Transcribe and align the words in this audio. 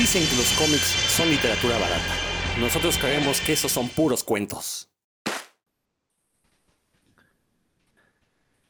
Dicen 0.00 0.26
que 0.26 0.34
los 0.34 0.50
cómics 0.52 0.96
son 1.14 1.28
literatura 1.28 1.76
barata. 1.78 2.14
Nosotros 2.58 2.96
creemos 2.96 3.38
que 3.42 3.52
esos 3.52 3.70
son 3.70 3.86
puros 3.86 4.24
cuentos. 4.24 4.88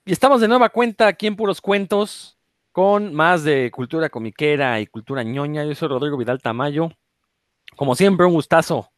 Y 0.04 0.11
estamos 0.11 0.40
de 0.40 0.48
nueva 0.48 0.71
cuenta 0.71 1.06
aquí 1.06 1.29
en 1.29 1.37
Puros 1.37 1.61
Cuentos 1.61 2.37
con 2.72 3.14
más 3.14 3.45
de 3.45 3.71
cultura 3.71 4.08
comiquera 4.08 4.80
y 4.80 4.88
cultura 4.88 5.22
ñoña. 5.22 5.65
Yo 5.65 5.76
soy 5.76 5.87
Rodrigo 5.87 6.16
Vidal 6.16 6.43
Tamayo. 6.43 6.90
Como 7.76 7.94
siempre, 7.94 8.26
un 8.26 8.33
gustazo 8.33 8.90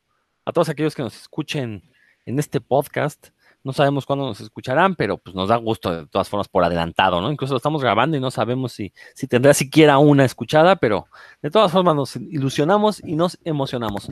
a 0.47 0.53
todos 0.53 0.71
aquellos 0.71 0.95
que 0.95 1.03
nos 1.03 1.15
escuchen 1.15 1.83
en 2.25 2.39
este 2.39 2.63
podcast. 2.63 3.29
No 3.65 3.73
sabemos 3.73 4.07
cuándo 4.07 4.27
nos 4.27 4.41
escucharán, 4.41 4.97
pero 4.97 5.19
pues 5.19 5.37
nos 5.37 5.49
da 5.49 5.57
gusto 5.57 5.95
de 5.95 6.07
todas 6.07 6.29
formas 6.29 6.49
por 6.49 6.65
adelantado, 6.65 7.21
¿no? 7.21 7.31
Incluso 7.31 7.55
lo 7.55 7.59
estamos 7.59 7.83
grabando 7.83 8.17
y 8.17 8.21
no 8.21 8.31
sabemos 8.31 8.73
si, 8.73 8.93
si 9.15 9.27
tendrá 9.27 9.55
siquiera 9.55 9.99
una 9.99 10.25
escuchada, 10.25 10.77
pero 10.77 11.07
de 11.43 11.51
todas 11.51 11.71
formas 11.71 11.95
nos 11.95 12.17
ilusionamos 12.17 13.03
y 13.05 13.15
nos 13.15 13.39
emocionamos. 13.45 14.11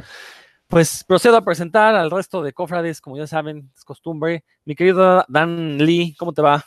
Pues 0.69 1.03
procedo 1.03 1.37
a 1.37 1.45
presentar 1.45 1.97
al 1.97 2.13
resto 2.13 2.43
de 2.43 2.53
cofrades, 2.53 3.01
como 3.01 3.17
ya 3.17 3.27
saben, 3.27 3.73
es 3.77 3.85
costumbre. 3.85 4.45
Mi 4.65 4.77
querido 4.77 5.25
Dan 5.27 5.79
Lee, 5.79 6.15
¿cómo 6.17 6.33
te 6.33 6.43
va? 6.43 6.65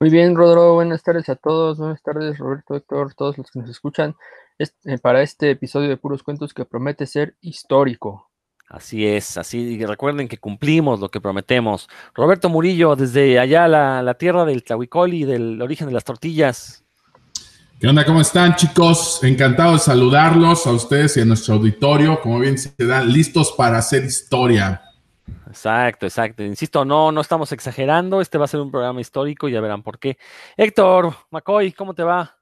Muy 0.00 0.08
bien, 0.08 0.34
Rodro, 0.34 0.74
buenas 0.74 1.02
tardes 1.02 1.28
a 1.28 1.36
todos, 1.36 1.76
buenas 1.76 2.00
tardes, 2.02 2.38
Roberto, 2.38 2.74
Héctor, 2.74 3.14
todos 3.14 3.36
los 3.36 3.50
que 3.50 3.58
nos 3.58 3.68
escuchan 3.68 4.14
este, 4.56 4.96
para 4.98 5.22
este 5.22 5.50
episodio 5.50 5.88
de 5.88 5.96
Puros 5.96 6.22
Cuentos 6.22 6.54
que 6.54 6.64
promete 6.64 7.04
ser 7.04 7.36
histórico. 7.40 8.27
Así 8.68 9.06
es, 9.06 9.38
así 9.38 9.82
recuerden 9.86 10.28
que 10.28 10.36
cumplimos 10.36 11.00
lo 11.00 11.08
que 11.08 11.22
prometemos. 11.22 11.88
Roberto 12.14 12.50
Murillo, 12.50 12.96
desde 12.96 13.38
allá 13.38 13.66
la, 13.66 14.02
la 14.02 14.14
tierra 14.14 14.44
del 14.44 14.62
Tlahuicol 14.62 15.14
y 15.14 15.24
del 15.24 15.62
origen 15.62 15.86
de 15.86 15.94
las 15.94 16.04
tortillas. 16.04 16.84
¿Qué 17.80 17.86
onda? 17.86 18.04
¿Cómo 18.04 18.20
están, 18.20 18.56
chicos? 18.56 19.22
Encantado 19.22 19.74
de 19.74 19.78
saludarlos 19.78 20.66
a 20.66 20.72
ustedes 20.72 21.16
y 21.16 21.20
a 21.20 21.24
nuestro 21.24 21.54
auditorio. 21.54 22.20
Como 22.20 22.40
bien 22.40 22.58
se 22.58 22.74
dan, 22.84 23.10
listos 23.10 23.54
para 23.56 23.78
hacer 23.78 24.04
historia. 24.04 24.82
Exacto, 25.46 26.04
exacto. 26.04 26.42
Insisto, 26.42 26.84
no, 26.84 27.12
no 27.12 27.20
estamos 27.20 27.52
exagerando. 27.52 28.20
Este 28.20 28.36
va 28.36 28.46
a 28.46 28.48
ser 28.48 28.60
un 28.60 28.72
programa 28.72 29.00
histórico 29.00 29.48
y 29.48 29.52
ya 29.52 29.60
verán 29.60 29.84
por 29.84 29.98
qué. 29.98 30.18
Héctor, 30.56 31.14
McCoy, 31.30 31.72
¿cómo 31.72 31.94
te 31.94 32.02
va? 32.02 32.36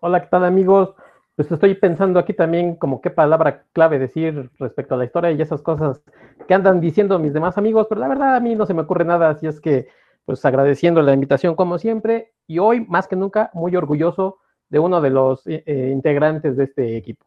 Hola, 0.00 0.22
¿qué 0.22 0.28
tal, 0.28 0.44
amigos? 0.44 0.94
Pues 1.36 1.52
estoy 1.52 1.74
pensando 1.74 2.18
aquí 2.18 2.32
también 2.32 2.76
como 2.76 3.02
qué 3.02 3.10
palabra 3.10 3.64
clave 3.74 3.98
decir 3.98 4.50
respecto 4.58 4.94
a 4.94 4.98
la 4.98 5.04
historia 5.04 5.30
y 5.32 5.42
esas 5.42 5.60
cosas 5.60 6.00
que 6.48 6.54
andan 6.54 6.80
diciendo 6.80 7.18
mis 7.18 7.34
demás 7.34 7.58
amigos, 7.58 7.86
pero 7.88 8.00
la 8.00 8.08
verdad 8.08 8.36
a 8.36 8.40
mí 8.40 8.54
no 8.54 8.64
se 8.64 8.72
me 8.72 8.82
ocurre 8.82 9.04
nada, 9.04 9.28
así 9.28 9.46
es 9.46 9.60
que 9.60 9.88
pues 10.24 10.44
agradeciendo 10.46 11.02
la 11.02 11.12
invitación 11.12 11.54
como 11.54 11.78
siempre 11.78 12.32
y 12.46 12.58
hoy 12.58 12.86
más 12.86 13.06
que 13.06 13.16
nunca 13.16 13.50
muy 13.52 13.76
orgulloso 13.76 14.38
de 14.70 14.78
uno 14.78 15.00
de 15.02 15.10
los 15.10 15.46
eh, 15.46 15.62
eh, 15.66 15.90
integrantes 15.92 16.56
de 16.56 16.64
este 16.64 16.96
equipo. 16.96 17.26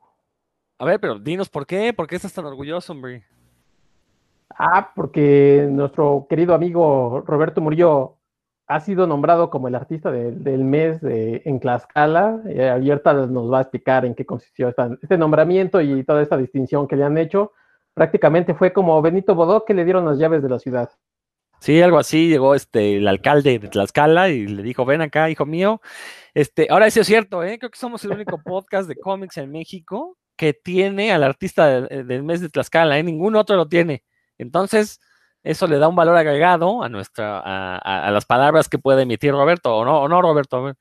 A 0.79 0.85
ver, 0.85 0.99
pero 0.99 1.19
dinos 1.19 1.47
por 1.47 1.67
qué, 1.67 1.93
por 1.93 2.07
qué 2.07 2.15
estás 2.15 2.33
tan 2.33 2.45
orgulloso, 2.45 2.93
hombre. 2.93 3.23
Ah, 4.49 4.91
porque 4.95 5.67
nuestro 5.69 6.25
querido 6.29 6.55
amigo 6.55 7.23
Roberto 7.27 7.61
Murillo 7.61 8.18
ha 8.69 8.79
sido 8.81 9.07
nombrado 9.07 9.49
como 9.49 9.67
el 9.67 9.73
artista 9.73 10.11
del 10.11 10.63
mes 10.63 11.01
de, 11.01 11.41
en 11.43 11.59
Tlaxcala. 11.59 12.39
Eh, 12.47 12.69
abierta 12.69 13.13
nos 13.13 13.51
va 13.51 13.57
a 13.57 13.61
explicar 13.61 14.05
en 14.05 14.13
qué 14.13 14.27
consistió 14.27 14.69
este 14.69 15.17
nombramiento 15.17 15.81
y 15.81 16.03
toda 16.03 16.21
esta 16.21 16.37
distinción 16.37 16.87
que 16.87 16.95
le 16.95 17.03
han 17.03 17.17
hecho. 17.17 17.51
Prácticamente 17.95 18.53
fue 18.53 18.71
como 18.71 19.01
Benito 19.01 19.33
Bodó 19.33 19.65
que 19.65 19.73
le 19.73 19.85
dieron 19.85 20.05
las 20.05 20.19
llaves 20.19 20.43
de 20.43 20.49
la 20.49 20.59
ciudad. 20.59 20.91
Sí, 21.59 21.81
algo 21.81 21.97
así, 21.97 22.29
llegó 22.29 22.53
este 22.53 22.97
el 22.97 23.07
alcalde 23.07 23.57
de 23.57 23.67
Tlaxcala 23.69 24.29
y 24.29 24.45
le 24.45 24.61
dijo, 24.61 24.85
ven 24.85 25.01
acá, 25.01 25.31
hijo 25.31 25.47
mío. 25.47 25.81
Este, 26.35 26.67
ahora 26.69 26.85
eso 26.85 27.01
es 27.01 27.07
cierto, 27.07 27.43
¿eh? 27.43 27.57
creo 27.57 27.71
que 27.71 27.79
somos 27.79 28.05
el 28.05 28.11
único 28.11 28.39
podcast 28.43 28.87
de 28.87 28.95
cómics 28.95 29.37
en 29.37 29.51
México 29.51 30.15
que 30.37 30.53
tiene 30.53 31.11
al 31.11 31.23
artista 31.23 31.81
del, 31.81 32.23
mes 32.23 32.39
de 32.39 32.49
Tlaxcala, 32.49 32.99
¿eh? 32.99 33.03
ningún 33.03 33.35
otro 33.35 33.55
lo 33.55 33.67
tiene. 33.67 34.03
Entonces, 34.37 35.01
eso 35.43 35.67
le 35.67 35.77
da 35.77 35.87
un 35.87 35.95
valor 35.95 36.17
agregado 36.17 36.83
a 36.83 36.89
nuestra, 36.89 37.77
a, 37.77 38.11
las 38.11 38.25
palabras 38.25 38.67
que 38.67 38.77
puede 38.77 39.03
emitir 39.03 39.31
Roberto, 39.31 39.75
o 39.75 39.85
no, 39.85 40.01
o 40.01 40.07
no, 40.07 40.21
Roberto. 40.21 40.73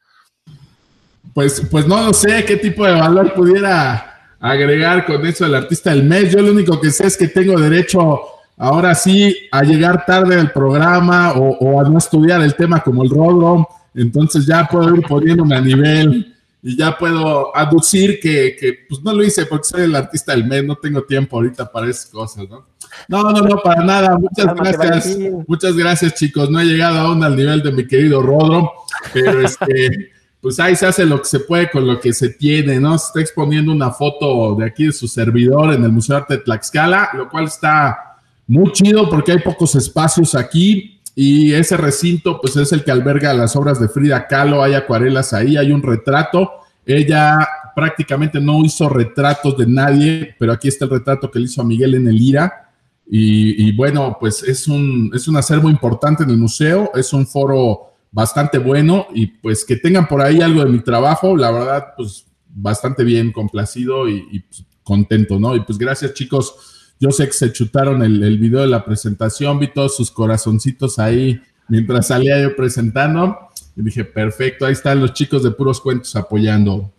Pues, 1.32 1.62
pues 1.70 1.86
no 1.86 2.12
sé 2.12 2.44
qué 2.44 2.56
tipo 2.56 2.84
de 2.84 2.92
valor 2.92 3.32
pudiera 3.34 4.34
agregar 4.40 5.04
con 5.04 5.24
eso 5.26 5.46
el 5.46 5.54
artista 5.54 5.90
del 5.90 6.04
mes. 6.04 6.32
Yo 6.32 6.42
lo 6.42 6.52
único 6.52 6.80
que 6.80 6.90
sé 6.90 7.06
es 7.06 7.16
que 7.16 7.28
tengo 7.28 7.58
derecho 7.58 8.20
ahora 8.56 8.94
sí 8.94 9.36
a 9.52 9.62
llegar 9.62 10.04
tarde 10.04 10.38
al 10.38 10.52
programa 10.52 11.32
o, 11.34 11.80
a 11.80 11.88
no 11.88 11.98
estudiar 11.98 12.42
el 12.42 12.54
tema 12.54 12.82
como 12.82 13.04
el 13.04 13.10
Rodro. 13.10 13.68
Entonces 13.94 14.46
ya 14.46 14.66
puedo 14.66 14.94
ir 14.94 15.02
poniéndome 15.06 15.56
a 15.56 15.60
nivel 15.60 16.34
y 16.62 16.76
ya 16.76 16.96
puedo 16.96 17.56
aducir 17.56 18.18
que, 18.20 18.56
que, 18.58 18.80
pues 18.88 19.02
no 19.02 19.12
lo 19.12 19.22
hice 19.22 19.46
porque 19.46 19.68
soy 19.68 19.82
el 19.82 19.94
artista 19.94 20.32
del 20.32 20.44
mes, 20.44 20.64
no 20.64 20.74
tengo 20.74 21.02
tiempo 21.02 21.36
ahorita 21.36 21.70
para 21.70 21.88
esas 21.88 22.06
cosas, 22.06 22.48
¿no? 22.48 22.66
No, 23.08 23.22
no, 23.30 23.40
no, 23.40 23.60
para 23.62 23.84
nada. 23.84 24.18
Muchas 24.18 24.54
gracias. 24.54 25.18
Muchas 25.46 25.76
gracias, 25.76 26.14
chicos. 26.14 26.50
No 26.50 26.60
he 26.60 26.64
llegado 26.64 26.98
aún 26.98 27.22
al 27.22 27.36
nivel 27.36 27.62
de 27.62 27.72
mi 27.72 27.86
querido 27.86 28.22
Rodro, 28.22 28.72
pero 29.12 29.40
este, 29.40 30.12
pues 30.40 30.60
ahí 30.60 30.76
se 30.76 30.86
hace 30.86 31.06
lo 31.06 31.18
que 31.20 31.28
se 31.28 31.40
puede 31.40 31.70
con 31.70 31.86
lo 31.86 32.00
que 32.00 32.12
se 32.12 32.30
tiene, 32.30 32.80
¿no? 32.80 32.98
Se 32.98 33.06
está 33.06 33.20
exponiendo 33.20 33.72
una 33.72 33.90
foto 33.90 34.54
de 34.54 34.66
aquí 34.66 34.86
de 34.86 34.92
su 34.92 35.08
servidor 35.08 35.74
en 35.74 35.84
el 35.84 35.92
Museo 35.92 36.16
de 36.16 36.22
Arte 36.22 36.36
de 36.36 36.42
Tlaxcala, 36.42 37.10
lo 37.14 37.28
cual 37.28 37.44
está 37.44 38.16
muy 38.46 38.72
chido 38.72 39.08
porque 39.10 39.32
hay 39.32 39.38
pocos 39.40 39.74
espacios 39.74 40.34
aquí 40.34 40.98
y 41.20 41.52
ese 41.52 41.76
recinto, 41.76 42.40
pues 42.40 42.56
es 42.56 42.72
el 42.72 42.84
que 42.84 42.92
alberga 42.92 43.34
las 43.34 43.56
obras 43.56 43.80
de 43.80 43.88
Frida 43.88 44.28
Kahlo, 44.28 44.62
hay 44.62 44.74
acuarelas 44.74 45.32
ahí, 45.32 45.56
hay 45.56 45.72
un 45.72 45.82
retrato. 45.82 46.48
Ella 46.86 47.36
prácticamente 47.74 48.40
no 48.40 48.64
hizo 48.64 48.88
retratos 48.88 49.58
de 49.58 49.66
nadie, 49.66 50.36
pero 50.38 50.52
aquí 50.52 50.68
está 50.68 50.84
el 50.84 50.92
retrato 50.92 51.28
que 51.28 51.40
le 51.40 51.46
hizo 51.46 51.60
a 51.60 51.64
Miguel 51.64 51.96
en 51.96 52.06
el 52.06 52.22
IRA. 52.22 52.67
Y, 53.10 53.74
bueno, 53.74 54.18
pues 54.20 54.42
es 54.42 54.68
un, 54.68 55.10
es 55.14 55.28
un 55.28 55.36
acervo 55.36 55.70
importante 55.70 56.24
en 56.24 56.30
el 56.30 56.36
museo, 56.36 56.90
es 56.94 57.12
un 57.14 57.26
foro 57.26 57.86
bastante 58.10 58.58
bueno 58.58 59.06
y 59.14 59.26
pues 59.26 59.64
que 59.64 59.76
tengan 59.76 60.06
por 60.06 60.20
ahí 60.20 60.40
algo 60.40 60.62
de 60.64 60.70
mi 60.70 60.80
trabajo, 60.80 61.36
la 61.36 61.50
verdad, 61.50 61.86
pues 61.96 62.26
bastante 62.46 63.04
bien, 63.04 63.32
complacido 63.32 64.08
y, 64.08 64.40
pues, 64.40 64.64
contento, 64.82 65.38
¿no? 65.38 65.54
Y 65.54 65.60
pues 65.60 65.78
gracias 65.78 66.14
chicos 66.14 66.94
yo 67.00 67.10
sé 67.10 67.26
que 67.26 67.32
se 67.32 67.52
chutaron 67.52 68.02
el, 68.02 68.22
el, 68.22 68.38
video 68.38 68.60
de 68.60 68.66
la 68.66 68.84
presentación, 68.84 69.58
vi 69.58 69.68
todos 69.68 69.96
sus 69.96 70.10
corazoncitos 70.10 70.98
ahí 70.98 71.40
mientras 71.68 72.08
salía 72.08 72.42
yo 72.42 72.56
presentando. 72.56 73.38
Y 73.76 73.82
dije, 73.82 74.04
perfecto, 74.04 74.66
ahí 74.66 74.72
están 74.72 75.00
los 75.00 75.12
chicos 75.12 75.44
de 75.44 75.52
puros 75.52 75.80
cuentos 75.80 76.16
apoyando. 76.16 76.92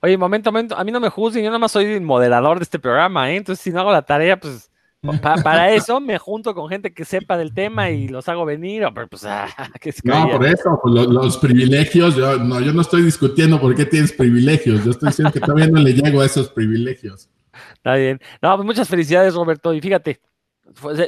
Oye, 0.00 0.16
momento, 0.16 0.52
momento, 0.52 0.76
a 0.76 0.84
mí 0.84 0.92
no 0.92 1.00
me 1.00 1.08
juzguen, 1.08 1.44
yo 1.44 1.50
nada 1.50 1.58
más 1.58 1.72
soy 1.72 1.98
moderador 1.98 2.58
de 2.58 2.64
este 2.64 2.78
programa, 2.78 3.30
¿eh? 3.30 3.36
Entonces, 3.36 3.62
si 3.62 3.70
no 3.70 3.80
hago 3.80 3.92
la 3.92 4.02
tarea, 4.02 4.38
pues 4.38 4.70
para 5.44 5.72
eso 5.72 6.00
me 6.00 6.18
junto 6.18 6.54
con 6.54 6.68
gente 6.68 6.94
que 6.94 7.04
sepa 7.04 7.36
del 7.36 7.52
tema 7.52 7.90
y 7.90 8.08
los 8.08 8.28
hago 8.28 8.44
venir, 8.44 8.84
pero 8.94 9.08
pues, 9.08 9.24
ah, 9.24 9.48
que 9.80 9.92
No, 10.04 10.28
por 10.30 10.46
eso, 10.46 10.78
pues, 10.82 10.94
los, 10.94 11.06
los, 11.08 11.38
privilegios, 11.38 12.14
yo 12.14 12.38
no, 12.38 12.60
yo 12.60 12.72
no 12.72 12.82
estoy 12.82 13.02
discutiendo 13.02 13.60
por 13.60 13.74
qué 13.74 13.84
tienes 13.84 14.12
privilegios, 14.12 14.84
yo 14.84 14.92
estoy 14.92 15.08
diciendo 15.08 15.32
que 15.32 15.40
todavía 15.40 15.66
no 15.66 15.80
le 15.80 15.92
llego 15.92 16.20
a 16.20 16.26
esos 16.26 16.48
privilegios. 16.50 17.28
Está 17.74 17.96
bien. 17.96 18.20
No, 18.40 18.54
pues 18.56 18.64
muchas 18.64 18.88
felicidades, 18.88 19.34
Roberto. 19.34 19.74
Y 19.74 19.80
fíjate, 19.80 20.20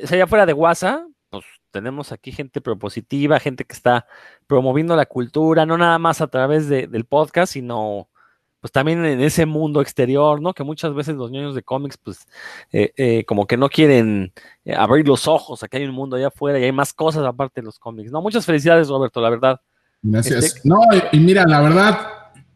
si 0.04 0.14
allá 0.14 0.26
fuera 0.26 0.44
de 0.44 0.52
WhatsApp, 0.52 1.04
pues 1.30 1.44
tenemos 1.70 2.12
aquí 2.12 2.32
gente 2.32 2.60
propositiva, 2.60 3.40
gente 3.40 3.64
que 3.64 3.74
está 3.74 4.06
promoviendo 4.46 4.96
la 4.96 5.06
cultura, 5.06 5.64
no 5.66 5.78
nada 5.78 5.98
más 5.98 6.20
a 6.20 6.26
través 6.26 6.68
del 6.68 7.04
podcast, 7.04 7.52
sino 7.52 8.08
pues 8.64 8.72
también 8.72 9.04
en 9.04 9.20
ese 9.20 9.44
mundo 9.44 9.82
exterior, 9.82 10.40
¿no? 10.40 10.54
Que 10.54 10.64
muchas 10.64 10.94
veces 10.94 11.16
los 11.16 11.30
niños 11.30 11.54
de 11.54 11.62
cómics, 11.62 11.98
pues, 12.02 12.26
eh, 12.72 12.94
eh, 12.96 13.22
como 13.26 13.46
que 13.46 13.58
no 13.58 13.68
quieren 13.68 14.32
eh, 14.64 14.74
abrir 14.74 15.06
los 15.06 15.28
ojos 15.28 15.62
a 15.62 15.68
que 15.68 15.76
hay 15.76 15.84
un 15.84 15.94
mundo 15.94 16.16
allá 16.16 16.28
afuera 16.28 16.58
y 16.58 16.64
hay 16.64 16.72
más 16.72 16.94
cosas 16.94 17.26
aparte 17.26 17.60
de 17.60 17.66
los 17.66 17.78
cómics, 17.78 18.10
¿no? 18.10 18.22
Muchas 18.22 18.46
felicidades, 18.46 18.88
Roberto, 18.88 19.20
la 19.20 19.28
verdad. 19.28 19.60
Gracias. 20.00 20.44
Este 20.44 20.60
no, 20.66 20.78
y 21.12 21.20
mira, 21.20 21.44
la 21.46 21.60
verdad, 21.60 21.98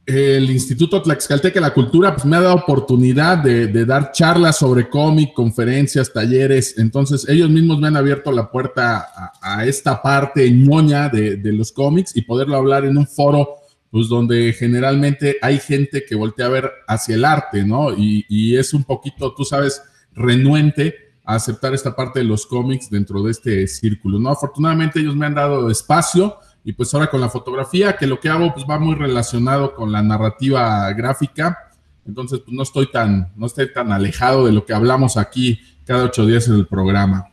el 0.07 0.49
Instituto 0.49 1.03
Tlaxcalteca 1.03 1.57
de 1.57 1.61
la 1.61 1.75
Cultura 1.75 2.15
pues, 2.15 2.25
me 2.25 2.39
ha 2.39 2.41
dado 2.41 2.55
oportunidad 2.55 3.37
de, 3.37 3.85
dar 3.85 4.11
charlas 4.11 4.57
sobre 4.57 4.89
cómic, 4.89 5.35
conferencias, 5.35 6.11
talleres. 6.11 6.79
Entonces, 6.79 7.29
ellos 7.29 7.51
mismos 7.51 7.79
me 7.79 7.89
han 7.89 7.99
abierto 7.99 8.33
la 8.33 8.51
puerta 8.51 9.11
a, 9.43 9.67
esta 9.67 10.01
parte 10.01 10.51
ñoña 10.51 11.11
de, 11.11 11.39
los 11.53 11.71
cómics 11.71 12.17
y 12.17 12.23
poderlo 12.23 12.57
hablar 12.57 12.87
en 12.87 12.97
un 12.97 13.07
foro 13.07 13.57
pues 13.91 14.09
donde 14.09 14.53
generalmente 14.53 15.39
hay 15.41 15.59
gente 15.59 16.05
que 16.07 16.15
voltea 16.15 16.47
a 16.47 16.51
ver 16.51 16.73
hacia 16.87 17.15
el 17.15 17.25
arte, 17.25 17.65
¿no? 17.65 17.93
Y, 17.97 18.57
es 18.57 18.75
un 18.75 18.85
poquito, 18.85 19.35
tú 19.35 19.45
sabes, 19.45 19.83
renuente 20.13 20.95
a 21.25 21.35
aceptar 21.37 21.75
esta 21.75 21.95
parte 21.95 22.21
de 22.21 22.25
los 22.25 22.47
cómics 22.47 22.91
dentro 22.91 23.23
de 23.23 23.31
este 23.31 23.67
círculo, 23.67 24.19
¿no? 24.19 24.31
Afortunadamente 24.31 25.01
ellos 25.01 25.17
me 25.17 25.27
han 25.27 25.35
dado 25.35 25.71
espacio 25.71 26.39
y 26.65 26.73
pues 26.73 26.93
ahora 26.93 27.09
con 27.09 27.21
la 27.21 27.29
fotografía, 27.29 27.97
que 27.97 28.07
lo 28.07 28.21
que 28.21 28.29
hago 28.29 28.53
pues 28.53 28.67
va 28.69 28.79
muy 28.79 28.95
relacionado 28.95 29.75
con 29.75 29.91
la 29.91 30.03
narrativa 30.03 30.93
gráfica. 30.93 31.71
Entonces, 32.07 32.41
pues 32.41 32.55
no 32.55 32.63
estoy 32.63 32.91
tan, 32.91 33.33
no 33.37 33.47
estoy 33.47 33.73
tan 33.73 33.93
alejado 33.93 34.47
de 34.47 34.53
lo 34.53 34.65
que 34.65 34.75
hablamos 34.75 35.17
aquí 35.17 35.61
cada 35.85 36.05
ocho 36.05 36.27
días 36.27 36.49
en 36.49 36.55
el 36.55 36.67
programa. 36.67 37.31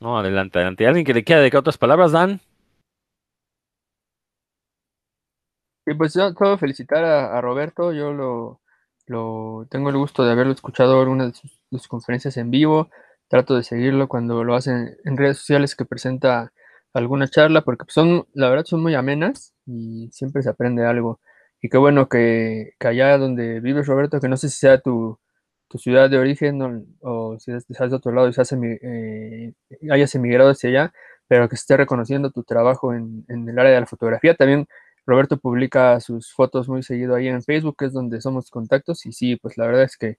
No, 0.00 0.18
adelante, 0.18 0.58
adelante. 0.58 0.86
¿Alguien 0.86 1.04
que 1.04 1.14
le 1.14 1.24
quiera 1.24 1.42
decir 1.42 1.58
otras 1.58 1.76
palabras, 1.76 2.12
Dan? 2.12 2.40
Sí, 5.90 5.96
pues 5.96 6.14
yo 6.14 6.32
quiero 6.36 6.56
felicitar 6.56 7.02
a, 7.04 7.40
Roberto, 7.40 7.92
yo 7.92 8.12
lo, 8.12 8.60
lo, 9.06 9.66
tengo 9.70 9.90
el 9.90 9.96
gusto 9.96 10.24
de 10.24 10.30
haberlo 10.30 10.52
escuchado 10.52 11.02
en 11.02 11.08
una 11.08 11.26
de 11.26 11.32
sus, 11.34 11.88
conferencias 11.88 12.36
en 12.36 12.52
vivo. 12.52 12.90
Trato 13.26 13.56
de 13.56 13.64
seguirlo 13.64 14.06
cuando 14.06 14.44
lo 14.44 14.54
hacen 14.54 14.96
en 15.04 15.16
redes 15.16 15.38
sociales 15.38 15.74
que 15.74 15.84
presenta 15.84 16.52
alguna 16.92 17.26
charla, 17.26 17.62
porque 17.62 17.86
son, 17.88 18.28
la 18.34 18.48
verdad, 18.50 18.66
son 18.66 18.82
muy 18.82 18.94
amenas 18.94 19.52
y 19.66 20.08
siempre 20.12 20.42
se 20.44 20.50
aprende 20.50 20.86
algo. 20.86 21.18
Y 21.60 21.68
qué 21.68 21.76
bueno 21.76 22.08
que, 22.08 22.74
allá 22.78 23.18
donde 23.18 23.58
vives, 23.58 23.88
Roberto, 23.88 24.20
que 24.20 24.28
no 24.28 24.36
sé 24.36 24.48
si 24.48 24.60
sea 24.60 24.80
tu, 24.80 25.18
ciudad 25.76 26.08
de 26.08 26.18
origen 26.18 26.60
o, 27.00 27.36
si 27.40 27.50
estás 27.50 27.90
de 27.90 27.96
otro 27.96 28.12
lado 28.12 28.28
y 28.28 28.32
se 28.32 28.42
eh, 28.82 29.54
hayas 29.90 30.14
emigrado 30.14 30.50
hacia 30.50 30.70
allá, 30.70 30.92
pero 31.26 31.48
que 31.48 31.56
esté 31.56 31.76
reconociendo 31.76 32.30
tu 32.30 32.44
trabajo 32.44 32.94
en, 32.94 33.24
el 33.28 33.58
área 33.58 33.72
de 33.72 33.80
la 33.80 33.86
fotografía. 33.86 34.34
También 34.34 34.68
Roberto 35.06 35.38
publica 35.38 36.00
sus 36.00 36.32
fotos 36.32 36.68
muy 36.68 36.82
seguido 36.82 37.14
ahí 37.14 37.28
en 37.28 37.42
Facebook, 37.42 37.76
que 37.78 37.86
es 37.86 37.92
donde 37.92 38.20
somos 38.20 38.50
contactos, 38.50 39.06
y 39.06 39.12
sí, 39.12 39.36
pues 39.36 39.56
la 39.58 39.66
verdad 39.66 39.84
es 39.84 39.96
que 39.96 40.18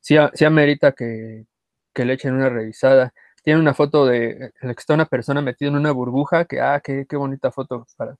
sí, 0.00 0.16
sí 0.34 0.44
amerita 0.44 0.92
que, 0.92 1.46
que 1.94 2.04
le 2.04 2.14
echen 2.14 2.34
una 2.34 2.48
revisada. 2.48 3.12
Tiene 3.42 3.60
una 3.60 3.74
foto 3.74 4.06
de 4.06 4.52
la 4.62 4.74
que 4.74 4.80
está 4.80 4.94
una 4.94 5.06
persona 5.06 5.42
metida 5.42 5.68
en 5.68 5.76
una 5.76 5.92
burbuja, 5.92 6.44
que, 6.46 6.60
ah, 6.60 6.80
qué, 6.82 7.06
qué 7.08 7.16
bonita 7.16 7.50
foto, 7.50 7.86
para, 7.96 8.16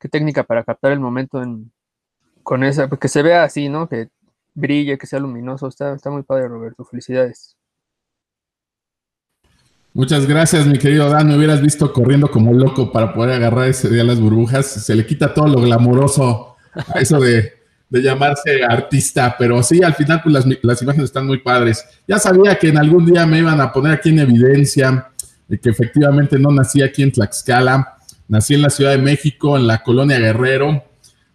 qué 0.00 0.08
técnica 0.08 0.44
para 0.44 0.64
captar 0.64 0.92
el 0.92 1.00
momento 1.00 1.42
en, 1.42 1.72
con 2.42 2.64
esa, 2.64 2.88
pues, 2.88 3.00
que 3.00 3.08
se 3.08 3.22
vea 3.22 3.44
así, 3.44 3.68
¿no? 3.68 3.88
Que 3.88 4.08
brille, 4.54 4.98
que 4.98 5.06
sea 5.06 5.20
luminoso, 5.20 5.68
está, 5.68 5.94
está 5.94 6.10
muy 6.10 6.22
padre, 6.22 6.48
Roberto, 6.48 6.84
felicidades. 6.84 7.56
Muchas 9.96 10.26
gracias, 10.26 10.66
mi 10.66 10.76
querido 10.76 11.08
Dan. 11.08 11.28
Me 11.28 11.38
hubieras 11.38 11.62
visto 11.62 11.90
corriendo 11.90 12.30
como 12.30 12.52
loco 12.52 12.92
para 12.92 13.14
poder 13.14 13.32
agarrar 13.32 13.66
ese 13.66 13.88
día 13.88 14.04
las 14.04 14.20
burbujas. 14.20 14.66
Se 14.66 14.94
le 14.94 15.06
quita 15.06 15.32
todo 15.32 15.48
lo 15.48 15.62
glamoroso 15.62 16.54
a 16.74 17.00
eso 17.00 17.18
de, 17.18 17.54
llamarse 17.88 18.62
artista, 18.62 19.34
pero 19.38 19.62
sí, 19.62 19.82
al 19.82 19.94
final 19.94 20.20
pues, 20.22 20.34
las, 20.60 20.82
imágenes 20.82 21.06
están 21.06 21.26
muy 21.26 21.38
padres. 21.38 21.82
Ya 22.06 22.18
sabía 22.18 22.58
que 22.58 22.68
en 22.68 22.76
algún 22.76 23.06
día 23.06 23.24
me 23.24 23.38
iban 23.38 23.58
a 23.58 23.72
poner 23.72 23.94
aquí 23.94 24.10
en 24.10 24.18
evidencia 24.18 25.12
de 25.48 25.58
que 25.58 25.70
efectivamente 25.70 26.38
no 26.38 26.50
nací 26.50 26.82
aquí 26.82 27.02
en 27.02 27.12
Tlaxcala, 27.12 27.96
nací 28.28 28.52
en 28.52 28.60
la 28.60 28.68
Ciudad 28.68 28.90
de 28.90 28.98
México, 28.98 29.56
en 29.56 29.66
la 29.66 29.82
colonia 29.82 30.18
Guerrero, 30.18 30.84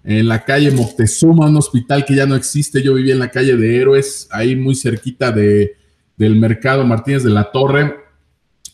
en 0.04 0.28
la 0.28 0.46
calle 0.46 0.69
Moctezuma, 0.69 1.48
un 1.48 1.58
hospital 1.58 2.06
que 2.06 2.13
ya 2.13 2.28
no 2.28 2.36
existe. 2.36 2.84
Yo 2.84 2.94
vivía 2.94 3.13
en 3.13 3.22
la 3.22 3.31
calle 3.31 3.58
de 3.58 3.81
Héroes, 3.81 4.28
ahí 4.30 4.56
muy 4.56 4.75
cerquita 4.75 5.31
de, 5.31 5.78
del 6.16 6.36
mercado 6.36 6.86
Martínez 6.86 7.24
de 7.24 7.31
la 7.31 7.46
Torre 7.46 8.00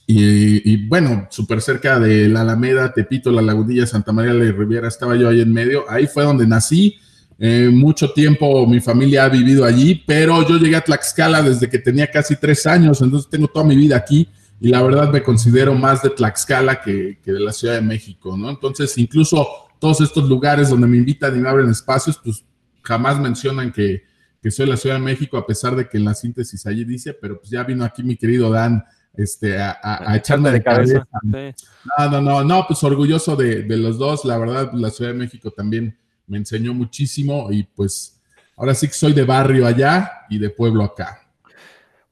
y, 0.09 0.87
bueno, 0.87 1.27
súper 1.29 1.61
cerca 1.61 1.99
de 1.99 2.29
la 2.29 2.41
Alameda, 2.41 2.93
Tepito, 2.93 3.29
la 3.29 3.41
Lagunilla, 3.41 3.85
Santa 3.85 4.13
María 4.13 4.33
de 4.33 4.53
Riviera, 4.53 4.87
estaba 4.87 5.17
yo 5.17 5.27
ahí 5.27 5.41
en 5.41 5.51
medio. 5.51 5.83
Ahí 5.89 6.07
fue 6.07 6.23
donde 6.23 6.47
nací. 6.47 6.95
Eh, 7.37 7.69
mucho 7.71 8.13
tiempo 8.13 8.65
mi 8.65 8.79
familia 8.79 9.25
ha 9.25 9.29
vivido 9.29 9.65
allí, 9.65 10.01
pero 10.07 10.47
yo 10.47 10.57
llegué 10.57 10.77
a 10.77 10.81
Tlaxcala 10.81 11.41
desde 11.41 11.69
que 11.69 11.77
tenía 11.77 12.07
casi 12.07 12.35
tres 12.35 12.65
años, 12.65 12.99
entonces 12.99 13.29
tengo 13.29 13.47
toda 13.47 13.63
mi 13.63 13.75
vida 13.75 13.95
aquí 13.95 14.27
y 14.59 14.69
la 14.69 14.81
verdad 14.81 15.11
me 15.11 15.21
considero 15.21 15.75
más 15.75 16.01
de 16.01 16.09
Tlaxcala 16.09 16.81
que, 16.81 17.19
que 17.23 17.31
de 17.33 17.39
la 17.39 17.51
Ciudad 17.51 17.75
de 17.75 17.81
México, 17.81 18.35
¿no? 18.35 18.49
Entonces, 18.49 18.97
incluso 18.97 19.45
todos 19.77 20.01
estos 20.01 20.27
lugares 20.27 20.69
donde 20.69 20.87
me 20.87 20.97
invitan 20.97 21.35
y 21.35 21.39
me 21.39 21.49
abren 21.49 21.69
espacios, 21.69 22.19
pues 22.23 22.43
jamás 22.81 23.19
mencionan 23.19 23.71
que, 23.71 24.03
que 24.41 24.49
soy 24.49 24.65
la 24.65 24.77
Ciudad 24.77 24.95
de 24.95 25.01
México, 25.01 25.37
a 25.37 25.45
pesar 25.45 25.75
de 25.75 25.87
que 25.87 25.97
en 25.97 26.05
la 26.05 26.15
síntesis 26.15 26.65
allí 26.65 26.85
dice, 26.85 27.13
pero 27.13 27.37
pues 27.39 27.51
ya 27.51 27.63
vino 27.63 27.83
aquí 27.83 28.01
mi 28.01 28.15
querido 28.15 28.49
Dan 28.49 28.83
este, 29.17 29.57
a, 29.59 30.15
echarme 30.15 30.51
de 30.51 30.63
cabeza. 30.63 31.07
No, 31.23 32.09
no, 32.09 32.21
no, 32.21 32.43
no, 32.43 32.65
pues 32.67 32.83
orgulloso 32.83 33.35
de, 33.35 33.65
los 33.77 33.97
dos. 33.97 34.23
La 34.25 34.37
verdad, 34.37 34.71
la 34.73 34.91
Ciudad 34.91 35.11
de 35.11 35.17
México 35.17 35.51
también 35.51 35.97
me 36.27 36.37
enseñó 36.37 36.73
muchísimo 36.73 37.51
y 37.51 37.63
pues 37.63 38.21
ahora 38.55 38.75
sí 38.75 38.87
que 38.87 38.93
soy 38.93 39.13
de 39.13 39.23
barrio 39.23 39.65
allá 39.65 40.25
y 40.29 40.37
de 40.37 40.49
pueblo 40.49 40.83
acá. 40.83 41.27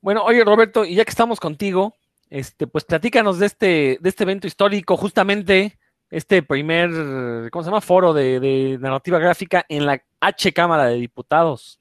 Bueno, 0.02 0.24
oye 0.24 0.44
Roberto, 0.44 0.84
y 0.84 0.96
ya 0.96 1.06
que 1.06 1.10
estamos 1.10 1.40
contigo, 1.40 1.96
este, 2.30 2.68
pues 2.68 2.84
platícanos 2.84 3.40
de 3.40 3.46
este, 3.46 3.98
de 4.01 4.10
este 4.10 4.24
evento 4.24 4.48
histórico, 4.48 4.98
justamente 4.98 5.78
este 6.10 6.44
primer, 6.44 6.90
¿cómo 7.51 7.63
se 7.63 7.69
llama? 7.69 7.81
Foro 7.81 8.13
de, 8.13 8.40
de 8.40 8.78
narrativa 8.80 9.19
gráfica 9.19 9.66
en 9.69 9.86
la 9.86 10.01
H 10.19 10.54
Cámara 10.54 10.86
de 10.86 10.96
Diputados. 10.96 11.80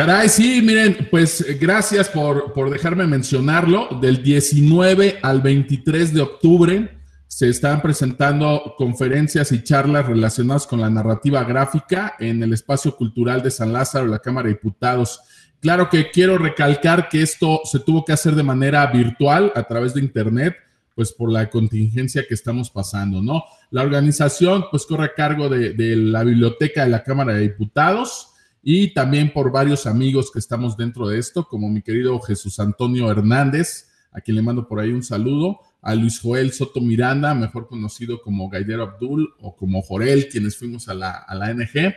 Caray, 0.00 0.30
sí, 0.30 0.62
miren, 0.62 1.08
pues 1.10 1.44
gracias 1.60 2.08
por, 2.08 2.54
por, 2.54 2.70
dejarme 2.70 3.06
mencionarlo. 3.06 3.86
Del 4.00 4.22
19 4.22 5.18
al 5.20 5.42
23 5.42 6.14
de 6.14 6.22
octubre 6.22 6.98
se 7.26 7.50
están 7.50 7.82
presentando 7.82 8.76
conferencias 8.78 9.52
y 9.52 9.62
charlas 9.62 10.06
relacionadas 10.06 10.66
con 10.66 10.80
la 10.80 10.88
narrativa 10.88 11.44
gráfica 11.44 12.14
en 12.18 12.42
el 12.42 12.54
espacio 12.54 12.96
cultural 12.96 13.42
de 13.42 13.50
San 13.50 13.74
Lázaro, 13.74 14.06
la 14.06 14.20
Cámara 14.20 14.48
de 14.48 14.54
Diputados. 14.54 15.20
Claro 15.60 15.90
que 15.90 16.10
quiero 16.10 16.38
recalcar 16.38 17.10
que 17.10 17.20
esto 17.20 17.60
se 17.64 17.80
tuvo 17.80 18.02
que 18.02 18.14
hacer 18.14 18.34
de 18.34 18.42
manera 18.42 18.86
virtual 18.86 19.52
a 19.54 19.64
través 19.64 19.92
de 19.92 20.00
Internet, 20.00 20.56
pues 20.94 21.12
por 21.12 21.30
la 21.30 21.50
contingencia 21.50 22.24
que 22.26 22.32
estamos 22.32 22.70
pasando, 22.70 23.20
¿no? 23.20 23.44
La 23.70 23.82
organización 23.82 24.64
pues 24.70 24.86
corre 24.86 25.04
a 25.04 25.14
cargo 25.14 25.50
de 25.50 25.74
la 25.94 26.24
biblioteca 26.24 26.84
de 26.84 26.90
la 26.90 27.02
Cámara 27.02 27.34
de 27.34 27.42
Diputados 27.42 28.29
y 28.62 28.92
también 28.92 29.32
por 29.32 29.50
varios 29.50 29.86
amigos 29.86 30.30
que 30.30 30.38
estamos 30.38 30.76
dentro 30.76 31.08
de 31.08 31.18
esto, 31.18 31.46
como 31.48 31.68
mi 31.68 31.82
querido 31.82 32.20
Jesús 32.20 32.58
Antonio 32.60 33.10
Hernández, 33.10 33.88
a 34.12 34.20
quien 34.20 34.36
le 34.36 34.42
mando 34.42 34.66
por 34.66 34.80
ahí 34.80 34.92
un 34.92 35.02
saludo, 35.02 35.60
a 35.82 35.94
Luis 35.94 36.20
Joel 36.20 36.52
Soto 36.52 36.80
Miranda, 36.80 37.32
mejor 37.34 37.66
conocido 37.66 38.20
como 38.20 38.48
Gaidero 38.48 38.82
Abdul 38.82 39.34
o 39.40 39.56
como 39.56 39.82
Jorel, 39.82 40.28
quienes 40.28 40.56
fuimos 40.56 40.88
a 40.88 40.94
la, 40.94 41.10
a 41.10 41.34
la 41.34 41.54
NG. 41.54 41.94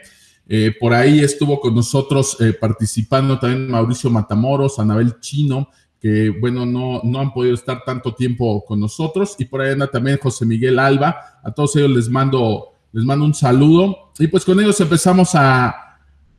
Eh, 0.47 0.73
por 0.79 0.93
ahí 0.93 1.19
estuvo 1.19 1.59
con 1.59 1.73
nosotros 1.73 2.37
eh, 2.39 2.53
participando 2.53 3.39
también 3.39 3.69
Mauricio 3.69 4.09
Matamoros, 4.09 4.79
Anabel 4.79 5.19
Chino, 5.19 5.69
que 5.99 6.29
bueno, 6.29 6.65
no, 6.65 7.01
no 7.03 7.19
han 7.19 7.33
podido 7.33 7.55
estar 7.55 7.83
tanto 7.85 8.13
tiempo 8.13 8.63
con 8.65 8.79
nosotros. 8.79 9.35
Y 9.39 9.45
por 9.45 9.61
ahí 9.61 9.71
anda 9.71 9.87
también 9.87 10.19
José 10.21 10.45
Miguel 10.45 10.79
Alba. 10.79 11.39
A 11.43 11.51
todos 11.51 11.75
ellos 11.77 11.91
les 11.91 12.09
mando, 12.09 12.73
les 12.91 13.05
mando 13.05 13.25
un 13.25 13.33
saludo. 13.33 14.11
Y 14.19 14.27
pues 14.27 14.43
con 14.43 14.59
ellos 14.59 14.79
empezamos 14.81 15.33
a, 15.33 15.82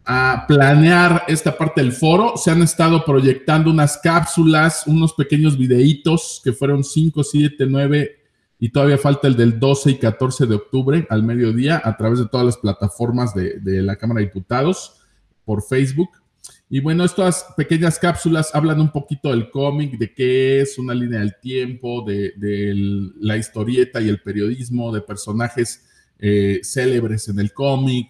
a 0.04 0.44
planear 0.46 1.24
esta 1.28 1.56
parte 1.56 1.80
del 1.80 1.92
foro. 1.92 2.36
Se 2.36 2.50
han 2.50 2.62
estado 2.62 3.04
proyectando 3.04 3.70
unas 3.70 3.98
cápsulas, 3.98 4.86
unos 4.86 5.14
pequeños 5.14 5.56
videitos 5.56 6.40
que 6.44 6.52
fueron 6.52 6.84
5, 6.84 7.22
7, 7.24 7.66
9 7.68 8.18
y 8.58 8.68
todavía 8.70 8.98
falta 8.98 9.28
el 9.28 9.36
del 9.36 9.58
12 9.58 9.90
y 9.90 9.94
14 9.96 10.46
de 10.46 10.54
octubre 10.54 11.06
al 11.10 11.22
mediodía 11.22 11.82
a 11.84 11.96
través 11.96 12.18
de 12.18 12.28
todas 12.28 12.46
las 12.46 12.56
plataformas 12.56 13.34
de, 13.34 13.82
la 13.82 13.96
Cámara 13.96 14.20
de 14.20 14.26
Diputados 14.26 15.00
por 15.44 15.62
Facebook. 15.62 16.10
Y 16.70 16.80
bueno, 16.80 17.04
estas 17.04 17.46
pequeñas 17.56 17.98
cápsulas 17.98 18.54
hablan 18.54 18.80
un 18.80 18.90
poquito 18.90 19.30
del 19.30 19.50
cómic, 19.50 19.98
de 19.98 20.12
qué 20.12 20.60
es 20.60 20.78
una 20.78 20.94
línea 20.94 21.20
del 21.20 21.38
tiempo, 21.40 22.02
de, 22.02 22.32
la 23.20 23.36
historieta 23.36 24.00
y 24.00 24.08
el 24.08 24.20
periodismo, 24.20 24.92
de 24.92 25.02
personajes 25.02 25.84
eh, 26.18 26.60
célebres 26.62 27.28
en 27.28 27.40
el 27.40 27.52
cómic, 27.52 28.08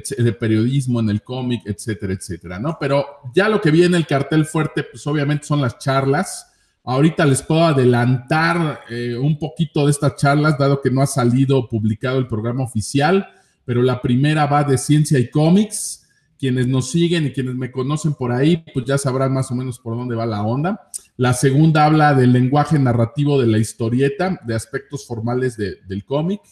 de 0.00 0.32
periodismo 0.32 1.00
en 1.00 1.10
el 1.10 1.22
cómic, 1.22 1.62
etcétera, 1.66 2.12
etcétera, 2.12 2.58
¿no? 2.58 2.76
Pero 2.80 3.06
ya 3.34 3.48
lo 3.48 3.60
que 3.60 3.70
viene 3.70 3.96
el 3.96 4.06
cartel 4.06 4.44
fuerte, 4.44 4.82
pues 4.82 5.06
obviamente 5.06 5.46
son 5.46 5.60
las 5.60 5.78
charlas. 5.78 6.50
Ahorita 6.82 7.24
les 7.24 7.42
puedo 7.42 7.64
adelantar 7.64 8.80
eh, 8.90 9.16
un 9.16 9.38
poquito 9.38 9.84
de 9.84 9.92
estas 9.92 10.16
charlas, 10.16 10.58
dado 10.58 10.80
que 10.80 10.90
no 10.90 11.00
ha 11.00 11.06
salido 11.06 11.68
publicado 11.68 12.18
el 12.18 12.26
programa 12.26 12.64
oficial, 12.64 13.26
pero 13.64 13.82
la 13.82 14.02
primera 14.02 14.46
va 14.46 14.64
de 14.64 14.76
ciencia 14.76 15.18
y 15.18 15.30
cómics. 15.30 16.00
Quienes 16.36 16.66
nos 16.66 16.90
siguen 16.90 17.26
y 17.26 17.32
quienes 17.32 17.54
me 17.54 17.70
conocen 17.70 18.12
por 18.14 18.32
ahí, 18.32 18.62
pues 18.74 18.84
ya 18.84 18.98
sabrán 18.98 19.32
más 19.32 19.50
o 19.50 19.54
menos 19.54 19.78
por 19.78 19.96
dónde 19.96 20.16
va 20.16 20.26
la 20.26 20.42
onda. 20.42 20.90
La 21.16 21.32
segunda 21.32 21.86
habla 21.86 22.12
del 22.12 22.32
lenguaje 22.32 22.78
narrativo 22.78 23.40
de 23.40 23.46
la 23.46 23.58
historieta, 23.58 24.38
de 24.44 24.54
aspectos 24.54 25.06
formales 25.06 25.56
del 25.56 26.04
cómic. 26.04 26.42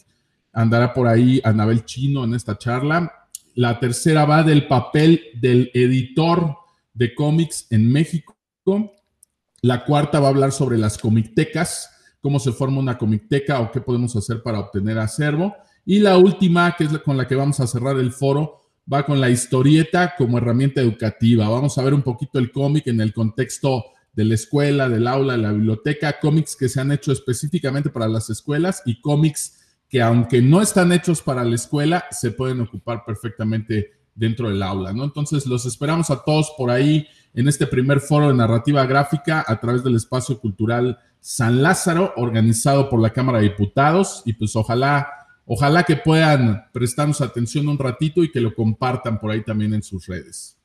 Andará 0.53 0.93
por 0.93 1.07
ahí 1.07 1.41
Anabel 1.43 1.83
Chino 1.83 2.23
en 2.23 2.33
esta 2.33 2.57
charla. 2.57 3.22
La 3.55 3.79
tercera 3.79 4.25
va 4.25 4.43
del 4.43 4.67
papel 4.67 5.21
del 5.35 5.69
editor 5.73 6.55
de 6.93 7.13
cómics 7.13 7.67
en 7.69 7.91
México. 7.91 8.35
La 9.61 9.85
cuarta 9.85 10.19
va 10.19 10.27
a 10.27 10.31
hablar 10.31 10.51
sobre 10.51 10.77
las 10.77 10.97
comictecas, 10.97 11.89
cómo 12.19 12.39
se 12.39 12.51
forma 12.51 12.79
una 12.79 12.97
comicteca 12.97 13.59
o 13.59 13.71
qué 13.71 13.79
podemos 13.81 14.15
hacer 14.15 14.41
para 14.41 14.59
obtener 14.59 14.97
acervo. 14.97 15.55
Y 15.85 15.99
la 15.99 16.17
última, 16.17 16.75
que 16.77 16.85
es 16.85 16.97
con 16.99 17.17
la 17.17 17.27
que 17.27 17.35
vamos 17.35 17.59
a 17.59 17.67
cerrar 17.67 17.97
el 17.97 18.11
foro, 18.11 18.61
va 18.91 19.05
con 19.05 19.21
la 19.21 19.29
historieta 19.29 20.15
como 20.17 20.37
herramienta 20.37 20.81
educativa. 20.81 21.47
Vamos 21.47 21.77
a 21.77 21.83
ver 21.83 21.93
un 21.93 22.01
poquito 22.01 22.39
el 22.39 22.51
cómic 22.51 22.87
en 22.87 23.01
el 23.01 23.13
contexto 23.13 23.85
de 24.13 24.25
la 24.25 24.35
escuela, 24.35 24.89
del 24.89 25.07
aula, 25.07 25.33
de 25.33 25.39
la 25.39 25.51
biblioteca, 25.51 26.19
cómics 26.19 26.55
que 26.55 26.69
se 26.69 26.79
han 26.79 26.91
hecho 26.91 27.11
específicamente 27.11 27.89
para 27.89 28.07
las 28.07 28.29
escuelas 28.29 28.81
y 28.85 28.99
cómics 29.01 29.62
que 29.93 30.01
aunque 30.01 30.41
no 30.41 30.59
están 30.59 30.91
hechos 30.91 31.21
para 31.21 31.43
la 31.43 31.53
escuela, 31.53 32.05
se 32.09 32.31
pueden 32.31 32.59
ocupar 32.61 33.05
perfectamente 33.05 33.91
dentro 34.15 34.49
del 34.49 34.63
aula, 34.63 34.91
¿no? 34.91 35.03
Entonces 35.03 35.45
los 35.45 35.67
esperamos 35.67 36.09
a 36.09 36.23
todos 36.23 36.51
por 36.57 36.71
ahí 36.71 37.05
en 37.35 37.47
este 37.47 37.67
primer 37.67 37.99
foro 37.99 38.29
de 38.29 38.33
narrativa 38.33 38.87
gráfica 38.87 39.45
a 39.47 39.59
través 39.59 39.83
del 39.83 39.95
espacio 39.95 40.39
cultural 40.39 40.97
San 41.19 41.61
Lázaro, 41.61 42.11
organizado 42.15 42.89
por 42.89 42.99
la 42.99 43.11
Cámara 43.11 43.37
de 43.37 43.49
Diputados, 43.49 44.23
y 44.25 44.33
pues 44.33 44.55
ojalá 44.55 45.07
ojalá 45.45 45.83
que 45.83 45.97
puedan 45.97 46.71
prestarnos 46.71 47.21
atención 47.21 47.67
un 47.67 47.77
ratito 47.77 48.23
y 48.23 48.31
que 48.31 48.41
lo 48.41 48.55
compartan 48.55 49.19
por 49.19 49.29
ahí 49.29 49.43
también 49.43 49.75
en 49.75 49.83
sus 49.83 50.07
redes. 50.07 50.57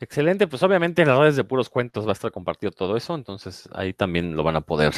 Excelente, 0.00 0.48
pues 0.48 0.64
obviamente 0.64 1.02
en 1.02 1.08
las 1.08 1.18
redes 1.20 1.36
de 1.36 1.44
puros 1.44 1.70
cuentos 1.70 2.04
va 2.04 2.10
a 2.10 2.14
estar 2.14 2.32
compartido 2.32 2.72
todo 2.72 2.96
eso, 2.96 3.14
entonces 3.14 3.68
ahí 3.72 3.92
también 3.92 4.34
lo 4.34 4.42
van 4.42 4.56
a 4.56 4.60
poder 4.60 4.92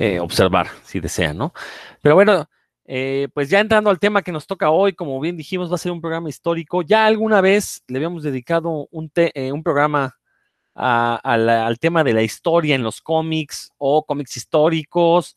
eh, 0.00 0.20
observar 0.20 0.68
si 0.84 1.00
desean, 1.00 1.36
¿no? 1.36 1.52
Pero 2.00 2.14
bueno, 2.14 2.48
eh, 2.84 3.26
pues 3.34 3.50
ya 3.50 3.58
entrando 3.58 3.90
al 3.90 3.98
tema 3.98 4.22
que 4.22 4.30
nos 4.30 4.46
toca 4.46 4.70
hoy, 4.70 4.92
como 4.92 5.18
bien 5.18 5.36
dijimos, 5.36 5.72
va 5.72 5.74
a 5.74 5.78
ser 5.78 5.90
un 5.90 6.00
programa 6.00 6.28
histórico. 6.28 6.82
Ya 6.82 7.04
alguna 7.04 7.40
vez 7.40 7.82
le 7.88 7.98
habíamos 7.98 8.22
dedicado 8.22 8.86
un, 8.92 9.10
eh, 9.16 9.50
un 9.50 9.64
programa 9.64 10.14
al 10.74 11.78
tema 11.80 12.04
de 12.04 12.12
la 12.12 12.22
historia 12.22 12.76
en 12.76 12.84
los 12.84 13.00
cómics 13.00 13.72
o 13.76 14.04
cómics 14.06 14.36
históricos, 14.36 15.36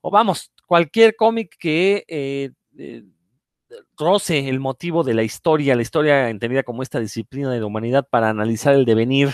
o 0.00 0.10
vamos, 0.10 0.50
cualquier 0.66 1.14
cómic 1.14 1.54
que 1.56 2.52
roce 3.96 4.48
el 4.48 4.58
motivo 4.58 5.04
de 5.04 5.14
la 5.14 5.22
historia, 5.22 5.76
la 5.76 5.82
historia 5.82 6.30
entendida 6.30 6.64
como 6.64 6.82
esta 6.82 6.98
disciplina 6.98 7.52
de 7.52 7.60
la 7.60 7.66
humanidad 7.66 8.08
para 8.10 8.28
analizar 8.28 8.74
el 8.74 8.84
devenir, 8.84 9.28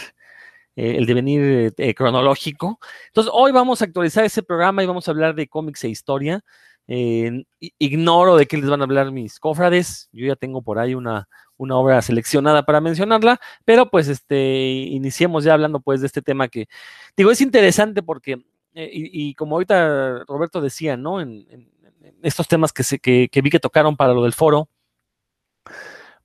eh, 0.77 0.97
el 0.99 1.07
devenir 1.07 1.75
eh, 1.77 1.95
cronológico. 1.95 2.79
Entonces, 3.09 3.33
hoy 3.35 3.53
vamos 3.53 3.81
a 3.81 3.87
actualizar 3.87 4.25
ese 4.25 4.43
programa 4.43 4.83
y 4.83 4.87
vamos 4.87 5.09
a 5.09 5.11
hablar 5.11 5.35
de 5.35 5.49
cómics 5.49 5.85
e 5.85 5.89
historia. 5.89 6.45
Eh, 6.89 7.45
ignoro 7.59 8.37
de 8.37 8.47
qué 8.47 8.59
les 8.59 8.71
van 8.71 8.81
a 8.81 8.85
hablar 8.85 9.11
mis 9.11 9.41
cofrades. 9.41 10.09
Yo 10.13 10.27
ya 10.27 10.37
tengo 10.37 10.63
por 10.63 10.79
ahí 10.79 10.95
una, 10.95 11.29
una 11.57 11.77
obra 11.77 12.01
seleccionada 12.03 12.65
para 12.65 12.81
mencionarla, 12.81 13.41
pero 13.65 13.91
pues 13.91 14.07
este, 14.09 14.63
iniciemos 14.63 15.45
ya 15.45 15.55
hablando 15.55 15.81
pues 15.81 16.01
de 16.01 16.07
este 16.07 16.23
tema 16.23 16.49
que, 16.49 16.69
digo, 17.17 17.31
es 17.31 17.41
interesante 17.41 18.03
porque, 18.03 18.45
y, 18.75 19.35
como 19.35 19.57
ahorita 19.57 20.25
Roberto 20.29 20.61
decía, 20.61 20.97
¿no? 20.97 21.21
en, 21.21 21.47
estos 22.23 22.49
temas 22.49 22.73
que, 22.73 22.83
se, 22.83 22.99
que, 22.99 23.29
vi 23.43 23.51
que 23.51 23.61
tocaron 23.61 23.97
para 23.97 24.13
lo 24.13 24.23
del 24.23 24.33
foro, 24.33 24.69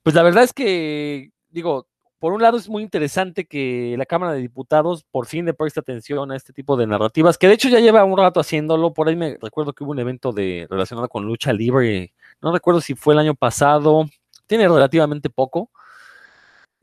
pues 0.04 0.16
la 0.16 0.24
verdad 0.24 0.44
es 0.44 0.54
que, 0.54 1.32
digo, 1.50 1.88
por 2.22 2.34
un 2.34 2.42
lado 2.44 2.56
es 2.56 2.70
muy 2.70 2.84
interesante 2.84 3.46
que 3.48 3.96
la 3.98 4.06
Cámara 4.06 4.34
de 4.34 4.42
Diputados 4.42 5.04
por 5.10 5.26
fin 5.26 5.44
le 5.44 5.56
preste 5.56 5.80
atención 5.80 6.32
a 6.32 6.36
este 6.36 6.54
tipo 6.54 6.78
de 6.78 6.86
narrativas, 6.86 7.36
que 7.36 7.48
de 7.48 7.56
hecho 7.56 7.68
ya 7.68 7.80
lleva 7.80 8.04
un 8.04 8.16
rato 8.16 8.40
haciéndolo, 8.40 8.94
por 8.94 9.10
ahí 9.10 9.16
me 9.16 9.40
recuerdo 9.42 9.74
que 9.74 9.84
hubo 9.84 9.92
un 9.92 9.98
evento 9.98 10.32
de, 10.32 10.68
relacionado 10.70 11.10
con 11.10 11.26
lucha 11.26 11.52
libre, 11.52 12.14
no 12.40 12.54
recuerdo 12.54 12.80
si 12.80 12.94
fue 12.94 13.16
el 13.16 13.22
año 13.22 13.34
pasado, 13.34 14.06
tiene 14.46 14.68
relativamente 14.68 15.32
poco, 15.32 15.72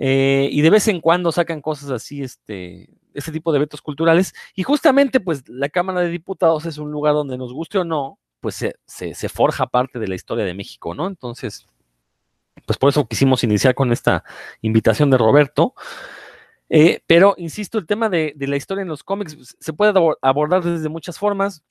eh, 0.00 0.49
y 0.50 0.61
de 0.61 0.71
vez 0.71 0.88
en 0.88 1.00
cuando 1.00 1.30
sacan 1.30 1.61
cosas 1.61 1.90
así, 1.92 2.21
este, 2.21 2.88
este 3.14 3.30
tipo 3.30 3.52
de 3.52 3.59
eventos 3.59 3.80
culturales, 3.80 4.35
y 4.57 4.64
justamente 4.64 5.21
pues 5.21 5.49
la 5.49 5.68
Cámara 5.68 6.00
de 6.00 6.09
Diputados 6.09 6.66
es 6.66 6.78
un 6.78 6.90
lugar 6.90 7.14
donde 7.14 7.38
nos 7.38 7.52
guste 7.52 7.78
o 7.78 7.85
no, 7.85 8.18
pues 8.40 8.57
se, 8.57 9.28
forja 9.28 9.68
parte 9.68 10.00
de 10.00 10.09
la 10.09 10.16
historia 10.16 10.45
de 10.45 10.54
México, 10.54 10.97
¿no? 10.97 11.07
Entonces, 11.07 11.68
pues 12.67 12.79
por 12.79 12.91
eso 12.91 13.07
quisimos 13.07 13.45
iniciar 13.45 13.75
con 13.75 13.93
esta 13.93 14.25
invitación 14.62 15.11
de 15.11 15.19
Roberto. 15.19 15.75
Eh, 16.69 17.03
pero, 17.07 17.35
insisto, 17.38 17.79
el 17.79 17.87
tema 17.87 18.09
de, 18.09 18.35
la 18.38 18.57
historia 18.57 18.83
en 18.83 18.88
los 18.88 19.03
cómics 19.03 19.57
se 19.59 19.73
puede 19.73 19.93
abordar 20.23 20.62
desde 20.62 20.88
muchas 20.88 21.19
formas. 21.19 21.65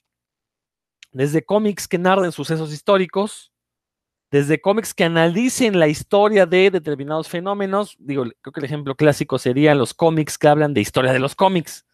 Desde 1.11 1.43
cómics 1.43 1.87
que 1.87 1.97
narren 1.97 2.31
sucesos 2.31 2.73
históricos, 2.73 3.51
desde 4.29 4.59
cómics 4.59 4.93
que 4.93 5.05
analicen 5.05 5.79
la 5.79 5.87
historia 5.87 6.45
de 6.45 6.69
determinados 6.69 7.29
fenómenos. 7.29 7.95
Digo, 7.99 8.25
creo 8.41 8.53
que 8.53 8.59
el 8.59 8.65
ejemplo 8.65 8.95
clásico 8.95 9.39
sería 9.39 9.73
los 9.73 9.93
cómics 9.93 10.37
que 10.37 10.47
hablan 10.47 10.73
de 10.73 10.81
historia 10.81 11.13
de 11.13 11.19
los 11.19 11.35
cómics, 11.35 11.85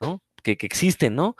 ¿no? 0.00 0.22
Que, 0.42 0.56
que 0.56 0.66
existen, 0.66 1.14
¿no? 1.14 1.36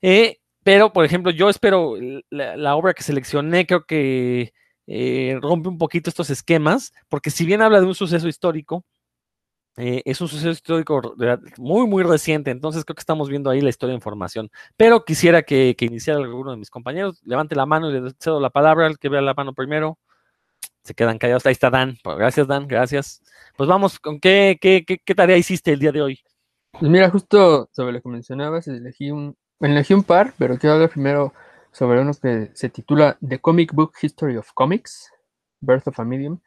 Eh, 0.00 0.38
pero, 0.64 0.92
por 0.92 1.04
ejemplo, 1.04 1.30
yo 1.30 1.50
espero 1.50 1.94
la, 2.30 2.74
obra 2.74 2.94
que 2.94 3.02
seleccioné, 3.02 3.66
creo 3.66 3.84
que 3.84 4.54
eh, 4.86 5.38
rompe 5.40 5.68
un 5.68 5.78
poquito 5.78 6.10
estos 6.10 6.30
esquemas, 6.30 6.92
porque 7.08 7.30
si 7.30 7.44
bien 7.44 7.62
habla 7.62 7.80
de 7.80 7.86
un 7.86 7.94
suceso 7.94 8.28
histórico, 8.28 8.84
eh, 9.76 10.02
es 10.04 10.20
un 10.20 10.28
suceso 10.28 10.50
histórico 10.50 11.14
muy, 11.58 11.86
muy 11.88 12.04
reciente, 12.04 12.52
entonces 12.52 12.84
creo 12.84 12.94
que 12.94 13.00
estamos 13.00 13.28
viendo 13.28 13.50
ahí 13.50 13.60
la 13.60 13.70
historia 13.70 13.92
de 13.92 13.96
información. 13.96 14.50
Pero 14.76 15.04
quisiera 15.04 15.42
que, 15.42 15.74
iniciara 15.80 16.20
alguno 16.20 16.52
de 16.52 16.56
mis 16.58 16.70
compañeros, 16.70 17.20
levante 17.24 17.56
la 17.56 17.66
mano 17.66 17.90
y 17.90 18.00
le 18.00 18.12
cedo 18.18 18.40
la 18.40 18.50
palabra, 18.50 18.86
al 18.86 18.98
que 18.98 19.08
vea 19.08 19.20
la 19.20 19.34
mano 19.34 19.52
primero. 19.52 19.98
Se 20.84 20.94
quedan 20.94 21.18
callados. 21.18 21.46
Ahí 21.46 21.52
está 21.52 21.70
Dan. 21.70 21.96
Gracias, 22.04 22.46
Dan. 22.46 22.68
Gracias. 22.68 23.22
Pues 23.56 23.68
vamos, 23.68 23.98
¿con 23.98 24.20
qué, 24.20 24.58
qué, 24.60 24.84
qué 24.84 25.14
tarea 25.14 25.36
hiciste 25.36 25.72
el 25.72 25.78
día 25.80 25.92
de 25.92 26.02
hoy? 26.02 26.20
Pues 26.78 26.90
mira, 26.90 27.08
justo 27.08 27.68
sobre 27.72 27.92
lo 27.92 28.02
que 28.02 28.08
mencionabas, 28.08 28.66
elegí 28.66 29.10
un, 29.10 29.36
elegí 29.60 29.94
un 29.94 30.02
par, 30.02 30.34
pero 30.38 30.58
quiero 30.58 30.74
hablar 30.74 30.90
primero 30.90 31.32
sobre 31.74 32.00
uno 32.00 32.12
que 32.14 32.50
se 32.54 32.68
titula 32.68 33.18
The 33.26 33.40
Comic 33.40 33.72
Book 33.74 33.94
History 34.00 34.36
of 34.36 34.52
Comics, 34.54 35.10
Birth 35.60 35.88
of 35.88 35.98
a 35.98 36.04
Medium, 36.04 36.38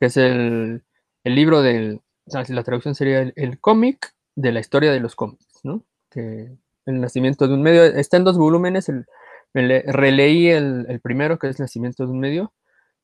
que 0.00 0.06
es 0.06 0.16
el, 0.16 0.82
libro 1.24 1.60
del, 1.60 2.00
la 2.48 2.64
traducción 2.64 2.94
sería 2.94 3.20
el, 3.20 3.60
cómic 3.60 4.14
de 4.34 4.52
la 4.52 4.60
historia 4.60 4.90
de 4.90 5.00
los 5.00 5.14
cómics, 5.14 5.60
¿no? 5.64 5.84
Que 6.10 6.56
el 6.86 7.00
nacimiento 7.00 7.46
de 7.46 7.54
un 7.54 7.62
medio, 7.62 7.84
está 7.84 8.16
en 8.16 8.24
dos 8.24 8.38
volúmenes, 8.38 8.88
el, 8.88 9.04
releí 9.52 10.48
el, 10.48 11.00
primero, 11.02 11.38
que 11.38 11.48
es 11.48 11.60
el 11.60 11.64
Nacimiento 11.64 12.06
de 12.06 12.12
un 12.12 12.20
medio, 12.20 12.54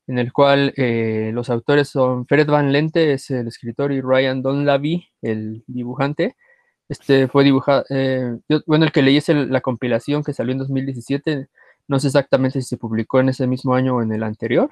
en 0.07 0.17
el 0.17 0.33
cual 0.33 0.73
eh, 0.77 1.29
los 1.33 1.51
autores 1.51 1.89
son 1.89 2.25
Fred 2.25 2.47
Van 2.49 2.71
Lente, 2.71 3.13
es 3.13 3.29
el 3.29 3.47
escritor, 3.47 3.91
y 3.91 4.01
Ryan 4.01 4.41
Donlavy, 4.41 5.09
el 5.21 5.63
dibujante, 5.67 6.35
este 6.89 7.27
fue 7.27 7.43
dibujado, 7.43 7.83
eh, 7.89 8.39
bueno, 8.65 8.85
el 8.85 8.91
que 8.91 9.01
leí 9.01 9.17
es 9.17 9.27
la 9.29 9.61
compilación 9.61 10.23
que 10.23 10.33
salió 10.33 10.53
en 10.53 10.59
2017, 10.59 11.49
no 11.87 11.99
sé 11.99 12.07
exactamente 12.07 12.61
si 12.61 12.67
se 12.67 12.77
publicó 12.77 13.19
en 13.19 13.29
ese 13.29 13.47
mismo 13.47 13.75
año 13.75 13.95
o 13.97 14.01
en 14.01 14.11
el 14.11 14.23
anterior, 14.23 14.71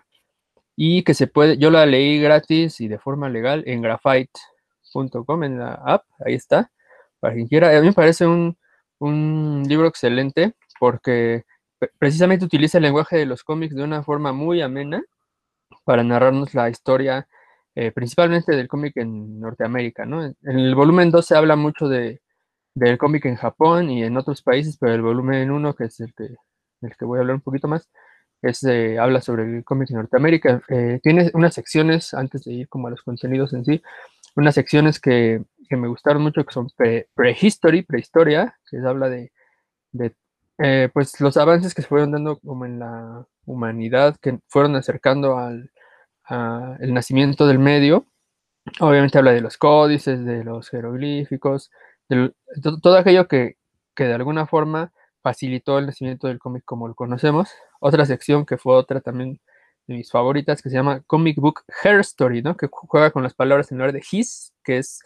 y 0.75 1.03
que 1.03 1.13
se 1.13 1.27
puede, 1.27 1.57
yo 1.57 1.71
la 1.71 1.85
leí 1.85 2.19
gratis 2.19 2.81
y 2.81 2.87
de 2.87 2.99
forma 2.99 3.29
legal 3.29 3.63
en 3.67 3.81
graphite.com, 3.81 5.43
en 5.43 5.59
la 5.59 5.73
app, 5.85 6.05
ahí 6.25 6.33
está, 6.35 6.71
para 7.19 7.35
quien 7.35 7.47
quiera. 7.47 7.75
A 7.77 7.81
mí 7.81 7.87
me 7.87 7.93
parece 7.93 8.27
un, 8.27 8.57
un 8.99 9.63
libro 9.67 9.87
excelente 9.87 10.53
porque 10.79 11.45
precisamente 11.99 12.45
utiliza 12.45 12.77
el 12.77 12.83
lenguaje 12.83 13.17
de 13.17 13.25
los 13.25 13.43
cómics 13.43 13.75
de 13.75 13.83
una 13.83 14.03
forma 14.03 14.33
muy 14.33 14.61
amena 14.61 15.03
para 15.85 16.03
narrarnos 16.03 16.53
la 16.53 16.69
historia 16.69 17.27
eh, 17.75 17.91
principalmente 17.91 18.55
del 18.55 18.69
cómic 18.69 18.95
en 18.97 19.39
Norteamérica, 19.39 20.05
¿no? 20.05 20.23
En 20.23 20.35
el 20.43 20.75
volumen 20.75 21.11
2 21.11 21.25
se 21.25 21.35
habla 21.35 21.57
mucho 21.57 21.89
de, 21.89 22.21
del 22.73 22.97
cómic 22.97 23.25
en 23.25 23.35
Japón 23.35 23.89
y 23.89 24.03
en 24.03 24.15
otros 24.17 24.41
países, 24.41 24.77
pero 24.79 24.93
el 24.93 25.01
volumen 25.01 25.51
1, 25.51 25.75
que 25.75 25.85
es 25.85 25.99
el 25.99 26.13
que, 26.13 26.35
el 26.85 26.95
que 26.97 27.05
voy 27.05 27.17
a 27.17 27.21
hablar 27.21 27.35
un 27.35 27.41
poquito 27.41 27.67
más, 27.67 27.89
habla 28.99 29.21
sobre 29.21 29.43
el 29.43 29.63
cómic 29.63 29.89
Norteamérica. 29.91 30.61
Eh, 30.69 30.99
tiene 31.01 31.31
unas 31.33 31.53
secciones, 31.53 32.13
antes 32.13 32.43
de 32.43 32.53
ir 32.53 32.69
como 32.69 32.87
a 32.87 32.91
los 32.91 33.01
contenidos 33.01 33.53
en 33.53 33.65
sí, 33.65 33.81
unas 34.35 34.55
secciones 34.55 34.99
que, 34.99 35.43
que 35.67 35.77
me 35.77 35.87
gustaron 35.87 36.21
mucho, 36.21 36.45
que 36.45 36.53
son 36.53 36.67
prehistory, 37.15 37.83
prehistoria, 37.83 38.55
que 38.69 38.77
habla 38.79 39.09
de, 39.09 39.31
de 39.91 40.13
eh, 40.57 40.89
pues 40.93 41.19
los 41.19 41.37
avances 41.37 41.73
que 41.73 41.81
se 41.81 41.87
fueron 41.87 42.11
dando 42.11 42.39
como 42.39 42.65
en 42.65 42.79
la 42.79 43.25
humanidad, 43.45 44.15
que 44.21 44.39
fueron 44.47 44.75
acercando 44.75 45.37
al, 45.37 45.71
el 46.79 46.93
nacimiento 46.93 47.47
del 47.47 47.59
medio. 47.59 48.05
Obviamente 48.79 49.17
habla 49.17 49.31
de 49.31 49.41
los 49.41 49.57
códices, 49.57 50.25
de 50.25 50.43
los 50.43 50.69
jeroglíficos, 50.69 51.71
de, 52.09 52.33
todo 52.81 52.97
aquello 52.97 53.27
que, 53.27 53.57
de 53.95 54.13
alguna 54.13 54.47
forma 54.47 54.91
facilitó 55.25 55.79
el 55.79 55.87
nacimiento 55.87 56.27
del 56.27 56.37
cómic 56.37 56.63
como 56.65 56.87
lo 56.87 56.93
conocemos. 56.93 57.49
Otra 57.79 58.05
sección 58.05 58.45
que 58.45 58.57
fue 58.57 58.75
otra 58.75 59.01
también 59.01 59.41
de 59.87 59.95
mis 59.95 60.11
favoritas, 60.11 60.61
que 60.61 60.69
se 60.69 60.75
llama 60.75 61.01
Comic 61.07 61.37
Book 61.37 61.61
Hair 61.83 62.01
Story, 62.01 62.43
¿no? 62.43 62.55
que 62.55 62.67
juega 62.71 63.09
con 63.09 63.23
las 63.23 63.33
palabras 63.33 63.71
en 63.71 63.79
lugar 63.79 63.91
de 63.91 64.03
his, 64.11 64.53
que 64.63 64.77
es 64.77 64.99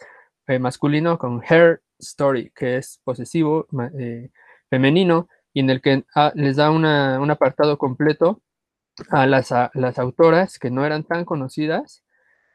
eh, 0.46 0.58
masculino, 0.58 1.16
con 1.18 1.42
hair 1.48 1.80
story, 1.98 2.52
que 2.54 2.76
es 2.76 3.00
posesivo, 3.02 3.66
eh, 3.98 4.28
femenino, 4.68 5.26
y 5.54 5.60
en 5.60 5.70
el 5.70 5.80
que 5.80 6.04
ah, 6.14 6.32
les 6.34 6.56
da 6.56 6.70
un 6.70 6.84
apartado 6.84 7.78
completo 7.78 8.42
a 9.08 9.26
las, 9.26 9.54
las 9.72 9.98
autoras 9.98 10.58
que 10.58 10.70
no 10.70 10.84
eran 10.84 11.04
tan 11.04 11.24
conocidas 11.24 12.04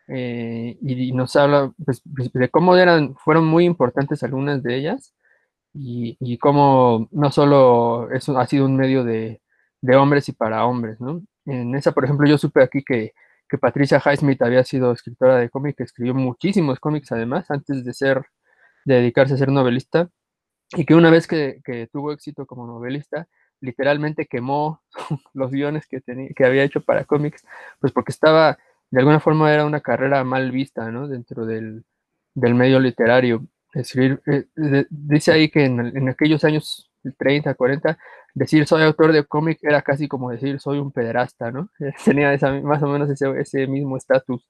eh, 0.08 0.78
y, 0.82 1.14
nos 1.14 1.36
habla 1.36 1.74
pues, 1.84 2.04
de 2.06 2.50
cómo 2.50 2.78
eran, 2.78 3.16
fueron 3.16 3.46
muy 3.46 3.66
importantes 3.66 4.22
algunas 4.22 4.62
de 4.62 4.76
ellas 4.76 5.16
y, 5.76 6.18
y 6.20 6.38
cómo 6.38 7.08
no 7.12 7.32
solo 7.32 8.10
eso 8.12 8.38
ha 8.40 8.48
sido 8.48 8.66
un 8.66 8.78
medio 8.78 9.04
de, 9.04 9.42
de, 9.82 9.96
hombres 9.96 10.30
y 10.30 10.34
para 10.34 10.66
hombres, 10.66 11.00
¿no? 11.02 11.22
En 11.46 11.76
esa, 11.76 11.92
por 11.92 12.06
ejemplo, 12.06 12.28
yo 12.28 12.38
supe 12.38 12.64
aquí 12.64 12.84
que, 12.84 13.14
que 13.50 13.58
Patricia 13.58 14.02
Highsmith 14.04 14.42
había 14.42 14.64
sido 14.64 14.92
escritora 14.94 15.38
de 15.38 15.50
cómics, 15.50 15.82
escribió 15.82 16.14
muchísimos 16.16 16.80
cómics 16.80 17.12
además, 17.12 17.52
antes 17.52 17.84
de 17.86 17.94
ser, 17.94 18.26
de 18.86 18.96
dedicarse 18.96 19.36
a 19.36 19.38
ser 19.38 19.50
novelista, 19.52 20.10
y 20.76 20.86
que 20.86 20.96
una 20.96 21.12
vez 21.12 21.28
que, 21.28 21.62
que 21.64 21.88
tuvo 21.88 22.12
éxito 22.12 22.46
como 22.46 22.66
novelista, 22.68 23.28
literalmente 23.62 24.28
quemó 24.28 24.82
los 25.34 25.52
guiones 25.52 25.88
que, 25.88 26.02
tenía, 26.02 26.30
que 26.36 26.46
había 26.46 26.64
hecho 26.64 26.82
para 26.82 27.06
cómics, 27.06 27.44
pues 27.80 27.92
porque 27.94 28.12
estaba, 28.12 28.58
de 28.92 29.00
alguna 29.00 29.20
forma 29.20 29.54
era 29.54 29.66
una 29.66 29.82
carrera 29.82 30.24
mal 30.24 30.52
vista, 30.52 30.90
¿no? 30.92 31.08
Dentro 31.08 31.46
del, 31.46 31.86
medio 32.36 32.80
literario. 32.80 33.46
Escribir, 33.76 34.22
eh, 34.26 34.86
dice 34.90 35.34
ahí 35.34 35.50
que 35.50 35.66
en, 35.66 36.10
aquellos 36.10 36.44
años 36.46 36.90
30, 37.18 37.54
40, 37.56 37.98
decir 38.34 38.66
soy 38.66 38.84
autor 38.84 39.12
de 39.12 39.26
cómic 39.26 39.60
era 39.62 39.82
casi 39.82 40.08
como 40.08 40.32
decir 40.32 40.60
soy 40.60 40.80
un 40.80 40.92
pederasta, 40.92 41.52
¿no? 41.52 41.70
Tenía 42.06 42.38
más 42.64 42.82
o 42.84 42.88
menos 42.88 43.10
ese, 43.10 43.68
mismo 43.68 43.98
estatus. 43.98 44.48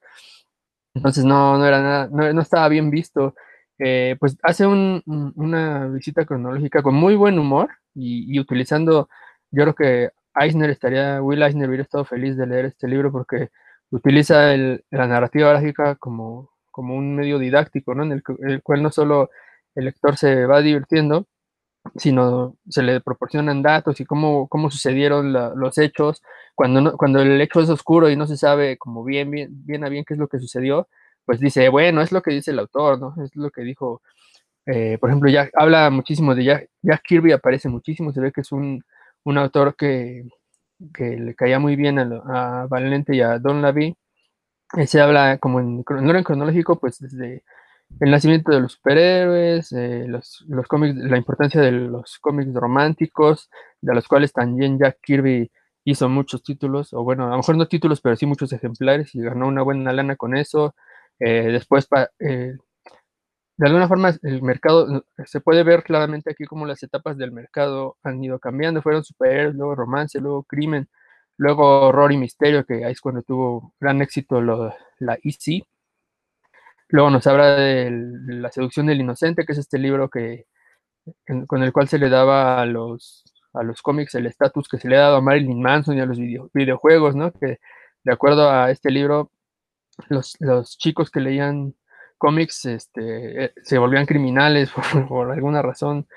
Entonces 0.93 1.25
no, 1.25 1.57
no 1.57 1.65
era 1.65 1.81
nada, 1.81 2.33
no, 2.33 2.41
estaba 2.41 2.69
bien 2.69 2.89
visto. 2.91 3.35
Eh, 3.79 4.15
pues 4.19 4.37
hace 4.43 4.65
un, 4.67 5.03
una 5.35 5.87
visita 5.87 6.25
cronológica 6.25 6.81
con 6.81 6.95
muy 6.95 7.15
buen 7.15 7.37
humor 7.39 7.69
y, 7.93 8.39
utilizando, 8.39 9.09
yo 9.51 9.63
creo 9.63 9.75
que 9.75 10.09
Eisner 10.35 10.69
estaría, 10.69 11.21
Will 11.21 11.41
Eisner 11.41 11.67
hubiera 11.67 11.83
estado 11.83 12.05
feliz 12.05 12.37
de 12.37 12.47
leer 12.47 12.65
este 12.65 12.87
libro 12.87 13.11
porque 13.11 13.49
utiliza 13.89 14.55
la 14.55 15.07
narrativa 15.07 15.49
gráfica 15.49 15.95
como, 15.95 16.54
como 16.75 16.93
un 16.97 17.15
medio 17.15 17.39
didáctico, 17.39 17.95
¿no? 17.95 18.03
En 18.03 18.11
el, 18.11 18.23
el, 18.39 18.61
cual 18.61 18.83
no 18.83 18.91
solo 18.91 19.29
el 19.75 19.85
lector 19.85 20.17
se 20.17 20.45
va 20.45 20.61
divirtiendo, 20.61 21.25
sino 21.95 22.57
se 22.67 22.83
le 22.83 22.99
proporcionan 22.99 23.61
datos 23.61 24.01
y 24.01 24.05
cómo, 24.05 24.49
cómo 24.49 24.69
sucedieron 24.69 25.31
los 25.31 25.77
hechos. 25.77 26.21
Cuando, 26.53 26.81
no, 26.81 26.97
cuando 26.97 27.21
el 27.21 27.39
hecho 27.39 27.61
es 27.61 27.69
oscuro 27.69 28.09
y 28.09 28.17
no 28.17 28.27
se 28.27 28.35
sabe 28.35 28.77
como 28.77 29.05
bien, 29.05 29.31
bien, 29.31 29.49
bien 29.65 29.85
a 29.85 29.89
bien 29.89 30.03
qué 30.03 30.15
es 30.15 30.19
lo 30.19 30.27
que 30.27 30.39
sucedió, 30.39 30.89
pues 31.23 31.39
dice, 31.39 31.69
bueno, 31.69 32.01
es 32.01 32.11
lo 32.11 32.21
que 32.21 32.31
dice 32.31 32.51
el 32.51 32.59
autor, 32.59 32.99
¿no? 32.99 33.15
Es 33.23 33.33
lo 33.37 33.49
que 33.51 33.61
dijo, 33.61 34.01
eh, 34.65 34.97
por 34.99 35.09
ejemplo, 35.09 35.29
ya 35.31 35.49
habla 35.53 35.89
muchísimo 35.91 36.35
de 36.35 36.43
Jack, 36.43 36.69
Jack, 36.81 37.03
Kirby, 37.03 37.31
aparece 37.31 37.69
muchísimo, 37.69 38.11
se 38.11 38.19
ve 38.19 38.33
que 38.33 38.41
es 38.41 38.51
un, 38.51 38.83
un 39.23 39.37
autor 39.37 39.75
que, 39.77 40.25
que, 40.93 41.17
le 41.17 41.35
caía 41.35 41.59
muy 41.59 41.77
bien 41.77 41.99
a, 41.99 42.63
a 42.63 42.67
Valente 42.67 43.15
y 43.15 43.21
a 43.21 43.39
Don 43.39 43.61
Lavie. 43.61 43.95
Se 44.87 44.99
habla 44.99 45.37
como 45.37 45.59
en, 45.59 45.83
en 45.87 46.09
orden 46.09 46.23
cronológico, 46.23 46.79
pues 46.79 46.99
desde 46.99 47.43
el 47.99 48.11
nacimiento 48.11 48.51
de 48.51 48.59
los 48.61 48.73
superhéroes, 48.73 49.71
eh, 49.73 50.05
los, 50.07 50.43
los 50.47 50.67
cómics, 50.67 50.95
la 50.97 51.17
importancia 51.17 51.61
de 51.61 51.71
los 51.71 52.17
cómics 52.19 52.53
románticos, 52.53 53.49
de 53.81 53.93
los 53.93 54.07
cuales 54.07 54.33
también 54.33 54.79
Jack 54.79 54.97
Kirby 55.01 55.51
hizo 55.85 56.09
muchos 56.09 56.43
títulos, 56.43 56.93
o 56.93 57.03
bueno, 57.03 57.27
a 57.27 57.31
lo 57.31 57.37
mejor 57.37 57.57
no 57.57 57.67
títulos, 57.67 58.01
pero 58.01 58.15
sí 58.15 58.25
muchos 58.25 58.51
ejemplares 58.53 59.13
y 59.15 59.21
ganó 59.21 59.47
una 59.47 59.61
buena 59.61 59.93
lana 59.93 60.15
con 60.15 60.35
eso. 60.35 60.75
Eh, 61.19 61.49
después, 61.51 61.87
eh, 62.19 62.53
de 63.57 63.67
alguna 63.67 63.87
forma, 63.87 64.13
el 64.23 64.41
mercado, 64.41 65.05
se 65.25 65.39
puede 65.39 65.63
ver 65.63 65.83
claramente 65.83 66.31
aquí 66.31 66.45
cómo 66.45 66.65
las 66.65 66.83
etapas 66.83 67.17
del 67.17 67.31
mercado 67.31 67.97
han 68.03 68.21
ido 68.23 68.39
cambiando. 68.39 68.81
Fueron 68.81 69.03
superhéroes, 69.03 69.55
luego 69.55 69.75
romance, 69.75 70.19
luego 70.19 70.43
crimen, 70.43 70.89
luego 71.37 71.87
horror 71.87 72.11
y 72.11 72.17
misterio, 72.17 72.65
que 72.65 72.85
ahí 72.85 72.91
es 72.91 73.01
cuando 73.01 73.21
tuvo 73.21 73.73
gran 73.79 74.01
éxito 74.01 74.41
lo, 74.41 74.73
la 74.99 75.17
EC. 75.23 75.65
Luego 76.89 77.09
nos 77.09 77.27
habla 77.27 77.55
de 77.55 77.89
La 78.27 78.51
seducción 78.51 78.85
del 78.87 79.01
inocente, 79.01 79.45
que 79.45 79.53
es 79.53 79.57
este 79.57 79.79
libro 79.79 80.09
que, 80.09 80.45
con 81.47 81.63
el 81.63 81.73
cual 81.73 81.87
se 81.87 81.99
le 81.99 82.09
daba 82.09 82.61
a 82.61 82.65
los, 82.65 83.23
a 83.53 83.63
los 83.63 83.81
cómics 83.81 84.15
el 84.15 84.27
estatus 84.27 84.67
que 84.67 84.77
se 84.77 84.87
le 84.89 84.97
ha 84.97 85.01
dado 85.01 85.17
a 85.17 85.21
Marilyn 85.21 85.61
Manson 85.61 85.97
y 85.97 86.01
a 86.01 86.05
los 86.05 86.19
video, 86.19 86.49
videojuegos, 86.53 87.15
¿no? 87.15 87.31
Que 87.33 87.59
de 88.03 88.13
acuerdo 88.13 88.49
a 88.49 88.71
este 88.71 88.91
libro, 88.91 89.31
los, 90.09 90.35
los 90.39 90.77
chicos 90.77 91.09
que 91.09 91.21
leían 91.21 91.75
cómics 92.17 92.65
este, 92.65 93.53
se 93.63 93.77
volvían 93.77 94.05
criminales 94.05 94.71
por, 94.93 95.07
por, 95.07 95.31
alguna 95.31 95.61
razón 95.61 96.07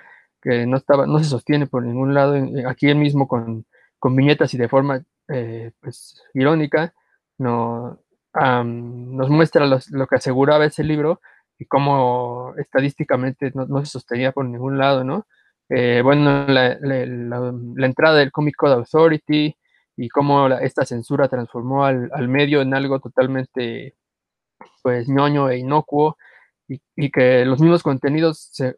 que 0.43 0.67
no, 0.67 0.77
estaba, 0.77 1.07
no 1.07 1.19
se 1.19 1.25
sostiene 1.25 1.67
por 1.67 1.85
ningún 1.85 2.15
lado. 2.15 2.37
Aquí 2.69 2.89
él 2.89 2.97
mismo 2.97 3.27
con, 3.27 3.67
con 3.99 4.17
viñetas 4.17 4.53
y 4.55 4.59
de 4.59 4.69
forma 4.69 5.03
eh, 5.29 5.73
pues, 5.81 6.23
irónica, 6.35 6.95
no, 7.39 8.01
um, 8.35 9.17
nos 9.17 9.31
muestra 9.31 9.67
lo 9.67 10.07
que 10.07 10.17
aseguraba 10.17 10.65
ese 10.65 10.85
libro 10.85 11.21
y 11.59 11.67
cómo 11.67 12.55
estadísticamente 12.57 13.53
no, 13.55 13.85
se 13.85 13.91
sostenía 13.91 14.33
por 14.33 14.47
ningún 14.47 14.79
lado, 14.79 15.05
¿no? 15.05 15.27
Eh, 15.69 16.01
bueno, 16.03 16.47
la, 16.47 16.79
entrada 17.87 18.19
del 18.19 18.33
Comic 18.33 18.57
Code 18.57 18.75
Authority 18.75 19.55
y 19.97 20.09
cómo 20.09 20.49
esta 20.49 20.87
censura 20.87 21.29
transformó 21.29 21.85
al, 21.85 22.11
al, 22.15 22.29
medio 22.29 22.63
en 22.63 22.73
algo 22.75 23.01
totalmente, 23.01 23.97
pues, 24.83 25.09
ñoño 25.09 25.51
e 25.51 25.59
inocuo 25.59 26.17
y, 26.69 27.11
que 27.11 27.45
los 27.45 27.61
mismos 27.61 27.83
contenidos 27.83 28.49
se, 28.53 28.77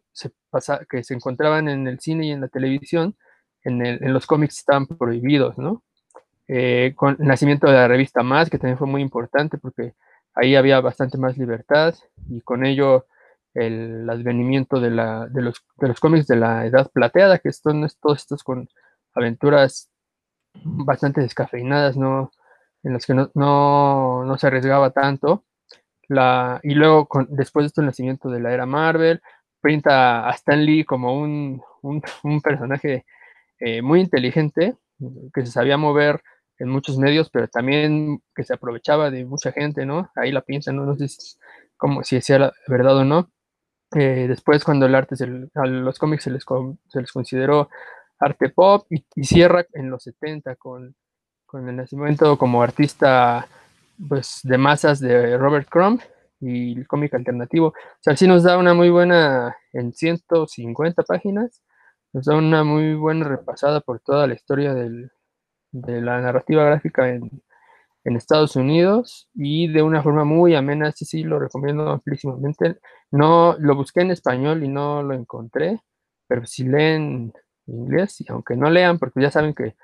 que 0.89 1.03
se 1.03 1.13
encontraban 1.13 1.69
en 1.69 1.87
el 1.87 1.99
cine 1.99 2.27
y 2.27 2.31
en 2.31 2.41
la 2.41 2.47
televisión, 2.47 3.15
en, 3.63 4.13
los 4.13 4.25
cómics 4.25 4.59
están 4.59 4.87
prohibidos, 4.87 5.57
¿no? 5.57 5.83
eh, 6.53 6.93
con 6.95 7.15
el 7.17 7.27
nacimiento 7.27 7.67
de 7.67 7.73
la 7.73 7.87
revista 7.87 8.23
Más, 8.23 8.49
que 8.49 8.57
también 8.57 8.77
fue 8.77 8.87
muy 8.87 9.01
importante 9.01 9.57
porque 9.57 9.93
ahí 10.35 10.55
había 10.55 10.81
bastante 10.81 11.17
más 11.17 11.37
libertad 11.37 11.95
y 12.29 12.41
con 12.41 12.65
ello 12.65 13.05
el 13.53 14.09
advenimiento 14.09 14.79
de, 14.81 14.91
la, 14.91 15.27
de, 15.27 15.41
los, 15.41 15.63
de 15.77 15.87
los 15.87 15.99
cómics 15.99 16.27
de 16.27 16.35
la 16.35 16.65
edad 16.65 16.89
plateada, 16.91 17.39
que 17.39 17.53
son 17.53 17.87
todos 18.01 18.19
estos 18.19 18.43
con 18.43 18.67
aventuras 19.13 19.89
bastante 20.53 21.21
descafeinadas, 21.21 21.95
¿no? 21.95 22.31
en 22.83 22.93
las 22.93 23.05
que 23.05 23.13
no, 23.13 23.31
no, 23.33 24.25
no 24.25 24.37
se 24.37 24.47
arriesgaba 24.47 24.91
tanto. 24.91 25.45
La, 26.09 26.59
y 26.63 26.73
luego, 26.73 27.07
con, 27.07 27.27
después 27.29 27.63
de 27.63 27.67
esto, 27.67 27.81
el 27.81 27.87
nacimiento 27.87 28.29
de 28.29 28.41
la 28.41 28.53
era 28.53 28.65
Marvel, 28.65 29.21
pinta 29.61 30.27
a 30.27 30.31
Stan 30.31 30.63
Lee 30.65 30.83
como 30.83 31.17
un, 31.17 31.61
un, 31.81 32.01
un 32.23 32.41
personaje 32.41 33.05
eh, 33.61 33.81
muy 33.81 34.01
inteligente, 34.01 34.75
que 35.33 35.45
se 35.45 35.51
sabía 35.51 35.77
mover 35.77 36.21
en 36.59 36.69
muchos 36.69 36.97
medios, 36.97 37.29
pero 37.29 37.47
también 37.47 38.21
que 38.35 38.43
se 38.43 38.53
aprovechaba 38.53 39.09
de 39.09 39.25
mucha 39.25 39.51
gente, 39.51 39.85
¿no? 39.85 40.11
Ahí 40.15 40.31
la 40.31 40.41
piensan, 40.41 40.75
¿no? 40.75 40.85
No 40.85 40.95
sé 40.95 41.07
si, 41.07 41.37
como, 41.77 42.03
si 42.03 42.19
sea 42.21 42.39
la 42.39 42.53
verdad 42.67 42.97
o 42.97 43.05
no. 43.05 43.31
Eh, 43.95 44.25
después, 44.27 44.63
cuando 44.63 44.85
el 44.85 44.95
arte, 44.95 45.15
se, 45.15 45.27
los 45.27 45.99
cómics 45.99 46.23
se 46.23 46.31
les, 46.31 46.45
se 46.87 47.01
les 47.01 47.11
consideró 47.11 47.69
arte 48.19 48.49
pop 48.49 48.85
y, 48.89 49.05
y, 49.15 49.23
cierra 49.23 49.65
en 49.73 49.89
los 49.89 50.03
70 50.03 50.55
con, 50.55 50.95
con 51.45 51.67
el 51.67 51.75
nacimiento 51.75 52.37
como 52.37 52.61
artista 52.63 53.47
pues, 54.07 54.39
de 54.43 54.57
masas 54.57 54.99
de 54.99 55.37
Robert 55.37 55.67
Crumb 55.69 56.01
y 56.39 56.77
el 56.77 56.87
cómic 56.87 57.13
alternativo. 57.13 57.67
O 57.67 57.73
sea, 57.99 58.15
sí 58.15 58.27
nos 58.27 58.43
da 58.43 58.57
una 58.57 58.73
muy 58.73 58.89
buena, 58.89 59.55
en 59.73 59.93
150 59.93 61.03
páginas, 61.03 61.61
nos 62.13 62.25
da 62.25 62.35
una 62.35 62.63
muy 62.63 62.93
buena 62.95 63.27
repasada 63.27 63.81
por 63.81 63.99
toda 63.99 64.27
la 64.27 64.33
historia 64.33 64.73
de 64.73 65.09
la 66.01 66.21
narrativa 66.21 66.65
gráfica 66.65 67.09
en, 67.09 67.41
Estados 68.03 68.55
Unidos 68.55 69.29
y 69.35 69.67
de 69.67 69.83
una 69.83 70.01
forma 70.01 70.23
muy 70.25 70.55
amena, 70.55 70.91
sí, 70.91 71.05
sí, 71.05 71.23
lo 71.23 71.39
recomiendo 71.39 71.87
amplísimamente. 71.89 72.79
No, 73.11 73.55
lo 73.59 73.75
busqué 73.75 74.01
en 74.01 74.11
español 74.11 74.63
y 74.63 74.67
no 74.67 75.03
lo 75.03 75.13
encontré, 75.13 75.79
pero 76.27 76.45
si 76.47 76.63
leen 76.63 77.31
inglés 77.67 78.19
y 78.21 78.25
aunque 78.29 78.55
no 78.55 78.71
lean, 78.71 78.97
porque 78.97 79.21
ya 79.21 79.29
saben 79.29 79.53
que, 79.53 79.75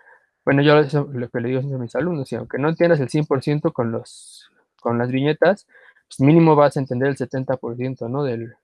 bueno, 0.46 0.64
yo 0.64 0.82
lo 1.14 1.30
que 1.30 1.40
le 1.42 1.50
digo 1.50 1.60
a 1.60 1.78
mis 1.78 1.96
alumnos, 1.96 2.32
y 2.32 2.36
aunque 2.36 2.58
no 2.58 2.70
entiendas 2.70 3.00
el 3.00 3.10
100% 3.10 3.72
con, 3.72 3.92
los, 3.92 4.50
con 4.82 4.98
las 4.98 5.12
viñetas, 5.12 5.68
pues 6.08 6.20
mínimo 6.20 6.56
vas 6.56 6.76
a 6.78 6.80
entender 6.80 7.10
el 7.10 7.18
70%, 7.18 8.10
¿no? 8.10 8.24
Del, 8.24 8.56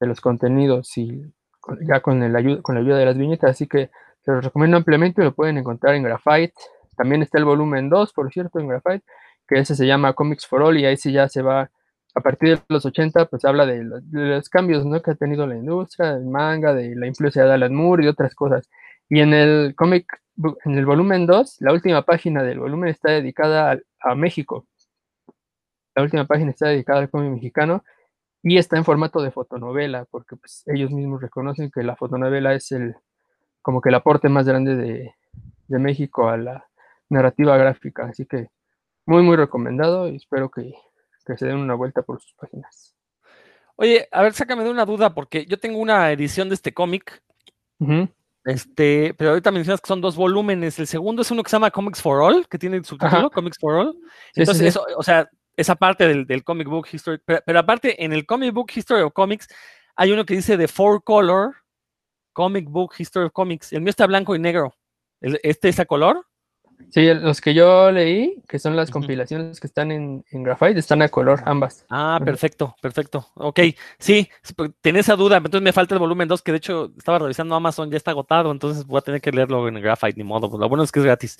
de 0.00 0.06
los 0.06 0.20
contenidos 0.20 0.96
y 0.98 1.32
ya 1.80 2.00
con, 2.00 2.22
el 2.22 2.34
ayuda, 2.36 2.62
con 2.62 2.74
la 2.74 2.80
ayuda 2.80 2.98
de 2.98 3.06
las 3.06 3.16
viñetas, 3.16 3.50
así 3.50 3.66
que 3.66 3.90
se 4.22 4.32
los 4.32 4.44
recomiendo 4.44 4.76
ampliamente, 4.76 5.22
lo 5.22 5.34
pueden 5.34 5.58
encontrar 5.58 5.94
en 5.94 6.02
Graphite. 6.02 6.54
También 6.96 7.22
está 7.22 7.38
el 7.38 7.44
volumen 7.44 7.88
2, 7.88 8.12
por 8.12 8.32
cierto, 8.32 8.58
en 8.58 8.68
Graphite, 8.68 9.04
que 9.46 9.58
ese 9.58 9.74
se 9.74 9.86
llama 9.86 10.14
Comics 10.14 10.46
for 10.46 10.62
All 10.62 10.78
y 10.78 10.86
ahí 10.86 10.96
sí 10.96 11.12
ya 11.12 11.28
se 11.28 11.42
va, 11.42 11.70
a 12.14 12.20
partir 12.20 12.56
de 12.56 12.62
los 12.68 12.86
80, 12.86 13.26
pues 13.26 13.44
habla 13.44 13.66
de 13.66 13.82
los, 13.82 14.10
de 14.10 14.20
los 14.20 14.48
cambios 14.48 14.86
¿no? 14.86 15.02
que 15.02 15.10
ha 15.10 15.14
tenido 15.14 15.46
la 15.46 15.56
industria, 15.56 16.14
del 16.14 16.26
manga, 16.26 16.72
de 16.72 16.94
la 16.94 17.06
influencia 17.06 17.44
de 17.44 17.52
Alan 17.52 17.74
Moore 17.74 18.04
y 18.04 18.08
otras 18.08 18.34
cosas. 18.34 18.70
Y 19.08 19.20
en 19.20 19.34
el 19.34 19.74
cómic, 19.74 20.06
en 20.64 20.78
el 20.78 20.86
volumen 20.86 21.26
2, 21.26 21.56
la 21.60 21.72
última 21.72 22.02
página 22.02 22.42
del 22.42 22.60
volumen 22.60 22.88
está 22.88 23.10
dedicada 23.10 23.72
a, 23.72 24.10
a 24.10 24.14
México. 24.14 24.66
La 25.96 26.02
última 26.02 26.24
página 26.24 26.50
está 26.50 26.68
dedicada 26.68 27.00
al 27.00 27.10
cómic 27.10 27.32
mexicano 27.32 27.84
y 28.44 28.58
está 28.58 28.76
en 28.76 28.84
formato 28.84 29.22
de 29.22 29.30
fotonovela, 29.30 30.04
porque 30.04 30.36
pues, 30.36 30.62
ellos 30.66 30.90
mismos 30.90 31.22
reconocen 31.22 31.70
que 31.70 31.82
la 31.82 31.96
fotonovela 31.96 32.52
es 32.52 32.70
el, 32.72 32.94
como 33.62 33.80
que 33.80 33.88
el 33.88 33.94
aporte 33.94 34.28
más 34.28 34.46
grande 34.46 34.76
de, 34.76 35.14
de, 35.66 35.78
México 35.78 36.28
a 36.28 36.36
la 36.36 36.66
narrativa 37.08 37.56
gráfica. 37.56 38.04
Así 38.04 38.26
que 38.26 38.50
muy, 39.06 39.22
muy 39.22 39.36
recomendado 39.36 40.08
y 40.08 40.16
espero 40.16 40.50
que, 40.50 40.74
que 41.24 41.38
se 41.38 41.46
den 41.46 41.56
una 41.56 41.74
vuelta 41.74 42.02
por 42.02 42.20
sus 42.20 42.34
páginas. 42.34 42.94
Oye, 43.76 44.08
a 44.12 44.22
ver, 44.22 44.34
sácame 44.34 44.62
de 44.62 44.70
una 44.70 44.84
duda, 44.84 45.14
porque 45.14 45.46
yo 45.46 45.58
tengo 45.58 45.78
una 45.78 46.12
edición 46.12 46.50
de 46.50 46.54
este 46.54 46.74
cómic. 46.74 47.22
Uh 47.78 47.86
-huh. 47.86 48.12
Este, 48.44 49.14
pero 49.14 49.30
ahorita 49.30 49.50
mencionas 49.52 49.80
que 49.80 49.88
son 49.88 50.02
dos 50.02 50.16
volúmenes. 50.16 50.78
El 50.78 50.86
segundo 50.86 51.22
es 51.22 51.30
uno 51.30 51.42
que 51.42 51.48
se 51.48 51.56
llama 51.56 51.70
Comics 51.70 52.02
for 52.02 52.20
All, 52.20 52.46
que 52.46 52.58
tiene 52.58 52.84
su 52.84 52.98
título, 52.98 53.30
Comics 53.30 53.56
for 53.58 53.74
All. 53.74 53.96
Entonces, 54.34 54.58
sí, 54.58 54.58
sí, 54.58 54.58
sí. 54.58 54.66
eso, 54.66 54.84
o 54.98 55.02
sea, 55.02 55.26
esa 55.56 55.74
parte 55.74 56.06
del, 56.06 56.26
del 56.26 56.44
comic 56.44 56.68
book 56.68 56.88
history, 56.90 57.20
pero, 57.24 57.58
aparte, 57.58 58.04
en 58.04 58.12
el 58.12 58.26
comic 58.26 58.52
book 58.52 58.70
history 58.74 59.02
of 59.02 59.12
comics, 59.12 59.46
hay 59.96 60.12
uno 60.12 60.24
que 60.24 60.34
dice 60.34 60.56
de 60.56 60.68
four 60.68 61.02
color 61.02 61.54
Comic 62.34 62.68
Book 62.68 62.94
History 62.98 63.26
of 63.26 63.32
Comics. 63.32 63.72
El 63.72 63.80
mío 63.80 63.90
está 63.90 64.06
blanco 64.06 64.36
y 64.36 64.38
negro. 64.38 64.74
¿Este 65.20 65.70
es 65.70 65.80
a 65.80 65.86
color? 65.86 66.26
Sí, 66.90 67.12
los 67.14 67.40
que 67.40 67.54
yo 67.54 67.90
leí, 67.90 68.42
que 68.48 68.58
son 68.58 68.76
las 68.76 68.90
compilaciones 68.90 69.60
que 69.60 69.66
están 69.66 69.90
en, 69.90 70.24
en 70.30 70.42
Graphite, 70.42 70.78
están 70.78 71.02
a 71.02 71.08
color 71.08 71.42
ambas. 71.44 71.84
Ah, 71.90 72.20
perfecto, 72.24 72.76
perfecto. 72.80 73.26
Ok, 73.34 73.60
sí, 73.98 74.28
tenía 74.80 75.00
esa 75.00 75.16
duda, 75.16 75.38
entonces 75.38 75.62
me 75.62 75.72
falta 75.72 75.94
el 75.94 75.98
volumen 75.98 76.28
2, 76.28 76.42
que 76.42 76.52
de 76.52 76.58
hecho 76.58 76.92
estaba 76.96 77.18
revisando 77.18 77.54
Amazon, 77.54 77.90
ya 77.90 77.96
está 77.96 78.12
agotado, 78.12 78.52
entonces 78.52 78.86
voy 78.86 78.98
a 78.98 79.02
tener 79.02 79.20
que 79.20 79.32
leerlo 79.32 79.66
en 79.68 79.80
Graphite, 79.80 80.16
ni 80.16 80.24
modo. 80.24 80.48
Pues 80.48 80.60
lo 80.60 80.68
bueno 80.68 80.84
es 80.84 80.92
que 80.92 81.00
es 81.00 81.04
gratis. 81.04 81.38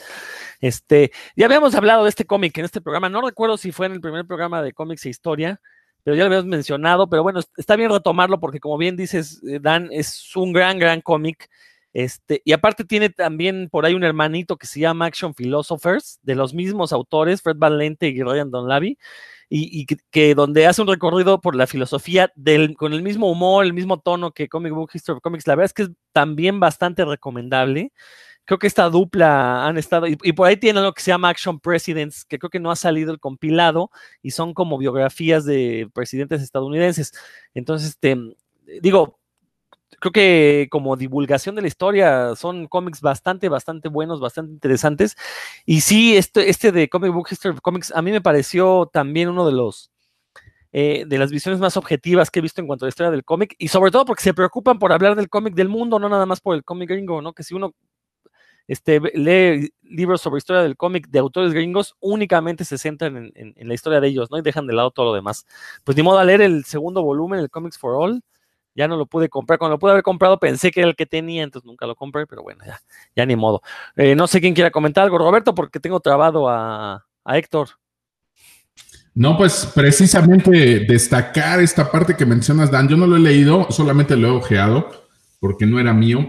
Este, 0.60 1.12
ya 1.36 1.46
habíamos 1.46 1.74
hablado 1.74 2.04
de 2.04 2.08
este 2.08 2.24
cómic 2.24 2.56
en 2.58 2.64
este 2.64 2.80
programa, 2.80 3.08
no 3.08 3.22
recuerdo 3.22 3.56
si 3.56 3.72
fue 3.72 3.86
en 3.86 3.92
el 3.92 4.00
primer 4.00 4.26
programa 4.26 4.62
de 4.62 4.72
cómics 4.72 5.06
e 5.06 5.10
historia, 5.10 5.60
pero 6.04 6.16
ya 6.16 6.24
lo 6.24 6.26
habíamos 6.26 6.46
mencionado, 6.46 7.08
pero 7.08 7.22
bueno, 7.22 7.40
está 7.56 7.76
bien 7.76 7.90
retomarlo 7.90 8.38
porque 8.38 8.60
como 8.60 8.76
bien 8.76 8.94
dices, 8.94 9.42
eh, 9.48 9.58
Dan, 9.60 9.88
es 9.90 10.36
un 10.36 10.52
gran, 10.52 10.78
gran 10.78 11.00
cómic. 11.00 11.48
Este, 11.94 12.42
y 12.44 12.52
aparte 12.52 12.84
tiene 12.84 13.08
también 13.08 13.68
por 13.70 13.86
ahí 13.86 13.94
un 13.94 14.02
hermanito 14.02 14.56
que 14.56 14.66
se 14.66 14.80
llama 14.80 15.06
Action 15.06 15.32
Philosophers, 15.32 16.18
de 16.22 16.34
los 16.34 16.52
mismos 16.52 16.92
autores, 16.92 17.40
Fred 17.40 17.56
Valente 17.56 18.08
y 18.08 18.20
Ryan 18.20 18.50
Donlavi, 18.50 18.98
y, 19.48 19.80
y 19.80 19.86
que, 19.86 20.34
donde 20.34 20.66
hace 20.66 20.82
un 20.82 20.88
recorrido 20.88 21.40
por 21.40 21.54
la 21.54 21.68
filosofía 21.68 22.32
del, 22.34 22.76
con 22.76 22.92
el 22.94 23.02
mismo 23.02 23.30
humor, 23.30 23.64
el 23.64 23.72
mismo 23.72 24.00
tono 24.00 24.32
que 24.32 24.48
Comic 24.48 24.72
Book 24.72 24.90
History 24.92 25.16
of 25.16 25.22
Comics. 25.22 25.46
La 25.46 25.54
verdad 25.54 25.66
es 25.66 25.72
que 25.72 25.82
es 25.84 25.90
también 26.12 26.58
bastante 26.58 27.04
recomendable. 27.04 27.92
Creo 28.44 28.58
que 28.58 28.66
esta 28.66 28.90
dupla 28.90 29.66
han 29.66 29.78
estado, 29.78 30.08
y, 30.08 30.16
por 30.32 30.48
ahí 30.48 30.56
tiene 30.56 30.80
lo 30.80 30.92
que 30.94 31.02
se 31.02 31.12
llama 31.12 31.28
Action 31.28 31.60
Presidents, 31.60 32.24
que 32.24 32.38
creo 32.40 32.50
que 32.50 32.60
no 32.60 32.72
ha 32.72 32.76
salido 32.76 33.12
el 33.12 33.20
compilado, 33.20 33.90
y 34.20 34.32
son 34.32 34.52
como 34.52 34.78
biografías 34.78 35.44
de 35.44 35.88
presidentes 35.94 36.42
estadounidenses. 36.42 37.12
Entonces, 37.54 37.90
este, 37.90 38.16
digo, 38.82 39.20
creo 40.00 40.12
que 40.12 40.68
como 40.70 40.96
divulgación 40.96 41.54
de 41.54 41.62
la 41.62 41.68
historia 41.68 42.34
son 42.36 42.66
cómics 42.68 43.00
bastante, 43.00 43.48
bastante 43.48 43.88
buenos, 43.88 44.20
bastante 44.20 44.52
interesantes. 44.52 45.16
Y 45.66 45.80
sí, 45.80 46.16
este, 46.16 46.50
este 46.50 46.72
de 46.72 46.88
Comic 46.88 47.12
Book 47.12 47.28
History 47.30 47.54
of 47.54 47.60
Comics 47.60 47.92
a 47.94 48.02
mí 48.02 48.12
me 48.12 48.20
pareció 48.20 48.90
también 48.92 49.28
uno 49.28 49.46
de 49.46 49.52
los 49.52 49.90
eh, 50.76 51.04
de 51.06 51.18
las 51.18 51.30
visiones 51.30 51.60
más 51.60 51.76
objetivas 51.76 52.32
que 52.32 52.40
he 52.40 52.42
visto 52.42 52.60
en 52.60 52.66
cuanto 52.66 52.84
a 52.84 52.86
la 52.86 52.88
historia 52.88 53.12
del 53.12 53.24
cómic, 53.24 53.54
y 53.58 53.68
sobre 53.68 53.92
todo 53.92 54.04
porque 54.04 54.24
se 54.24 54.34
preocupan 54.34 54.80
por 54.80 54.92
hablar 54.92 55.14
del 55.14 55.28
cómic 55.28 55.54
del 55.54 55.68
mundo, 55.68 56.00
no 56.00 56.08
nada 56.08 56.26
más 56.26 56.40
por 56.40 56.56
el 56.56 56.64
cómic 56.64 56.88
gringo, 56.90 57.22
¿no? 57.22 57.32
Que 57.32 57.44
si 57.44 57.54
uno 57.54 57.74
este, 58.66 59.00
lee 59.14 59.72
libros 59.82 60.20
sobre 60.20 60.38
historia 60.38 60.62
del 60.62 60.76
cómic 60.76 61.08
de 61.08 61.20
autores 61.20 61.52
gringos, 61.52 61.94
únicamente 62.00 62.64
se 62.64 62.76
centran 62.78 63.16
en, 63.16 63.32
en, 63.36 63.54
en, 63.56 63.68
la 63.68 63.74
historia 63.74 64.00
de 64.00 64.08
ellos, 64.08 64.32
¿no? 64.32 64.38
Y 64.38 64.42
dejan 64.42 64.66
de 64.66 64.72
lado 64.72 64.90
todo 64.90 65.06
lo 65.06 65.14
demás. 65.14 65.46
Pues 65.84 65.96
ni 65.96 66.02
modo 66.02 66.18
a 66.18 66.24
leer 66.24 66.42
el 66.42 66.64
segundo 66.64 67.04
volumen, 67.04 67.38
el 67.38 67.50
Comics 67.50 67.78
for 67.78 67.94
All, 67.94 68.22
ya 68.74 68.88
no 68.88 68.96
lo 68.96 69.06
pude 69.06 69.28
comprar. 69.28 69.58
Cuando 69.58 69.74
lo 69.74 69.78
pude 69.78 69.92
haber 69.92 70.02
comprado 70.02 70.38
pensé 70.38 70.70
que 70.70 70.80
era 70.80 70.88
el 70.88 70.96
que 70.96 71.06
tenía, 71.06 71.42
entonces 71.42 71.66
nunca 71.66 71.86
lo 71.86 71.94
compré, 71.94 72.26
pero 72.26 72.42
bueno, 72.42 72.64
ya, 72.66 72.80
ya 73.14 73.26
ni 73.26 73.36
modo. 73.36 73.62
Eh, 73.96 74.14
no 74.14 74.26
sé 74.26 74.40
quién 74.40 74.54
quiera 74.54 74.70
comentar 74.70 75.04
algo, 75.04 75.18
Roberto, 75.18 75.54
porque 75.54 75.80
tengo 75.80 76.00
trabado 76.00 76.48
a, 76.48 77.04
a 77.24 77.38
Héctor. 77.38 77.68
No, 79.14 79.36
pues 79.36 79.70
precisamente 79.72 80.80
destacar 80.80 81.60
esta 81.60 81.90
parte 81.90 82.16
que 82.16 82.26
mencionas, 82.26 82.70
Dan. 82.70 82.88
Yo 82.88 82.96
no 82.96 83.06
lo 83.06 83.16
he 83.16 83.20
leído, 83.20 83.68
solamente 83.70 84.16
lo 84.16 84.28
he 84.28 84.30
ojeado, 84.32 84.90
porque 85.38 85.66
no 85.66 85.78
era 85.78 85.94
mío, 85.94 86.26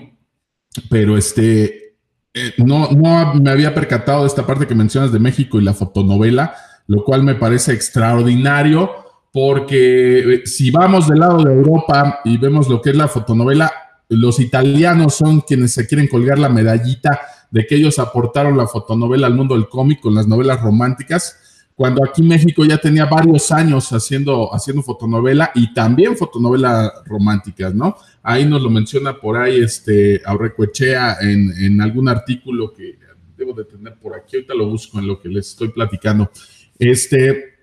pero 0.89 1.17
este, 1.17 1.95
eh, 2.33 2.53
no, 2.57 2.91
no 2.91 3.33
me 3.35 3.49
había 3.49 3.73
percatado 3.73 4.21
de 4.21 4.27
esta 4.27 4.45
parte 4.45 4.67
que 4.67 4.75
mencionas 4.75 5.11
de 5.11 5.17
México 5.17 5.59
y 5.59 5.63
la 5.63 5.73
fotonovela, 5.73 6.55
lo 6.85 7.03
cual 7.03 7.23
me 7.23 7.33
parece 7.33 7.73
extraordinario 7.73 9.04
porque 9.35 10.43
si 10.45 10.71
vamos 10.71 11.09
del 11.09 11.19
lado 11.19 11.43
de 11.43 11.53
Europa 11.53 12.21
y 12.23 12.37
vemos 12.37 12.69
lo 12.69 12.81
que 12.81 12.91
es 12.91 12.95
la 12.95 13.09
fotonovela, 13.09 13.69
los 14.07 14.39
italianos 14.39 15.15
son 15.15 15.41
quienes 15.41 15.73
se 15.73 15.85
quieren 15.85 16.07
colgar 16.07 16.39
la 16.39 16.47
medallita 16.47 17.19
de 17.51 17.67
que 17.67 17.75
ellos 17.75 17.99
aportaron 17.99 18.55
la 18.55 18.65
fotonovela 18.65 19.27
al 19.27 19.33
mundo 19.33 19.55
del 19.55 19.67
cómic 19.67 19.99
con 19.99 20.15
las 20.15 20.25
novelas 20.25 20.61
románticas, 20.61 21.67
cuando 21.75 22.01
aquí 22.05 22.23
México 22.23 22.63
ya 22.63 22.77
tenía 22.77 23.07
varios 23.07 23.51
años 23.51 23.91
haciendo, 23.91 24.55
haciendo 24.55 24.81
fotonovela 24.81 25.51
y 25.53 25.73
también 25.73 26.15
fotonovela 26.15 26.93
románticas, 27.03 27.75
¿no? 27.75 27.97
Ahí 28.23 28.45
nos 28.45 28.61
lo 28.61 28.69
menciona 28.69 29.19
por 29.19 29.35
ahí 29.35 29.59
este 29.59 30.21
Aurrecoechea 30.23 31.17
en, 31.19 31.51
en 31.59 31.81
algún 31.81 32.07
artículo 32.07 32.71
que 32.71 32.97
debo 33.35 33.51
de 33.51 33.65
tener 33.65 33.95
por 33.95 34.15
aquí, 34.15 34.37
ahorita 34.37 34.53
lo 34.53 34.69
busco 34.69 34.97
en 34.97 35.07
lo 35.07 35.19
que 35.19 35.27
les 35.27 35.49
estoy 35.49 35.67
platicando. 35.67 36.31
Este, 36.79 37.54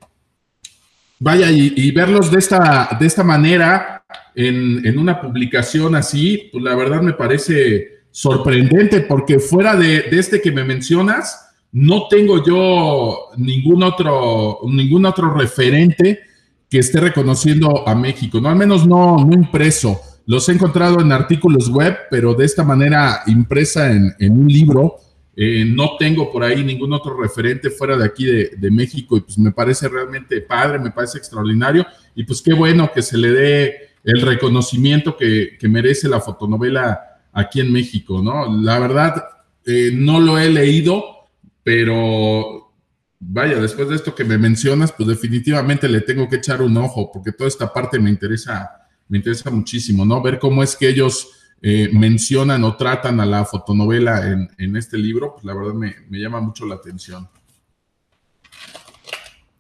vaya, 1.23 1.51
y, 1.51 1.91
verlos 1.93 2.31
de 2.33 2.39
esta, 2.39 2.97
de 2.99 3.07
esta 3.07 3.23
manera 3.23 4.05
en, 4.35 4.85
en, 4.85 4.99
una 4.99 5.21
publicación 5.21 5.95
así, 5.95 6.49
pues 6.51 6.65
la 6.65 6.75
verdad 6.75 7.01
me 7.01 7.13
parece 7.13 8.03
sorprendente, 8.11 9.03
porque 9.03 9.39
fuera 9.39 9.77
de, 9.77 10.03
de, 10.03 10.19
este 10.19 10.41
que 10.41 10.51
me 10.51 10.65
mencionas, 10.65 11.49
no 11.71 12.09
tengo 12.09 12.45
yo 12.45 13.31
ningún 13.37 13.85
otro, 13.85 14.59
ningún 14.67 15.07
otro 15.07 15.33
referente 15.33 16.21
que 16.69 16.81
esté 16.81 16.99
reconociendo 17.01 17.87
a 17.87 17.95
México, 17.95 18.41
no 18.41 18.49
al 18.49 18.57
menos 18.57 18.87
no, 18.87 19.25
no 19.25 19.33
impreso. 19.33 20.01
Los 20.27 20.49
he 20.49 20.53
encontrado 20.53 21.01
en 21.01 21.13
artículos 21.13 21.69
web, 21.69 21.97
pero 22.11 22.35
de 22.35 22.47
esta 22.47 22.65
manera 22.65 23.23
impresa 23.27 23.93
en, 23.93 24.13
en 24.19 24.33
un 24.33 24.49
libro, 24.49 24.97
eh, 25.35 25.65
no 25.65 25.97
tengo 25.99 26.31
por 26.31 26.45
ahí 26.45 26.63
ningún 26.63 26.93
otro 26.93 27.19
referente 27.19 27.71
fuera 27.71 27.97
de 27.97 28.05
aquí 28.05 28.27
de, 28.27 28.71
México 28.71 29.17
y 29.17 29.21
pues 29.23 29.39
me 29.39 29.51
parece 29.51 29.89
realmente 29.89 30.43
padre, 30.43 30.79
me 30.79 30.91
parece 30.91 31.19
extraordinario 31.19 31.87
y 32.15 32.25
pues 32.25 32.43
qué 32.43 32.53
bueno 32.53 32.91
que 32.93 33.01
se 33.01 33.17
le 33.17 33.31
dé 33.31 33.77
el 34.05 34.21
reconocimiento 34.21 35.17
que, 35.17 35.57
que 35.59 35.69
merece 35.69 36.09
la 36.09 36.21
fotonovela 36.21 37.01
aquí 37.33 37.61
en 37.61 37.73
México, 37.73 38.21
¿no? 38.23 38.61
La 38.61 38.79
verdad, 38.79 39.25
eh, 39.65 39.91
no 39.95 40.21
lo 40.21 40.39
he 40.39 40.51
leído, 40.51 41.31
pero 41.63 42.73
vaya, 43.19 43.59
después 43.61 43.89
de 43.89 43.97
esto 43.97 44.15
que 44.15 44.25
me 44.25 44.37
mencionas, 44.37 44.93
pues 44.93 45.09
definitivamente 45.09 45.89
le 45.89 46.01
tengo 46.01 46.29
que 46.29 46.37
echar 46.37 46.61
un 46.61 46.77
ojo 46.77 47.11
porque 47.13 47.33
toda 47.33 47.49
esta 47.49 47.73
parte 47.73 47.99
me 47.99 48.11
interesa, 48.11 48.71
me 49.09 49.19
interesa 49.19 49.51
muchísimo, 49.51 50.05
¿no? 50.05 50.21
Ver 50.21 50.39
cómo 50.39 50.63
es 50.63 50.77
que 50.77 50.89
ellos 50.89 51.29
eh, 51.65 51.89
mencionan 51.93 52.65
o 52.65 52.77
tratan 52.77 53.21
a 53.21 53.27
la 53.27 53.45
fotonovela 53.45 54.27
en, 54.27 54.49
en 54.59 54.77
este 54.77 54.99
libro, 54.99 55.35
pues 55.35 55.45
la 55.45 55.55
verdad 55.55 55.75
me, 55.75 55.95
me, 56.11 56.19
llama 56.19 56.41
mucho 56.41 56.67
la 56.67 56.75
atención. 56.75 57.29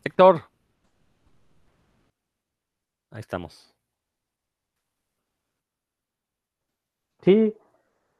Héctor. 0.02 0.42
Ahí 3.12 3.20
estamos. 3.20 3.72
Sí, 7.22 7.54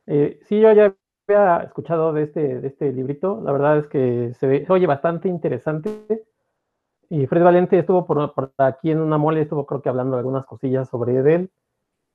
eh, 0.06 0.38
sí, 0.44 0.60
yo 0.60 0.72
ya 0.72 0.94
había 1.26 1.64
escuchado 1.64 2.12
de 2.12 2.22
este, 2.24 2.60
de 2.60 2.68
este 2.68 2.92
librito. 2.92 3.40
La 3.42 3.50
verdad 3.50 3.78
es 3.78 3.86
que 3.88 4.32
se, 4.38 4.46
ve, 4.46 4.64
se 4.64 4.72
oye 4.72 4.86
bastante 4.86 5.28
interesante. 5.28 6.24
Y 7.08 7.26
Fred 7.26 7.42
Valente 7.42 7.78
estuvo 7.80 8.06
por, 8.06 8.32
por, 8.32 8.52
aquí 8.58 8.92
en 8.92 9.00
una 9.00 9.18
mole, 9.18 9.42
estuvo 9.42 9.66
creo 9.66 9.82
que 9.82 9.88
hablando 9.88 10.16
algunas 10.16 10.46
cosillas 10.46 10.88
sobre 10.88 11.16
él. 11.34 11.50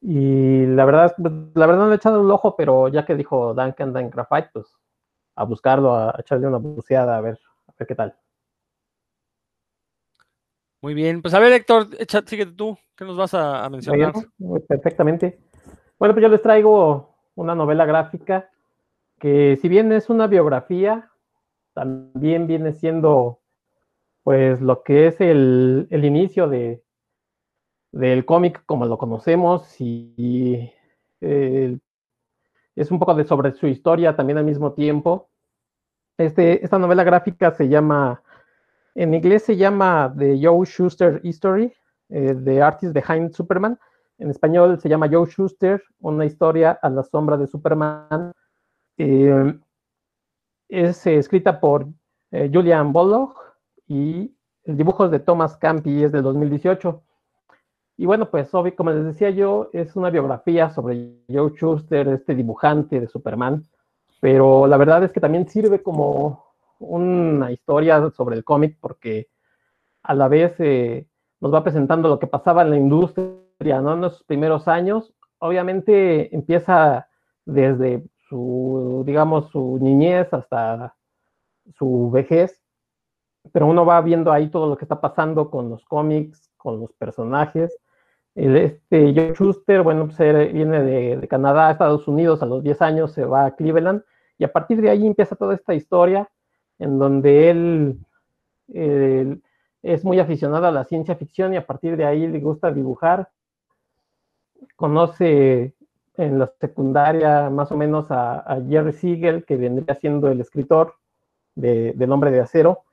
Y 0.09 0.65
la 0.67 0.85
verdad, 0.85 1.13
pues, 1.21 1.33
la 1.53 1.67
verdad 1.67 1.81
no 1.81 1.87
le 1.87 1.95
he 1.95 1.97
echado 1.97 2.21
un 2.21 2.31
ojo, 2.31 2.55
pero 2.55 2.87
ya 2.87 3.05
que 3.05 3.13
dijo 3.13 3.53
Duncan 3.53 3.91
Dan 3.91 4.09
Graphite, 4.09 4.51
pues 4.53 4.65
a 5.35 5.43
buscarlo, 5.43 5.93
a 5.93 6.15
echarle 6.17 6.47
una 6.47 6.59
buceada, 6.59 7.17
a 7.17 7.19
ver, 7.19 7.37
a 7.67 7.73
ver 7.77 7.87
qué 7.89 7.93
tal. 7.93 8.15
Muy 10.81 10.93
bien, 10.93 11.21
pues 11.21 11.33
a 11.33 11.39
ver, 11.39 11.51
Héctor, 11.51 11.87
echa, 11.99 12.21
síguete 12.25 12.53
tú, 12.53 12.77
¿qué 12.95 13.03
nos 13.03 13.17
vas 13.17 13.33
a, 13.33 13.65
a 13.65 13.69
mencionar? 13.69 14.13
Bien, 14.37 14.63
perfectamente. 14.65 15.41
Bueno, 15.99 16.13
pues 16.13 16.23
yo 16.23 16.29
les 16.29 16.41
traigo 16.41 17.17
una 17.35 17.53
novela 17.53 17.85
gráfica 17.85 18.49
que 19.19 19.57
si 19.61 19.67
bien 19.67 19.91
es 19.91 20.09
una 20.09 20.27
biografía, 20.27 21.11
también 21.73 22.47
viene 22.47 22.71
siendo 22.71 23.41
pues 24.23 24.61
lo 24.61 24.83
que 24.83 25.07
es 25.07 25.19
el, 25.19 25.89
el 25.91 26.05
inicio 26.05 26.47
de, 26.47 26.81
del 27.97 28.25
cómic 28.25 28.63
como 28.65 28.85
lo 28.85 28.97
conocemos 28.97 29.75
y 29.81 30.71
eh, 31.19 31.77
es 32.75 32.91
un 32.91 32.99
poco 32.99 33.15
de 33.15 33.25
sobre 33.25 33.53
su 33.53 33.65
historia 33.67 34.15
también 34.15 34.37
al 34.37 34.45
mismo 34.45 34.73
tiempo. 34.73 35.29
Este, 36.17 36.63
esta 36.63 36.77
novela 36.77 37.03
gráfica 37.03 37.51
se 37.51 37.67
llama, 37.67 38.21
en 38.93 39.13
inglés 39.13 39.43
se 39.43 39.57
llama 39.57 40.13
The 40.15 40.39
Joe 40.41 40.65
Schuster 40.65 41.19
History, 41.23 41.73
eh, 42.09 42.35
The 42.43 42.61
Artist 42.61 42.93
Behind 42.93 43.33
Superman. 43.33 43.79
En 44.19 44.29
español 44.29 44.79
se 44.79 44.89
llama 44.89 45.09
Joe 45.11 45.27
Schuster, 45.27 45.81
una 45.99 46.25
historia 46.25 46.77
a 46.81 46.89
la 46.89 47.03
sombra 47.03 47.35
de 47.37 47.47
Superman. 47.47 48.31
Eh, 48.97 49.59
es 50.69 51.07
escrita 51.07 51.59
por 51.59 51.87
Julian 52.31 52.91
Bollock 52.91 53.39
y 53.87 54.35
el 54.65 54.75
dibujo 54.75 55.07
de 55.07 55.19
Thomas 55.19 55.55
Campi, 55.55 56.03
es 56.03 56.11
del 56.11 56.23
2018. 56.23 57.03
Y 57.97 58.05
bueno, 58.05 58.29
pues 58.29 58.53
obvio, 58.53 58.75
como 58.75 58.91
les 58.91 59.05
decía 59.05 59.31
yo, 59.31 59.69
es 59.73 59.95
una 59.95 60.11
biografía 60.11 60.69
sobre 60.69 61.15
Joe 61.27 61.51
Schuster, 61.55 62.07
este 62.09 62.35
dibujante 62.35 62.99
de 62.99 63.07
Superman, 63.07 63.65
pero 64.21 64.67
la 64.67 64.77
verdad 64.77 65.03
es 65.03 65.11
que 65.11 65.19
también 65.19 65.49
sirve 65.49 65.81
como 65.81 66.45
una 66.79 67.51
historia 67.51 68.11
sobre 68.11 68.35
el 68.35 68.43
cómic 68.43 68.77
porque 68.79 69.29
a 70.03 70.13
la 70.13 70.27
vez 70.27 70.53
eh, 70.59 71.07
nos 71.39 71.51
va 71.51 71.63
presentando 71.63 72.07
lo 72.07 72.19
que 72.19 72.27
pasaba 72.27 72.61
en 72.61 72.69
la 72.69 72.77
industria, 72.77 73.81
¿no? 73.81 73.93
En 73.93 74.01
los 74.01 74.23
primeros 74.23 74.67
años, 74.67 75.13
obviamente 75.39 76.33
empieza 76.35 77.07
desde 77.45 78.03
su, 78.29 79.03
digamos, 79.07 79.49
su 79.49 79.79
niñez 79.81 80.31
hasta 80.33 80.95
su 81.75 82.11
vejez, 82.11 82.61
pero 83.51 83.65
uno 83.65 83.85
va 83.85 84.01
viendo 84.01 84.31
ahí 84.31 84.49
todo 84.49 84.67
lo 84.67 84.77
que 84.77 84.85
está 84.85 85.01
pasando 85.01 85.49
con 85.49 85.69
los 85.69 85.83
cómics, 85.85 86.51
con 86.57 86.79
los 86.79 86.93
personajes. 86.93 87.75
El, 88.37 88.55
este 88.55 89.13
Joe 89.15 89.33
Schuster, 89.33 89.81
bueno, 89.81 90.05
pues 90.05 90.53
viene 90.53 90.83
de, 90.83 91.27
Canadá 91.27 91.69
a 91.69 91.71
Estados 91.71 92.07
Unidos 92.07 92.43
a 92.43 92.45
los 92.45 92.61
10 92.63 92.83
años, 92.83 93.11
se 93.11 93.25
va 93.25 93.45
a 93.45 93.55
Cleveland 93.55 94.03
y 94.37 94.43
a 94.43 94.53
partir 94.53 94.79
de 94.79 94.91
ahí 94.91 95.07
empieza 95.07 95.35
toda 95.35 95.55
esta 95.55 95.73
historia 95.73 96.29
en 96.77 96.99
donde 96.99 97.49
él, 97.49 97.99
es 99.81 100.05
muy 100.05 100.19
aficionado 100.19 100.67
a 100.67 100.71
la 100.71 100.85
ciencia 100.85 101.15
ficción 101.15 101.55
y 101.55 101.57
a 101.57 101.65
partir 101.65 101.97
de 101.97 102.05
ahí 102.05 102.27
le 102.27 102.39
gusta 102.39 102.71
dibujar. 102.71 103.29
Conoce 104.75 105.73
en 106.15 106.37
la 106.37 106.51
secundaria 106.59 107.49
más 107.49 107.71
o 107.71 107.77
menos 107.77 108.05
a, 108.11 108.61
Jerry 108.69 108.93
Siegel, 108.93 109.45
que 109.45 109.57
vendría 109.57 109.95
siendo 109.95 110.29
el 110.29 110.41
escritor 110.41 110.93
de, 111.55 111.93
del 111.93 112.11
Hombre 112.11 112.29
de 112.29 112.41
Acero, 112.41 112.83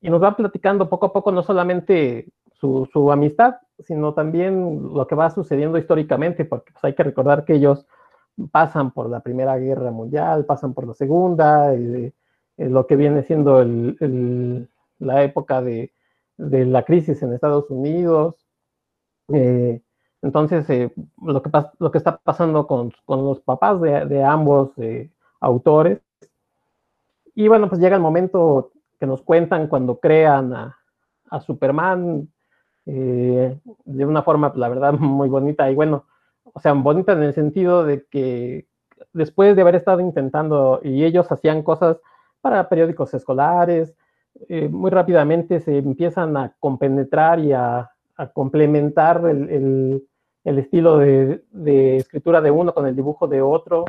y 0.00 0.08
nos 0.08 0.22
va 0.22 0.34
platicando 0.36 0.88
poco 0.88 1.06
a 1.06 1.12
poco 1.12 1.32
no 1.32 1.42
solamente 1.42 2.28
su, 2.92 3.12
amistad, 3.12 3.56
sino 3.78 4.14
también 4.14 4.92
lo 4.94 5.06
que 5.06 5.14
va 5.14 5.30
sucediendo 5.30 5.78
históricamente, 5.78 6.44
porque 6.44 6.72
pues, 6.72 6.84
hay 6.84 6.94
que 6.94 7.02
recordar 7.02 7.44
que 7.44 7.54
ellos 7.54 7.86
pasan 8.50 8.90
por 8.92 9.08
la 9.08 9.20
Primera 9.20 9.56
Guerra 9.58 9.90
Mundial, 9.90 10.44
pasan 10.44 10.74
por 10.74 10.86
la 10.86 10.94
Segunda, 10.94 11.74
lo 12.56 12.86
que 12.86 12.96
viene 12.96 13.22
siendo 13.22 13.60
el, 13.60 14.68
la 14.98 15.22
época 15.22 15.62
de, 15.62 15.92
la 16.38 16.82
crisis 16.84 17.22
en 17.22 17.32
Estados 17.32 17.70
Unidos. 17.70 18.36
Eh, 19.32 19.80
entonces, 20.22 20.68
eh, 20.70 20.92
lo, 21.22 21.42
que 21.42 21.50
lo 21.78 21.90
que 21.90 21.98
está 21.98 22.18
pasando 22.18 22.66
con, 22.66 22.92
los 23.06 23.40
papás 23.40 23.80
de, 23.80 24.24
ambos 24.24 24.70
eh, 24.78 25.10
autores. 25.40 26.00
Y 27.34 27.48
bueno, 27.48 27.68
pues 27.68 27.80
llega 27.80 27.96
el 27.96 28.02
momento 28.02 28.72
que 28.98 29.06
nos 29.06 29.22
cuentan 29.22 29.68
cuando 29.68 29.98
crean 29.98 30.52
a, 30.54 30.76
Superman 31.40 32.28
eh, 32.86 33.58
de 33.84 34.06
una 34.06 34.22
forma, 34.22 34.52
la 34.56 34.68
verdad, 34.68 34.92
muy 34.98 35.28
bonita. 35.28 35.70
Y 35.70 35.74
bueno, 35.74 36.04
o 36.44 36.60
sea, 36.60 36.72
bonita 36.72 37.12
en 37.12 37.22
el 37.22 37.34
sentido 37.34 37.84
de 37.84 38.04
que 38.10 38.66
después 39.12 39.54
de 39.56 39.62
haber 39.62 39.76
estado 39.76 40.00
intentando, 40.00 40.80
y 40.82 41.04
ellos 41.04 41.30
hacían 41.30 41.62
cosas 41.62 41.98
para 42.40 42.68
periódicos 42.68 43.12
escolares, 43.14 43.94
muy 44.70 44.90
rápidamente 44.90 45.60
se 45.60 45.78
empiezan 45.78 46.36
a 46.36 46.54
compenetrar 46.60 47.40
y 47.40 47.52
a, 47.52 47.90
complementar 48.34 49.22
el 49.26 50.02
el 50.46 50.60
estilo 50.60 50.98
de, 50.98 51.96
escritura 51.96 52.40
de 52.40 52.52
uno 52.52 52.72
con 52.72 52.86
el 52.86 52.94
dibujo 52.94 53.26
de 53.26 53.42
otro. 53.42 53.84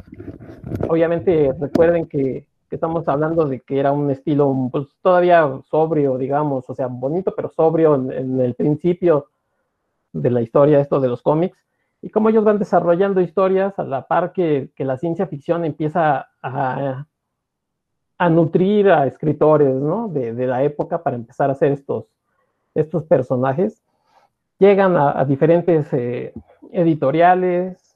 Obviamente 0.89 1.53
recuerden 1.59 2.07
que, 2.07 2.47
estamos 2.75 3.07
hablando 3.07 3.45
de 3.45 3.61
que 3.61 3.79
era 3.79 3.91
un 3.91 4.11
estilo 4.11 4.53
pues, 4.71 4.87
todavía 5.01 5.49
sobrio, 5.69 6.17
digamos, 6.17 6.69
o 6.69 6.75
sea, 6.75 6.87
bonito, 6.87 7.33
pero 7.35 7.49
sobrio 7.49 7.95
en, 7.95 8.39
el 8.41 8.53
principio 8.55 9.27
de 10.13 10.29
la 10.31 10.41
historia, 10.41 10.79
esto 10.79 10.99
de 10.99 11.07
los 11.07 11.21
cómics, 11.21 11.57
y 12.01 12.09
cómo 12.09 12.29
ellos 12.29 12.43
van 12.43 12.59
desarrollando 12.59 13.21
historias 13.21 13.77
a 13.79 13.83
la 13.83 14.07
par 14.07 14.33
que, 14.33 14.71
la 14.77 14.97
ciencia 14.97 15.27
ficción 15.27 15.65
empieza 15.65 16.29
a, 16.41 17.05
a 18.17 18.29
nutrir 18.29 18.89
a 18.89 19.05
escritores 19.05 19.75
¿no? 19.75 20.07
de, 20.07 20.33
de, 20.33 20.47
la 20.47 20.63
época 20.63 21.03
para 21.03 21.15
empezar 21.15 21.49
a 21.49 21.53
hacer 21.53 21.71
estos, 21.71 22.05
estos 22.73 23.03
personajes. 23.03 23.83
Llegan 24.59 24.95
a, 24.97 25.23
diferentes 25.25 25.91
eh, 25.93 26.33
editoriales, 26.71 27.95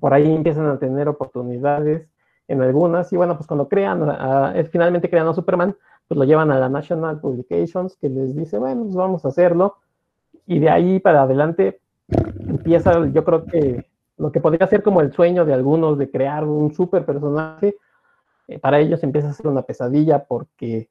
por 0.00 0.14
ahí 0.14 0.34
empiezan 0.34 0.66
a 0.66 0.78
tener 0.78 1.08
oportunidades 1.08 2.08
en 2.48 2.62
algunas, 2.62 3.12
y 3.12 3.16
bueno, 3.16 3.36
pues 3.36 3.46
cuando 3.46 3.68
crean, 3.68 4.00
finalmente 4.70 5.08
crean 5.08 5.28
a 5.28 5.34
Superman, 5.34 5.76
pues 6.08 6.18
lo 6.18 6.24
llevan 6.24 6.50
a 6.50 6.58
la 6.58 6.68
National 6.68 7.20
Publications, 7.20 7.96
que 7.96 8.08
les 8.08 8.36
dice, 8.36 8.58
bueno, 8.58 8.82
pues 8.84 8.94
vamos 8.94 9.24
a 9.24 9.28
hacerlo, 9.28 9.76
y 10.46 10.58
de 10.58 10.70
ahí 10.70 11.00
para 11.00 11.22
adelante 11.22 11.80
empieza, 12.48 13.06
yo 13.06 13.24
creo 13.24 13.44
que 13.46 13.86
lo 14.16 14.30
que 14.30 14.40
podría 14.40 14.66
ser 14.66 14.82
como 14.82 15.00
el 15.00 15.12
sueño 15.12 15.44
de 15.44 15.54
algunos 15.54 15.98
de 15.98 16.10
crear 16.10 16.44
un 16.44 16.72
super 16.72 17.04
personaje, 17.04 17.76
eh, 18.48 18.58
para 18.58 18.78
ellos 18.78 19.02
empieza 19.02 19.30
a 19.30 19.32
ser 19.32 19.48
una 19.48 19.62
pesadilla 19.62 20.24
porque 20.24 20.88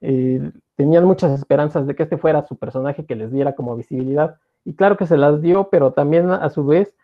eh, 0.00 0.50
tenían 0.76 1.04
muchas 1.04 1.38
esperanzas 1.38 1.86
de 1.86 1.94
que 1.94 2.04
este 2.04 2.16
fuera 2.16 2.46
su 2.46 2.56
personaje 2.56 3.04
que 3.04 3.14
les 3.14 3.30
diera 3.30 3.54
como 3.54 3.76
visibilidad. 3.76 4.36
Y 4.64 4.74
claro 4.74 4.96
que 4.96 5.06
se 5.06 5.16
las 5.16 5.40
dio, 5.42 5.68
pero 5.70 5.92
también 5.92 6.30
a 6.30 6.48
su 6.48 6.64
vez 6.64 6.94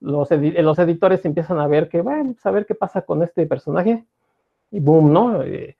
los, 0.00 0.28
los 0.30 0.78
editores 0.78 1.24
empiezan 1.24 1.58
a 1.58 1.66
ver 1.66 1.88
que, 1.88 2.00
bueno, 2.00 2.32
pues, 2.32 2.46
a 2.46 2.50
ver 2.50 2.66
qué 2.66 2.74
pasa 2.74 3.02
con 3.02 3.22
este 3.22 3.46
personaje. 3.46 4.04
Y 4.70 4.80
boom, 4.80 5.12
¿no? 5.12 5.42
Eh, 5.42 5.76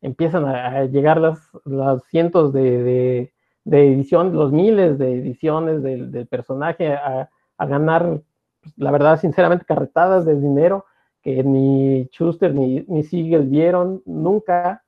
empiezan 0.00 0.44
a, 0.46 0.84
llegar 0.84 1.20
las, 1.20 1.38
las 1.64 2.02
cientos 2.04 2.52
de, 2.52 3.32
de, 3.64 3.92
ediciones, 3.92 4.34
los 4.34 4.52
miles 4.52 4.98
de 4.98 5.14
ediciones 5.18 5.82
del, 5.82 6.26
personaje 6.26 6.92
a, 6.92 7.28
ganar, 7.58 8.20
pues, 8.60 8.74
la 8.76 8.90
verdad, 8.90 9.20
sinceramente, 9.20 9.64
carretadas 9.64 10.24
de 10.24 10.38
dinero 10.38 10.84
que 11.22 11.44
ni 11.44 12.08
Schuster 12.12 12.52
ni, 12.52 12.84
ni 12.88 13.04
Siegel 13.04 13.44
vieron 13.44 14.02
nunca. 14.04 14.82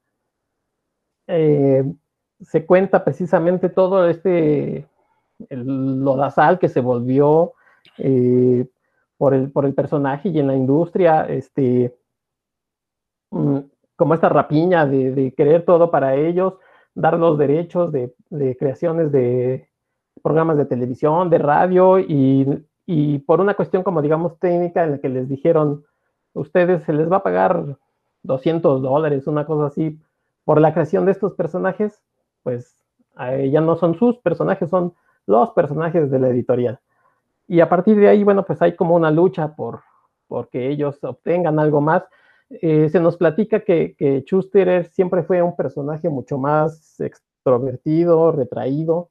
Eh, 1.28 1.84
se 2.40 2.66
cuenta 2.66 3.04
precisamente 3.04 3.68
todo 3.68 4.08
este 4.08 4.86
el 5.48 6.04
lodazal 6.04 6.58
que 6.58 6.68
se 6.68 6.80
volvió 6.80 7.54
eh, 7.98 8.66
por, 9.16 9.34
el, 9.34 9.50
por 9.50 9.64
el 9.66 9.74
personaje 9.74 10.28
y 10.28 10.38
en 10.38 10.46
la 10.46 10.56
industria, 10.56 11.26
este, 11.26 11.96
mm, 13.30 13.58
como 13.96 14.14
esta 14.14 14.28
rapiña 14.28 14.86
de, 14.86 15.32
querer 15.36 15.64
todo 15.64 15.90
para 15.90 16.14
ellos, 16.16 16.54
dar 16.94 17.18
los 17.18 17.38
derechos 17.38 17.92
de, 17.92 18.14
creaciones 18.58 19.12
de 19.12 19.68
programas 20.22 20.56
de 20.56 20.66
televisión, 20.66 21.30
de 21.30 21.38
radio, 21.38 21.98
y, 21.98 22.64
y, 22.86 23.18
por 23.20 23.40
una 23.40 23.54
cuestión 23.54 23.82
como 23.82 24.02
digamos 24.02 24.38
técnica 24.38 24.84
en 24.84 24.92
la 24.92 24.98
que 24.98 25.08
les 25.08 25.28
dijeron, 25.28 25.84
ustedes 26.34 26.82
se 26.84 26.92
les 26.92 27.10
va 27.10 27.16
a 27.16 27.22
pagar 27.22 27.78
200 28.22 28.82
dólares, 28.82 29.26
una 29.26 29.46
cosa 29.46 29.66
así, 29.66 30.00
por 30.44 30.60
la 30.60 30.72
creación 30.72 31.04
de 31.04 31.12
estos 31.12 31.34
personajes, 31.34 32.02
pues 32.42 32.76
ya 33.16 33.60
no 33.60 33.76
son 33.76 33.94
sus 33.94 34.18
personajes, 34.18 34.68
son 34.68 34.94
los 35.26 35.50
personajes 35.50 36.10
de 36.10 36.18
la 36.18 36.28
editorial. 36.28 36.80
Y 37.46 37.60
a 37.60 37.68
partir 37.68 37.96
de 37.96 38.08
ahí, 38.08 38.24
bueno, 38.24 38.44
pues 38.44 38.60
hay 38.62 38.74
como 38.74 38.94
una 38.94 39.10
lucha 39.10 39.54
por, 39.54 39.82
que 40.50 40.68
ellos 40.68 41.02
obtengan 41.02 41.58
algo 41.58 41.80
más. 41.80 42.02
Eh, 42.50 42.88
se 42.88 43.00
nos 43.00 43.16
platica 43.16 43.60
que, 43.60 43.94
que 43.96 44.20
Schuster 44.20 44.86
siempre 44.86 45.22
fue 45.22 45.42
un 45.42 45.56
personaje 45.56 46.08
mucho 46.08 46.38
más 46.38 46.98
extrovertido, 47.00 48.32
retraído. 48.32 49.10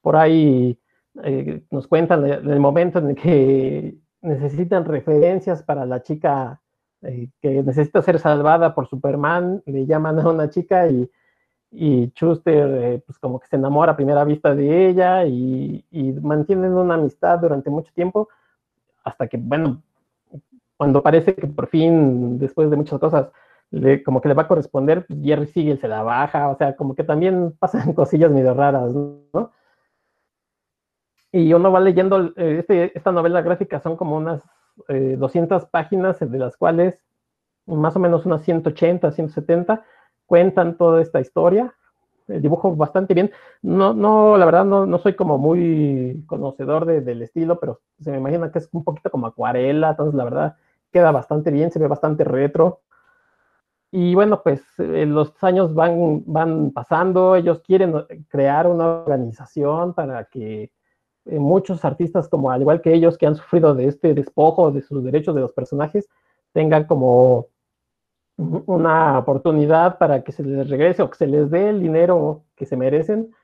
Por 0.00 0.16
ahí 0.16 0.78
eh, 1.22 1.62
nos 1.70 1.86
cuentan 1.86 2.24
el, 2.24 2.58
momento 2.58 2.98
en 2.98 3.10
el 3.10 3.16
que 3.16 3.94
necesitan 4.22 4.84
referencias 4.84 5.62
para 5.62 5.84
la 5.84 6.02
chica 6.02 6.60
eh, 7.02 7.28
que 7.40 7.62
necesita 7.62 8.00
ser 8.00 8.18
salvada 8.18 8.74
por 8.74 8.88
Superman, 8.88 9.62
le 9.66 9.84
llaman 9.84 10.18
a 10.20 10.28
una 10.28 10.48
chica 10.48 10.88
y 10.88 11.10
y 11.72 12.08
Schuster 12.14 12.68
eh, 12.84 13.02
pues 13.04 13.18
como 13.18 13.40
que 13.40 13.46
se 13.46 13.56
enamora 13.56 13.92
a 13.92 13.96
primera 13.96 14.24
vista 14.24 14.54
de 14.54 14.88
ella 14.88 15.24
y, 15.24 15.84
mantienen 16.22 16.74
una 16.74 16.94
amistad 16.94 17.38
durante 17.38 17.70
mucho 17.70 17.92
tiempo 17.94 18.28
hasta 19.04 19.26
que, 19.26 19.38
bueno, 19.38 19.82
cuando 20.76 21.02
parece 21.02 21.34
que 21.34 21.46
por 21.46 21.68
fin, 21.68 22.38
después 22.38 22.70
de 22.70 22.76
muchas 22.76 23.00
cosas, 23.00 23.30
le, 23.70 24.02
como 24.02 24.20
que 24.20 24.28
le 24.28 24.34
va 24.34 24.42
a 24.42 24.48
corresponder, 24.48 25.06
pues 25.06 25.18
Jerry 25.22 25.46
Siegel 25.46 25.80
se 25.80 25.88
la 25.88 26.02
baja, 26.02 26.48
o 26.48 26.56
sea, 26.56 26.76
como 26.76 26.94
que 26.94 27.04
también 27.04 27.52
pasan 27.58 27.94
cosillas 27.94 28.30
medio 28.30 28.54
raras, 28.54 28.92
¿no? 28.92 29.50
Y 31.32 31.54
uno 31.54 31.72
va 31.72 31.80
leyendo, 31.80 32.32
eh, 32.36 32.58
este, 32.60 32.96
esta 32.96 33.10
novela 33.10 33.40
gráfica 33.40 33.80
son 33.80 33.96
como 33.96 34.16
unas 34.16 34.42
200 34.88 35.62
eh, 35.62 35.66
páginas, 35.70 36.20
de 36.20 36.38
las 36.38 36.58
cuales 36.58 36.98
más 37.64 37.96
o 37.96 37.98
menos 37.98 38.26
unas 38.26 38.42
180, 38.42 39.10
170 39.12 39.82
cuentan 40.32 40.78
toda 40.78 41.02
esta 41.02 41.20
historia. 41.20 41.74
El 42.26 42.40
dibujo 42.40 42.74
bastante 42.74 43.12
bien. 43.12 43.30
No, 43.60 43.92
no, 43.92 44.38
la 44.38 44.46
verdad 44.46 44.64
no, 44.64 44.86
no 44.86 44.96
soy 44.96 45.14
como 45.14 45.36
muy 45.36 46.24
conocedor 46.26 46.86
del 46.86 47.20
estilo, 47.20 47.60
pero 47.60 47.82
se 48.00 48.12
me 48.12 48.16
imagina 48.16 48.50
que 48.50 48.60
es 48.60 48.70
un 48.72 48.82
poquito 48.82 49.10
como 49.10 49.26
acuarela, 49.26 49.90
entonces 49.90 50.14
la 50.14 50.24
verdad 50.24 50.56
queda 50.90 51.10
bastante 51.10 51.50
bien, 51.50 51.70
se 51.70 51.78
ve 51.78 51.86
bastante 51.86 52.24
retro. 52.24 52.80
Y 53.90 54.14
bueno, 54.14 54.42
pues 54.42 54.62
eh, 54.78 55.04
los 55.04 55.34
años 55.44 55.74
van, 55.74 56.22
van 56.24 56.70
pasando, 56.70 57.36
ellos 57.36 57.60
quieren 57.60 57.92
crear 58.28 58.66
una 58.66 59.02
organización 59.02 59.92
para 59.92 60.24
que 60.24 60.72
eh, 61.26 61.38
muchos 61.38 61.84
artistas, 61.84 62.26
como 62.26 62.50
al 62.50 62.62
igual 62.62 62.80
que 62.80 62.94
ellos, 62.94 63.18
que 63.18 63.26
han 63.26 63.36
sufrido 63.36 63.74
de 63.74 63.86
este 63.88 64.14
despojo 64.14 64.70
de 64.70 64.80
sus 64.80 65.04
derechos 65.04 65.34
de 65.34 65.42
los 65.42 65.52
personajes, 65.52 66.08
tengan 66.54 66.84
como 66.84 67.48
una 68.66 69.18
oportunidad 69.18 69.98
para 69.98 70.22
que 70.22 70.32
se 70.32 70.42
les 70.42 70.68
regrese 70.68 71.02
o 71.02 71.10
que 71.10 71.16
se 71.16 71.26
les 71.26 71.50
dé 71.50 71.70
el 71.70 71.80
dinero 71.80 72.42
que 72.56 72.66
se 72.66 72.76
merecen, 72.76 73.34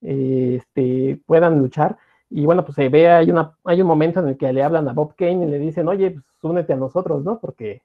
este, 0.00 1.20
puedan 1.26 1.58
luchar. 1.58 1.98
Y 2.30 2.46
bueno, 2.46 2.64
pues 2.64 2.76
se 2.76 2.88
ve, 2.88 3.10
hay, 3.10 3.30
una, 3.30 3.56
hay 3.64 3.82
un 3.82 3.88
momento 3.88 4.20
en 4.20 4.28
el 4.28 4.36
que 4.36 4.52
le 4.52 4.62
hablan 4.62 4.88
a 4.88 4.92
Bob 4.92 5.14
Kane 5.16 5.44
y 5.44 5.50
le 5.50 5.58
dicen, 5.58 5.88
oye, 5.88 6.12
pues 6.12 6.24
únete 6.42 6.72
a 6.72 6.76
nosotros, 6.76 7.24
¿no? 7.24 7.38
Porque 7.38 7.82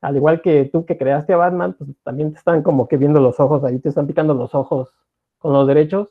al 0.00 0.16
igual 0.16 0.42
que 0.42 0.64
tú 0.64 0.84
que 0.84 0.98
creaste 0.98 1.32
a 1.32 1.36
Batman, 1.36 1.74
pues 1.74 1.90
también 2.02 2.32
te 2.32 2.38
están 2.38 2.62
como 2.62 2.88
que 2.88 2.96
viendo 2.96 3.20
los 3.20 3.38
ojos, 3.38 3.62
ahí 3.64 3.78
te 3.78 3.88
están 3.88 4.06
picando 4.06 4.34
los 4.34 4.54
ojos 4.54 4.90
con 5.38 5.52
los 5.52 5.66
derechos. 5.66 6.08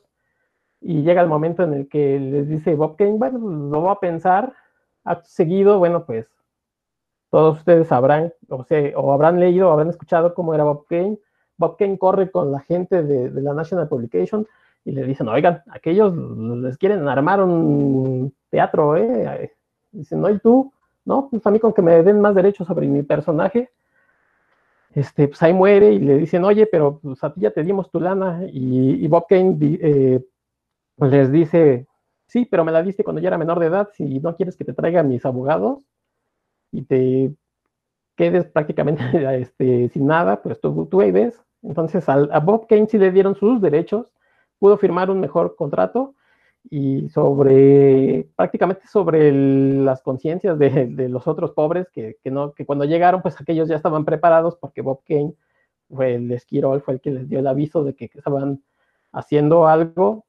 Y 0.80 1.02
llega 1.02 1.22
el 1.22 1.28
momento 1.28 1.62
en 1.62 1.74
el 1.74 1.88
que 1.88 2.18
les 2.18 2.48
dice 2.48 2.74
Bob 2.74 2.96
Kane, 2.96 3.12
bueno, 3.12 3.38
pues, 3.40 3.54
lo 3.54 3.80
voy 3.80 3.90
a 3.90 4.00
pensar. 4.00 4.52
Acto 5.04 5.28
seguido, 5.28 5.78
bueno, 5.78 6.04
pues 6.06 6.31
todos 7.32 7.60
ustedes 7.60 7.88
sabrán, 7.88 8.30
o, 8.50 8.62
sea, 8.62 8.92
o 8.94 9.10
habrán 9.10 9.40
leído 9.40 9.70
o 9.70 9.72
habrán 9.72 9.88
escuchado 9.88 10.34
cómo 10.34 10.52
era 10.52 10.64
Bob 10.64 10.84
Kane. 10.86 11.18
Bob 11.56 11.78
Kane 11.78 11.96
corre 11.96 12.30
con 12.30 12.52
la 12.52 12.60
gente 12.60 13.02
de, 13.02 13.30
la 13.40 13.54
National 13.54 13.88
Publication 13.88 14.46
y 14.84 14.92
le 14.92 15.04
dicen, 15.04 15.28
oigan, 15.28 15.62
aquellos 15.70 16.14
les 16.14 16.76
quieren 16.76 17.08
armar 17.08 17.42
un 17.42 18.34
teatro, 18.50 18.98
¿eh? 18.98 19.50
Dicen, 19.92 20.20
no, 20.20 20.28
¿y 20.28 20.40
tú? 20.40 20.74
No, 21.06 21.28
pues 21.30 21.46
a 21.46 21.50
mí 21.50 21.58
con 21.58 21.72
que 21.72 21.80
me 21.80 22.02
den 22.02 22.20
más 22.20 22.34
derechos 22.34 22.66
sobre 22.66 22.86
mi 22.86 23.02
personaje, 23.02 23.70
este, 24.94 25.26
pues 25.28 25.42
ahí 25.42 25.54
muere 25.54 25.90
y 25.90 26.00
le 26.00 26.18
dicen, 26.18 26.44
oye, 26.44 26.66
pero 26.66 26.98
pues 26.98 27.24
a 27.24 27.32
ti 27.32 27.40
ya 27.40 27.50
te 27.50 27.62
dimos 27.62 27.90
tu 27.90 27.98
lana. 27.98 28.42
Y, 28.52 29.08
Bob 29.08 29.24
Kane 29.26 29.56
eh, 29.62 30.22
pues 30.96 31.10
les 31.10 31.32
dice, 31.32 31.86
sí, 32.26 32.44
pero 32.44 32.62
me 32.62 32.72
la 32.72 32.82
diste 32.82 33.02
cuando 33.02 33.22
ya 33.22 33.28
era 33.28 33.38
menor 33.38 33.58
de 33.58 33.68
edad, 33.68 33.88
si 33.94 34.20
no 34.20 34.36
quieres 34.36 34.54
que 34.54 34.66
te 34.66 34.74
traiga 34.74 35.02
mis 35.02 35.24
abogados 35.24 35.78
y 36.72 36.82
te 36.82 37.34
quedes 38.16 38.46
prácticamente 38.46 39.02
este, 39.40 39.88
sin 39.90 40.06
nada, 40.06 40.42
pues 40.42 40.60
tú, 40.60 40.86
tú 40.86 41.00
ahí 41.00 41.12
ves. 41.12 41.40
Entonces 41.62 42.08
a 42.08 42.40
Bob 42.40 42.66
Kane 42.66 42.88
sí 42.88 42.98
le 42.98 43.12
dieron 43.12 43.36
sus 43.36 43.60
derechos, 43.60 44.06
pudo 44.58 44.76
firmar 44.78 45.10
un 45.10 45.20
mejor 45.20 45.54
contrato 45.54 46.16
y 46.70 47.08
sobre 47.08 48.28
prácticamente 48.36 48.86
sobre 48.86 49.32
las 49.32 50.00
conciencias 50.02 50.58
de, 50.58 51.08
los 51.08 51.26
otros 51.26 51.52
pobres 51.52 51.88
que, 51.90 52.16
no 52.24 52.52
que 52.52 52.64
cuando 52.64 52.84
llegaron 52.84 53.22
pues 53.22 53.40
aquellos 53.40 53.68
ya 53.68 53.76
estaban 53.76 54.04
preparados 54.04 54.56
porque 54.56 54.82
Bob 54.82 55.02
Kane 55.06 55.34
fue 55.90 56.14
el 56.14 56.30
Esquirol 56.30 56.80
fue 56.82 56.94
el 56.94 57.00
que 57.00 57.10
les 57.10 57.28
dio 57.28 57.40
el 57.40 57.46
aviso 57.46 57.82
de 57.82 57.94
que, 57.94 58.10
estaban 58.14 58.62
haciendo 59.12 59.66
algo 59.66 60.24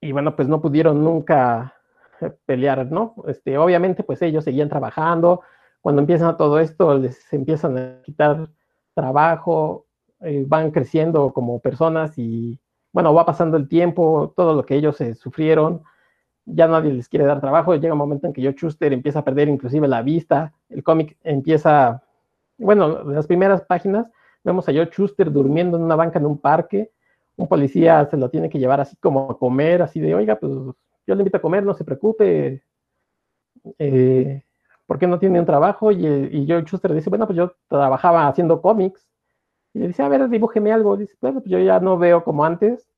y 0.00 0.12
bueno 0.12 0.34
pues 0.36 0.48
no 0.48 0.60
pudieron 0.62 1.04
nunca 1.04 1.73
pelear 2.30 2.90
no 2.90 3.14
este 3.28 3.58
obviamente 3.58 4.02
pues 4.02 4.22
ellos 4.22 4.44
seguían 4.44 4.68
trabajando. 4.68 5.42
Cuando 5.80 6.00
empiezan 6.00 6.36
todo 6.36 6.58
esto 6.60 6.96
les 6.98 7.32
empiezan 7.32 7.78
a 7.78 8.02
quitar 8.02 8.48
trabajo 8.94 9.86
eh, 10.24 10.44
van 10.46 10.70
creciendo 10.70 11.32
como 11.34 11.58
personas 11.60 12.16
y 12.16 12.58
bueno, 12.92 13.12
va 13.12 13.26
pasando 13.26 13.58
el 13.58 13.68
tiempo, 13.68 14.32
todo 14.34 14.54
lo 14.54 14.64
que 14.64 14.74
ellos 14.76 14.98
eh, 15.02 15.14
sufrieron, 15.14 15.82
ya 16.46 16.66
nadie 16.66 16.94
les 16.94 17.10
quiere 17.10 17.26
dar 17.26 17.42
trabajo, 17.42 17.74
llega 17.74 17.92
un 17.92 17.98
momento 17.98 18.26
en 18.26 18.32
que 18.32 18.42
Joe 18.42 18.52
Schuster 18.52 18.92
empieza 18.94 19.18
a 19.18 19.24
perder 19.24 19.48
inclusive 19.48 19.86
la 19.86 20.00
vista, 20.00 20.54
el 20.70 20.82
cómic 20.82 21.18
empieza, 21.24 22.02
bueno, 22.56 23.02
en 23.02 23.14
las 23.14 23.26
primeras 23.26 23.62
páginas 23.62 24.06
vemos 24.44 24.66
a 24.66 24.72
Joe 24.72 24.86
Schuster 24.86 25.30
durmiendo 25.30 25.76
en 25.76 25.82
una 25.82 25.96
banca 25.96 26.18
en 26.18 26.24
un 26.24 26.38
parque, 26.38 26.90
un 27.36 27.46
policía 27.46 28.06
se 28.06 28.16
lo 28.16 28.30
tiene 28.30 28.48
que 28.48 28.58
llevar 28.58 28.80
así 28.80 28.96
como 28.96 29.30
a 29.30 29.38
comer, 29.38 29.82
así 29.82 30.00
de, 30.00 30.14
oiga, 30.14 30.36
pues 30.36 30.52
yo 31.06 31.14
le 31.14 31.22
invito 31.22 31.38
a 31.38 31.42
comer, 31.42 31.64
no 31.64 31.74
se 31.74 31.84
preocupe, 31.84 32.62
eh, 33.78 34.42
¿por 34.86 34.98
qué 34.98 35.06
no 35.06 35.18
tiene 35.18 35.40
un 35.40 35.46
trabajo? 35.46 35.90
Y, 35.92 36.06
y 36.06 36.46
Joe 36.48 36.62
Schuster 36.62 36.92
dice, 36.92 37.10
bueno, 37.10 37.26
pues 37.26 37.36
yo 37.36 37.54
trabajaba 37.68 38.28
haciendo 38.28 38.60
cómics, 38.60 39.06
y 39.74 39.80
le 39.80 39.88
dice, 39.88 40.02
a 40.02 40.08
ver, 40.08 40.28
dibújeme 40.28 40.72
algo. 40.72 40.96
Dice, 40.96 41.14
bueno, 41.20 41.40
pues 41.40 41.50
yo 41.50 41.58
ya 41.58 41.80
no 41.80 41.98
veo 41.98 42.22
como 42.22 42.44
antes, 42.44 42.88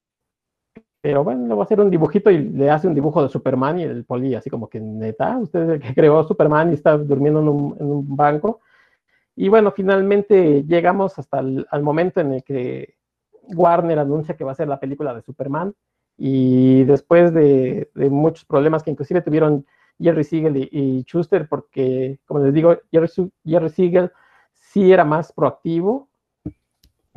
pero 1.00 1.24
bueno, 1.24 1.46
le 1.46 1.54
voy 1.54 1.62
a 1.62 1.64
hacer 1.64 1.80
un 1.80 1.90
dibujito 1.90 2.30
y 2.30 2.38
le 2.38 2.70
hace 2.70 2.86
un 2.86 2.94
dibujo 2.94 3.22
de 3.22 3.28
Superman 3.28 3.80
y 3.80 3.84
el 3.84 4.04
poli 4.04 4.34
así 4.34 4.50
como 4.50 4.68
que 4.68 4.80
neta, 4.80 5.38
usted 5.38 5.62
es 5.62 5.68
el 5.70 5.80
que 5.80 5.94
creó 5.94 6.24
Superman 6.24 6.70
y 6.70 6.74
está 6.74 6.98
durmiendo 6.98 7.40
en 7.40 7.48
un, 7.48 8.16
banco. 8.16 8.60
Y 9.34 9.48
bueno, 9.48 9.70
finalmente 9.70 10.64
llegamos 10.64 11.18
hasta 11.18 11.40
el 11.40 11.82
momento 11.82 12.20
en 12.20 12.34
el 12.34 12.44
que 12.44 12.96
Warner 13.42 13.98
anuncia 13.98 14.36
que 14.36 14.44
va 14.44 14.52
a 14.52 14.56
ser 14.56 14.68
la 14.68 14.80
película 14.80 15.14
de 15.14 15.22
Superman 15.22 15.74
y 16.18 16.84
después 16.84 17.32
de, 17.34 17.90
muchos 18.10 18.44
problemas 18.44 18.82
que 18.82 18.90
inclusive 18.90 19.20
tuvieron 19.20 19.66
Jerry 20.00 20.24
Siegel 20.24 20.56
y, 20.56 20.68
y 20.72 21.02
Schuster, 21.02 21.48
porque 21.48 22.18
como 22.26 22.40
les 22.40 22.54
digo, 22.54 22.76
Jerry, 22.90 23.08
Jerry 23.44 23.70
Siegel 23.70 24.12
sí 24.52 24.92
era 24.92 25.04
más 25.04 25.32
proactivo, 25.32 26.08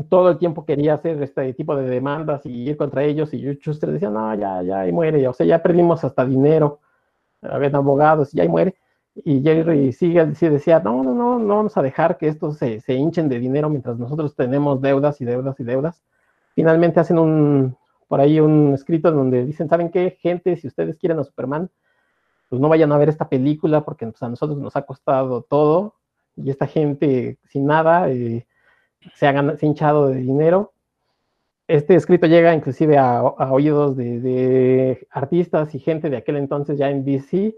todo 0.10 0.30
el 0.30 0.38
tiempo 0.38 0.66
quería 0.66 0.94
hacer 0.94 1.22
este 1.22 1.54
tipo 1.54 1.76
de 1.76 1.90
demandas 1.90 2.46
y 2.46 2.70
ir 2.70 2.78
contra 2.78 3.04
ellos 3.04 3.34
y 3.34 3.42
Schuster 3.56 3.92
decía, 3.92 4.10
no, 4.10 4.34
ya, 4.36 4.62
ya, 4.64 4.82
ahí 4.82 4.92
muere, 4.92 5.28
o 5.28 5.34
sea, 5.34 5.46
ya 5.46 5.62
perdimos 5.62 6.04
hasta 6.04 6.26
dinero, 6.26 6.80
habían 7.42 7.76
abogados, 7.76 8.34
y 8.34 8.40
ahí 8.42 8.48
muere. 8.48 8.76
Y 9.16 9.42
Jerry 9.42 9.92
sigue 9.92 10.26
decía, 10.26 10.80
no, 10.80 11.04
no, 11.04 11.14
no, 11.14 11.40
no 11.40 11.56
vamos 11.58 11.76
a 11.76 11.82
dejar 11.82 12.18
que 12.18 12.28
estos 12.28 12.58
se, 12.58 12.80
se, 12.80 12.94
hinchen 12.94 13.28
de 13.28 13.40
dinero 13.40 13.70
mientras 13.70 13.98
nosotros 13.98 14.36
tenemos 14.36 14.82
deudas 14.82 15.20
y 15.20 15.26
deudas 15.26 15.60
y 15.60 15.64
deudas. 15.64 16.02
Finalmente 16.54 17.02
hacen 17.02 17.20
un, 17.20 17.76
por 18.10 18.19
ahí 18.19 18.41
un 18.41 18.74
escrito 18.74 19.12
donde 19.12 19.45
dicen, 19.45 19.69
¿saben 19.69 19.91
qué, 19.91 20.17
gente? 20.19 20.58
Si 20.58 20.67
ustedes 20.67 20.98
quieren 20.98 21.19
a 21.19 21.24
Superman, 21.24 21.69
pues 22.50 22.60
no 22.60 22.67
vayan 22.67 22.91
a 22.91 22.98
ver 22.98 23.08
esta 23.08 23.30
película 23.30 23.86
porque 23.86 24.08
pues, 24.08 24.22
a 24.24 24.28
nosotros 24.28 24.58
nos 24.58 24.76
ha 24.76 24.82
costado 24.82 25.43
todo 25.43 25.95
y 26.36 26.50
esta 26.50 26.65
gente 26.67 27.38
sin 27.48 27.67
nada. 27.67 28.10
Eh, 28.10 28.48
se 29.13 29.28
ha, 29.28 29.58
hinchado 29.62 30.08
de 30.08 30.22
dinero. 30.22 30.74
Este 31.67 31.93
escrito 31.93 32.26
llega 32.26 32.54
inclusive 32.56 32.98
a, 32.98 33.24
oídos 33.24 33.95
de, 33.95 35.08
artistas 35.12 35.76
y 35.76 35.80
gente 35.80 36.10
de 36.10 36.17
aquel 36.17 36.38
entonces 36.38 36.80
ya 36.80 36.89
en 36.89 37.06
DC, 37.06 37.56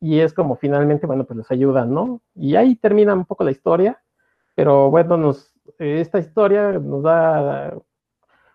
y 0.00 0.20
es 0.20 0.32
como 0.32 0.56
finalmente, 0.56 1.06
bueno, 1.06 1.24
pues 1.24 1.36
les 1.36 1.50
ayudan, 1.50 1.92
¿no? 1.92 2.22
Y 2.34 2.56
ahí 2.56 2.74
termina 2.74 3.12
un 3.14 3.26
poco 3.26 3.44
la 3.44 3.50
historia, 3.50 4.02
pero 4.54 4.90
bueno, 4.90 5.18
nos, 5.18 5.54
esta 5.78 6.18
historia 6.18 6.72
nos 6.72 7.02
da 7.02 7.74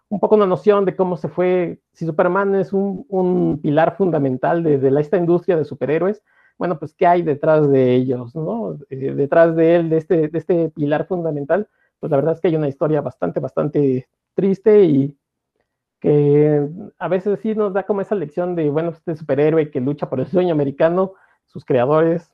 un 0.10 0.20
poco 0.20 0.36
una 0.36 0.48
noción 0.48 0.86
de 0.86 0.96
cómo 0.96 1.18
se 1.18 1.30
fue, 1.30 1.80
si 1.94 2.06
Superman 2.06 2.56
es 2.56 2.74
un, 2.74 3.60
pilar 3.62 3.96
fundamental 3.96 4.64
de, 4.64 5.00
esta 5.00 5.18
industria 5.18 5.56
de 5.56 5.66
superhéroes, 5.66 6.24
bueno, 6.58 6.78
pues 6.78 6.94
qué 6.94 7.08
hay 7.08 7.22
detrás 7.22 7.70
de 7.70 7.96
ellos, 7.96 8.36
¿no? 8.36 8.78
Eh, 8.90 9.14
detrás 9.14 9.56
de 9.56 9.76
él, 9.76 9.90
de 9.90 9.98
este, 9.98 10.28
de 10.28 10.38
este 10.38 10.70
pilar 10.70 11.08
fundamental, 11.08 11.70
pues 12.00 12.12
la 12.12 12.18
verdad 12.18 12.34
es 12.34 12.42
que 12.42 12.50
hay 12.50 12.56
una 12.56 12.68
historia 12.68 13.02
bastante, 13.02 13.40
bastante 13.40 14.10
triste 14.34 14.84
y 14.84 15.18
que 16.00 16.68
a 16.98 17.08
veces 17.08 17.40
sí 17.42 17.56
nos 17.56 17.74
da 17.74 17.84
como 17.84 18.02
esa 18.02 18.16
lección 18.16 18.56
de, 18.56 18.70
bueno, 18.70 18.90
este 18.92 19.16
superhéroe 19.16 19.70
que 19.70 19.82
lucha 19.82 20.10
por 20.10 20.20
el 20.20 20.28
sueño 20.28 20.54
americano, 20.54 21.14
sus 21.46 21.66
creadores 21.66 22.32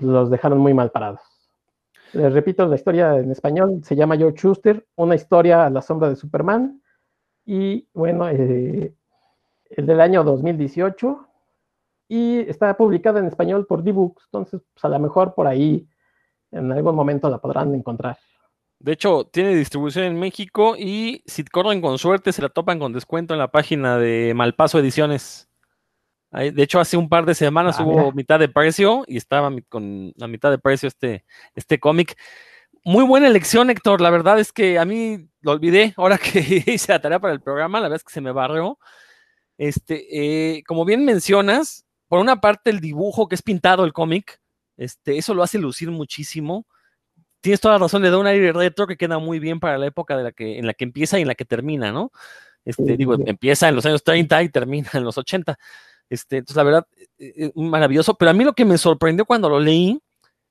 los 0.00 0.30
dejaron 0.30 0.58
muy 0.58 0.74
mal 0.74 0.90
parados. 0.90 1.20
Les 2.12 2.32
repito, 2.32 2.66
la 2.66 2.76
historia 2.76 3.16
en 3.16 3.30
español 3.30 3.80
se 3.82 3.94
llama 3.94 4.16
George 4.16 4.38
Schuster, 4.38 4.86
una 4.96 5.14
historia 5.14 5.66
a 5.66 5.70
la 5.70 5.82
sombra 5.82 6.08
de 6.08 6.16
Superman, 6.16 6.82
y 7.44 7.86
bueno, 7.92 8.28
eh, 8.28 8.94
el 9.70 9.86
del 9.86 10.00
año 10.00 10.24
2018, 10.24 11.26
y 12.08 12.38
está 12.40 12.74
publicada 12.76 13.20
en 13.20 13.26
español 13.26 13.66
por 13.66 13.82
D-Books, 13.82 14.24
entonces 14.26 14.62
pues 14.72 14.84
a 14.84 14.88
lo 14.88 14.98
mejor 14.98 15.34
por 15.34 15.46
ahí 15.46 15.86
en 16.50 16.72
algún 16.72 16.94
momento 16.94 17.28
la 17.28 17.38
podrán 17.38 17.74
encontrar. 17.74 18.16
De 18.80 18.92
hecho, 18.92 19.24
tiene 19.24 19.54
distribución 19.54 20.04
en 20.04 20.18
México 20.18 20.76
y 20.78 21.22
si 21.26 21.44
corren 21.44 21.80
con 21.80 21.98
suerte 21.98 22.32
se 22.32 22.42
la 22.42 22.48
topan 22.48 22.78
con 22.78 22.92
descuento 22.92 23.34
en 23.34 23.40
la 23.40 23.50
página 23.50 23.98
de 23.98 24.32
Malpaso 24.34 24.78
Ediciones. 24.78 25.47
De 26.30 26.62
hecho, 26.62 26.78
hace 26.78 26.96
un 26.96 27.08
par 27.08 27.24
de 27.24 27.34
semanas 27.34 27.76
ah, 27.78 27.84
hubo 27.84 28.12
mitad 28.12 28.38
de 28.38 28.48
precio 28.48 29.04
y 29.06 29.16
estaba 29.16 29.50
con 29.68 30.12
la 30.16 30.28
mitad 30.28 30.50
de 30.50 30.58
precio 30.58 30.86
este, 30.86 31.24
este 31.54 31.80
cómic. 31.80 32.18
Muy 32.84 33.04
buena 33.04 33.26
elección, 33.26 33.70
Héctor. 33.70 34.00
La 34.00 34.10
verdad 34.10 34.38
es 34.38 34.52
que 34.52 34.78
a 34.78 34.84
mí 34.84 35.28
lo 35.40 35.52
olvidé 35.52 35.94
ahora 35.96 36.18
que 36.18 36.40
hice 36.66 36.92
la 36.92 37.00
tarea 37.00 37.18
para 37.18 37.32
el 37.32 37.40
programa. 37.40 37.78
La 37.78 37.88
verdad 37.88 37.96
es 37.96 38.04
que 38.04 38.12
se 38.12 38.20
me 38.20 38.32
barrió. 38.32 38.78
Este, 39.56 40.06
eh, 40.56 40.62
como 40.66 40.84
bien 40.84 41.04
mencionas, 41.04 41.86
por 42.08 42.20
una 42.20 42.40
parte 42.40 42.70
el 42.70 42.80
dibujo 42.80 43.26
que 43.26 43.34
es 43.34 43.42
pintado 43.42 43.84
el 43.84 43.92
cómic, 43.92 44.40
este, 44.76 45.18
eso 45.18 45.34
lo 45.34 45.42
hace 45.42 45.58
lucir 45.58 45.90
muchísimo 45.90 46.66
tienes 47.40 47.60
toda 47.60 47.74
la 47.74 47.78
razón, 47.78 48.02
le 48.02 48.10
da 48.10 48.18
un 48.18 48.26
aire 48.26 48.52
retro 48.52 48.86
que 48.86 48.96
queda 48.96 49.18
muy 49.18 49.38
bien 49.38 49.60
para 49.60 49.78
la 49.78 49.86
época 49.86 50.16
de 50.16 50.24
la 50.24 50.32
que, 50.32 50.58
en 50.58 50.66
la 50.66 50.74
que 50.74 50.84
empieza 50.84 51.18
y 51.18 51.22
en 51.22 51.28
la 51.28 51.34
que 51.34 51.44
termina, 51.44 51.92
¿no? 51.92 52.10
Este, 52.64 52.96
digo, 52.96 53.16
empieza 53.24 53.68
en 53.68 53.76
los 53.76 53.86
años 53.86 54.02
30 54.02 54.42
y 54.42 54.48
termina 54.50 54.90
en 54.92 55.04
los 55.04 55.16
80. 55.16 55.58
Este, 56.10 56.38
entonces, 56.38 56.56
la 56.56 56.62
verdad, 56.62 56.86
eh, 57.18 57.32
eh, 57.36 57.52
maravilloso. 57.54 58.14
Pero 58.14 58.30
a 58.30 58.34
mí 58.34 58.44
lo 58.44 58.54
que 58.54 58.64
me 58.64 58.78
sorprendió 58.78 59.24
cuando 59.24 59.48
lo 59.48 59.60
leí 59.60 60.00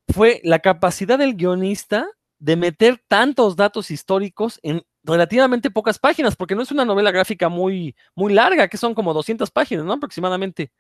fue 0.08 0.42
la 0.44 0.60
capacidad 0.60 1.18
del 1.18 1.36
guionista 1.36 2.08
de 2.40 2.56
meter 2.56 3.02
tantos 3.08 3.56
datos 3.56 3.90
históricos 3.90 4.60
en 4.62 4.84
relativamente 5.04 5.72
pocas 5.72 5.98
páginas, 5.98 6.36
porque 6.36 6.54
no 6.54 6.62
es 6.62 6.72
una 6.72 6.86
novela 6.86 7.12
gráfica 7.12 7.50
muy, 7.50 7.96
muy 8.16 8.34
larga, 8.34 8.68
que 8.68 8.78
son 8.78 8.94
como 8.94 9.14
200 9.14 9.50
páginas, 9.52 9.86
¿no? 9.86 9.94
Aproximadamente. 9.94 10.72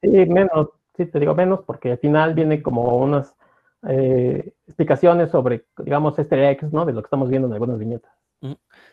Sí, 0.00 0.08
menos, 0.08 0.68
sí, 0.96 1.04
te 1.06 1.20
digo 1.20 1.34
menos, 1.34 1.60
porque 1.66 1.92
al 1.92 1.98
final 1.98 2.34
viene 2.34 2.62
como 2.62 2.96
unas 2.96 3.34
eh, 3.88 4.52
explicaciones 4.66 5.30
sobre, 5.30 5.66
digamos, 5.78 6.18
este 6.18 6.50
ex, 6.50 6.72
¿no? 6.72 6.86
De 6.86 6.92
lo 6.92 7.02
que 7.02 7.06
estamos 7.06 7.28
viendo 7.28 7.48
en 7.48 7.54
algunas 7.54 7.78
viñetas. 7.78 8.12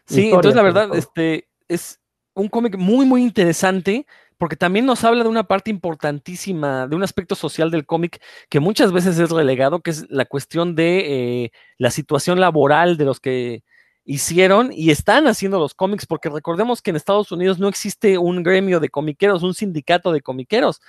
Sí, 0.05 0.27
entonces 0.27 0.55
la 0.55 0.63
verdad, 0.63 0.89
este 0.93 1.47
es 1.67 2.01
un 2.34 2.49
cómic 2.49 2.77
muy, 2.77 3.05
muy 3.05 3.23
interesante, 3.23 4.05
porque 4.38 4.55
también 4.55 4.85
nos 4.85 5.03
habla 5.03 5.23
de 5.23 5.29
una 5.29 5.45
parte 5.45 5.71
importantísima, 5.71 6.88
de 6.88 6.95
un 6.95 7.03
aspecto 7.03 7.35
social 7.35 7.71
del 7.71 7.85
cómic 7.85 8.21
que 8.49 8.59
muchas 8.59 8.91
veces 8.91 9.17
es 9.19 9.29
relegado, 9.29 9.81
que 9.81 9.91
es 9.91 10.05
la 10.09 10.25
cuestión 10.25 10.75
de 10.75 11.43
eh, 11.45 11.51
la 11.77 11.91
situación 11.91 12.39
laboral 12.39 12.97
de 12.97 13.05
los 13.05 13.19
que 13.19 13.63
hicieron 14.05 14.71
y 14.71 14.91
están 14.91 15.27
haciendo 15.27 15.59
los 15.59 15.73
cómics, 15.73 16.05
porque 16.05 16.29
recordemos 16.29 16.81
que 16.81 16.91
en 16.91 16.95
Estados 16.95 17.31
Unidos 17.31 17.59
no 17.59 17.67
existe 17.67 18.17
un 18.17 18.41
gremio 18.41 18.79
de 18.79 18.89
comiqueros, 18.89 19.43
un 19.43 19.53
sindicato 19.53 20.11
de 20.11 20.21
comiqueros. 20.21 20.81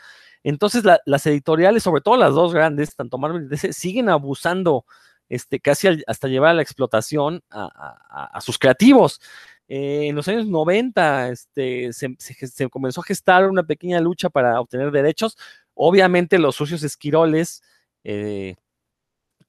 Entonces 0.44 0.84
las 1.04 1.26
editoriales, 1.26 1.82
sobre 1.82 2.00
todo 2.00 2.16
las 2.16 2.32
dos 2.32 2.54
grandes, 2.54 2.94
tanto 2.94 3.18
Marvel 3.18 3.44
y 3.44 3.48
DC, 3.48 3.72
siguen 3.72 4.08
abusando 4.08 4.84
este, 5.28 5.60
casi 5.60 5.88
hasta 6.06 6.28
llevar 6.28 6.50
a 6.50 6.54
la 6.54 6.62
explotación 6.62 7.42
a, 7.50 8.38
sus 8.40 8.58
creativos. 8.58 9.20
Eh, 9.68 10.08
en 10.08 10.16
los 10.16 10.26
años 10.28 10.46
90 10.46 11.28
este, 11.28 11.92
se, 11.92 12.68
comenzó 12.70 13.02
a 13.02 13.04
gestar 13.04 13.48
una 13.48 13.62
pequeña 13.62 14.00
lucha 14.00 14.30
para 14.30 14.60
obtener 14.60 14.90
derechos. 14.90 15.36
Obviamente 15.74 16.38
los 16.38 16.56
sucios 16.56 16.82
esquiroles 16.82 17.62
eh, 18.04 18.56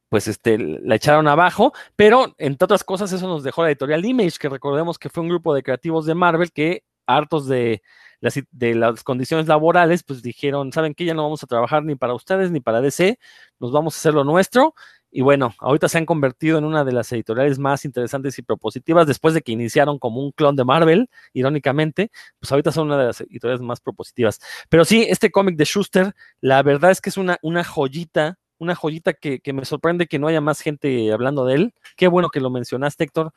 pues 0.10 0.28
este, 0.28 0.58
la 0.58 0.96
echaron 0.96 1.28
abajo, 1.28 1.74
pero 1.96 2.36
entre 2.38 2.66
otras 2.66 2.84
cosas 2.84 3.12
eso 3.12 3.28
nos 3.28 3.44
dejó 3.44 3.64
la 3.64 3.70
editorial 3.70 4.04
Image, 4.06 4.40
que 4.40 4.50
recordemos 4.50 4.98
que 4.98 5.10
fue 5.10 5.24
un 5.24 5.30
grupo 5.30 5.54
de 5.54 5.64
creativos 5.64 6.06
de 6.06 6.16
Marvel 6.16 6.52
que 6.52 6.84
hartos 7.06 7.48
de 7.48 7.82
las, 8.20 9.04
condiciones 9.04 9.48
laborales, 9.48 10.04
pues 10.04 10.22
dijeron, 10.22 10.72
¿saben 10.72 10.94
qué? 10.94 11.06
Ya 11.06 11.14
no 11.14 11.24
vamos 11.24 11.44
a 11.44 11.48
trabajar 11.48 11.84
ni 11.84 11.96
para 11.96 12.14
ustedes 12.14 12.52
ni 12.52 12.60
para 12.60 12.82
DC, 12.82 13.20
nos 13.60 13.72
vamos 13.72 13.96
a 13.96 13.98
hacer 13.98 14.14
lo 14.14 14.24
nuestro. 14.24 14.76
Y 15.12 15.22
bueno, 15.22 15.54
ahorita 15.60 15.90
se 15.90 15.98
han 15.98 16.06
convertido 16.06 16.58
en 16.58 16.66
una 16.66 16.84
de 16.84 16.92
las 16.92 17.12
editoriales 17.12 17.58
más 17.58 17.86
interesantes 17.86 18.38
y 18.38 18.42
propositivas 18.44 19.08
después 19.08 19.34
de 19.34 19.42
que 19.42 19.52
iniciaron 19.52 19.98
como 20.00 20.22
un 20.22 20.32
clon 20.32 20.56
de 20.56 20.66
Marvel, 20.66 21.10
irónicamente, 21.34 22.12
pues 22.40 22.52
ahorita 22.52 22.72
son 22.72 22.88
una 22.88 22.98
de 22.98 23.06
las 23.06 23.22
editoriales 23.22 23.62
más 23.62 23.82
propositivas. 23.82 24.40
Pero 24.70 24.86
sí, 24.86 25.06
este 25.10 25.32
cómic 25.32 25.56
de 25.56 25.66
Schuster, 25.66 26.14
la 26.42 26.62
verdad 26.62 26.92
es 26.92 27.02
que 27.02 27.10
es 27.10 27.18
una, 27.18 27.38
una 27.42 27.64
joyita 27.64 28.38
una 28.60 28.76
joyita 28.76 29.14
que, 29.14 29.42
me 29.54 29.66
sorprende 29.66 30.08
que 30.08 30.20
no 30.20 30.28
haya 30.28 30.42
más 30.42 30.62
gente 30.62 31.12
hablando 31.12 31.46
de 31.46 31.56
él. 31.56 31.74
Qué 31.96 32.08
bueno 32.08 32.30
que 32.30 32.42
lo 32.42 32.50
mencionaste, 32.50 33.06
Héctor, 33.06 33.34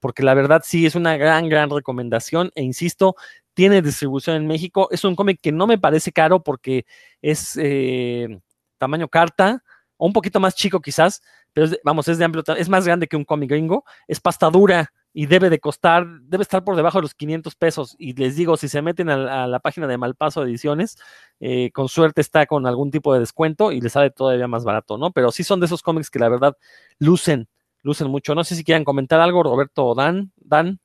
porque 0.00 0.22
la 0.22 0.34
verdad 0.34 0.62
sí 0.64 0.86
es 0.86 0.94
una 0.94 1.16
gran, 1.16 1.48
gran 1.48 1.70
recomendación 1.70 2.52
e 2.54 2.62
insisto, 2.62 3.16
tiene 3.54 3.82
distribución 3.82 4.36
en 4.36 4.46
México. 4.46 4.88
Es 4.90 5.04
un 5.04 5.16
cómic 5.16 5.40
que 5.42 5.50
no 5.50 5.66
me 5.66 5.78
parece 5.78 6.12
caro 6.12 6.42
porque 6.42 6.84
es 7.22 7.56
eh, 7.56 8.38
tamaño 8.78 9.08
carta, 9.08 9.64
un 9.98 10.12
poquito 10.12 10.40
más 10.40 10.54
chico 10.54 10.80
quizás, 10.80 11.22
pero 11.52 11.68
vamos, 11.84 12.08
es 12.08 12.18
de 12.18 12.24
amplio, 12.24 12.44
es 12.56 12.68
más 12.68 12.86
grande 12.86 13.06
que 13.06 13.16
un 13.16 13.24
cómic 13.24 13.50
gringo, 13.50 13.84
es 14.06 14.20
pasta 14.20 14.50
dura, 14.50 14.92
y 15.18 15.24
debe 15.24 15.48
de 15.48 15.60
costar, 15.60 16.06
debe 16.24 16.42
estar 16.42 16.62
por 16.62 16.76
debajo 16.76 16.98
de 16.98 17.02
los 17.02 17.14
500 17.14 17.54
pesos. 17.54 17.96
Y 17.98 18.12
les 18.12 18.36
digo, 18.36 18.58
si 18.58 18.68
se 18.68 18.82
meten 18.82 19.08
a, 19.08 19.46
la 19.46 19.60
página 19.60 19.86
de 19.86 19.96
Malpaso 19.96 20.44
Ediciones, 20.44 20.98
eh, 21.40 21.70
con 21.72 21.88
suerte 21.88 22.20
está 22.20 22.44
con 22.44 22.66
algún 22.66 22.90
tipo 22.90 23.14
de 23.14 23.20
descuento 23.20 23.72
y 23.72 23.80
les 23.80 23.92
sale 23.92 24.10
todavía 24.10 24.46
más 24.46 24.64
barato, 24.64 24.98
¿no? 24.98 25.12
Pero 25.12 25.32
sí 25.32 25.42
son 25.42 25.58
de 25.58 25.64
esos 25.64 25.82
cómics 25.82 26.10
que 26.10 26.18
la 26.18 26.28
verdad 26.28 26.58
lucen, 26.98 27.48
lucen 27.82 28.10
mucho. 28.10 28.34
No 28.34 28.44
sé 28.44 28.56
si 28.56 28.62
quieran 28.62 28.84
comentar 28.84 29.18
algo, 29.18 29.42
Roberto 29.42 29.86
o 29.86 29.94
Dan. 29.94 30.32
Dan. 30.36 30.80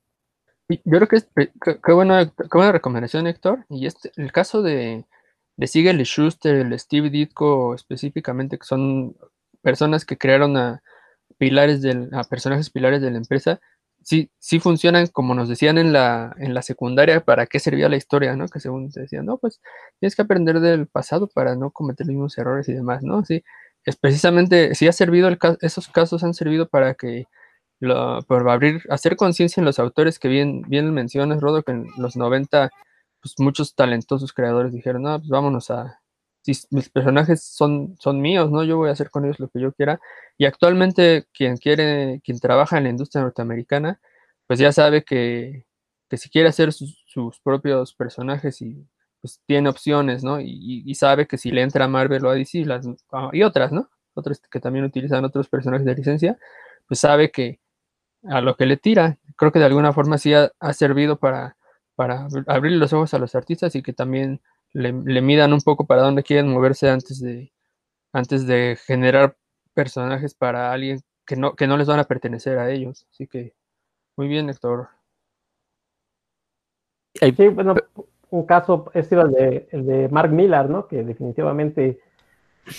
Yo 0.70 0.80
creo 0.82 1.08
que 1.08 1.16
es 1.16 1.28
qué 1.36 1.92
buena, 1.92 2.32
buena 2.50 2.72
recomendación, 2.72 3.26
Héctor. 3.26 3.66
Y 3.68 3.84
este, 3.84 4.12
el 4.16 4.32
caso 4.32 4.62
de, 4.62 5.04
de 5.62 5.68
Siegel 5.68 6.00
y 6.00 6.04
Schuster, 6.04 6.56
el 6.56 6.76
Steve 6.76 7.08
Ditko 7.08 7.74
específicamente, 7.76 8.58
que 8.58 8.66
son 8.66 9.16
personas 9.62 10.04
que 10.04 10.18
crearon 10.18 10.56
a 10.56 10.82
pilares 11.38 11.82
del, 11.82 12.08
a 12.12 12.24
personajes 12.24 12.68
pilares 12.70 13.00
de 13.00 13.12
la 13.12 13.18
empresa, 13.18 13.60
sí, 14.02 14.32
sí 14.40 14.58
funcionan 14.58 15.06
como 15.06 15.34
nos 15.36 15.48
decían 15.48 15.78
en 15.78 15.92
la, 15.92 16.34
en 16.38 16.52
la 16.52 16.62
secundaria, 16.62 17.24
para 17.24 17.46
qué 17.46 17.60
servía 17.60 17.88
la 17.88 17.96
historia, 17.96 18.34
¿no? 18.34 18.48
Que 18.48 18.58
según 18.58 18.90
se 18.90 19.02
decían, 19.02 19.24
no, 19.24 19.38
pues 19.38 19.60
tienes 20.00 20.16
que 20.16 20.22
aprender 20.22 20.58
del 20.58 20.88
pasado 20.88 21.28
para 21.28 21.54
no 21.54 21.70
cometer 21.70 22.08
los 22.08 22.14
mismos 22.14 22.36
errores 22.38 22.68
y 22.68 22.72
demás, 22.72 23.04
¿no? 23.04 23.24
Sí, 23.24 23.44
es 23.84 23.94
precisamente, 23.96 24.74
sí 24.74 24.88
ha 24.88 24.92
servido, 24.92 25.28
el, 25.28 25.38
esos 25.60 25.86
casos 25.88 26.24
han 26.24 26.34
servido 26.34 26.68
para 26.68 26.94
que, 26.94 27.26
lo, 27.78 28.20
por 28.22 28.48
abrir, 28.50 28.82
hacer 28.90 29.14
conciencia 29.14 29.60
en 29.60 29.64
los 29.66 29.78
autores 29.78 30.18
que 30.18 30.26
bien, 30.26 30.62
bien 30.62 30.92
mencionas, 30.92 31.40
Rodo, 31.40 31.62
que 31.62 31.70
en 31.70 31.86
los 31.98 32.16
90, 32.16 32.72
pues 33.22 33.34
muchos 33.38 33.74
talentosos 33.74 34.32
creadores 34.32 34.72
dijeron, 34.72 35.02
no, 35.02 35.18
pues 35.18 35.28
vámonos 35.30 35.70
a, 35.70 36.02
si 36.42 36.52
mis 36.70 36.90
personajes 36.90 37.42
son, 37.44 37.96
son 38.00 38.20
míos, 38.20 38.50
¿no? 38.50 38.64
Yo 38.64 38.76
voy 38.76 38.88
a 38.88 38.92
hacer 38.92 39.10
con 39.10 39.24
ellos 39.24 39.38
lo 39.38 39.48
que 39.48 39.60
yo 39.60 39.72
quiera. 39.72 40.00
Y 40.36 40.44
actualmente 40.44 41.26
quien 41.32 41.56
quiere, 41.56 42.20
quien 42.24 42.40
trabaja 42.40 42.78
en 42.78 42.84
la 42.84 42.90
industria 42.90 43.22
norteamericana, 43.22 44.00
pues 44.48 44.58
ya 44.58 44.72
sabe 44.72 45.04
que, 45.04 45.66
si 46.10 46.28
quiere 46.28 46.48
hacer 46.48 46.72
sus, 46.72 46.98
propios 47.44 47.94
personajes 47.94 48.60
y 48.62 48.86
pues 49.20 49.40
tiene 49.46 49.68
opciones, 49.68 50.24
¿no? 50.24 50.40
Y, 50.40 50.94
sabe 50.96 51.26
que 51.26 51.38
si 51.38 51.50
le 51.52 51.62
entra 51.62 51.84
a 51.84 51.88
Marvel 51.88 52.24
o 52.26 52.30
a 52.30 52.34
DC 52.34 52.64
las, 52.64 52.86
ah, 53.12 53.30
y 53.32 53.42
otras, 53.44 53.70
¿no? 53.72 53.88
Otras 54.14 54.40
que 54.40 54.60
también 54.60 54.84
utilizan 54.84 55.24
otros 55.24 55.48
personajes 55.48 55.86
de 55.86 55.94
licencia, 55.94 56.38
pues 56.88 57.00
sabe 57.00 57.30
que 57.30 57.60
a 58.24 58.40
lo 58.40 58.56
que 58.56 58.66
le 58.66 58.76
tira, 58.76 59.18
creo 59.36 59.52
que 59.52 59.58
de 59.60 59.66
alguna 59.66 59.92
forma 59.92 60.18
sí 60.18 60.32
ha 60.34 60.72
servido 60.72 61.18
para, 61.18 61.56
para 61.94 62.28
abrir 62.46 62.72
los 62.72 62.92
ojos 62.92 63.14
a 63.14 63.18
los 63.18 63.34
artistas 63.34 63.74
y 63.74 63.82
que 63.82 63.92
también 63.92 64.40
le, 64.72 64.92
midan 64.92 65.52
un 65.52 65.60
poco 65.60 65.86
para 65.86 66.02
dónde 66.02 66.22
quieren 66.22 66.48
moverse 66.48 66.88
antes 66.88 67.20
de, 67.20 67.52
antes 68.12 68.46
de 68.46 68.78
generar 68.86 69.36
personajes 69.74 70.34
para 70.34 70.72
alguien 70.72 71.00
que 71.26 71.36
no, 71.36 71.54
que 71.54 71.66
no 71.66 71.76
les 71.76 71.86
van 71.86 72.00
a 72.00 72.04
pertenecer 72.04 72.58
a 72.58 72.70
ellos. 72.70 73.06
Así 73.10 73.26
que, 73.26 73.54
muy 74.16 74.28
bien, 74.28 74.48
Héctor. 74.48 74.88
Sí, 77.14 77.48
bueno, 77.48 77.74
un 78.30 78.46
caso 78.46 78.90
es 78.94 79.12
el 79.12 79.30
de, 79.32 79.68
el 79.70 79.86
de 79.86 80.08
Mark 80.08 80.30
Millar, 80.32 80.68
¿no? 80.68 80.88
Que 80.88 81.04
definitivamente 81.04 82.00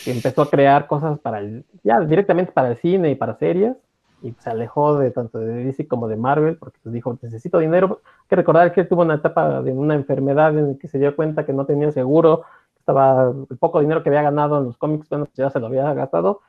empezó 0.06 0.44
a 0.44 0.50
crear 0.50 0.88
cosas 0.88 1.20
para 1.20 1.40
el, 1.40 1.66
ya 1.84 2.00
directamente 2.02 2.52
para 2.52 2.70
el 2.70 2.78
cine 2.78 3.12
y 3.12 3.16
para 3.16 3.38
series 3.38 3.76
y 4.24 4.34
se 4.40 4.50
alejó 4.50 4.98
de 4.98 5.12
tanto 5.12 5.38
de 5.38 5.66
DC 5.66 5.88
como 5.88 6.08
de 6.08 6.16
Marvel 6.16 6.58
porque 6.58 6.80
pues, 6.82 6.94
dijo 6.94 7.18
necesito 7.22 7.60
dinero. 7.60 8.02
Hay 8.04 8.28
que 8.30 8.36
recordar 8.38 8.74
que 8.74 8.86
tuvo 8.86 9.02
una 9.02 9.16
etapa 9.16 9.62
de 9.62 9.72
una 9.72 9.96
enfermedad 9.96 10.58
en 10.58 10.72
la 10.72 10.78
que 10.78 10.88
se 10.88 10.98
dio 10.98 11.16
cuenta 11.16 11.46
que 11.46 11.54
no 11.54 11.66
tenía 11.66 11.92
seguro, 11.92 12.44
estaba 12.80 13.34
el 13.50 13.58
poco 13.58 13.82
dinero 13.82 14.02
que 14.02 14.10
había 14.10 14.22
ganado 14.22 14.58
en 14.58 14.66
los 14.66 14.78
cómics, 14.78 15.10
bueno, 15.10 15.28
ya 15.36 15.50
se 15.50 15.60
lo 15.60 15.68
había 15.68 15.94
gastado, 15.94 16.42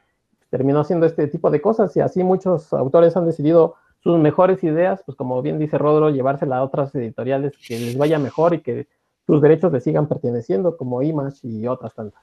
terminó 0.50 0.80
haciendo 0.80 1.06
este 1.06 1.26
tipo 1.26 1.50
de 1.50 1.60
cosas 1.60 1.96
y 1.96 2.00
así 2.00 2.22
muchos 2.22 2.72
autores 2.72 3.16
han 3.16 3.26
decidido 3.26 3.74
sus 4.00 4.18
mejores 4.18 4.62
ideas, 4.62 5.02
pues 5.04 5.16
como 5.16 5.40
bien 5.42 5.58
dice 5.58 5.78
Rodro, 5.78 6.10
llevársela 6.10 6.58
a 6.58 6.62
otras 6.62 6.94
editoriales 6.94 7.54
que 7.66 7.78
les 7.78 7.98
vaya 7.98 8.18
mejor 8.18 8.54
y 8.54 8.60
que 8.60 8.86
sus 9.26 9.40
derechos 9.40 9.72
les 9.72 9.82
sigan 9.82 10.06
perteneciendo, 10.06 10.76
como 10.76 11.02
Image 11.02 11.38
y 11.42 11.66
otras 11.66 11.94
tantas. 11.94 12.22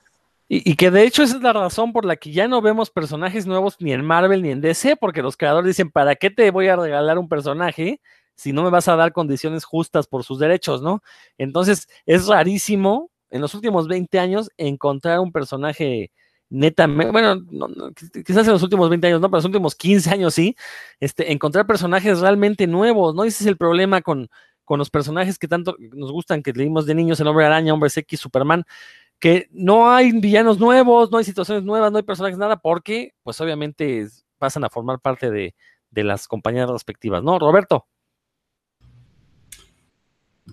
Y, 0.53 0.75
que 0.75 0.91
de 0.91 1.05
hecho 1.05 1.23
esa 1.23 1.37
es 1.37 1.41
la 1.41 1.53
razón 1.53 1.93
por 1.93 2.03
la 2.03 2.17
que 2.17 2.33
ya 2.33 2.45
no 2.49 2.61
vemos 2.61 2.89
personajes 2.89 3.47
nuevos 3.47 3.77
ni 3.79 3.93
en 3.93 4.03
Marvel 4.03 4.41
ni 4.41 4.49
en 4.51 4.59
DC, 4.59 4.97
porque 4.97 5.21
los 5.21 5.37
creadores 5.37 5.67
dicen, 5.67 5.89
¿para 5.91 6.17
qué 6.17 6.29
te 6.29 6.51
voy 6.51 6.67
a 6.67 6.75
regalar 6.75 7.17
un 7.17 7.29
personaje 7.29 8.01
si 8.35 8.51
no 8.51 8.61
me 8.61 8.69
vas 8.69 8.89
a 8.89 8.97
dar 8.97 9.13
condiciones 9.13 9.63
justas 9.63 10.07
por 10.07 10.25
sus 10.25 10.39
derechos, 10.39 10.81
¿no? 10.81 11.01
Entonces 11.37 11.87
es 12.05 12.27
rarísimo 12.27 13.11
en 13.29 13.39
los 13.39 13.53
últimos 13.55 13.87
20 13.87 14.19
años 14.19 14.49
encontrar 14.57 15.21
un 15.21 15.31
personaje 15.31 16.11
netamente, 16.49 17.13
bueno, 17.13 17.41
quizás 18.25 18.45
en 18.45 18.51
los 18.51 18.63
últimos 18.63 18.89
20 18.89 19.07
años 19.07 19.21
no, 19.21 19.29
pero 19.29 19.37
en 19.37 19.43
los 19.43 19.45
últimos 19.45 19.75
15 19.75 20.09
años 20.09 20.33
sí, 20.33 20.57
este, 20.99 21.31
encontrar 21.31 21.65
personajes 21.65 22.19
realmente 22.19 22.67
nuevos, 22.67 23.15
¿no? 23.15 23.23
Ese 23.23 23.45
es 23.45 23.47
el 23.47 23.55
problema 23.55 24.01
con, 24.01 24.27
con 24.65 24.79
los 24.79 24.89
personajes 24.89 25.39
que 25.39 25.47
tanto 25.47 25.77
nos 25.93 26.11
gustan, 26.11 26.43
que 26.43 26.51
leímos 26.51 26.85
de 26.85 26.95
niños, 26.95 27.21
el 27.21 27.27
Hombre 27.27 27.45
Araña, 27.45 27.73
Hombre 27.73 27.89
X, 27.95 28.19
Superman, 28.19 28.65
que 29.21 29.47
no 29.51 29.89
hay 29.91 30.11
villanos 30.19 30.59
nuevos, 30.59 31.11
no 31.11 31.19
hay 31.19 31.23
situaciones 31.23 31.63
nuevas, 31.63 31.91
no 31.91 31.99
hay 31.99 32.03
personajes, 32.03 32.39
nada, 32.39 32.57
porque 32.57 33.13
pues 33.21 33.39
obviamente 33.39 34.07
pasan 34.39 34.63
a 34.63 34.69
formar 34.69 34.99
parte 34.99 35.29
de, 35.29 35.53
las 35.91 36.27
compañías 36.27 36.67
respectivas, 36.67 37.21
¿no? 37.21 37.37
Roberto. 37.37 37.85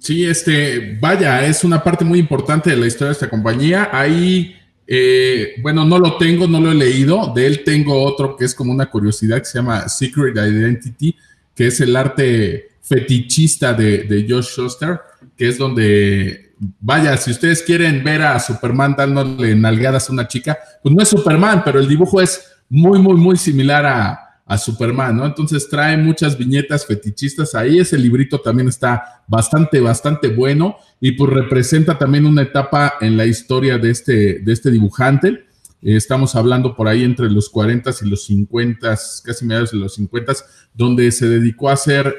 Sí, 0.01 0.27
este, 0.27 0.99
vaya, 1.01 1.47
es 1.47 1.65
una 1.65 1.83
parte 1.83 2.05
muy 2.05 2.19
importante 2.19 2.71
de 2.71 2.77
la 2.77 2.87
historia 2.87 3.07
de 3.07 3.13
esta 3.13 3.31
compañía. 3.31 3.89
Ahí, 3.91 4.55
eh, 4.87 5.55
bueno, 5.63 5.87
no 5.87 5.99
lo 5.99 6.19
tengo, 6.19 6.47
no 6.47 6.61
lo 6.61 6.71
he 6.71 6.75
leído. 6.75 7.33
De 7.35 7.47
él 7.47 7.65
tengo 7.65 8.03
otro 8.03 8.37
que 8.37 8.45
es 8.45 8.55
como 8.55 8.73
una 8.73 8.91
curiosidad 8.91 9.39
que 9.39 9.47
se 9.47 9.59
llama 9.59 9.89
Secret 9.89 10.37
Identity, 10.37 11.17
que 11.55 11.69
es 11.69 11.81
el 11.81 11.97
arte 11.97 12.73
fetichista 12.83 13.73
de, 13.73 14.05
de 14.05 14.27
Josh 14.29 14.49
Schuster, 14.49 15.01
que 15.37 15.49
es 15.49 15.57
donde 15.57 16.48
vaya, 16.81 17.17
si 17.17 17.31
ustedes 17.31 17.63
quieren 17.63 18.03
ver 18.03 18.23
a 18.23 18.39
Superman 18.41 18.95
dándole 18.97 19.55
nalgadas 19.55 20.09
a 20.09 20.13
una 20.13 20.29
chica, 20.29 20.59
pues 20.83 20.95
no 20.95 21.03
es 21.03 21.09
Superman, 21.09 21.63
pero 21.65 21.79
el 21.79 21.89
dibujo 21.89 22.21
es 22.21 22.53
muy, 22.69 22.99
muy, 22.99 23.15
muy 23.15 23.37
similar 23.37 23.87
a, 23.87 24.25
Superman, 24.57 25.15
¿no? 25.15 25.27
Entonces 25.27 25.69
trae 25.69 25.95
muchas 25.99 26.39
viñetas 26.39 26.87
fetichistas 26.87 27.55
ahí. 27.55 27.81
Ese 27.81 27.99
librito 27.99 28.41
también 28.41 28.69
está 28.69 29.23
bastante, 29.27 29.79
bastante 29.79 30.29
bueno 30.29 30.79
y 31.03 31.13
pues 31.13 31.31
representa 31.31 31.99
también 31.99 32.25
una 32.25 32.41
etapa 32.41 32.95
en 33.03 33.19
la 33.19 33.27
historia 33.27 33.77
de 33.77 33.91
este, 33.91 34.39
de 34.39 34.51
este 34.51 34.71
dibujante. 34.71 35.45
Estamos 35.83 36.35
hablando 36.35 36.75
por 36.75 36.89
ahí 36.89 37.05
entre 37.05 37.29
los 37.31 37.51
40 37.51 37.91
y 38.01 38.09
los 38.09 38.25
50, 38.25 38.99
casi 39.23 39.45
mediados 39.45 39.73
de 39.73 39.77
los 39.77 39.95
50, 39.97 40.33
donde 40.73 41.13
se 41.13 41.29
dedicó 41.29 41.69
a 41.69 41.75
hacer 41.75 42.17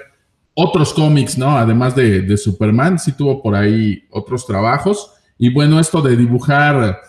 otros 0.62 0.94
cómics, 0.94 1.38
¿no? 1.38 1.58
Además 1.58 1.96
de, 1.96 2.36
Superman, 2.36 3.00
sí 3.00 3.14
tuvo 3.14 3.42
por 3.42 3.56
ahí 3.56 4.04
otros 4.12 4.46
trabajos. 4.46 5.10
Y 5.38 5.54
bueno, 5.54 5.80
esto 5.80 6.02
de 6.02 6.18
dibujar 6.18 7.00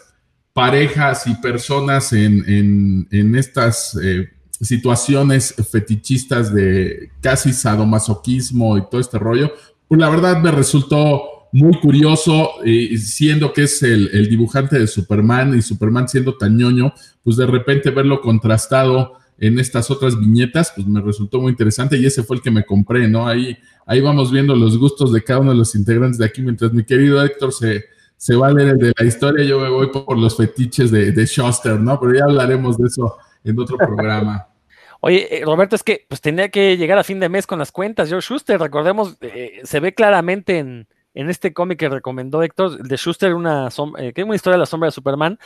parejas 0.53 1.27
y 1.27 1.35
personas 1.35 2.13
en, 2.13 3.09
estas 3.11 3.99
eh, 4.01 4.29
situaciones 4.61 5.53
fetichistas 5.69 6.55
de 6.55 7.11
casi 7.21 7.53
sadomasoquismo 7.53 8.79
y 8.79 8.83
todo 8.89 9.01
este 9.01 9.19
rollo, 9.19 9.51
pues 9.89 10.01
la 10.01 10.09
verdad 10.09 10.41
me 10.41 10.53
resultó 10.53 11.49
muy 11.53 11.77
curioso, 11.81 12.51
siendo 12.97 13.53
que 13.53 13.65
es 13.65 13.83
el, 13.83 14.11
el, 14.13 14.29
dibujante 14.29 14.79
de 14.79 14.87
Superman 14.87 15.59
y 15.59 15.63
Superman 15.63 16.09
siendo 16.09 16.37
tan 16.37 16.57
ñoño, 16.57 16.95
pues 17.25 17.37
de 17.37 17.47
repente 17.47 17.91
verlo 17.91 18.21
contrastado 18.21 19.15
en 19.41 19.59
estas 19.59 19.91
otras 19.91 20.21
viñetas, 20.21 20.73
pues 20.75 20.87
me 20.87 21.01
resultó 21.01 21.41
muy 21.41 21.51
interesante 21.51 21.97
y 21.97 22.07
ese 22.07 22.23
fue 22.23 22.37
el 22.37 22.43
que 22.43 22.51
me 22.51 22.65
compré, 22.65 23.09
¿no? 23.09 23.27
Ahí, 23.27 23.57
ahí 23.87 24.01
vamos 24.01 24.31
viendo 24.31 24.55
los 24.55 24.79
gustos 24.79 25.13
de 25.13 25.25
cada 25.25 25.41
uno 25.41 25.51
de 25.53 25.57
los 25.57 25.75
integrantes 25.75 26.19
de 26.19 26.27
aquí, 26.27 26.43
mientras 26.43 26.73
mi 26.73 26.85
querido 26.85 27.25
Héctor 27.25 27.53
se, 27.53 27.87
se 28.17 28.37
va 28.37 28.49
a 28.49 28.53
leer 28.53 28.69
el 28.69 28.79
de 28.79 28.93
la 28.97 29.07
historia, 29.07 29.45
yo 29.45 29.59
me 29.59 29.71
voy 29.71 29.89
por 29.89 30.19
los 30.19 30.37
fetiches 30.37 30.91
de, 30.91 31.11
de 31.11 31.27
Schuster, 31.27 31.81
¿no? 31.81 31.99
Pero 31.99 32.15
ya 32.15 32.25
hablaremos 32.25 32.77
de 32.77 32.87
eso 32.87 33.17
en 33.43 33.59
otro 33.59 33.79
programa. 33.79 34.47
Oye, 35.01 35.39
eh, 35.39 35.45
Roberto, 35.47 35.75
es 35.75 35.83
que 35.83 36.05
pues 36.07 36.21
tenía 36.21 36.51
que 36.51 36.77
llegar 36.77 36.99
a 36.99 37.05
fin 37.05 37.19
de 37.19 37.31
mes 37.31 37.47
con 37.47 37.59
las 37.59 37.73
cuentas. 37.73 38.11
Yo, 38.11 38.21
Schuster, 38.21 38.61
recordemos, 38.61 39.17
eh, 39.23 39.61
se 39.65 39.81
ve 39.81 39.95
claramente 39.95 40.59
en, 40.59 40.87
en 41.15 41.31
este 41.31 41.55
cómic 41.55 41.79
que 41.79 41.89
recomendó 41.89 42.43
Héctor, 42.43 42.83
de 42.83 42.97
Schuster, 42.97 43.35
una, 43.35 43.69
eh, 43.99 44.13
que 44.13 44.21
es 44.21 44.27
una 44.27 44.37
historia 44.37 44.57
de 44.57 44.61
la 44.61 44.67
sombra 44.67 44.89
de 44.89 44.93
Superman. 44.93 45.39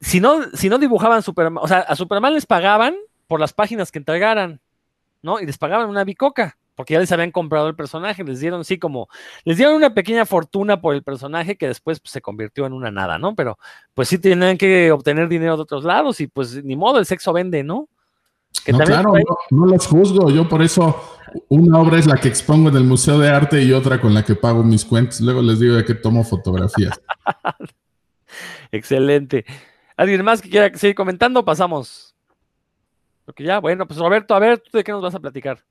Si 0.00 0.20
no, 0.20 0.44
si 0.54 0.68
no 0.68 0.78
dibujaban 0.78 1.22
Superman, 1.22 1.60
o 1.64 1.66
sea, 1.66 1.80
a 1.80 1.96
Superman 1.96 2.34
les 2.34 2.46
pagaban 2.46 2.94
por 3.28 3.38
las 3.38 3.52
páginas 3.52 3.92
que 3.92 3.98
entregaran, 3.98 4.60
¿no? 5.22 5.38
Y 5.38 5.46
les 5.46 5.58
pagaban 5.58 5.88
una 5.88 6.02
bicoca, 6.02 6.58
porque 6.74 6.94
ya 6.94 7.00
les 7.00 7.12
habían 7.12 7.30
comprado 7.30 7.68
el 7.68 7.76
personaje, 7.76 8.24
les 8.24 8.40
dieron 8.40 8.64
sí 8.64 8.78
como, 8.78 9.08
les 9.44 9.56
dieron 9.56 9.76
una 9.76 9.94
pequeña 9.94 10.26
fortuna 10.26 10.80
por 10.80 10.94
el 10.94 11.04
personaje 11.04 11.56
que 11.56 11.68
después 11.68 12.00
pues, 12.00 12.10
se 12.10 12.20
convirtió 12.20 12.66
en 12.66 12.72
una 12.72 12.90
nada, 12.90 13.18
¿no? 13.18 13.36
Pero 13.36 13.58
pues 13.94 14.08
sí 14.08 14.18
tenían 14.18 14.56
que 14.58 14.90
obtener 14.90 15.28
dinero 15.28 15.56
de 15.56 15.62
otros 15.62 15.84
lados 15.84 16.20
y 16.20 16.26
pues 16.26 16.64
ni 16.64 16.74
modo, 16.74 16.98
el 16.98 17.06
sexo 17.06 17.32
vende, 17.32 17.62
¿no? 17.62 17.88
no, 18.66 18.78
claro, 18.78 19.12
no, 19.50 19.66
los 19.66 19.86
juzgo, 19.86 20.30
yo 20.30 20.48
por 20.48 20.62
eso 20.62 21.18
una 21.48 21.78
obra 21.78 21.98
es 21.98 22.06
la 22.06 22.16
que 22.16 22.28
expongo 22.28 22.70
en 22.70 22.76
el 22.76 22.84
Museo 22.84 23.18
de 23.18 23.28
Arte 23.28 23.62
y 23.62 23.72
otra 23.72 24.00
con 24.00 24.14
la 24.14 24.24
que 24.24 24.34
pago 24.34 24.64
mis 24.64 24.84
cuentas, 24.84 25.20
luego 25.20 25.42
les 25.42 25.60
digo 25.60 25.74
de 25.74 25.84
qué 25.84 25.94
tomo 25.94 26.24
fotografías. 26.24 26.98
Excelente. 28.72 29.44
¿Alguien 29.96 30.24
más 30.24 30.40
que 30.40 30.48
quiera 30.48 30.76
seguir 30.76 30.94
comentando? 30.94 31.44
Pasamos. 31.44 32.07
Porque 33.28 33.44
ya, 33.44 33.58
bueno, 33.58 33.86
pues 33.86 34.00
Roberto, 34.00 34.34
a 34.34 34.38
ver, 34.38 34.58
¿tú 34.58 34.78
de 34.78 34.82
qué 34.82 34.90
nos 34.90 35.02
vas 35.02 35.14
a 35.14 35.20
platicar? 35.20 35.62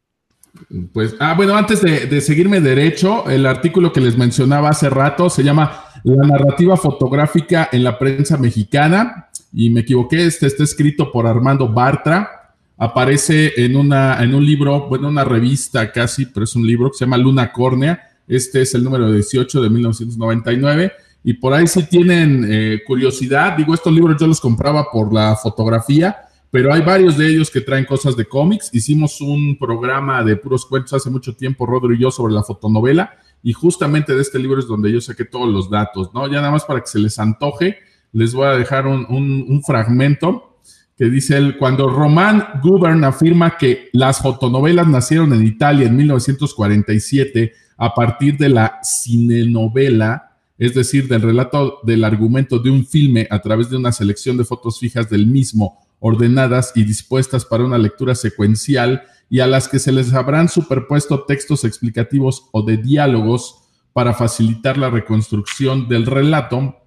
Pues, 0.94 1.16
ah, 1.20 1.34
bueno, 1.36 1.56
antes 1.56 1.82
de, 1.82 2.22
seguirme 2.22 2.62
derecho, 2.62 3.28
el 3.28 3.48
artículo 3.48 3.92
que 3.92 4.00
les 4.00 4.16
mencionaba 4.16 4.70
hace 4.70 4.92
rato 4.92 5.28
se 5.28 5.44
llama 5.44 5.86
La 6.04 6.28
narrativa 6.28 6.78
fotográfica 6.78 7.70
en 7.72 7.84
la 7.84 7.98
prensa 7.98 8.38
mexicana, 8.38 9.30
y 9.52 9.72
me 9.72 9.80
equivoqué, 9.80 10.28
este 10.28 10.46
está 10.46 10.64
escrito 10.64 11.12
por 11.12 11.26
Armando 11.26 11.68
Bartra, 11.68 12.54
aparece 12.78 13.54
en, 13.58 13.76
una, 13.76 14.22
en 14.22 14.36
un 14.36 14.46
libro, 14.46 14.88
bueno, 14.88 15.08
una 15.08 15.24
revista 15.24 15.92
casi, 15.92 16.28
pero 16.28 16.44
es 16.44 16.56
un 16.56 16.68
libro 16.68 16.92
que 16.92 17.00
se 17.00 17.06
llama 17.06 17.18
Luna 17.18 17.52
Córnea, 17.52 18.08
este 18.28 18.62
es 18.62 18.76
el 18.76 18.84
número 18.84 19.12
18 19.12 19.64
de 19.64 19.70
1999, 19.72 20.92
y 21.24 21.34
por 21.34 21.56
ahí 21.56 21.66
si 21.66 21.82
tienen 21.88 22.46
eh, 22.48 22.84
curiosidad, 22.86 23.58
digo, 23.58 23.74
estos 23.74 23.92
libros 23.92 24.16
yo 24.22 24.28
los 24.28 24.40
compraba 24.40 24.92
por 24.92 25.12
la 25.12 25.36
fotografía, 25.36 26.18
pero 26.52 26.74
hay 26.74 26.82
varios 26.82 27.18
de 27.18 27.28
ellos 27.28 27.52
que 27.52 27.62
traen 27.62 27.86
cosas 27.86 28.16
de 28.16 28.26
cómics. 28.26 28.70
Hicimos 28.74 29.20
un 29.22 29.58
programa 29.58 30.24
de 30.24 30.38
puros 30.38 30.66
cuentos 30.66 30.94
hace 30.94 31.10
mucho 31.10 31.36
tiempo, 31.36 31.66
Rodro 31.66 31.94
y 31.94 32.00
yo, 32.00 32.12
sobre 32.12 32.34
la 32.34 32.44
fotonovela, 32.44 33.12
y 33.44 33.54
justamente 33.54 34.16
de 34.16 34.22
este 34.22 34.40
libro 34.40 34.60
es 34.60 34.68
donde 34.68 34.92
yo 34.92 35.02
saqué 35.02 35.26
todos 35.26 35.52
los 35.52 35.70
datos, 35.70 36.14
¿no? 36.14 36.28
Ya 36.28 36.38
nada 36.38 36.52
más 36.52 36.66
para 36.66 36.82
que 36.82 36.88
se 36.88 37.00
les 37.00 37.20
antoje, 37.20 37.78
les 38.12 38.34
voy 38.34 38.48
a 38.48 38.52
dejar 38.52 38.88
un, 38.88 39.62
fragmento 39.66 40.60
que 40.98 41.06
dice 41.06 41.38
él, 41.38 41.58
cuando 41.58 41.90
Román 41.90 42.44
Gubern 42.64 43.04
afirma 43.04 43.58
que 43.58 43.90
las 43.94 44.20
fotonovelas 44.20 44.88
nacieron 44.88 45.32
en 45.34 45.46
Italia 45.46 45.86
en 45.86 45.96
1947 45.96 47.54
a 47.78 47.94
partir 47.94 48.38
de 48.38 48.50
la 48.50 48.80
cinenovela, 48.84 50.40
es 50.58 50.74
decir, 50.74 51.08
del 51.08 51.22
relato 51.22 51.80
del 51.84 52.04
argumento 52.04 52.58
de 52.58 52.72
un 52.72 52.84
filme 52.84 53.28
a 53.30 53.40
través 53.40 53.70
de 53.70 53.78
una 53.78 53.92
selección 53.92 54.38
de 54.38 54.46
fotos 54.46 54.80
fijas 54.80 55.08
del 55.08 55.28
mismo 55.28 55.87
ordenadas 56.00 56.72
y 56.76 56.84
dispuestas 56.84 57.46
para 57.46 57.66
una 57.66 57.78
lectura 57.78 58.16
secuencial 58.16 59.04
y 59.30 59.40
a 59.40 59.48
las 59.48 59.68
que 59.68 59.80
se 59.80 59.92
les 59.92 60.14
habrán 60.14 60.50
superpuesto 60.50 61.24
textos 61.24 61.64
explicativos 61.66 62.50
o 62.52 62.62
de 62.62 62.78
diálogos 62.78 63.64
para 63.94 64.14
facilitar 64.14 64.78
la 64.78 64.90
reconstrucción 64.90 65.88
del 65.88 66.06
relato. 66.06 66.78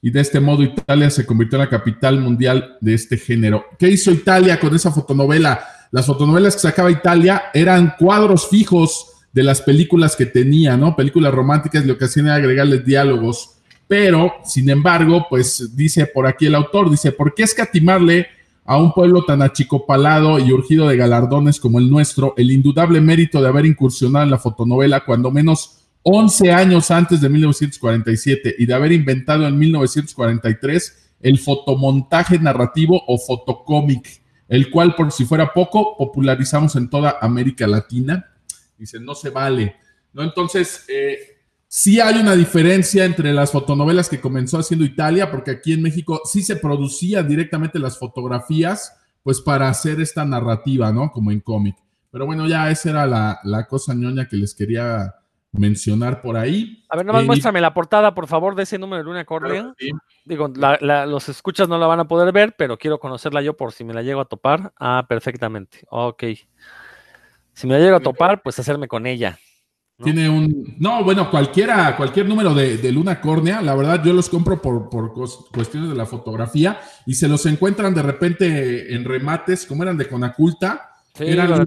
Y 0.00 0.10
de 0.10 0.20
este 0.20 0.38
modo 0.38 0.62
Italia 0.62 1.10
se 1.10 1.26
convirtió 1.26 1.56
en 1.56 1.64
la 1.64 1.70
capital 1.70 2.20
mundial 2.20 2.76
de 2.80 2.94
este 2.94 3.16
género. 3.16 3.64
¿Qué 3.78 3.88
hizo 3.88 4.12
Italia 4.12 4.60
con 4.60 4.74
esa 4.74 4.92
fotonovela? 4.92 5.60
Las 5.90 6.06
fotonovelas 6.06 6.54
que 6.54 6.60
sacaba 6.60 6.90
Italia 6.90 7.44
eran 7.52 7.94
cuadros 7.98 8.48
fijos 8.48 9.12
de 9.32 9.42
las 9.42 9.60
películas 9.62 10.14
que 10.14 10.26
tenía, 10.26 10.76
¿no? 10.76 10.94
Películas 10.94 11.32
románticas, 11.32 11.84
lo 11.84 11.98
que 11.98 12.04
hacían 12.04 12.26
era 12.26 12.36
agregarles 12.36 12.84
diálogos. 12.84 13.56
Pero, 13.88 14.34
sin 14.44 14.68
embargo, 14.68 15.26
pues 15.28 15.74
dice 15.74 16.06
por 16.06 16.26
aquí 16.26 16.46
el 16.46 16.54
autor, 16.54 16.90
dice, 16.90 17.10
¿por 17.10 17.34
qué 17.34 17.44
escatimarle 17.44 18.28
a 18.68 18.76
un 18.76 18.92
pueblo 18.92 19.24
tan 19.24 19.40
achicopalado 19.40 20.38
y 20.38 20.52
urgido 20.52 20.86
de 20.86 20.98
galardones 20.98 21.58
como 21.58 21.78
el 21.78 21.88
nuestro 21.88 22.34
el 22.36 22.50
indudable 22.50 23.00
mérito 23.00 23.40
de 23.40 23.48
haber 23.48 23.64
incursionado 23.64 24.26
en 24.26 24.30
la 24.30 24.36
fotonovela 24.36 25.06
cuando 25.06 25.30
menos 25.30 25.86
11 26.02 26.52
años 26.52 26.90
antes 26.90 27.22
de 27.22 27.30
1947 27.30 28.56
y 28.58 28.66
de 28.66 28.74
haber 28.74 28.92
inventado 28.92 29.46
en 29.46 29.58
1943 29.58 31.12
el 31.22 31.38
fotomontaje 31.38 32.38
narrativo 32.38 33.02
o 33.06 33.16
fotocómic, 33.16 34.20
el 34.48 34.70
cual 34.70 34.94
por 34.94 35.12
si 35.12 35.24
fuera 35.24 35.54
poco 35.54 35.96
popularizamos 35.96 36.76
en 36.76 36.90
toda 36.90 37.16
América 37.22 37.66
Latina. 37.66 38.34
Dice, 38.76 39.00
no 39.00 39.14
se 39.14 39.30
vale. 39.30 39.76
¿No? 40.12 40.22
Entonces, 40.22 40.84
eh, 40.88 41.37
Sí 41.70 42.00
hay 42.00 42.18
una 42.18 42.34
diferencia 42.34 43.04
entre 43.04 43.34
las 43.34 43.52
fotonovelas 43.52 44.08
que 44.08 44.22
comenzó 44.22 44.58
haciendo 44.58 44.86
Italia, 44.86 45.30
porque 45.30 45.50
aquí 45.50 45.74
en 45.74 45.82
México 45.82 46.22
sí 46.24 46.42
se 46.42 46.56
producían 46.56 47.28
directamente 47.28 47.78
las 47.78 47.98
fotografías, 47.98 48.96
pues 49.22 49.42
para 49.42 49.68
hacer 49.68 50.00
esta 50.00 50.24
narrativa, 50.24 50.90
¿no? 50.92 51.12
Como 51.12 51.30
en 51.30 51.40
cómic. 51.40 51.76
Pero 52.10 52.24
bueno, 52.24 52.48
ya 52.48 52.70
esa 52.70 52.88
era 52.88 53.06
la, 53.06 53.66
cosa 53.68 53.92
ñoña 53.94 54.26
que 54.26 54.36
les 54.36 54.54
quería 54.54 55.14
mencionar 55.52 56.22
por 56.22 56.38
ahí. 56.38 56.84
A 56.88 56.96
ver, 56.96 57.04
nomás 57.04 57.24
eh, 57.24 57.26
muéstrame 57.26 57.60
la 57.60 57.74
portada, 57.74 58.14
por 58.14 58.28
favor, 58.28 58.54
de 58.54 58.62
ese 58.62 58.78
número 58.78 59.02
de 59.02 59.04
Luna 59.04 59.26
Córnea. 59.26 59.74
Digo, 60.24 60.48
los 60.48 61.28
escuchas 61.28 61.68
no 61.68 61.76
la 61.76 61.86
van 61.86 62.00
a 62.00 62.08
poder 62.08 62.32
ver, 62.32 62.54
pero 62.56 62.78
quiero 62.78 62.98
conocerla 62.98 63.42
yo 63.42 63.58
por 63.58 63.72
si 63.72 63.84
me 63.84 63.92
la 63.92 64.02
llego 64.02 64.22
a 64.22 64.24
topar. 64.24 64.72
Ah, 64.78 65.04
perfectamente. 65.06 65.80
Ok. 65.90 66.24
Si 67.52 67.66
me 67.66 67.74
la 67.74 67.80
llego 67.80 67.96
a 67.96 68.00
topar, 68.00 68.40
pues 68.40 68.58
hacerme 68.58 68.88
con 68.88 69.06
ella. 69.06 69.38
Tiene 70.02 70.28
un. 70.28 70.76
No, 70.78 71.02
bueno, 71.02 71.28
cualquiera, 71.28 71.96
cualquier 71.96 72.28
número 72.28 72.54
de, 72.54 72.92
Luna 72.92 73.20
Córnea, 73.20 73.60
la 73.60 73.74
verdad, 73.74 74.02
yo 74.04 74.12
los 74.12 74.28
compro 74.28 74.62
por, 74.62 74.88
por, 74.88 75.12
cuestiones 75.52 75.90
de 75.90 75.96
la 75.96 76.06
fotografía 76.06 76.78
y 77.04 77.14
se 77.14 77.26
los 77.26 77.44
encuentran 77.46 77.94
de 77.94 78.02
repente 78.02 78.94
en 78.94 79.04
remates, 79.04 79.66
como 79.66 79.82
eran 79.82 79.96
de 79.96 80.08
Conaculta. 80.08 80.97
Eran, 81.20 81.66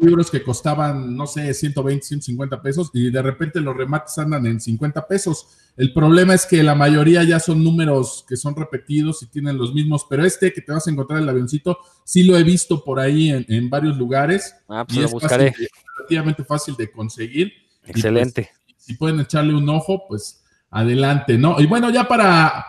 libros 0.00 0.30
que, 0.30 0.42
costaban, 0.42 1.16
no 1.16 1.26
sé, 1.26 1.52
120, 1.52 2.04
150 2.04 2.62
pesos 2.62 2.90
y 2.92 3.10
de 3.10 3.22
repente 3.22 3.60
los 3.60 3.76
remates 3.76 4.16
andan 4.18 4.46
en 4.46 4.60
50 4.60 5.06
pesos. 5.06 5.46
El 5.76 5.92
problema 5.92 6.34
es 6.34 6.46
que 6.46 6.62
la 6.62 6.74
mayoría 6.74 7.24
ya 7.24 7.40
son 7.40 7.62
números 7.62 8.24
que 8.28 8.36
son 8.36 8.54
repetidos 8.54 9.22
y 9.22 9.26
tienen 9.26 9.58
los 9.58 9.74
mismos, 9.74 10.06
pero 10.08 10.24
este 10.24 10.52
que 10.52 10.60
te 10.60 10.72
vas 10.72 10.86
a 10.86 10.90
encontrar 10.90 11.18
en 11.18 11.24
el 11.24 11.30
avioncito, 11.30 11.78
sí 12.04 12.22
lo 12.22 12.36
he 12.36 12.42
visto 12.42 12.84
por 12.84 13.00
ahí 13.00 13.30
en, 13.30 13.70
varios 13.70 13.96
lugares. 13.96 14.54
Ah, 14.68 14.84
pues 14.86 15.00
lo 15.00 15.08
buscaré 15.08 15.54
relativamente 15.96 16.44
fácil 16.44 16.76
de 16.76 16.90
conseguir. 16.90 17.52
Pues, 17.80 17.96
Excelente. 17.96 18.50
si 18.76 18.94
pueden 18.94 19.20
echarle 19.20 19.54
un 19.54 19.68
ojo, 19.68 20.06
pues 20.08 20.44
adelante, 20.70 21.38
¿no? 21.38 21.60
Y 21.60 21.66
bueno, 21.66 21.90
ya 21.90 22.06
para, 22.08 22.66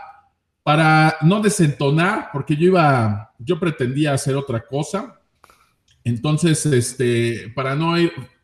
para 0.63 1.17
no 1.21 1.41
desentonar, 1.41 2.29
porque 2.31 2.55
yo 2.55 2.65
iba, 2.67 3.33
yo 3.39 3.59
pretendía 3.59 4.13
hacer 4.13 4.35
otra 4.35 4.65
cosa. 4.65 5.14
Entonces, 6.05 6.65
este, 6.67 7.51
para 7.55 7.75
no 7.75 7.95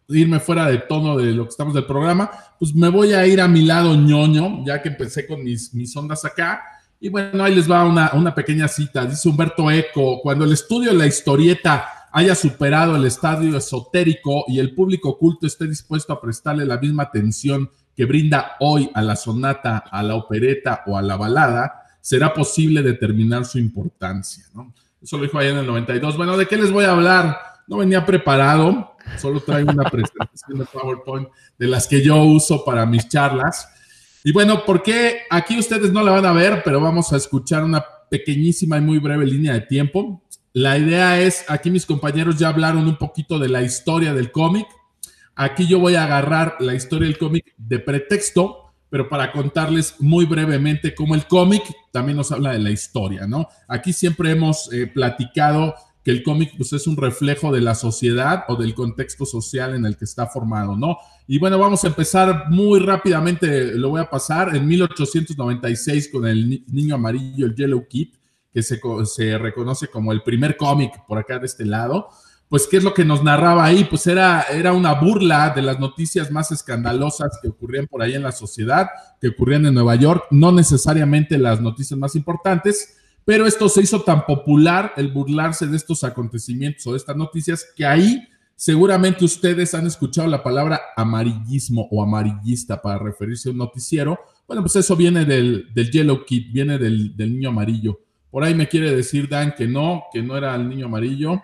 irme 0.10 0.40
fuera 0.40 0.66
de 0.66 0.80
tono 0.80 1.16
de 1.16 1.32
lo 1.32 1.44
que 1.44 1.50
estamos 1.50 1.74
del 1.74 1.86
programa, 1.86 2.30
pues 2.60 2.74
me 2.76 2.90
voy 2.90 3.14
a 3.14 3.26
ir 3.26 3.40
a 3.40 3.48
mi 3.48 3.62
lado 3.62 3.96
ñoño, 3.96 4.66
ya 4.66 4.82
que 4.82 4.90
empecé 4.90 5.26
con 5.26 5.44
mis, 5.44 5.74
mis 5.74 5.96
ondas 5.96 6.26
acá. 6.26 6.64
Y 7.00 7.10
bueno, 7.10 7.44
ahí 7.44 7.56
les 7.56 7.70
va 7.70 7.86
una, 7.86 8.12
una 8.14 8.36
pequeña 8.36 8.68
cita. 8.68 9.06
Dice 9.06 9.30
Humberto 9.30 9.70
Eco, 9.70 10.20
cuando 10.22 10.44
el 10.44 10.52
estudio 10.52 10.92
de 10.92 10.98
la 10.98 11.06
historieta 11.06 11.86
haya 12.12 12.36
superado 12.36 12.96
el 12.96 13.06
estadio 13.06 13.56
esotérico 13.56 14.44
y 14.48 14.60
el 14.60 14.74
público 14.74 15.18
culto 15.18 15.48
esté 15.48 15.68
dispuesto 15.68 16.14
a 16.14 16.20
prestarle 16.20 16.66
la 16.66 16.78
misma 16.78 17.04
atención 17.04 17.70
que 17.96 18.06
brinda 18.06 18.54
hoy 18.60 18.90
a 18.94 19.04
la 19.04 19.16
sonata, 19.16 19.78
a 19.78 20.02
la 20.02 20.16
opereta 20.16 20.84
o 20.88 20.98
a 20.98 21.02
la 21.02 21.16
balada, 21.16 21.84
será 22.02 22.34
posible 22.34 22.82
determinar 22.82 23.46
su 23.46 23.60
importancia. 23.60 24.46
¿no? 24.56 24.74
Eso 25.02 25.18
lo 25.18 25.24
dijo 25.24 25.38
allá 25.38 25.52
en 25.52 25.58
el 25.58 25.68
92. 25.68 26.18
Bueno, 26.18 26.38
¿de 26.38 26.48
qué 26.48 26.58
les 26.58 26.72
voy 26.72 26.86
a 26.86 26.92
hablar? 26.92 27.51
No 27.72 27.78
venía 27.78 28.06
preparado, 28.06 28.98
solo 29.18 29.40
trae 29.40 29.64
una 29.64 29.84
presentación 29.90 30.60
de 30.60 30.66
PowerPoint 30.66 31.30
de 31.58 31.68
las 31.68 31.88
que 31.88 32.02
yo 32.02 32.22
uso 32.22 32.66
para 32.66 32.86
mis 32.86 33.08
charlas. 33.08 33.66
Y 34.26 34.34
bueno, 34.34 34.64
porque 34.66 35.22
aquí 35.30 35.58
ustedes 35.58 35.90
no 35.94 36.04
la 36.04 36.12
van 36.12 36.26
a 36.26 36.34
ver, 36.34 36.64
pero 36.66 36.82
vamos 36.82 37.14
a 37.14 37.16
escuchar 37.16 37.64
una 37.64 37.82
pequeñísima 38.10 38.78
y 38.78 38.82
muy 38.82 39.00
breve 39.00 39.26
línea 39.26 39.54
de 39.54 39.62
tiempo. 39.62 40.22
La 40.52 40.78
idea 40.78 41.22
es, 41.22 41.46
aquí 41.48 41.72
mis 41.72 41.86
compañeros 41.86 42.38
ya 42.38 42.50
hablaron 42.50 42.86
un 42.90 42.98
poquito 42.98 43.40
de 43.40 43.48
la 43.48 43.62
historia 43.62 44.14
del 44.14 44.34
cómic. 44.34 44.68
Aquí 45.34 45.66
yo 45.66 45.80
voy 45.80 45.96
a 45.96 46.04
agarrar 46.04 46.58
la 46.60 46.76
historia 46.76 47.08
del 47.08 47.18
cómic 47.18 47.54
de 47.56 47.80
pretexto, 47.80 48.74
pero 48.90 49.08
para 49.08 49.32
contarles 49.32 49.96
muy 50.00 50.26
brevemente 50.26 50.94
cómo 50.94 51.16
el 51.16 51.26
cómic 51.26 51.64
también 51.94 52.18
nos 52.18 52.34
habla 52.34 52.52
de 52.52 52.60
la 52.60 52.70
historia, 52.70 53.28
¿no? 53.28 53.48
Aquí 53.70 53.94
siempre 53.94 54.32
hemos 54.32 54.70
eh, 54.74 54.88
platicado 54.88 55.74
que 56.04 56.12
el 56.12 56.24
cómic 56.24 56.54
pues, 56.58 56.74
es 56.74 56.88
un 56.88 56.98
reflejo 56.98 57.52
de 57.52 57.62
la 57.62 57.76
sociedad 57.76 58.46
o 58.48 58.56
del 58.56 58.74
contexto 58.74 59.26
social 59.26 59.76
en 59.76 59.86
el 59.86 59.98
que 59.98 60.06
está 60.06 60.28
formado, 60.28 60.76
¿no? 60.76 60.98
Y 61.28 61.38
bueno, 61.40 61.60
vamos 61.60 61.84
a 61.84 61.88
empezar 61.88 62.46
muy 62.50 62.80
rápidamente, 62.80 63.76
lo 63.76 63.90
voy 63.90 64.02
a 64.02 64.10
pasar, 64.10 64.56
en 64.56 64.68
1896 64.68 66.10
con 66.12 66.28
el 66.28 66.64
Niño 66.68 66.96
Amarillo, 66.96 67.46
el 67.46 67.56
Yellow 67.56 67.88
Kid, 67.88 68.10
que 68.52 68.64
se, 68.64 68.82
se 69.06 69.38
reconoce 69.38 69.88
como 69.88 70.12
el 70.12 70.24
primer 70.24 70.58
cómic 70.58 71.06
por 71.08 71.18
acá 71.18 71.40
de 71.40 71.46
este 71.46 71.66
lado. 71.66 72.10
Pues, 72.50 72.68
¿qué 72.68 72.78
es 72.78 72.84
lo 72.84 72.94
que 72.94 73.06
nos 73.06 73.24
narraba 73.24 73.64
ahí? 73.64 73.86
Pues 73.86 74.06
era, 74.08 74.42
era 74.52 74.74
una 74.74 74.96
burla 74.96 75.52
de 75.52 75.62
las 75.62 75.80
noticias 75.80 76.32
más 76.32 76.52
escandalosas 76.52 77.40
que 77.42 77.48
ocurrían 77.48 77.88
por 77.88 78.02
ahí 78.02 78.14
en 78.14 78.24
la 78.24 78.34
sociedad, 78.34 78.90
que 79.22 79.30
ocurrían 79.30 79.66
en 79.68 79.74
Nueva 79.74 79.96
York, 79.96 80.26
no 80.32 80.52
necesariamente 80.52 81.38
las 81.38 81.62
noticias 81.62 81.98
más 81.98 82.14
importantes, 82.16 82.98
pero 83.26 83.46
esto 83.46 83.70
se 83.70 83.82
hizo 83.82 84.02
tan 84.02 84.26
popular, 84.26 84.94
el 84.98 85.12
burlarse 85.12 85.68
de 85.68 85.78
estos 85.78 86.04
acontecimientos 86.04 86.86
o 86.88 86.92
de 86.92 86.98
estas 86.98 87.16
noticias, 87.16 87.66
que 87.76 87.86
ahí 87.86 88.28
seguramente 88.56 89.26
ustedes 89.26 89.74
han 89.74 89.88
escuchado 89.88 90.28
la 90.28 90.44
palabra 90.44 90.82
amarillismo 90.96 91.88
o 91.92 92.04
amarillista 92.04 92.82
para 92.82 93.00
referirse 93.00 93.50
a 93.50 93.52
un 93.52 93.58
noticiero. 93.58 94.20
Bueno, 94.48 94.62
pues 94.62 94.76
eso 94.76 94.96
viene 94.96 95.26
del, 95.26 95.72
Yellow 95.74 96.26
Kid, 96.26 96.52
viene 96.52 96.78
del, 96.78 97.16
del 97.16 97.34
niño 97.34 97.50
amarillo. 97.50 98.00
Por 98.30 98.44
ahí 98.44 98.56
me 98.56 98.68
quiere 98.68 98.96
decir 98.96 99.28
Dan 99.28 99.54
que 99.58 99.68
no, 99.68 100.06
que 100.12 100.22
no 100.24 100.38
era 100.38 100.56
el 100.56 100.68
niño 100.68 100.86
amarillo. 100.86 101.42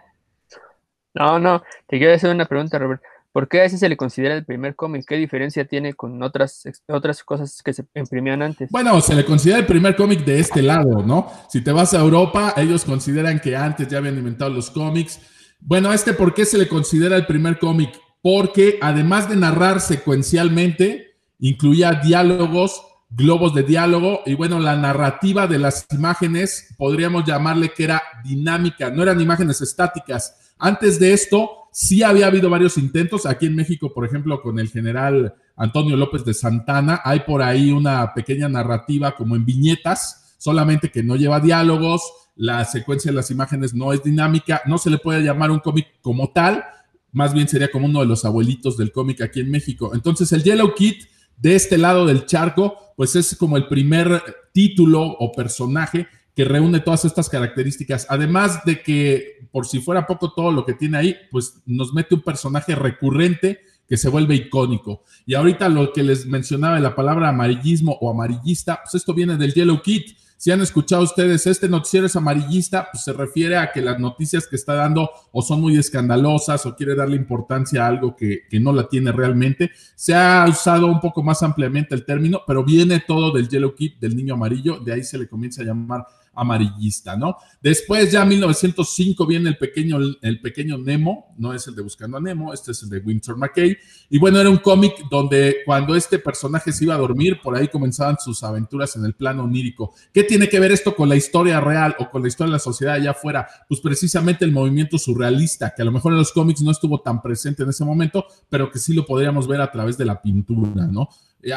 No, 1.13 1.39
no, 1.39 1.63
te 1.87 1.97
quiero 1.97 2.13
hacer 2.13 2.33
una 2.33 2.45
pregunta, 2.45 2.77
Robert. 2.77 3.01
¿Por 3.37 3.47
qué 3.47 3.61
a 3.61 3.65
ese 3.65 3.77
se 3.77 3.87
le 3.87 3.97
considera 3.97 4.33
el 4.33 4.45
primer 4.45 4.75
cómic? 4.75 5.05
¿Qué 5.07 5.15
diferencia 5.15 5.63
tiene 5.63 5.93
con 5.93 6.23
otras, 6.23 6.63
otras 6.87 7.23
cosas 7.23 7.61
que 7.61 7.71
se 7.71 7.85
imprimían 7.93 8.41
antes? 8.41 8.71
Bueno, 8.71 8.99
se 8.99 9.13
le 9.13 9.23
considera 9.23 9.59
el 9.59 9.67
primer 9.67 9.95
cómic 9.95 10.25
de 10.25 10.39
este 10.39 10.63
lado, 10.63 11.03
¿no? 11.03 11.31
Si 11.47 11.61
te 11.61 11.71
vas 11.71 11.93
a 11.93 11.99
Europa, 11.99 12.55
ellos 12.57 12.83
consideran 12.83 13.39
que 13.39 13.55
antes 13.55 13.87
ya 13.89 13.99
habían 13.99 14.17
inventado 14.17 14.49
los 14.49 14.71
cómics. 14.71 15.19
Bueno, 15.59 15.93
este, 15.93 16.13
¿por 16.13 16.33
qué 16.33 16.45
se 16.45 16.57
le 16.57 16.67
considera 16.67 17.15
el 17.15 17.27
primer 17.27 17.59
cómic? 17.59 17.91
Porque 18.23 18.79
además 18.81 19.29
de 19.29 19.35
narrar 19.35 19.81
secuencialmente, 19.81 21.19
incluía 21.37 21.91
diálogos, 21.91 22.81
globos 23.07 23.53
de 23.53 23.61
diálogo 23.61 24.21
y 24.25 24.33
bueno, 24.33 24.59
la 24.59 24.75
narrativa 24.75 25.45
de 25.45 25.59
las 25.59 25.85
imágenes, 25.91 26.73
podríamos 26.75 27.23
llamarle 27.23 27.69
que 27.69 27.83
era 27.83 28.01
dinámica, 28.23 28.89
no 28.89 29.03
eran 29.03 29.21
imágenes 29.21 29.61
estáticas 29.61 30.33
antes 30.59 30.99
de 30.99 31.13
esto, 31.13 31.66
sí 31.77 32.01
había 32.01 32.25
habido 32.25 32.49
varios 32.49 32.75
intentos. 32.79 33.27
Aquí 33.27 33.45
en 33.45 33.55
México, 33.55 33.93
por 33.93 34.03
ejemplo, 34.03 34.41
con 34.41 34.57
el 34.57 34.67
general 34.69 35.35
Antonio 35.55 35.95
López 35.95 36.25
de 36.25 36.33
Santana, 36.33 37.01
hay 37.03 37.19
por 37.19 37.43
ahí 37.43 37.71
una 37.71 38.15
pequeña 38.15 38.49
narrativa 38.49 39.15
como 39.15 39.35
en 39.35 39.45
viñetas, 39.45 40.35
solamente 40.39 40.89
que 40.89 41.03
no 41.03 41.15
lleva 41.15 41.39
diálogos, 41.39 42.01
la 42.35 42.65
secuencia 42.65 43.11
de 43.11 43.15
las 43.15 43.29
imágenes 43.29 43.75
no 43.75 43.93
es 43.93 44.01
dinámica, 44.01 44.63
no 44.65 44.79
se 44.79 44.89
le 44.89 44.97
puede 44.97 45.21
llamar 45.21 45.51
un 45.51 45.59
cómic 45.59 46.01
como 46.01 46.31
tal, 46.31 46.63
más 47.11 47.31
bien 47.35 47.47
sería 47.47 47.69
como 47.69 47.85
uno 47.85 47.99
de 47.99 48.07
los 48.07 48.25
abuelitos 48.25 48.75
del 48.75 48.91
cómic 48.91 49.21
aquí 49.21 49.41
en 49.41 49.51
México. 49.51 49.91
Entonces, 49.93 50.31
el 50.31 50.41
Yellow 50.41 50.73
Kid 50.73 50.95
de 51.37 51.55
este 51.55 51.77
lado 51.77 52.07
del 52.07 52.25
charco, 52.25 52.75
pues 52.95 53.15
es 53.15 53.35
como 53.35 53.55
el 53.55 53.67
primer 53.67 54.23
título 54.51 55.03
o 55.03 55.31
personaje 55.31 56.07
que 56.37 56.45
reúne 56.45 56.81
todas 56.81 57.03
estas 57.03 57.29
características. 57.29 58.05
Además 58.11 58.63
de 58.63 58.83
que, 58.83 59.47
por 59.51 59.65
si 59.65 59.79
fuera 59.79 60.05
poco 60.05 60.33
todo 60.33 60.51
lo 60.51 60.67
que 60.67 60.75
tiene 60.75 60.99
ahí, 60.99 61.15
pues 61.31 61.63
nos 61.65 61.95
mete 61.95 62.13
un 62.13 62.21
personaje 62.21 62.75
recurrente 62.75 63.61
que 63.89 63.97
se 63.97 64.07
vuelve 64.07 64.35
icónico. 64.35 65.01
Y 65.25 65.33
ahorita 65.33 65.67
lo 65.67 65.91
que 65.91 66.03
les 66.03 66.27
mencionaba 66.27 66.75
de 66.75 66.81
la 66.81 66.93
palabra 66.93 67.29
amarillismo 67.29 67.97
o 68.01 68.11
amarillista, 68.11 68.81
pues 68.83 68.93
esto 68.93 69.15
viene 69.15 69.35
del 69.35 69.51
Yellow 69.51 69.81
Kit. 69.81 70.15
Si 70.37 70.51
han 70.51 70.61
escuchado 70.61 71.01
ustedes, 71.01 71.47
este 71.47 71.67
noticiero 71.67 72.05
es 72.05 72.15
amarillista, 72.15 72.87
pues 72.91 73.03
se 73.03 73.13
refiere 73.13 73.57
a 73.57 73.71
que 73.71 73.81
las 73.81 73.99
noticias 73.99 74.45
que 74.45 74.57
está 74.57 74.75
dando 74.75 75.09
o 75.31 75.41
son 75.41 75.59
muy 75.59 75.75
escandalosas 75.75 76.63
o 76.67 76.75
quiere 76.75 76.93
darle 76.93 77.15
importancia 77.15 77.83
a 77.83 77.87
algo 77.87 78.15
que, 78.15 78.41
que 78.47 78.59
no 78.59 78.71
la 78.73 78.87
tiene 78.87 79.11
realmente. 79.11 79.71
Se 79.95 80.13
ha 80.13 80.45
usado 80.47 80.85
un 80.85 80.99
poco 80.99 81.23
más 81.23 81.41
ampliamente 81.41 81.95
el 81.95 82.05
término, 82.05 82.41
pero 82.45 82.63
viene 82.63 83.03
todo 83.07 83.31
del 83.31 83.49
Yellow 83.49 83.73
Kit, 83.73 83.97
del 83.99 84.15
niño 84.15 84.35
amarillo, 84.35 84.79
de 84.79 84.93
ahí 84.93 85.03
se 85.03 85.17
le 85.17 85.27
comienza 85.27 85.63
a 85.63 85.65
llamar 85.65 86.05
amarillista, 86.37 87.17
¿no? 87.17 87.37
Después 87.61 88.11
ya 88.11 88.23
en 88.23 88.29
1905 88.29 89.25
viene 89.25 89.49
el 89.49 89.57
pequeño, 89.57 89.97
el 90.21 90.41
pequeño 90.41 90.77
Nemo, 90.77 91.33
no 91.37 91.53
es 91.53 91.67
el 91.67 91.75
de 91.75 91.81
Buscando 91.81 92.17
a 92.17 92.21
Nemo, 92.21 92.53
este 92.53 92.71
es 92.71 92.83
el 92.83 92.89
de 92.89 92.99
Winter 92.99 93.35
McKay, 93.35 93.77
y 94.09 94.19
bueno, 94.19 94.39
era 94.39 94.49
un 94.49 94.57
cómic 94.57 94.93
donde 95.09 95.57
cuando 95.65 95.95
este 95.95 96.19
personaje 96.19 96.71
se 96.71 96.85
iba 96.85 96.95
a 96.95 96.97
dormir, 96.97 97.39
por 97.41 97.55
ahí 97.55 97.67
comenzaban 97.67 98.17
sus 98.19 98.43
aventuras 98.43 98.95
en 98.95 99.05
el 99.05 99.13
plano 99.13 99.43
onírico. 99.43 99.93
¿Qué 100.13 100.23
tiene 100.23 100.47
que 100.47 100.59
ver 100.59 100.71
esto 100.71 100.95
con 100.95 101.09
la 101.09 101.15
historia 101.15 101.59
real 101.59 101.95
o 101.99 102.09
con 102.09 102.21
la 102.21 102.27
historia 102.27 102.51
de 102.51 102.53
la 102.53 102.59
sociedad 102.59 102.95
allá 102.95 103.11
afuera? 103.11 103.47
Pues 103.67 103.81
precisamente 103.81 104.45
el 104.45 104.51
movimiento 104.51 104.97
surrealista, 104.97 105.73
que 105.75 105.81
a 105.81 105.85
lo 105.85 105.91
mejor 105.91 106.13
en 106.13 106.19
los 106.19 106.31
cómics 106.31 106.61
no 106.61 106.71
estuvo 106.71 107.01
tan 107.01 107.21
presente 107.21 107.63
en 107.63 107.69
ese 107.69 107.83
momento, 107.83 108.25
pero 108.49 108.71
que 108.71 108.79
sí 108.79 108.93
lo 108.93 109.05
podríamos 109.05 109.47
ver 109.47 109.61
a 109.61 109.71
través 109.71 109.97
de 109.97 110.05
la 110.05 110.21
pintura, 110.21 110.85
¿no? 110.87 111.09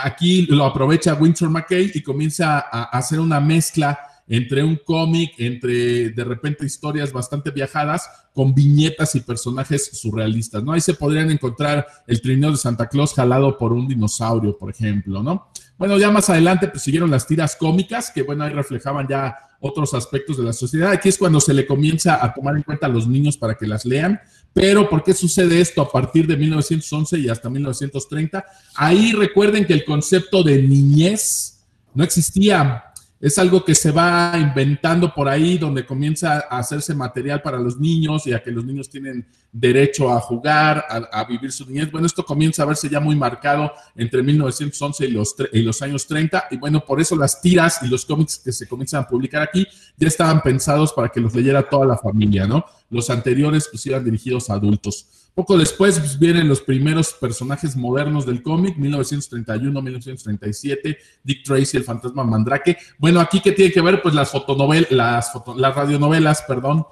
Aquí 0.03 0.43
lo 0.47 0.65
aprovecha 0.65 1.15
Winter 1.15 1.49
McKay 1.49 1.93
y 1.95 2.03
comienza 2.03 2.59
a 2.71 2.85
hacer 2.85 3.19
una 3.19 3.41
mezcla 3.41 3.99
entre 4.31 4.63
un 4.63 4.77
cómic, 4.77 5.35
entre 5.39 6.11
de 6.11 6.25
repente 6.25 6.65
historias 6.65 7.13
bastante 7.13 7.51
viajadas 7.51 8.09
con 8.33 8.55
viñetas 8.55 9.17
y 9.17 9.21
personajes 9.21 9.91
surrealistas, 9.93 10.63
¿no? 10.63 10.73
Ahí 10.73 10.81
se 10.81 10.95
podrían 10.95 11.33
encontrar 11.33 11.85
el 12.07 12.21
trineo 12.23 12.53
de 12.53 12.57
Santa 12.57 12.89
Claus 12.89 13.13
jalado 13.13 13.59
por 13.59 13.73
un 13.73 13.89
dinosaurio, 13.89 14.57
por 14.57 14.71
ejemplo, 14.71 15.21
¿no? 15.21 15.49
Bueno, 15.77 15.99
ya 15.99 16.13
más 16.13 16.31
adelante 16.31 16.69
pues 16.69 16.85
siguieron 16.85 17.11
las 17.11 17.27
tiras 17.27 17.57
cómicas, 17.57 18.13
que 18.15 18.23
bueno, 18.23 18.45
ahí 18.45 18.53
reflejaban 18.53 19.09
ya 19.09 19.37
otros 19.59 19.95
aspectos 19.95 20.37
de 20.37 20.45
la 20.45 20.53
sociedad. 20.53 20.93
Aquí 20.93 21.09
es 21.09 21.19
cuando 21.19 21.41
se 21.41 21.53
le 21.53 21.67
comienza 21.67 22.25
a 22.25 22.33
tomar 22.33 22.57
en 22.57 22.63
cuenta 22.63 22.87
a 22.87 22.89
los 22.89 23.09
niños 23.09 23.37
para 23.37 23.57
que 23.57 23.67
las 23.67 23.85
lean. 23.85 24.21
Pero, 24.53 24.89
¿por 24.89 25.03
qué 25.03 25.13
sucede 25.13 25.61
esto 25.61 25.83
a 25.83 25.91
partir 25.91 26.29
de 26.29 26.37
1911 26.37 27.19
y 27.19 27.29
hasta 27.29 27.51
1930? 27.51 28.45
Ahí 28.77 29.13
recuerden 29.13 29.65
que 29.65 29.73
el 29.73 29.85
concepto 29.85 30.45
de 30.45 30.63
niñez 30.63 31.67
no 31.95 32.05
existía 32.05 32.85
es 33.21 33.39
algo 33.39 33.63
que 33.63 33.75
se 33.75 33.91
va 33.91 34.33
inventando 34.39 35.13
por 35.13 35.29
ahí, 35.29 35.59
donde 35.59 35.85
comienza 35.85 36.47
a 36.49 36.59
hacerse 36.59 36.95
material 36.95 37.43
para 37.43 37.59
los 37.59 37.79
niños 37.79 38.27
y 38.27 38.33
a 38.33 38.43
que 38.43 38.51
los 38.51 38.65
niños 38.65 38.89
tienen 38.89 39.27
derecho 39.53 40.11
a 40.11 40.21
jugar, 40.21 40.87
a, 40.89 41.25
vivir 41.25 41.53
su 41.53 41.67
niñez. 41.67 41.91
Bueno, 41.93 42.07
esto 42.07 42.25
comienza 42.25 42.63
a 42.63 42.67
verse 42.67 42.89
ya 42.89 42.99
muy 42.99 43.15
marcado 43.15 43.73
entre 43.95 44.23
1911 44.23 45.05
y 45.05 45.11
los, 45.11 45.37
y 45.53 45.61
los 45.61 45.83
años 45.83 46.07
30, 46.07 46.45
y 46.53 46.57
bueno, 46.57 46.83
por 46.83 46.99
eso 46.99 47.15
las 47.15 47.43
tiras 47.43 47.81
y 47.83 47.89
los 47.89 48.07
cómics 48.07 48.39
que 48.39 48.53
se 48.53 48.67
comienzan 48.67 49.03
a 49.03 49.07
publicar 49.07 49.43
aquí 49.43 49.67
ya 49.99 50.09
estaban 50.09 50.41
pensados 50.41 50.95
para 50.95 51.11
que 51.11 51.21
los 51.21 51.35
leyera 51.35 51.69
toda 51.69 51.85
la 51.85 51.99
familia, 51.99 52.47
¿no? 52.47 52.65
Los 52.89 53.11
anteriores 53.11 53.69
pues 53.71 53.85
iban 53.85 54.03
dirigidos 54.03 54.49
a 54.49 54.55
adultos. 54.55 55.07
Poco 55.35 55.57
después 55.57 55.99
pues, 55.99 56.19
vienen 56.19 56.49
los 56.49 56.61
primeros 56.61 57.13
personajes 57.13 57.77
modernos 57.77 58.27
del 58.27 58.43
cómic, 58.43 58.77
1931, 58.77 59.81
1937, 59.81 60.99
Dick 61.23 61.45
Tracy, 61.45 61.77
el 61.77 61.85
fantasma 61.85 62.25
Mandrake. 62.25 62.77
Bueno, 62.99 63.21
aquí 63.21 63.41
que 63.41 63.53
tiene 63.53 63.73
que 63.73 63.81
ver, 63.81 64.03
pues 64.03 64.15
las 64.15 64.31
fotonovelas, 64.31 64.91
las, 64.91 65.33
las 65.57 65.75
radionovelas, 65.75 66.43
perdón, 66.43 66.85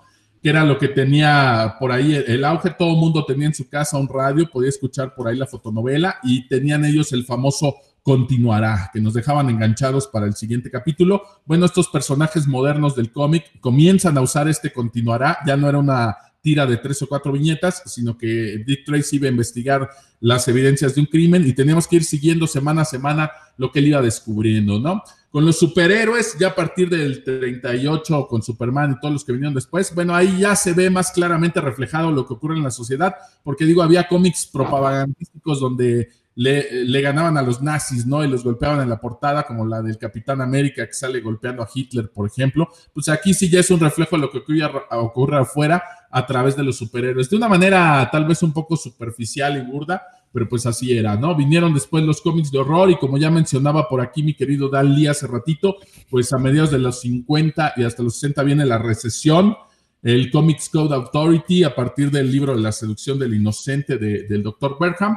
que 0.43 0.51
era 0.51 0.65
lo 0.65 0.79
que 0.79 0.89
tenía 0.89 1.77
por 1.79 1.93
ahí 1.93 2.15
el, 2.15 2.45
auge. 2.45 2.71
Todo 2.71 2.91
el 2.93 2.97
mundo 2.97 3.25
tenía 3.25 3.49
en 3.49 3.55
su 3.55 3.69
casa 3.69 3.99
un 3.99 4.09
radio, 4.09 4.49
podía 4.49 4.69
escuchar 4.69 5.15
por 5.15 5.29
ahí 5.29 5.37
la 5.37 5.47
fotonovela 5.47 6.19
y 6.23 6.47
tenían 6.49 6.85
ellos 6.85 7.13
el 7.13 7.25
famoso 7.25 7.77
continuará, 8.03 8.91
que 8.93 9.01
nos 9.01 9.13
dejaban 9.13 9.51
enganchados 9.51 10.07
para 10.07 10.27
el 10.27 10.35
siguiente 10.35 10.71
capítulo. 10.71 11.23
Bueno, 11.45 11.67
estos 11.67 11.89
personajes 11.89 12.47
modernos 12.47 12.97
del 12.97 13.13
cómic 13.13 13.61
comienzan 13.61 14.17
a 14.17 14.23
usar 14.23 14.49
este 14.49 14.73
continuará, 14.73 15.39
ya 15.47 15.57
no 15.57 15.69
era 15.69 15.79
una 15.79 16.17
tira 16.41 16.67
de 16.67 16.77
tres 16.77 17.03
o 17.03 17.07
cuatro 17.07 17.33
viñetas, 17.33 17.83
sino 17.87 18.17
que 18.17 18.63
Dick 18.67 18.85
Tracy 18.85 19.17
iba 19.17 19.27
a 19.27 19.31
investigar 19.31 19.89
las 20.21 20.49
evidencias 20.49 20.95
de 20.95 21.01
un 21.01 21.07
crimen 21.07 21.47
y 21.47 21.53
teníamos 21.53 21.87
que 21.87 21.97
ir 21.97 22.05
siguiendo 22.05 22.47
semana 22.47 22.83
a 22.83 22.85
semana 22.85 23.31
lo 23.57 23.71
que 23.71 23.81
él 23.81 23.89
iba 23.89 24.03
descubriendo, 24.03 24.79
¿no? 24.79 25.03
Con 25.31 25.45
los 25.45 25.59
superhéroes, 25.59 26.39
ya 26.39 26.49
a 26.49 26.55
partir 26.55 26.89
del 26.89 27.23
38, 27.23 28.27
con 28.29 28.43
Superman 28.43 28.93
y 28.93 29.01
todos 29.01 29.13
los 29.13 29.25
que 29.25 29.33
vinieron 29.33 29.55
después, 29.55 29.95
bueno, 29.95 30.15
ahí 30.15 30.39
ya 30.39 30.57
se 30.57 30.73
ve 30.73 30.91
más 30.91 31.11
claramente 31.13 31.61
reflejado 31.61 32.11
lo 32.11 32.27
que 32.27 32.35
ocurre 32.35 32.57
en 32.57 32.65
la 32.65 32.71
sociedad, 32.71 33.15
porque 33.43 33.65
digo, 33.65 33.83
había 33.83 34.09
cómics 34.09 34.47
propagandísticos 34.47 35.61
donde 35.61 36.09
le, 36.39 37.01
ganaban 37.01 37.37
a 37.37 37.43
los 37.43 37.61
nazis, 37.61 38.07
¿no? 38.07 38.25
Y 38.25 38.29
los 38.29 38.45
golpeaban 38.45 38.81
en 38.81 38.89
la 38.89 39.01
portada, 39.01 39.43
como 39.43 39.67
la 39.67 39.83
del 39.83 39.99
Capitán 39.99 40.41
América 40.41 40.87
que 40.87 40.93
sale 40.93 41.21
golpeando 41.21 41.65
a 41.65 41.69
Hitler, 41.73 42.11
por 42.13 42.29
ejemplo. 42.29 42.69
Pues 42.95 43.09
aquí 43.09 43.35
sí 43.35 43.51
ya 43.51 43.59
es 43.59 43.71
un 43.71 43.81
reflejo 43.81 44.15
de 44.15 44.23
lo 44.23 44.31
que 44.31 44.39
ocurre, 44.39 44.63
ocurre 44.93 45.39
afuera, 45.39 45.83
a 46.11 46.27
través 46.27 46.57
de 46.57 46.65
los 46.65 46.77
superhéroes. 46.77 47.29
De 47.29 47.37
una 47.37 47.49
manera 47.49 48.09
tal 48.11 48.25
vez 48.27 48.43
un 48.43 48.53
poco 48.53 48.77
superficial 48.77 49.57
y 49.57 49.71
burda, 49.71 50.03
pero 50.33 50.49
pues 50.49 50.67
así 50.67 50.97
era, 50.97 51.17
¿no? 51.17 51.35
Vinieron 51.35 51.75
después 51.75 52.05
los 52.05 52.21
cómics 52.21 52.51
de 52.51 52.59
horror 52.59 52.91
y 52.91 52.97
como 52.97 53.19
ya 53.19 53.31
mencionaba 53.31 53.89
por 53.89 54.01
aquí 54.01 54.23
mi 54.23 54.35
querido 54.35 54.69
Dan 54.69 54.95
Lee 54.95 55.07
hace 55.07 55.27
ratito, 55.27 55.77
pues 56.11 56.33
a 56.33 56.39
mediados 56.39 56.71
de 56.71 56.79
los 56.79 57.01
50 57.01 57.75
y 57.77 57.85
hasta 57.85 58.03
los 58.03 58.15
60 58.15 58.43
viene 58.43 58.67
la 58.67 58.79
recesión, 58.79 59.57
el 60.03 60.31
Comics 60.31 60.69
Code 60.69 60.95
Authority 60.95 61.65
a 61.65 61.75
partir 61.75 62.11
del 62.11 62.31
libro 62.31 62.55
La 62.55 62.73
seducción 62.73 63.19
del 63.19 63.35
inocente 63.35 63.99
del 63.99 64.43
Dr. 64.43 64.77
Berham. 64.79 65.17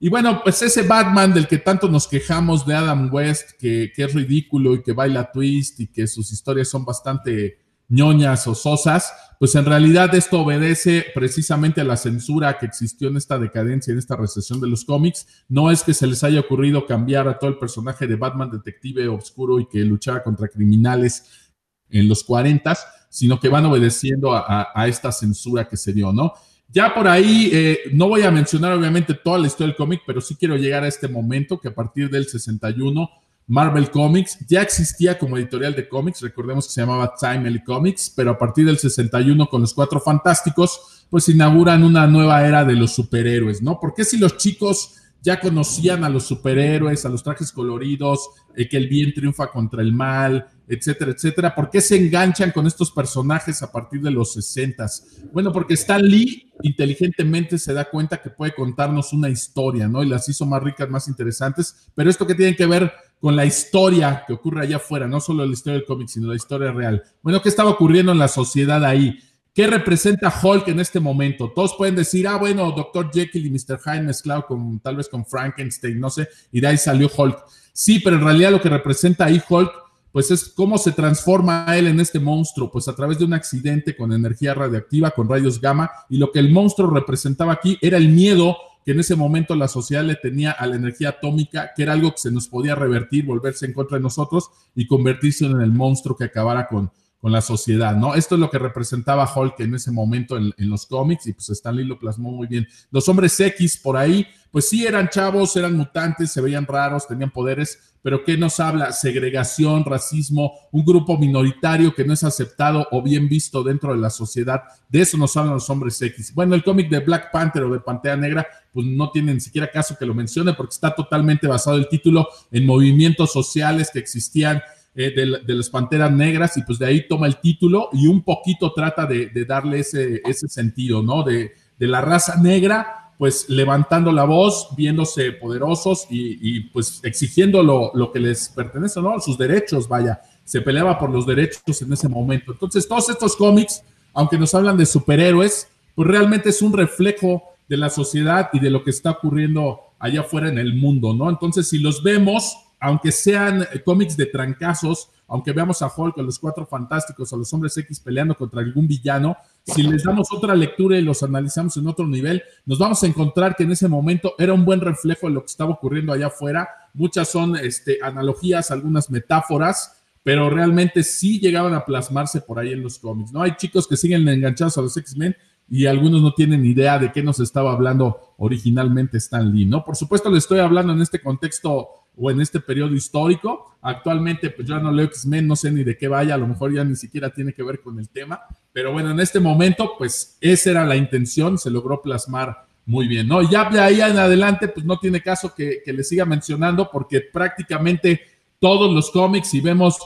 Y 0.00 0.08
bueno, 0.08 0.42
pues 0.42 0.60
ese 0.62 0.82
Batman 0.82 1.32
del 1.32 1.46
que 1.46 1.58
tanto 1.58 1.88
nos 1.88 2.06
quejamos 2.06 2.66
de 2.66 2.74
Adam 2.74 3.12
West, 3.12 3.52
que, 3.58 3.92
que 3.94 4.04
es 4.04 4.14
ridículo 4.14 4.74
y 4.74 4.82
que 4.82 4.92
baila 4.92 5.30
twist 5.32 5.80
y 5.80 5.86
que 5.86 6.06
sus 6.06 6.32
historias 6.32 6.68
son 6.68 6.84
bastante 6.84 7.63
ñoñas 7.88 8.46
o 8.46 8.54
sosas, 8.54 9.12
pues 9.38 9.54
en 9.56 9.64
realidad 9.64 10.14
esto 10.14 10.40
obedece 10.40 11.06
precisamente 11.14 11.80
a 11.80 11.84
la 11.84 11.96
censura 11.96 12.58
que 12.58 12.66
existió 12.66 13.08
en 13.08 13.16
esta 13.16 13.38
decadencia, 13.38 13.92
en 13.92 13.98
esta 13.98 14.16
recesión 14.16 14.60
de 14.60 14.68
los 14.68 14.84
cómics. 14.84 15.26
No 15.48 15.70
es 15.70 15.82
que 15.82 15.94
se 15.94 16.06
les 16.06 16.24
haya 16.24 16.40
ocurrido 16.40 16.86
cambiar 16.86 17.28
a 17.28 17.38
todo 17.38 17.50
el 17.50 17.58
personaje 17.58 18.06
de 18.06 18.16
Batman 18.16 18.50
detective 18.50 19.08
oscuro 19.08 19.60
y 19.60 19.66
que 19.66 19.78
luchara 19.80 20.22
contra 20.22 20.48
criminales 20.48 21.50
en 21.90 22.08
los 22.08 22.24
40, 22.24 22.76
sino 23.10 23.38
que 23.38 23.48
van 23.48 23.66
obedeciendo 23.66 24.32
a, 24.34 24.72
esta 24.88 25.12
censura 25.12 25.68
que 25.68 25.76
se 25.76 25.92
dio, 25.92 26.12
¿no? 26.12 26.32
Ya 26.68 26.92
por 26.92 27.06
ahí, 27.06 27.50
eh, 27.52 27.78
no 27.92 28.08
voy 28.08 28.22
a 28.22 28.30
mencionar 28.30 28.72
obviamente 28.72 29.14
toda 29.14 29.38
la 29.38 29.46
historia 29.46 29.68
del 29.68 29.76
cómic, 29.76 30.02
pero 30.06 30.20
sí 30.20 30.34
quiero 30.34 30.56
llegar 30.56 30.82
a 30.82 30.88
este 30.88 31.06
momento 31.06 31.60
que 31.60 31.68
a 31.68 31.74
partir 31.74 32.10
del 32.10 32.26
61 32.26 33.08
Marvel 33.46 33.90
Comics 33.90 34.38
ya 34.48 34.62
existía 34.62 35.18
como 35.18 35.36
editorial 35.36 35.74
de 35.74 35.88
cómics, 35.88 36.22
recordemos 36.22 36.66
que 36.66 36.72
se 36.72 36.80
llamaba 36.80 37.14
Timely 37.18 37.62
Comics, 37.62 38.12
pero 38.14 38.30
a 38.32 38.38
partir 38.38 38.64
del 38.64 38.78
61 38.78 39.46
con 39.48 39.60
los 39.60 39.74
Cuatro 39.74 40.00
Fantásticos, 40.00 41.06
pues 41.10 41.28
inauguran 41.28 41.84
una 41.84 42.06
nueva 42.06 42.46
era 42.46 42.64
de 42.64 42.74
los 42.74 42.94
superhéroes, 42.94 43.62
¿no? 43.62 43.78
Porque 43.78 44.04
si 44.04 44.16
los 44.18 44.36
chicos 44.38 44.94
ya 45.24 45.40
conocían 45.40 46.04
a 46.04 46.10
los 46.10 46.24
superhéroes, 46.24 47.04
a 47.06 47.08
los 47.08 47.22
trajes 47.22 47.50
coloridos, 47.50 48.28
eh, 48.54 48.68
que 48.68 48.76
el 48.76 48.88
bien 48.88 49.14
triunfa 49.14 49.50
contra 49.50 49.80
el 49.80 49.92
mal, 49.92 50.46
etcétera, 50.68 51.12
etcétera. 51.12 51.54
¿Por 51.54 51.70
qué 51.70 51.80
se 51.80 51.96
enganchan 51.96 52.50
con 52.50 52.66
estos 52.66 52.90
personajes 52.90 53.62
a 53.62 53.72
partir 53.72 54.02
de 54.02 54.10
los 54.10 54.34
60? 54.34 54.86
Bueno, 55.32 55.50
porque 55.50 55.74
Stan 55.74 56.02
Lee 56.02 56.52
inteligentemente 56.62 57.58
se 57.58 57.72
da 57.72 57.88
cuenta 57.88 58.20
que 58.20 58.28
puede 58.28 58.54
contarnos 58.54 59.14
una 59.14 59.30
historia, 59.30 59.88
¿no? 59.88 60.02
Y 60.02 60.08
las 60.08 60.28
hizo 60.28 60.44
más 60.44 60.62
ricas, 60.62 60.90
más 60.90 61.08
interesantes, 61.08 61.88
pero 61.94 62.10
esto 62.10 62.26
que 62.26 62.34
tiene 62.34 62.54
que 62.54 62.66
ver 62.66 62.92
con 63.20 63.36
la 63.36 63.46
historia 63.46 64.24
que 64.26 64.34
ocurre 64.34 64.62
allá 64.62 64.76
afuera, 64.76 65.06
no 65.06 65.20
solo 65.20 65.46
la 65.46 65.52
historia 65.52 65.78
del 65.78 65.86
cómic, 65.86 66.08
sino 66.08 66.28
la 66.28 66.36
historia 66.36 66.72
real. 66.72 67.02
Bueno, 67.22 67.40
¿qué 67.40 67.48
estaba 67.48 67.70
ocurriendo 67.70 68.12
en 68.12 68.18
la 68.18 68.28
sociedad 68.28 68.84
ahí? 68.84 69.18
¿Qué 69.54 69.68
representa 69.68 70.34
Hulk 70.42 70.66
en 70.68 70.80
este 70.80 70.98
momento? 70.98 71.52
Todos 71.54 71.74
pueden 71.74 71.94
decir, 71.94 72.26
ah, 72.26 72.36
bueno, 72.36 72.72
Dr. 72.72 73.10
Jekyll 73.12 73.46
y 73.46 73.50
Mr. 73.50 73.78
Hyde 73.78 74.02
mezclado 74.02 74.46
con 74.46 74.80
tal 74.80 74.96
vez 74.96 75.08
con 75.08 75.24
Frankenstein, 75.24 76.00
no 76.00 76.10
sé, 76.10 76.28
y 76.50 76.60
de 76.60 76.66
ahí 76.66 76.76
salió 76.76 77.08
Hulk. 77.16 77.38
Sí, 77.72 78.00
pero 78.00 78.16
en 78.16 78.24
realidad 78.24 78.50
lo 78.50 78.60
que 78.60 78.68
representa 78.68 79.26
ahí 79.26 79.40
Hulk, 79.48 79.70
pues 80.10 80.30
es 80.32 80.48
cómo 80.48 80.76
se 80.76 80.92
transforma 80.92 81.66
él 81.76 81.86
en 81.86 82.00
este 82.00 82.18
monstruo, 82.18 82.70
pues 82.70 82.88
a 82.88 82.96
través 82.96 83.18
de 83.18 83.24
un 83.24 83.32
accidente 83.34 83.96
con 83.96 84.12
energía 84.12 84.54
radiactiva, 84.54 85.12
con 85.12 85.28
rayos 85.28 85.60
gamma, 85.60 85.88
y 86.08 86.18
lo 86.18 86.32
que 86.32 86.40
el 86.40 86.50
monstruo 86.50 86.90
representaba 86.90 87.52
aquí 87.52 87.78
era 87.80 87.96
el 87.96 88.08
miedo 88.08 88.56
que 88.84 88.92
en 88.92 89.00
ese 89.00 89.16
momento 89.16 89.54
la 89.54 89.68
sociedad 89.68 90.04
le 90.04 90.16
tenía 90.16 90.52
a 90.52 90.66
la 90.66 90.76
energía 90.76 91.10
atómica, 91.10 91.72
que 91.74 91.82
era 91.82 91.94
algo 91.94 92.12
que 92.12 92.18
se 92.18 92.30
nos 92.30 92.48
podía 92.48 92.74
revertir, 92.74 93.24
volverse 93.24 93.66
en 93.66 93.72
contra 93.72 93.96
de 93.96 94.02
nosotros 94.02 94.50
y 94.74 94.86
convertirse 94.86 95.46
en 95.46 95.60
el 95.60 95.72
monstruo 95.72 96.16
que 96.16 96.24
acabara 96.24 96.66
con, 96.66 96.90
con 97.24 97.32
la 97.32 97.40
sociedad, 97.40 97.96
¿no? 97.96 98.14
Esto 98.14 98.34
es 98.34 98.40
lo 98.42 98.50
que 98.50 98.58
representaba 98.58 99.26
Hulk 99.34 99.58
en 99.60 99.74
ese 99.76 99.90
momento 99.90 100.36
en, 100.36 100.52
los 100.58 100.84
cómics 100.84 101.26
y 101.26 101.32
pues 101.32 101.48
Stanley 101.48 101.86
lo 101.86 101.98
plasmó 101.98 102.30
muy 102.30 102.46
bien. 102.46 102.68
Los 102.90 103.08
hombres 103.08 103.40
X 103.40 103.78
por 103.82 103.96
ahí, 103.96 104.26
pues 104.50 104.68
sí 104.68 104.86
eran 104.86 105.08
chavos, 105.08 105.56
eran 105.56 105.74
mutantes, 105.74 106.30
se 106.30 106.42
veían 106.42 106.66
raros, 106.66 107.08
tenían 107.08 107.30
poderes, 107.30 107.94
pero 108.02 108.22
¿qué 108.24 108.36
nos 108.36 108.60
habla? 108.60 108.92
Segregación, 108.92 109.86
racismo, 109.86 110.52
un 110.70 110.84
grupo 110.84 111.16
minoritario 111.16 111.94
que 111.94 112.04
no 112.04 112.12
es 112.12 112.22
aceptado 112.24 112.86
o 112.90 113.00
bien 113.00 113.26
visto 113.26 113.62
dentro 113.62 113.94
de 113.94 114.00
la 114.00 114.10
sociedad. 114.10 114.60
De 114.90 115.00
eso 115.00 115.16
nos 115.16 115.34
hablan 115.34 115.54
los 115.54 115.70
hombres 115.70 116.02
X. 116.02 116.34
Bueno, 116.34 116.54
el 116.54 116.62
cómic 116.62 116.90
de 116.90 117.00
Black 117.00 117.32
Panther 117.32 117.62
o 117.62 117.72
de 117.72 117.80
Pantera 117.80 118.18
Negra, 118.18 118.46
pues 118.70 118.84
no 118.86 119.10
tiene 119.10 119.32
ni 119.32 119.40
siquiera 119.40 119.70
caso 119.70 119.96
que 119.98 120.04
lo 120.04 120.12
mencione 120.12 120.52
porque 120.52 120.74
está 120.74 120.94
totalmente 120.94 121.46
basado 121.46 121.78
el 121.78 121.88
título 121.88 122.28
en 122.52 122.66
movimientos 122.66 123.32
sociales 123.32 123.88
que 123.90 123.98
existían 124.00 124.60
eh, 124.96 125.12
de, 125.44 125.54
las 125.54 125.70
Panteras 125.70 126.12
Negras 126.12 126.56
y 126.56 126.62
pues 126.62 126.78
de 126.78 126.86
ahí 126.86 127.08
toma 127.08 127.26
el 127.26 127.40
título 127.40 127.88
y 127.92 128.06
un 128.06 128.22
poquito 128.22 128.72
trata 128.72 129.06
de, 129.06 129.28
darle 129.44 129.80
ese, 129.80 130.22
sentido, 130.48 131.02
¿no? 131.02 131.22
De, 131.22 131.52
la 131.78 132.00
raza 132.00 132.40
negra, 132.40 133.12
pues 133.18 133.48
levantando 133.48 134.10
la 134.12 134.24
voz, 134.24 134.68
viéndose 134.76 135.32
poderosos 135.32 136.06
y, 136.08 136.60
pues 136.70 137.00
exigiendo 137.02 137.62
lo, 137.62 137.90
lo, 137.94 138.12
que 138.12 138.20
les 138.20 138.48
pertenece, 138.48 139.02
¿no? 139.02 139.20
Sus 139.20 139.36
derechos, 139.36 139.88
vaya, 139.88 140.20
se 140.44 140.60
peleaba 140.60 140.98
por 140.98 141.10
los 141.10 141.26
derechos 141.26 141.82
en 141.82 141.92
ese 141.92 142.08
momento. 142.08 142.52
Entonces, 142.52 142.86
todos 142.86 143.10
estos 143.10 143.36
cómics, 143.36 143.82
aunque 144.12 144.38
nos 144.38 144.54
hablan 144.54 144.76
de 144.76 144.86
superhéroes, 144.86 145.68
pues 145.94 146.08
realmente 146.08 146.50
es 146.50 146.62
un 146.62 146.72
reflejo 146.72 147.42
de 147.68 147.76
la 147.76 147.90
sociedad 147.90 148.50
y 148.52 148.60
de 148.60 148.70
lo 148.70 148.84
que 148.84 148.90
está 148.90 149.10
ocurriendo 149.10 149.80
allá 149.98 150.20
afuera 150.20 150.48
en 150.48 150.58
el 150.58 150.74
mundo, 150.74 151.14
¿no? 151.14 151.30
Entonces, 151.30 151.68
si 151.68 151.78
los 151.78 152.02
vemos, 152.02 152.56
aunque 152.80 153.12
sean 153.12 153.66
cómics 153.84 154.16
de 154.16 154.26
trancazos, 154.26 155.10
aunque 155.26 155.52
veamos 155.52 155.80
a 155.82 155.90
Hulk, 155.94 156.18
a 156.18 156.22
los 156.22 156.38
Cuatro 156.38 156.66
Fantásticos, 156.66 157.32
a 157.32 157.36
los 157.36 157.52
Hombres 157.52 157.76
X 157.76 158.00
peleando 158.00 158.36
contra 158.36 158.60
algún 158.60 158.86
villano, 158.86 159.36
si 159.64 159.82
les 159.82 160.04
damos 160.04 160.28
otra 160.30 160.54
lectura 160.54 160.98
y 160.98 161.02
los 161.02 161.22
analizamos 161.22 161.76
en 161.78 161.88
otro 161.88 162.06
nivel, 162.06 162.42
nos 162.66 162.78
vamos 162.78 163.02
a 163.02 163.06
encontrar 163.06 163.56
que 163.56 163.62
en 163.62 163.72
ese 163.72 163.88
momento 163.88 164.34
era 164.38 164.52
un 164.52 164.64
buen 164.64 164.80
reflejo 164.80 165.26
de 165.26 165.34
lo 165.34 165.40
que 165.40 165.46
estaba 165.46 165.70
ocurriendo 165.70 166.12
allá 166.12 166.26
afuera. 166.26 166.68
Muchas 166.92 167.30
son 167.30 167.56
este, 167.56 167.98
analogías, 168.02 168.70
algunas 168.70 169.10
metáforas, 169.10 170.02
pero 170.22 170.50
realmente 170.50 171.02
sí 171.02 171.40
llegaban 171.40 171.72
a 171.72 171.84
plasmarse 171.84 172.42
por 172.42 172.58
ahí 172.58 172.72
en 172.72 172.82
los 172.82 172.98
cómics. 172.98 173.32
¿no? 173.32 173.40
Hay 173.40 173.56
chicos 173.56 173.88
que 173.88 173.96
siguen 173.96 174.28
enganchados 174.28 174.76
a 174.76 174.82
los 174.82 174.96
X-Men 174.96 175.34
y 175.70 175.86
algunos 175.86 176.20
no 176.20 176.34
tienen 176.34 176.64
idea 176.66 176.98
de 176.98 177.10
qué 177.10 177.22
nos 177.22 177.40
estaba 177.40 177.72
hablando 177.72 178.34
originalmente 178.36 179.16
Stan 179.16 179.50
Lee, 179.50 179.64
¿no? 179.64 179.82
Por 179.82 179.96
supuesto, 179.96 180.30
le 180.30 180.38
estoy 180.38 180.58
hablando 180.58 180.92
en 180.92 181.00
este 181.00 181.22
contexto 181.22 181.88
o 182.16 182.30
en 182.30 182.40
este 182.40 182.60
periodo 182.60 182.94
histórico. 182.94 183.76
Actualmente, 183.82 184.50
pues 184.50 184.66
yo 184.66 184.78
no 184.78 184.90
leo 184.92 185.06
X-Men, 185.06 185.46
no 185.46 185.56
sé 185.56 185.70
ni 185.70 185.84
de 185.84 185.96
qué 185.96 186.08
vaya, 186.08 186.34
a 186.34 186.38
lo 186.38 186.46
mejor 186.46 186.72
ya 186.72 186.84
ni 186.84 186.96
siquiera 186.96 187.30
tiene 187.30 187.52
que 187.52 187.62
ver 187.62 187.80
con 187.80 187.98
el 187.98 188.08
tema, 188.08 188.40
pero 188.72 188.92
bueno, 188.92 189.10
en 189.10 189.20
este 189.20 189.40
momento, 189.40 189.92
pues 189.98 190.38
esa 190.40 190.70
era 190.70 190.84
la 190.84 190.96
intención, 190.96 191.58
se 191.58 191.70
logró 191.70 192.00
plasmar 192.00 192.66
muy 192.86 193.08
bien, 193.08 193.28
¿no? 193.28 193.42
Ya 193.42 193.68
de 193.68 193.80
ahí 193.80 194.00
en 194.00 194.18
adelante, 194.18 194.68
pues 194.68 194.84
no 194.86 194.98
tiene 194.98 195.20
caso 195.20 195.54
que, 195.54 195.82
que 195.84 195.92
le 195.92 196.02
siga 196.02 196.24
mencionando 196.24 196.90
porque 196.90 197.20
prácticamente 197.20 198.20
todos 198.58 198.92
los 198.92 199.10
cómics, 199.10 199.50
si 199.50 199.60
vemos 199.60 199.98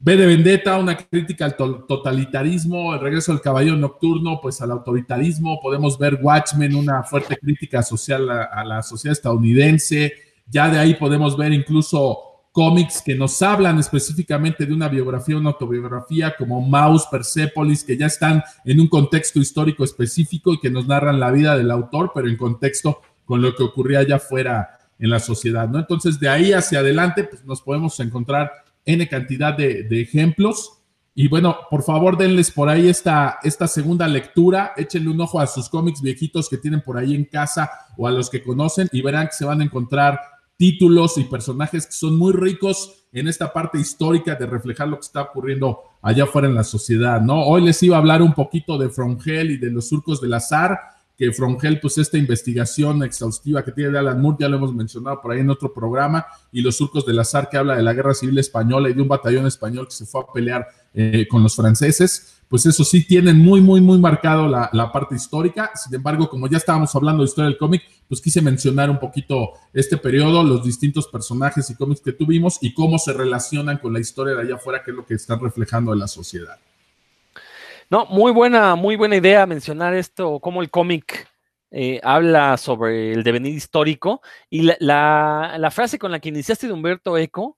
B 0.00 0.16
de 0.16 0.26
Vendetta, 0.26 0.78
una 0.78 0.96
crítica 0.96 1.44
al 1.44 1.56
totalitarismo, 1.56 2.94
el 2.94 3.00
regreso 3.00 3.32
del 3.32 3.40
caballero 3.40 3.76
nocturno, 3.76 4.38
pues 4.40 4.60
al 4.60 4.70
autoritarismo, 4.70 5.58
podemos 5.60 5.98
ver 5.98 6.18
Watchmen, 6.22 6.74
una 6.74 7.02
fuerte 7.02 7.36
crítica 7.36 7.82
social 7.82 8.30
a 8.30 8.64
la 8.64 8.82
sociedad 8.82 9.12
estadounidense, 9.12 10.12
ya 10.50 10.68
de 10.68 10.78
ahí 10.78 10.94
podemos 10.94 11.36
ver 11.36 11.52
incluso 11.52 12.28
cómics 12.52 13.02
que 13.02 13.14
nos 13.14 13.40
hablan 13.40 13.78
específicamente 13.78 14.66
de 14.66 14.72
una 14.72 14.88
biografía, 14.88 15.36
una 15.36 15.50
autobiografía, 15.50 16.34
como 16.36 16.60
Mouse, 16.60 17.06
Persepolis, 17.10 17.84
que 17.84 17.96
ya 17.96 18.06
están 18.06 18.42
en 18.64 18.80
un 18.80 18.88
contexto 18.88 19.38
histórico 19.38 19.84
específico 19.84 20.52
y 20.52 20.58
que 20.58 20.70
nos 20.70 20.86
narran 20.86 21.20
la 21.20 21.30
vida 21.30 21.56
del 21.56 21.70
autor, 21.70 22.10
pero 22.14 22.28
en 22.28 22.36
contexto 22.36 23.00
con 23.24 23.42
lo 23.42 23.54
que 23.54 23.62
ocurría 23.62 24.00
allá 24.00 24.16
afuera 24.16 24.78
en 24.98 25.10
la 25.10 25.20
sociedad, 25.20 25.68
¿no? 25.68 25.78
Entonces, 25.78 26.18
de 26.18 26.28
ahí 26.28 26.52
hacia 26.52 26.80
adelante, 26.80 27.24
pues 27.24 27.44
nos 27.44 27.62
podemos 27.62 28.00
encontrar 28.00 28.50
N 28.84 29.06
cantidad 29.08 29.56
de, 29.56 29.86
ejemplos. 30.00 30.80
Y 31.14 31.28
bueno, 31.28 31.58
por 31.70 31.82
favor, 31.82 32.16
denles 32.16 32.50
por 32.50 32.68
ahí 32.68 32.88
esta, 32.88 33.38
esta 33.42 33.68
segunda 33.68 34.08
lectura. 34.08 34.72
Échenle 34.76 35.10
un 35.10 35.20
ojo 35.20 35.38
a 35.38 35.46
sus 35.46 35.68
cómics 35.68 36.00
viejitos 36.00 36.48
que 36.48 36.56
tienen 36.56 36.80
por 36.80 36.96
ahí 36.96 37.14
en 37.14 37.24
casa 37.24 37.70
o 37.96 38.08
a 38.08 38.10
los 38.10 38.30
que 38.30 38.42
conocen 38.42 38.88
y 38.90 39.02
verán 39.02 39.26
que 39.26 39.34
se 39.34 39.44
van 39.44 39.60
a 39.60 39.64
encontrar 39.64 40.18
títulos 40.58 41.16
y 41.16 41.24
personajes 41.24 41.86
que 41.86 41.92
son 41.92 42.18
muy 42.18 42.32
ricos 42.32 43.06
en 43.12 43.28
esta 43.28 43.52
parte 43.52 43.78
histórica 43.78 44.34
de 44.34 44.44
reflejar 44.44 44.88
lo 44.88 44.96
que 44.96 45.06
está 45.06 45.22
ocurriendo 45.22 45.78
allá 46.02 46.24
afuera 46.24 46.48
en 46.48 46.54
la 46.54 46.64
sociedad, 46.64 47.22
¿no? 47.22 47.46
Hoy 47.46 47.62
les 47.62 47.82
iba 47.82 47.96
a 47.96 48.00
hablar 48.00 48.20
un 48.20 48.34
poquito 48.34 48.76
de 48.76 48.90
From 48.90 49.16
y 49.24 49.56
de 49.56 49.70
los 49.70 49.88
surcos 49.88 50.20
del 50.20 50.34
azar, 50.34 50.78
que 51.16 51.32
From 51.32 51.56
pues 51.80 51.98
esta 51.98 52.18
investigación 52.18 53.02
exhaustiva 53.04 53.64
que 53.64 53.72
tiene 53.72 53.90
de 53.90 53.98
Alan 53.98 54.20
Moore, 54.20 54.38
ya 54.40 54.48
lo 54.48 54.56
hemos 54.56 54.74
mencionado 54.74 55.20
por 55.20 55.32
ahí 55.32 55.40
en 55.40 55.50
otro 55.50 55.72
programa, 55.72 56.26
y 56.52 56.60
los 56.60 56.76
surcos 56.76 57.06
del 57.06 57.18
azar 57.20 57.48
que 57.48 57.56
habla 57.56 57.76
de 57.76 57.82
la 57.82 57.94
guerra 57.94 58.14
civil 58.14 58.38
española 58.38 58.90
y 58.90 58.94
de 58.94 59.02
un 59.02 59.08
batallón 59.08 59.46
español 59.46 59.86
que 59.86 59.94
se 59.94 60.06
fue 60.06 60.22
a 60.22 60.32
pelear 60.32 60.66
eh, 60.92 61.26
con 61.30 61.42
los 61.42 61.54
franceses 61.54 62.37
pues 62.48 62.64
eso 62.64 62.82
sí 62.82 63.06
tienen 63.06 63.38
muy, 63.38 63.60
muy, 63.60 63.80
muy 63.80 63.98
marcado 63.98 64.48
la, 64.48 64.90
parte 64.92 65.14
histórica. 65.14 65.70
Sin 65.74 65.94
embargo, 65.94 66.28
como 66.30 66.48
ya 66.48 66.56
estábamos 66.56 66.94
hablando 66.94 67.22
de 67.22 67.28
historia 67.28 67.50
del 67.50 67.58
cómic, 67.58 67.82
pues 68.08 68.22
quise 68.22 68.40
mencionar 68.40 68.88
un 68.88 68.98
poquito 68.98 69.52
este 69.74 69.98
periodo, 69.98 70.42
los 70.42 70.64
distintos 70.64 71.06
personajes 71.08 71.68
y 71.68 71.74
cómics 71.74 72.00
que 72.00 72.12
tuvimos 72.12 72.58
y 72.62 72.72
cómo 72.72 72.98
se 72.98 73.12
relacionan 73.12 73.76
con 73.78 73.92
la 73.92 74.00
historia 74.00 74.34
de 74.34 74.42
allá 74.42 74.54
afuera, 74.54 74.82
que 74.82 74.92
es 74.92 74.96
lo 74.96 75.04
que 75.04 75.14
están 75.14 75.40
reflejando 75.40 75.92
en 75.92 75.98
la 75.98 76.08
sociedad. 76.08 76.58
No, 77.90 78.06
muy 78.06 78.32
buena, 78.32 78.74
muy 78.76 78.96
buena 78.96 79.16
idea 79.16 79.44
mencionar 79.44 79.94
esto, 79.94 80.40
cómo 80.40 80.62
el 80.62 80.70
cómic 80.70 81.28
eh, 81.70 82.00
habla 82.02 82.56
sobre 82.56 83.12
el 83.12 83.24
devenir 83.24 83.54
histórico. 83.54 84.22
Y 84.48 84.62
la, 84.62 84.76
la, 84.80 85.56
la, 85.58 85.70
frase 85.70 85.98
con 85.98 86.10
la 86.10 86.18
que 86.18 86.30
iniciaste 86.30 86.66
de 86.66 86.72
Humberto 86.72 87.18
Eco, 87.18 87.57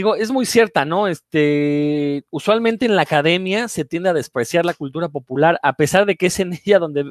digo, 0.00 0.16
es 0.16 0.30
muy 0.30 0.46
cierta, 0.46 0.86
¿no? 0.86 1.08
Este, 1.08 2.24
usualmente 2.30 2.86
en 2.86 2.96
la 2.96 3.02
academia 3.02 3.68
se 3.68 3.84
tiende 3.84 4.08
a 4.08 4.14
despreciar 4.14 4.64
la 4.64 4.72
cultura 4.72 5.10
popular, 5.10 5.60
a 5.62 5.74
pesar 5.74 6.06
de 6.06 6.16
que 6.16 6.26
es 6.26 6.40
en 6.40 6.52
ella 6.64 6.78
donde 6.78 7.04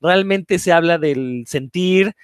realmente 0.00 0.58
se 0.58 0.72
habla 0.72 0.98
del 0.98 1.44
sentir, 1.46 2.14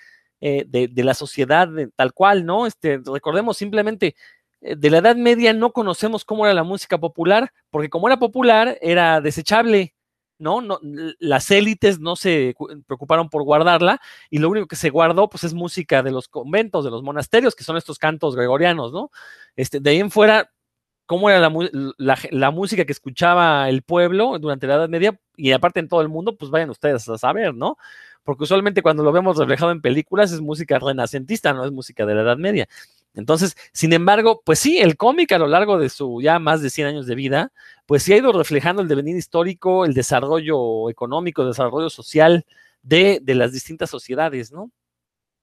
eh, 0.41 0.65
de, 0.67 1.05
la 1.05 1.15
sociedad 1.15 1.69
de, 1.69 1.89
tal 1.89 2.13
cual, 2.13 2.47
¿no? 2.47 2.67
Este, 2.67 3.01
recordemos 3.05 3.57
simplemente, 3.57 4.15
eh, 4.61 4.77
de 4.77 4.91
la 4.91 4.99
Edad 4.99 5.17
Media 5.17 5.53
no 5.53 5.73
conocemos 5.73 6.25
cómo 6.25 6.47
era 6.47 6.55
la 6.55 6.65
música 6.65 6.99
popular, 6.99 7.53
porque 7.71 7.91
como 7.91 8.07
era 8.09 8.19
popular, 8.19 8.79
era 8.81 9.21
desechable, 9.21 9.95
¿no? 10.43 10.61
no 10.61 10.79
las 11.19 11.51
élites 11.51 12.01
no 12.01 12.17
se 12.17 12.55
preocuparon 12.87 13.31
por 13.31 13.45
guardarla, 13.45 14.01
y 14.29 14.39
lo 14.39 14.51
único 14.51 14.67
que 14.67 14.77
se 14.77 14.91
guardó, 14.91 15.29
pues, 15.29 15.45
es 15.45 15.55
música 15.55 16.03
de 16.03 16.11
los 16.11 16.29
conventos, 16.29 16.85
de 16.85 16.91
los 16.91 17.03
monasterios, 17.03 17.55
que 17.55 17.65
son 17.65 17.77
estos 17.77 17.99
cantos 17.99 18.37
gregorianos, 18.37 18.93
¿no? 18.93 19.11
Este, 19.57 19.81
de 19.81 19.91
ahí 19.91 20.01
en 20.01 20.11
fuera, 20.11 20.51
cómo 21.07 21.31
era 21.31 21.41
la, 21.41 21.53
la, 21.99 22.19
la, 22.31 22.51
música 22.51 22.85
que 22.85 22.93
escuchaba 22.93 23.69
el 23.69 23.83
pueblo 23.83 24.39
durante 24.39 24.67
la 24.67 24.75
Edad 24.75 24.89
Media, 24.89 25.19
y 25.37 25.53
aparte 25.53 25.81
en 25.81 25.89
todo 25.89 26.03
el 26.03 26.09
mundo, 26.09 26.37
pues 26.37 26.51
vayan 26.51 26.71
ustedes 26.71 27.09
a 27.09 27.19
saber, 27.19 27.55
¿no? 27.55 27.77
Porque 28.25 28.45
usualmente 28.45 28.83
cuando 28.83 29.03
lo 29.03 29.13
vemos 29.13 29.37
reflejado 29.37 29.73
en 29.73 29.81
películas 29.81 30.33
es 30.33 30.41
música 30.41 30.79
renacentista, 30.79 31.53
no 31.53 31.65
es 31.65 31.73
música 31.73 32.07
de 32.07 32.15
la 32.15 32.23
Edad 32.23 32.37
Media. 32.37 32.69
Entonces, 33.15 33.57
sin 33.73 33.93
embargo, 33.93 34.43
pues 34.45 34.59
sí, 34.59 34.79
el 34.79 34.97
cómic 34.97 35.33
a 35.33 35.39
lo 35.39 35.47
largo 35.47 35.79
de 35.79 35.91
su 35.91 36.21
ya 36.23 36.39
más 36.39 36.63
de 36.63 36.71
100 36.71 36.87
años 36.89 37.07
de 37.07 37.15
vida, 37.15 37.53
pues 37.87 38.03
sí 38.03 38.13
ha 38.13 38.17
ido 38.17 38.33
reflejando 38.33 38.83
el 38.83 38.89
devenir 38.89 39.17
histórico, 39.17 39.85
el 39.85 39.95
desarrollo 39.95 40.89
económico, 40.91 41.43
el 41.43 41.49
desarrollo 41.49 41.91
social 41.91 42.47
de, 42.83 43.21
de 43.23 43.35
las 43.35 43.53
distintas 43.53 43.91
sociedades, 43.91 44.53
¿no? 44.53 44.71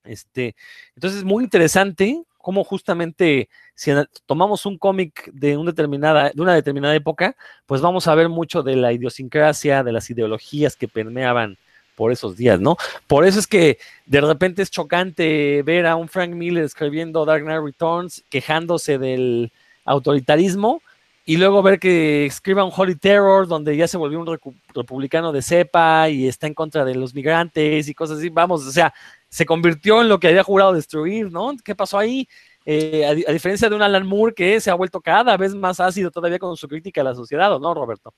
Este, 0.04 0.56
entonces 0.96 1.20
es 1.20 1.26
muy 1.26 1.44
interesante 1.44 2.24
cómo 2.40 2.64
justamente 2.64 3.50
si 3.76 3.92
tomamos 4.26 4.66
un 4.66 4.78
cómic 4.78 5.30
de, 5.34 5.58
determinada, 5.58 6.32
de 6.34 6.42
una 6.42 6.56
determinada 6.56 6.96
época, 6.96 7.36
pues 7.66 7.82
vamos 7.82 8.08
a 8.08 8.16
ver 8.16 8.30
mucho 8.30 8.64
de 8.64 8.76
la 8.76 8.94
idiosincrasia, 8.94 9.84
de 9.84 9.92
las 9.92 10.10
ideologías 10.10 10.76
que 10.76 10.88
permeaban 10.88 11.58
por 12.00 12.14
esos 12.14 12.38
días, 12.38 12.62
¿no? 12.62 12.78
Por 13.08 13.26
eso 13.26 13.40
es 13.40 13.46
que 13.46 13.78
de 14.06 14.22
repente 14.22 14.62
es 14.62 14.72
chocante 14.72 15.62
ver 15.64 15.86
a 15.86 15.98
un 15.98 16.08
Frank 16.08 16.30
Miller 16.30 16.64
escribiendo 16.64 17.26
Dark 17.26 17.44
Knight 17.44 17.62
Returns 17.62 18.24
quejándose 18.30 18.98
del 18.98 19.52
autoritarismo 19.84 20.82
y 21.26 21.36
luego 21.36 21.62
ver 21.62 21.78
que 21.78 22.26
escriba 22.26 22.64
un 22.64 22.72
Holy 22.74 22.96
Terror 22.96 23.50
donde 23.50 23.76
ya 23.76 23.86
se 23.86 23.98
volvió 23.98 24.18
un 24.18 24.40
republicano 24.74 25.34
de 25.34 25.42
cepa 25.42 26.08
y 26.08 26.30
está 26.30 26.48
en 26.48 26.54
contra 26.54 26.86
de 26.86 26.96
los 26.96 27.14
migrantes 27.14 27.90
y 27.90 27.94
cosas 27.94 28.20
así, 28.20 28.30
vamos, 28.30 28.66
o 28.66 28.72
sea, 28.72 28.94
se 29.28 29.46
convirtió 29.46 30.02
en 30.02 30.08
lo 30.08 30.22
que 30.22 30.30
había 30.30 30.44
jurado 30.44 30.72
destruir, 30.72 31.30
¿no? 31.30 31.52
¿Qué 31.66 31.76
pasó 31.76 31.98
ahí? 31.98 32.30
Eh, 32.66 33.04
a, 33.06 33.10
a, 33.10 33.34
diferencia 33.34 33.68
de 33.68 33.76
un 33.76 33.82
Alan 33.82 34.08
Moore 34.08 34.34
que 34.34 34.62
se 34.62 34.72
ha 34.72 34.74
vuelto 34.74 35.02
cada 35.02 35.36
vez 35.36 35.54
más 35.54 35.82
ácido 35.82 36.12
todavía 36.12 36.40
con 36.40 36.56
su 36.56 36.70
crítica 36.70 37.02
a 37.02 37.04
la 37.04 37.16
sociedad, 37.16 37.60
¿no, 37.60 37.74
Roberto? 37.74 38.14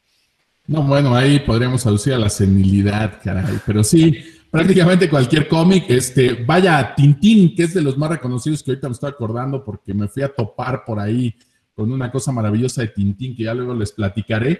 No, 0.67 0.83
bueno, 0.83 1.15
ahí 1.15 1.39
podríamos 1.39 1.85
aducir 1.85 2.13
a 2.13 2.19
la 2.19 2.29
senilidad, 2.29 3.19
caray. 3.23 3.59
Pero 3.65 3.83
sí, 3.83 4.15
prácticamente 4.49 5.09
cualquier 5.09 5.47
cómic, 5.47 5.85
este, 5.89 6.43
vaya, 6.45 6.93
Tintín, 6.95 7.55
que 7.55 7.63
es 7.63 7.73
de 7.73 7.81
los 7.81 7.97
más 7.97 8.09
reconocidos 8.09 8.61
que 8.61 8.71
ahorita 8.71 8.87
me 8.87 8.93
estoy 8.93 9.09
acordando 9.09 9.63
porque 9.63 9.93
me 9.93 10.07
fui 10.07 10.23
a 10.23 10.33
topar 10.33 10.83
por 10.85 10.99
ahí 10.99 11.35
con 11.73 11.91
una 11.91 12.11
cosa 12.11 12.31
maravillosa 12.31 12.81
de 12.81 12.89
Tintín 12.89 13.35
que 13.35 13.43
ya 13.43 13.53
luego 13.53 13.73
les 13.73 13.91
platicaré. 13.91 14.59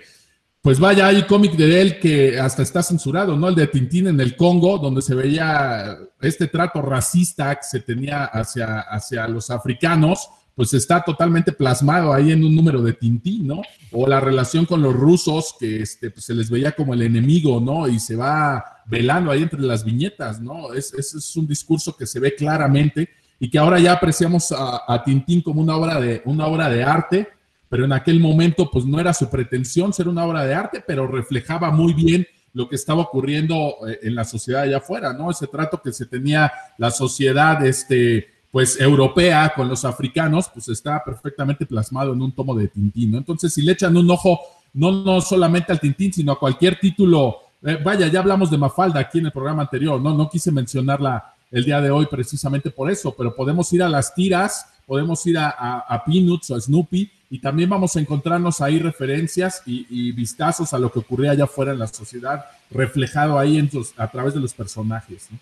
Pues 0.62 0.80
vaya, 0.80 1.08
hay 1.08 1.24
cómic 1.24 1.54
de 1.54 1.82
él 1.82 2.00
que 2.00 2.40
hasta 2.40 2.62
está 2.62 2.84
censurado, 2.84 3.36
¿no? 3.36 3.50
El 3.50 3.56
de 3.56 3.68
Tintín 3.68 4.08
en 4.08 4.20
el 4.22 4.36
Congo, 4.36 4.78
donde 4.78 5.02
se 5.02 5.16
veía 5.16 5.98
este 6.20 6.48
trato 6.48 6.82
racista 6.82 7.56
que 7.56 7.64
se 7.64 7.80
tenía 7.80 8.26
hacia, 8.26 8.82
hacia 8.82 9.28
los 9.28 9.50
africanos 9.50 10.30
pues 10.56 10.74
está 10.74 11.02
totalmente 11.02 11.52
plasmado 11.52 12.14
ahí 12.14 12.32
en 12.32 12.44
un 12.44 12.56
número 12.56 12.82
de 12.82 12.94
Tintín, 12.94 13.48
¿no? 13.48 13.62
O 13.92 14.08
la 14.08 14.20
relación 14.20 14.66
con 14.66 14.82
los 14.82 14.94
rusos, 14.94 15.56
que 15.60 15.82
este, 15.82 16.12
pues 16.12 16.26
se 16.26 16.34
les 16.34 16.50
veía 16.50 16.74
como 16.74 16.94
el 16.94 17.02
enemigo, 17.02 17.60
¿no? 17.60 17.88
Y 17.88 18.00
se 18.00 18.16
va 18.16 18.84
velando 18.86 19.32
ahí 19.32 19.44
entre 19.44 19.62
las 19.62 19.84
viñetas, 19.84 20.42
¿no? 20.42 20.74
Es, 20.74 20.94
es, 20.94 21.14
es 21.14 21.36
un 21.36 21.48
discurso 21.48 21.96
que 21.96 22.06
se 22.06 22.20
ve 22.20 22.36
claramente 22.36 23.10
y 23.40 23.50
que 23.50 23.58
ahora 23.58 23.80
ya 23.80 23.94
apreciamos 23.94 24.52
a, 24.52 24.84
a, 24.88 25.04
Tintín 25.04 25.42
como 25.42 25.62
una 25.62 25.76
obra, 25.76 26.00
de, 26.00 26.22
una 26.26 26.46
obra 26.46 26.70
de 26.70 26.84
arte, 26.84 27.28
pero 27.70 27.86
en 27.86 27.94
aquel 27.94 28.20
momento 28.20 28.70
pues 28.70 28.86
no 28.86 29.00
era 29.00 29.14
su 29.14 29.30
pretensión 29.30 29.94
ser 29.94 30.08
una 30.08 30.26
obra 30.26 30.46
de 30.46 30.54
arte, 30.54 30.84
pero 30.86 31.08
reflejaba 31.08 31.72
muy 31.72 31.94
bien 31.94 32.28
lo 32.54 32.68
que 32.68 32.76
estaba 32.76 33.02
ocurriendo 33.02 33.78
eh, 33.88 34.00
en 34.04 34.16
la 34.16 34.26
sociedad 34.26 34.64
allá 34.64 34.78
afuera, 34.78 35.14
¿no? 35.14 35.32
Ese 35.32 35.48
trato 35.48 35.82
que 35.82 35.94
se 35.94 36.06
tenía 36.06 36.52
la 36.78 36.92
sociedad, 36.92 37.66
este, 37.66 38.28
pues 38.52 38.80
europea 38.80 39.54
con 39.56 39.70
los 39.70 39.86
africanos, 39.86 40.50
pues 40.54 40.68
está 40.68 41.02
perfectamente 41.04 41.66
plasmado 41.66 42.14
en 42.14 42.22
un 42.22 42.34
tomo 42.34 42.54
de 42.54 42.68
Tintín, 42.68 43.12
¿no? 43.14 43.18
Entonces, 43.18 43.54
si 43.54 43.62
le 43.62 43.72
echan 43.72 43.96
un 43.96 44.12
ojo, 44.12 44.40
no, 44.74 44.92
no 44.92 45.22
solamente 45.22 45.72
al 45.72 45.80
Tintín, 45.80 46.12
sino 46.12 46.34
a 46.34 46.40
cualquier 46.40 46.78
título, 46.78 47.38
eh, 47.64 47.80
vaya, 47.84 48.08
ya 48.08 48.20
hablamos 48.20 48.52
de 48.52 48.58
Mafalda 48.58 49.00
aquí 49.00 49.20
en 49.20 49.28
el 49.28 49.32
programa 49.32 49.64
anterior, 49.64 50.02
¿no? 50.02 50.14
No 50.14 50.30
quise 50.30 50.52
mencionarla 50.52 51.34
el 51.50 51.64
día 51.64 51.80
de 51.80 51.92
hoy 51.92 52.08
precisamente 52.08 52.72
por 52.72 52.92
eso, 52.92 53.16
pero 53.18 53.34
podemos 53.34 53.72
ir 53.72 53.84
a 53.84 53.90
las 53.90 54.14
tiras, 54.14 54.66
podemos 54.86 55.26
ir 55.26 55.38
a, 55.38 55.50
a, 55.50 55.80
a 55.80 56.04
Peanuts 56.04 56.52
o 56.52 56.56
a 56.56 56.62
Snoopy 56.62 57.10
y 57.30 57.40
también 57.40 57.70
vamos 57.70 57.96
a 57.96 58.02
encontrarnos 58.02 58.60
ahí 58.60 58.80
referencias 58.80 59.62
y, 59.66 59.86
y, 59.90 60.12
vistazos 60.12 60.74
a 60.74 60.80
lo 60.80 60.92
que 60.92 61.00
ocurría 61.00 61.32
allá 61.32 61.46
afuera 61.46 61.72
en 61.72 61.80
la 61.80 61.88
sociedad, 61.88 62.46
reflejado 62.70 63.40
ahí 63.40 63.58
en 63.58 63.72
sus, 63.72 63.94
a 63.98 64.10
través 64.10 64.34
de 64.34 64.42
los 64.42 64.54
personajes, 64.54 65.28
¿no? 65.32 65.40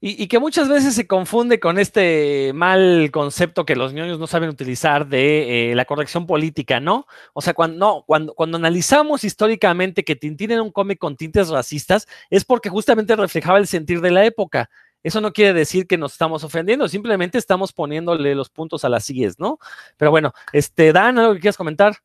Y, 0.00 0.28
que 0.28 0.38
muchas 0.38 0.68
veces 0.68 0.94
se 0.94 1.08
confunde 1.08 1.58
con 1.58 1.76
este 1.76 2.52
mal 2.54 3.10
concepto 3.10 3.66
que 3.66 3.74
los 3.74 3.92
niños 3.92 4.20
no 4.20 4.28
saben 4.28 4.48
utilizar 4.48 5.08
de 5.08 5.72
eh, 5.72 5.74
la 5.74 5.86
corrección 5.86 6.24
política, 6.24 6.78
¿no? 6.78 7.06
O 7.32 7.42
sea, 7.42 7.52
cuando, 7.52 7.78
no, 7.78 8.04
cuando, 8.06 8.56
analizamos 8.56 9.24
históricamente 9.24 10.04
que 10.04 10.14
Tintín 10.14 10.52
era 10.52 10.62
un 10.62 10.70
cómic 10.70 11.00
con 11.00 11.16
tintes 11.16 11.48
racistas, 11.48 12.06
es 12.30 12.44
porque 12.44 12.68
justamente 12.68 13.16
reflejaba 13.16 13.58
el 13.58 13.66
sentir 13.66 14.00
de 14.00 14.12
la 14.12 14.24
época. 14.24 14.70
Eso 15.02 15.20
no 15.20 15.32
quiere 15.32 15.52
decir 15.52 15.88
que 15.88 15.98
nos 15.98 16.12
estamos 16.12 16.44
ofendiendo, 16.44 16.86
simplemente 16.86 17.36
estamos 17.36 17.72
poniéndole 17.72 18.36
los 18.36 18.50
puntos 18.50 18.84
a 18.84 18.88
las 18.88 19.04
sillas, 19.04 19.40
¿no? 19.40 19.58
Pero 19.96 20.12
bueno, 20.12 20.32
este, 20.52 20.92
Dan, 20.92 21.18
¿algo 21.18 21.34
que 21.34 21.40
quieras 21.40 21.56
comentar? 21.56 21.96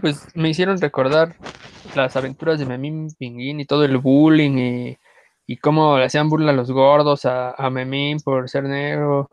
Pues 0.00 0.26
me 0.34 0.50
hicieron 0.50 0.78
recordar 0.78 1.36
las 1.94 2.16
aventuras 2.16 2.58
de 2.58 2.66
Memín 2.66 3.14
Pinguín 3.18 3.60
y 3.60 3.64
todo 3.64 3.84
el 3.84 3.96
bullying 3.96 4.58
y 4.58 4.98
y 5.46 5.58
cómo 5.58 5.98
le 5.98 6.04
hacían 6.06 6.28
burla 6.28 6.50
a 6.52 6.54
los 6.54 6.70
gordos, 6.70 7.24
a, 7.26 7.70
Memín 7.70 8.18
por 8.20 8.48
ser 8.48 8.64
negro, 8.64 9.30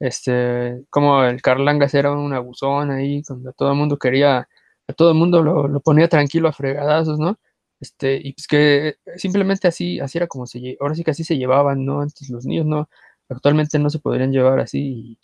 este, 0.00 0.84
como 0.90 1.24
el 1.24 1.42
Carlangas 1.42 1.94
era 1.94 2.12
un 2.12 2.32
abusón 2.34 2.90
ahí, 2.90 3.22
cuando 3.22 3.52
todo 3.52 3.70
el 3.72 3.78
mundo 3.78 3.98
quería, 3.98 4.48
a 4.88 4.92
todo 4.94 5.10
el 5.12 5.16
mundo 5.18 5.42
lo, 5.42 5.68
lo, 5.68 5.80
ponía 5.80 6.08
tranquilo 6.08 6.48
a 6.48 6.52
fregadazos, 6.52 7.18
¿no? 7.18 7.38
Este, 7.80 8.16
y 8.22 8.32
pues 8.34 8.46
que 8.48 8.96
simplemente 9.16 9.68
así, 9.68 10.00
así 10.00 10.18
era 10.18 10.26
como 10.28 10.46
se, 10.46 10.76
ahora 10.80 10.94
sí 10.94 11.04
que 11.04 11.12
así 11.12 11.24
se 11.24 11.36
llevaban, 11.38 11.84
¿no? 11.84 12.00
Antes 12.00 12.30
los 12.30 12.46
niños 12.46 12.66
no, 12.66 12.88
actualmente 13.28 13.78
no 13.78 13.90
se 13.90 14.00
podrían 14.00 14.32
llevar 14.32 14.60
así, 14.60 15.18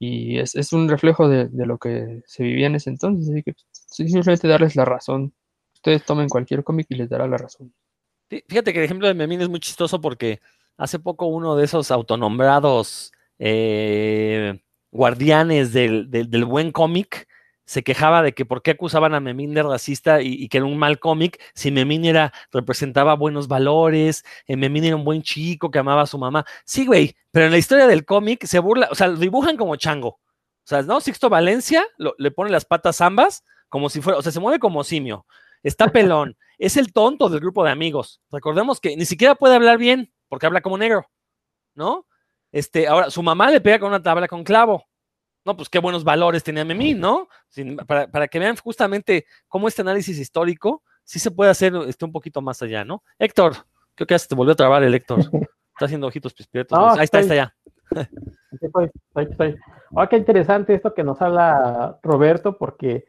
y, 0.00 0.34
y 0.34 0.38
es, 0.40 0.54
es, 0.56 0.72
un 0.72 0.88
reflejo 0.88 1.28
de, 1.28 1.48
de, 1.48 1.66
lo 1.66 1.78
que 1.78 2.22
se 2.26 2.44
vivía 2.44 2.66
en 2.68 2.76
ese 2.76 2.90
entonces, 2.90 3.30
así 3.30 3.42
que 3.42 3.54
pues, 3.54 3.66
simplemente 3.88 4.48
darles 4.48 4.76
la 4.76 4.84
razón. 4.84 5.34
Ustedes 5.74 6.04
tomen 6.04 6.28
cualquier 6.28 6.64
cómic 6.64 6.86
y 6.90 6.96
les 6.96 7.08
dará 7.10 7.26
la 7.28 7.38
razón. 7.38 7.72
Fíjate 8.48 8.72
que 8.72 8.78
el 8.78 8.84
ejemplo 8.84 9.06
de 9.06 9.14
Memín 9.14 9.42
es 9.42 9.48
muy 9.48 9.60
chistoso 9.60 10.00
porque 10.00 10.40
hace 10.78 10.98
poco 10.98 11.26
uno 11.26 11.56
de 11.56 11.64
esos 11.64 11.90
autonombrados 11.90 13.12
eh, 13.38 14.60
guardianes 14.90 15.72
del, 15.72 16.44
buen 16.46 16.72
cómic 16.72 17.28
se 17.64 17.82
quejaba 17.82 18.22
de 18.22 18.32
que 18.32 18.44
por 18.44 18.62
qué 18.62 18.72
acusaban 18.72 19.14
a 19.14 19.20
Memín 19.20 19.54
de 19.54 19.62
racista 19.62 20.22
y, 20.22 20.48
que 20.48 20.58
era 20.58 20.66
un 20.66 20.78
mal 20.78 20.98
cómic, 20.98 21.40
si 21.54 21.70
Memín 21.70 22.04
era, 22.04 22.32
representaba 22.52 23.14
buenos 23.14 23.48
valores, 23.48 24.24
eh, 24.46 24.56
Memín 24.56 24.84
era 24.84 24.96
un 24.96 25.04
buen 25.04 25.22
chico 25.22 25.70
que 25.70 25.78
amaba 25.78 26.02
a 26.02 26.06
su 26.06 26.18
mamá. 26.18 26.44
Sí, 26.64 26.86
güey, 26.86 27.14
pero 27.30 27.46
en 27.46 27.52
la 27.52 27.58
historia 27.58 27.86
del 27.86 28.04
cómic 28.04 28.44
se 28.46 28.58
burla, 28.58 28.88
o 28.90 28.94
sea, 28.94 29.08
lo 29.08 29.16
dibujan 29.16 29.56
como 29.56 29.76
chango. 29.76 30.08
O 30.08 30.66
sea, 30.66 30.82
¿no? 30.82 31.00
Sixto 31.00 31.28
Valencia 31.28 31.84
le 32.18 32.30
pone 32.30 32.50
las 32.50 32.64
patas 32.64 33.00
ambas 33.00 33.44
como 33.68 33.88
si 33.88 34.00
fuera, 34.00 34.18
o 34.18 34.22
sea, 34.22 34.32
se 34.32 34.40
mueve 34.40 34.58
como 34.58 34.84
simio 34.84 35.26
está 35.62 35.88
pelón, 35.88 36.36
es 36.58 36.76
el 36.76 36.92
tonto 36.92 37.28
del 37.28 37.40
grupo 37.40 37.64
de 37.64 37.70
amigos. 37.70 38.20
Recordemos 38.30 38.80
que 38.80 38.96
ni 38.96 39.04
siquiera 39.04 39.34
puede 39.34 39.54
hablar 39.54 39.78
bien 39.78 40.12
porque 40.28 40.46
habla 40.46 40.60
como 40.60 40.78
negro, 40.78 41.06
¿no? 41.74 42.06
Este, 42.50 42.86
ahora, 42.86 43.10
su 43.10 43.22
mamá 43.22 43.50
le 43.50 43.60
pega 43.60 43.78
con 43.78 43.88
una 43.88 44.02
tabla 44.02 44.28
con 44.28 44.44
clavo. 44.44 44.84
No, 45.44 45.56
pues 45.56 45.68
qué 45.68 45.80
buenos 45.80 46.04
valores 46.04 46.44
tenía 46.44 46.64
Memín, 46.64 47.00
¿no? 47.00 47.28
Sin, 47.48 47.76
para, 47.76 48.06
para, 48.06 48.28
que 48.28 48.38
vean 48.38 48.56
justamente 48.56 49.26
cómo 49.48 49.66
este 49.66 49.82
análisis 49.82 50.18
histórico 50.18 50.82
sí 51.04 51.18
se 51.18 51.30
puede 51.30 51.50
hacer 51.50 51.74
este, 51.88 52.04
un 52.04 52.12
poquito 52.12 52.40
más 52.40 52.62
allá, 52.62 52.84
¿no? 52.84 53.02
Héctor, 53.18 53.54
creo 53.94 54.06
que 54.06 54.14
ya 54.14 54.18
se 54.18 54.28
te 54.28 54.34
volvió 54.34 54.52
a 54.52 54.56
trabar 54.56 54.82
el 54.82 54.94
Héctor. 54.94 55.20
Está 55.20 55.86
haciendo 55.86 56.06
ojitos 56.06 56.34
pispietos. 56.34 56.78
No, 56.78 56.90
ahí 56.90 57.04
está, 57.04 57.18
ahí 57.18 57.22
está 57.24 57.34
ya. 57.34 57.56
Estoy. 59.16 59.56
Oh, 59.90 60.06
qué 60.08 60.16
interesante 60.16 60.74
esto 60.74 60.94
que 60.94 61.04
nos 61.04 61.20
habla 61.20 61.98
Roberto, 62.02 62.56
porque 62.56 63.06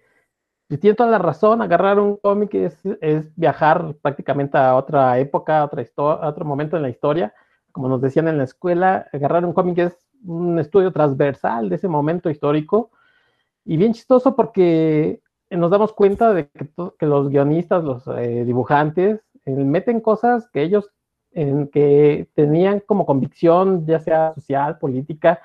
pues 0.73 0.81
tiene 0.81 0.95
toda 0.95 1.11
la 1.11 1.19
razón, 1.19 1.61
agarrar 1.61 1.99
un 1.99 2.17
cómic 2.17 2.55
es, 2.55 2.83
es, 2.99 3.31
viajar 3.35 3.93
prácticamente 4.01 4.57
a 4.57 4.75
otra 4.75 5.19
época, 5.19 5.59
a, 5.59 5.65
otra 5.65 5.85
a 5.95 6.27
otro 6.27 6.45
momento 6.45 6.75
en 6.75 6.81
la 6.81 6.89
historia. 6.89 7.31
Como 7.71 7.87
nos 7.87 8.01
decían 8.01 8.27
en 8.27 8.39
la 8.39 8.45
escuela, 8.45 9.07
agarrar 9.13 9.45
un 9.45 9.53
cómic 9.53 9.77
es 9.77 9.95
un 10.25 10.57
estudio 10.57 10.91
transversal 10.91 11.69
de 11.69 11.75
ese 11.75 11.87
momento 11.87 12.27
histórico 12.27 12.89
y 13.63 13.77
bien 13.77 13.93
chistoso 13.93 14.35
porque 14.35 15.21
nos 15.51 15.69
damos 15.69 15.93
cuenta 15.93 16.33
de 16.33 16.47
que, 16.47 16.67
que 16.97 17.05
los 17.05 17.29
guionistas, 17.29 17.83
los 17.83 18.07
eh, 18.07 18.43
dibujantes, 18.43 19.21
eh, 19.45 19.51
meten 19.51 20.01
cosas 20.01 20.49
que 20.49 20.63
ellos 20.63 20.89
en 21.33 21.67
que 21.67 22.29
tenían 22.33 22.79
como 22.79 23.05
convicción, 23.05 23.85
ya 23.85 23.99
sea 23.99 24.33
social, 24.33 24.79
política, 24.79 25.39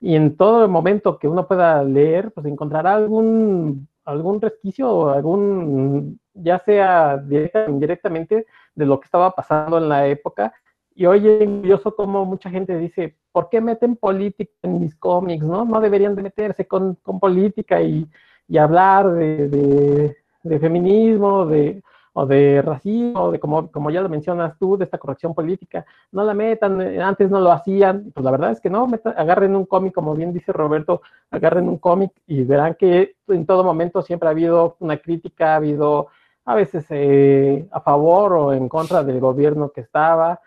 y 0.00 0.16
en 0.16 0.38
todo 0.38 0.66
momento 0.68 1.18
que 1.18 1.28
uno 1.28 1.46
pueda 1.46 1.84
leer, 1.84 2.32
pues 2.32 2.46
encontrará 2.46 2.94
algún, 2.94 3.88
algún 4.04 4.40
resquicio, 4.40 5.10
algún, 5.10 6.20
ya 6.34 6.58
sea 6.58 7.16
directa 7.18 7.66
o 7.68 8.44
de 8.74 8.86
lo 8.86 9.00
que 9.00 9.06
estaba 9.06 9.30
pasando 9.30 9.78
en 9.78 9.88
la 9.88 10.06
época. 10.06 10.52
Y 10.94 11.06
hoy 11.06 11.26
es 11.26 11.48
curioso 11.48 11.94
como 11.94 12.24
mucha 12.24 12.50
gente 12.50 12.78
dice, 12.78 13.16
¿por 13.32 13.48
qué 13.48 13.60
meten 13.60 13.96
política 13.96 14.52
en 14.62 14.80
mis 14.80 14.94
cómics? 14.94 15.44
No, 15.44 15.64
no 15.64 15.80
deberían 15.80 16.14
de 16.14 16.22
meterse 16.22 16.66
con, 16.66 16.94
con 17.02 17.18
política 17.18 17.82
y, 17.82 18.06
y 18.46 18.58
hablar 18.58 19.10
de, 19.12 20.16
de 20.42 20.58
feminismo, 20.60 21.46
de, 21.46 21.82
o 22.14 22.26
de 22.26 22.62
racismo, 22.62 23.32
de 23.32 23.40
como, 23.40 23.70
como 23.70 23.90
ya 23.90 24.00
lo 24.00 24.08
mencionas 24.08 24.56
tú, 24.58 24.76
de 24.76 24.84
esta 24.84 24.98
corrección 24.98 25.34
política, 25.34 25.84
no 26.12 26.24
la 26.24 26.32
metan, 26.32 26.80
eh, 26.80 27.02
antes 27.02 27.28
no 27.28 27.40
lo 27.40 27.50
hacían, 27.50 28.12
pues 28.14 28.24
la 28.24 28.30
verdad 28.30 28.52
es 28.52 28.60
que 28.60 28.70
no, 28.70 28.88
agarren 29.16 29.56
un 29.56 29.66
cómic, 29.66 29.92
como 29.92 30.14
bien 30.14 30.32
dice 30.32 30.52
Roberto, 30.52 31.02
agarren 31.30 31.68
un 31.68 31.78
cómic 31.78 32.12
y 32.26 32.44
verán 32.44 32.76
que 32.76 33.16
en 33.28 33.44
todo 33.46 33.64
momento 33.64 34.00
siempre 34.00 34.28
ha 34.28 34.32
habido 34.32 34.76
una 34.78 34.96
crítica, 34.96 35.54
ha 35.54 35.56
habido 35.56 36.06
a 36.44 36.54
veces 36.54 36.86
eh, 36.90 37.66
a 37.72 37.80
favor 37.80 38.32
o 38.34 38.52
en 38.52 38.68
contra 38.68 39.02
del 39.02 39.18
gobierno 39.18 39.70
que 39.70 39.80
estaba, 39.80 40.40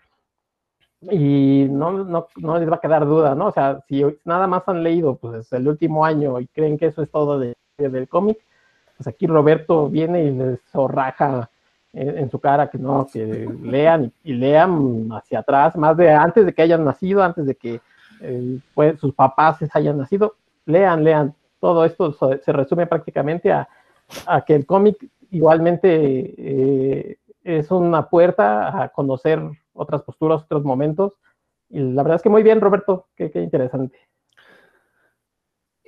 y 1.02 1.66
no, 1.70 1.92
no, 1.92 2.26
no, 2.36 2.58
les 2.58 2.70
va 2.70 2.76
a 2.76 2.80
quedar 2.80 3.06
duda, 3.06 3.34
¿no? 3.34 3.48
O 3.48 3.52
sea, 3.52 3.80
si 3.88 4.04
nada 4.24 4.46
más 4.46 4.66
han 4.66 4.82
leído 4.82 5.16
pues 5.16 5.52
el 5.52 5.68
último 5.68 6.04
año 6.04 6.40
y 6.40 6.48
creen 6.48 6.76
que 6.78 6.86
eso 6.86 7.02
es 7.02 7.10
todo 7.10 7.38
de, 7.38 7.54
del 7.76 8.08
cómic, 8.08 8.38
pues 8.96 9.06
aquí 9.06 9.26
Roberto 9.26 9.88
viene 9.88 10.24
y 10.24 10.30
les 10.32 10.60
zorraja 10.72 11.50
en, 12.00 12.30
su 12.30 12.38
cara 12.38 12.70
que 12.70 12.78
no, 12.78 13.06
que 13.12 13.48
lean 13.62 14.12
y, 14.22 14.34
lean 14.34 15.08
hacia 15.12 15.40
atrás, 15.40 15.76
más 15.76 15.96
de 15.96 16.12
antes 16.12 16.46
de 16.46 16.52
que 16.52 16.62
hayan 16.62 16.84
nacido, 16.84 17.22
antes 17.22 17.46
de 17.46 17.54
que 17.54 17.80
eh, 18.20 18.58
pues, 18.74 18.98
sus 19.00 19.14
papás 19.14 19.58
hayan 19.72 19.98
nacido, 19.98 20.36
lean, 20.66 21.04
lean. 21.04 21.34
Todo 21.60 21.84
esto 21.84 22.12
se 22.12 22.52
resume 22.52 22.86
prácticamente 22.86 23.50
a, 23.50 23.68
a 24.26 24.44
que 24.44 24.54
el 24.54 24.66
cómic 24.66 24.96
igualmente 25.30 25.88
eh, 25.90 27.18
es 27.44 27.70
una 27.70 28.08
puerta 28.08 28.82
a 28.82 28.88
conocer 28.88 29.40
otras 29.72 30.02
posturas, 30.02 30.42
otros 30.42 30.64
momentos. 30.64 31.14
Y 31.70 31.80
la 31.80 32.02
verdad 32.02 32.16
es 32.16 32.22
que 32.22 32.28
muy 32.28 32.42
bien, 32.42 32.60
Roberto, 32.60 33.06
qué, 33.16 33.30
qué 33.30 33.40
interesante. 33.42 33.98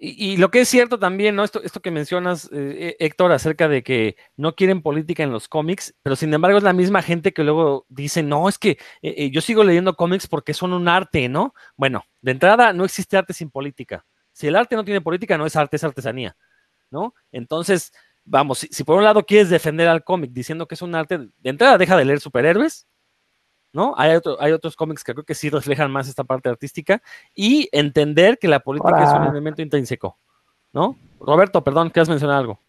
Y, 0.02 0.38
lo 0.38 0.50
que 0.50 0.62
es 0.62 0.68
cierto 0.68 0.98
también, 0.98 1.36
¿no? 1.36 1.44
Esto, 1.44 1.62
esto 1.62 1.80
que 1.80 1.90
mencionas, 1.90 2.48
eh, 2.54 2.96
Héctor, 3.00 3.32
acerca 3.32 3.68
de 3.68 3.82
que 3.82 4.16
no 4.34 4.54
quieren 4.54 4.80
política 4.80 5.22
en 5.22 5.30
los 5.30 5.46
cómics, 5.46 5.94
pero 6.02 6.16
sin 6.16 6.32
embargo 6.32 6.56
es 6.56 6.64
la 6.64 6.72
misma 6.72 7.02
gente 7.02 7.34
que 7.34 7.44
luego 7.44 7.84
dice, 7.90 8.22
no, 8.22 8.48
es 8.48 8.56
que 8.56 8.70
eh, 8.70 8.78
eh, 9.02 9.30
yo 9.30 9.42
sigo 9.42 9.62
leyendo 9.62 9.96
cómics 9.96 10.26
porque 10.26 10.54
son 10.54 10.72
un 10.72 10.88
arte, 10.88 11.28
¿no? 11.28 11.54
Bueno, 11.76 12.06
de 12.22 12.30
entrada 12.30 12.72
no 12.72 12.86
existe 12.86 13.18
arte 13.18 13.34
sin 13.34 13.50
política. 13.50 14.06
Si 14.32 14.46
el 14.46 14.56
arte 14.56 14.74
no 14.74 14.86
tiene 14.86 15.02
política, 15.02 15.36
no 15.36 15.44
es 15.44 15.54
arte, 15.54 15.76
es 15.76 15.84
artesanía, 15.84 16.34
¿no? 16.90 17.14
Entonces, 17.30 17.92
vamos, 18.24 18.60
si 18.70 18.84
por 18.84 18.96
un 18.96 19.04
lado 19.04 19.26
quieres 19.26 19.50
defender 19.50 19.86
al 19.86 20.02
cómic 20.02 20.30
diciendo 20.32 20.66
que 20.66 20.76
es 20.76 20.82
un 20.82 20.94
arte, 20.94 21.18
de 21.18 21.50
entrada 21.50 21.76
deja 21.76 21.98
de 21.98 22.06
leer 22.06 22.20
superhéroes, 22.20 22.86
¿no? 23.72 23.94
Hay, 23.96 24.18
hay 24.38 24.52
otros 24.52 24.76
cómics 24.76 25.04
que 25.04 25.12
creo 25.12 25.24
que 25.24 25.34
sí 25.34 25.50
reflejan 25.50 25.90
más 25.90 26.08
esta 26.08 26.24
parte 26.24 26.48
artística 26.48 27.02
y 27.34 27.68
entender 27.72 28.38
que 28.38 28.48
la 28.48 28.60
política 28.60 29.04
es 29.04 29.10
un 29.10 29.26
elemento 29.26 29.62
intrínseco, 29.62 30.16
¿no? 30.72 30.96
Roberto, 31.20 31.62
perdón, 31.62 31.90
¿quieres 31.90 32.08
mencionar 32.08 32.38
algo? 32.38 32.60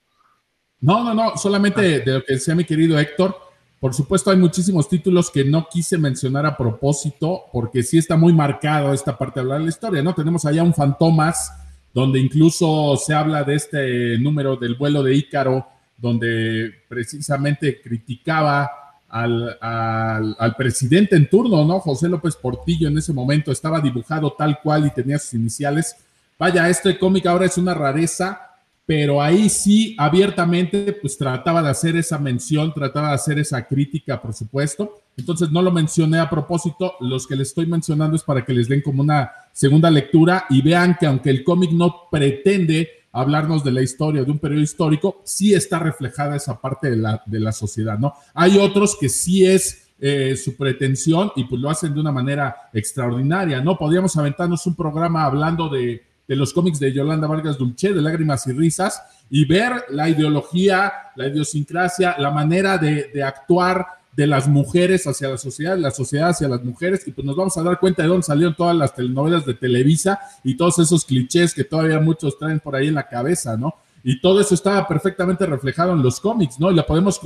No, 0.80 1.04
no, 1.04 1.14
no, 1.14 1.38
solamente 1.38 2.00
de 2.00 2.12
lo 2.14 2.24
que 2.24 2.34
decía 2.34 2.56
mi 2.56 2.66
querido 2.66 3.00
Héctor. 3.00 3.36
Por 3.80 3.94
supuesto, 3.94 4.30
hay 4.30 4.38
muchísimos 4.38 4.88
títulos 4.88 5.32
que 5.32 5.44
no 5.44 5.68
quise 5.68 5.98
mencionar 5.98 6.46
a 6.46 6.56
propósito, 6.56 7.46
porque 7.52 7.82
sí 7.82 7.98
está 7.98 8.16
muy 8.16 8.34
marcado 8.34 8.94
esta 8.94 9.18
parte 9.18 9.40
de 9.40 9.42
hablar 9.42 9.60
de 9.60 9.66
la 9.66 9.70
historia, 9.70 10.04
¿no? 10.04 10.14
Tenemos 10.14 10.46
allá 10.46 10.62
un 10.64 10.74
Fantomas, 10.74 11.52
donde 11.94 12.20
incluso 12.20 12.96
se 12.98 13.14
habla 13.14 13.44
de 13.44 13.56
este 13.56 14.18
número 14.20 14.56
del 14.56 14.76
vuelo 14.76 15.02
de 15.02 15.16
Ícaro, 15.16 15.68
donde 15.98 16.72
precisamente 16.88 17.82
criticaba 17.82 18.70
al, 19.12 19.58
al, 19.60 20.56
presidente 20.56 21.16
en 21.16 21.30
turno, 21.30 21.66
¿no? 21.66 21.80
José 21.80 22.08
López 22.08 22.36
Portillo 22.36 22.88
en 22.88 22.98
ese 22.98 23.12
momento 23.12 23.52
estaba 23.52 23.82
dibujado 23.82 24.32
tal 24.32 24.60
cual 24.62 24.88
y 24.88 24.92
tenía 24.92 25.20
sus 25.20 25.34
iniciales. 25.34 25.96
Vaya, 26.40 26.70
este 26.70 26.98
cómic 26.98 27.26
ahora 27.26 27.46
es 27.46 27.58
una 27.58 27.74
rareza, 27.74 28.40
pero 28.86 29.22
ahí 29.22 29.50
sí 29.50 29.96
abiertamente 29.98 30.94
pues 30.94 31.18
trataba 31.18 31.62
de 31.62 31.70
hacer 31.70 31.98
esa 31.98 32.18
mención, 32.18 32.74
trataba 32.74 33.10
de 33.10 33.16
hacer 33.16 33.38
esa 33.38 33.68
crítica, 33.68 34.22
por 34.22 34.34
supuesto. 34.34 35.02
Entonces 35.18 35.52
no 35.52 35.62
lo 35.62 35.72
mencioné 35.72 36.20
a 36.20 36.30
propósito, 36.30 36.96
los 37.02 37.28
que 37.28 37.36
les 37.36 37.50
estoy 37.50 37.66
mencionando 37.66 38.16
es 38.16 38.24
para 38.24 38.46
que 38.46 38.54
les 38.54 38.70
den 38.70 38.82
como 38.82 39.02
una 39.04 39.30
segunda 39.52 39.92
lectura 39.92 40.46
y 40.50 40.62
vean 40.62 40.96
que 40.98 41.06
aunque 41.06 41.30
el 41.30 41.44
cómic 41.44 41.72
no 41.72 42.08
pretende 42.10 42.90
hablarnos 43.12 43.64
de 43.64 43.72
la 43.72 43.82
historia, 43.82 44.24
de 44.24 44.32
un 44.32 44.40
periodo 44.40 44.62
histórico, 44.62 45.22
sí 45.24 45.54
está 45.54 45.80
reflejada 45.80 46.36
esa 46.36 46.60
parte 46.60 46.90
de 46.90 46.98
la, 46.98 47.22
de 47.26 47.40
la 47.40 47.52
sociedad, 47.52 47.98
¿no? 47.98 48.14
Hay 48.34 48.58
otros 48.58 48.98
que 49.00 49.10
sí 49.10 49.46
es 49.46 49.90
eh, 50.00 50.36
su 50.36 50.56
pretensión 50.58 51.32
y 51.36 51.44
pues 51.44 51.62
lo 51.62 51.70
hacen 51.70 51.94
de 51.94 52.00
una 52.00 52.12
manera 52.12 52.56
extraordinaria, 52.74 53.62
¿no? 53.62 53.78
Podríamos 53.78 54.16
aventarnos 54.18 54.66
un 54.66 54.76
programa 54.76 55.26
hablando 55.26 55.70
de, 55.70 56.04
de 56.28 56.36
los 56.36 56.54
cómics 56.54 56.80
de 56.80 56.94
Yolanda 56.94 57.28
Vargas 57.28 57.58
Dulce, 57.58 57.94
de 57.94 58.02
Lágrimas 58.02 58.48
y 58.48 58.54
Risas, 58.54 59.02
y 59.30 59.46
ver 59.46 59.86
la 59.90 60.10
ideología, 60.10 60.92
la 61.16 61.28
idiosincrasia, 61.28 62.16
la 62.18 62.32
manera 62.32 62.78
de, 62.78 63.12
de 63.14 63.24
actuar 63.24 63.86
de 64.16 64.28
las 64.28 64.48
mujeres 64.48 65.08
hacia 65.08 65.30
la 65.30 65.38
sociedad, 65.38 65.78
la 65.78 65.92
sociedad 65.92 66.30
hacia 66.30 66.50
las 66.50 66.64
mujeres, 66.64 67.08
y 67.08 67.12
pues 67.12 67.26
nos 67.26 67.36
vamos 67.36 67.58
a 67.58 67.64
dar 67.64 67.80
cuenta 67.80 68.02
de 68.02 68.10
dónde 68.10 68.24
salieron 68.24 68.56
todas 68.56 68.76
las 68.76 68.94
telenovelas 68.94 69.46
de 69.46 69.54
Televisa 69.54 70.20
y 70.44 70.58
todos 70.58 70.80
esos 70.80 71.06
clichés 71.06 71.54
que 71.54 71.64
todavía 71.64 72.00
muchos 72.00 72.38
traen 72.38 72.60
por 72.60 72.76
ahí 72.76 72.88
en 72.88 72.96
la 72.96 73.08
cabeza, 73.08 73.56
¿no? 73.56 73.76
Y 74.04 74.20
todo 74.20 74.42
eso 74.42 74.56
estaba 74.56 74.88
perfectamente 74.88 75.46
reflejado 75.46 75.94
en 75.94 76.02
los 76.02 76.20
cómics, 76.20 76.60
¿no? 76.60 76.72
Y 76.72 76.76
la 76.76 76.86
podemos 76.86 77.20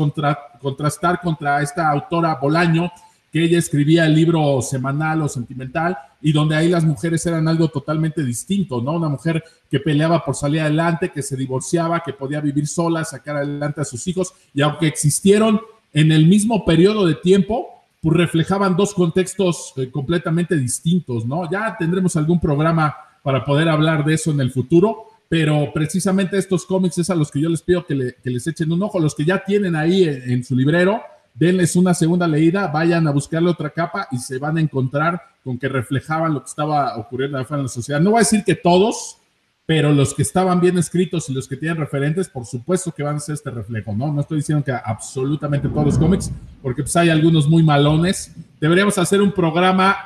contrastar 0.62 1.22
contra 1.22 1.62
esta 1.62 1.90
autora 1.90 2.36
Bolaño, 2.36 2.92
que 3.32 3.44
ella 3.44 3.60
escribía 3.60 4.06
el 4.06 4.14
libro 4.14 4.62
semanal 4.62 5.22
o 5.22 5.28
sentimental, 5.28 5.98
y 6.22 6.32
donde 6.32 6.56
ahí 6.56 6.70
las 6.70 6.84
mujeres 6.84 7.26
eran 7.26 7.48
algo 7.48 7.68
totalmente 7.70 8.24
distinto, 8.24 8.82
¿no? 8.82 8.94
Una 8.94 9.10
mujer 9.10 9.44
que 9.70 9.80
peleaba 9.80 10.24
por 10.24 10.36
salir 10.36 10.62
adelante, 10.62 11.12
que 11.12 11.22
se 11.22 11.36
divorciaba, 11.36 12.02
que 12.04 12.14
podía 12.14 12.42
vivir 12.42 12.68
sola, 12.68 13.04
sacar 13.04 13.38
adelante 13.38 13.82
a 13.82 13.86
sus 13.86 14.08
hijos, 14.08 14.34
y 14.54 14.62
aunque 14.62 14.88
existieron 14.88 15.60
en 15.96 16.12
el 16.12 16.28
mismo 16.28 16.66
periodo 16.66 17.08
de 17.08 17.16
tiempo, 17.16 17.70
pues 18.02 18.18
reflejaban 18.18 18.76
dos 18.76 18.94
contextos 18.94 19.74
eh, 19.78 19.90
completamente 19.90 20.58
distintos, 20.58 21.26
¿no? 21.26 21.50
Ya 21.50 21.76
tendremos 21.80 22.18
algún 22.18 22.38
programa 22.40 22.94
para 23.24 23.46
poder 23.46 23.70
hablar 23.70 24.04
de 24.04 24.14
eso 24.14 24.30
en 24.32 24.42
el 24.42 24.52
futuro, 24.52 25.06
pero 25.30 25.72
precisamente 25.74 26.38
estos 26.38 26.66
cómics 26.66 26.98
es 26.98 27.10
a 27.10 27.16
los 27.16 27.32
que 27.32 27.40
yo 27.40 27.48
les 27.48 27.62
pido 27.62 27.86
que, 27.86 28.14
les 28.24 28.46
echen 28.46 28.74
un 28.74 28.84
ojo, 28.84 29.00
los 29.00 29.16
que 29.16 29.24
ya 29.24 29.42
tienen 29.44 29.74
ahí 29.74 30.04
en, 30.04 30.44
su 30.44 30.54
librero, 30.54 31.02
denles 31.34 31.78
una 31.78 31.94
segunda 31.94 32.28
leída, 32.28 32.68
vayan 32.68 33.08
a 33.08 33.12
buscarle 33.12 33.50
otra 33.50 33.70
capa 33.70 34.10
y 34.12 34.18
se 34.18 34.38
van 34.38 34.58
a 34.58 34.62
encontrar 34.62 35.22
con 35.46 35.58
que 35.58 35.70
reflejaban 35.70 36.34
lo 36.34 36.42
que 36.42 36.50
estaba 36.50 36.98
ocurriendo 36.98 37.40
en 37.40 37.62
la 37.64 37.68
sociedad. 37.70 38.02
No 38.02 38.12
voy 38.12 38.18
a 38.18 38.20
decir 38.20 38.44
que 38.44 38.56
todos, 38.56 39.18
pero 39.66 39.92
los 39.92 40.14
que 40.14 40.22
estaban 40.22 40.62
bien 40.62 40.78
escritos 40.78 41.30
y 41.30 41.34
los 41.34 41.48
que 41.48 41.58
tienen 41.58 41.78
referentes, 41.78 42.30
por 42.30 42.46
supuesto 42.46 42.92
que 42.92 43.02
van 43.02 43.16
a 43.16 43.20
ser 43.20 43.34
este 43.34 43.50
reflejo, 43.50 43.94
¿no? 43.94 44.14
No 44.14 44.22
estoy 44.22 44.38
diciendo 44.38 44.64
que 44.64 44.72
absolutamente 44.72 45.68
todos 45.70 45.86
los 45.86 45.98
cómics, 45.98 46.32
porque 46.62 46.84
pues 46.84 46.96
hay 46.96 47.10
algunos 47.10 47.48
muy 47.48 47.64
malones. 47.64 48.32
Deberíamos 48.60 48.98
hacer 49.00 49.22
un 49.22 49.32
programa, 49.32 49.98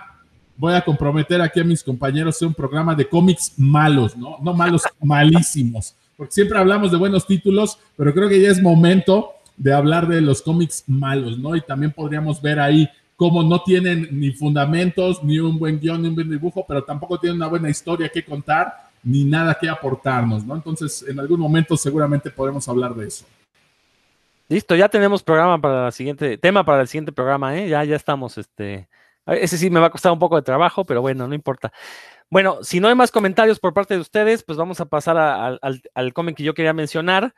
voy 0.55 0.73
a 0.73 0.81
comprometer 0.81 1.41
aquí 1.41 1.59
a 1.59 1.65
mis 1.65 1.83
compañeros, 1.83 2.37
hacer 2.37 2.47
un 2.47 2.53
programa 2.53 2.95
de 2.95 3.09
cómics 3.09 3.53
malos, 3.57 4.15
¿no? 4.15 4.37
No 4.41 4.53
malos, 4.53 4.83
malísimos, 5.03 5.93
porque 6.15 6.31
siempre 6.31 6.57
hablamos 6.57 6.91
de 6.91 6.97
buenos 6.97 7.27
títulos, 7.27 7.77
pero 7.97 8.13
creo 8.13 8.29
que 8.29 8.41
ya 8.41 8.49
es 8.49 8.61
momento 8.61 9.31
de 9.57 9.73
hablar 9.73 10.07
de 10.07 10.21
los 10.21 10.41
cómics 10.41 10.85
malos, 10.87 11.37
¿no? 11.37 11.53
Y 11.53 11.61
también 11.61 11.91
podríamos 11.91 12.41
ver 12.41 12.61
ahí 12.61 12.89
cómo 13.17 13.43
no 13.43 13.61
tienen 13.63 14.07
ni 14.11 14.31
fundamentos, 14.31 15.21
ni 15.21 15.37
un 15.39 15.59
buen 15.59 15.81
guion, 15.81 16.01
ni 16.01 16.07
un 16.07 16.15
buen 16.15 16.29
dibujo, 16.29 16.63
pero 16.65 16.85
tampoco 16.85 17.19
tienen 17.19 17.35
una 17.35 17.47
buena 17.47 17.69
historia 17.69 18.07
que 18.07 18.23
contar 18.23 18.88
ni 19.03 19.23
nada 19.23 19.57
que 19.59 19.69
aportarnos, 19.69 20.45
¿no? 20.45 20.55
Entonces, 20.55 21.05
en 21.07 21.19
algún 21.19 21.39
momento 21.39 21.77
seguramente 21.77 22.29
podremos 22.29 22.67
hablar 22.67 22.93
de 22.95 23.07
eso. 23.07 23.25
Listo, 24.47 24.75
ya 24.75 24.89
tenemos 24.89 25.21
programa 25.21 25.59
para 25.61 25.87
el 25.87 25.93
siguiente, 25.93 26.37
tema 26.37 26.63
para 26.63 26.81
el 26.81 26.87
siguiente 26.87 27.11
programa, 27.11 27.57
¿eh? 27.57 27.69
Ya, 27.69 27.83
ya 27.83 27.95
estamos, 27.95 28.37
este, 28.37 28.89
ese 29.27 29.57
sí 29.57 29.69
me 29.69 29.79
va 29.79 29.87
a 29.87 29.91
costar 29.91 30.11
un 30.11 30.19
poco 30.19 30.35
de 30.35 30.41
trabajo, 30.41 30.85
pero 30.85 31.01
bueno, 31.01 31.27
no 31.27 31.35
importa. 31.35 31.71
Bueno, 32.31 32.59
si 32.61 32.79
no 32.79 32.87
hay 32.87 32.95
más 32.95 33.11
comentarios 33.11 33.59
por 33.59 33.73
parte 33.73 33.93
de 33.93 34.01
ustedes, 34.01 34.43
pues 34.43 34.57
vamos 34.57 34.79
a 34.81 34.85
pasar 34.85 35.17
al, 35.17 35.59
al 35.93 36.13
cómic 36.13 36.37
que 36.37 36.43
yo 36.43 36.53
quería 36.53 36.73
mencionar. 36.73 37.33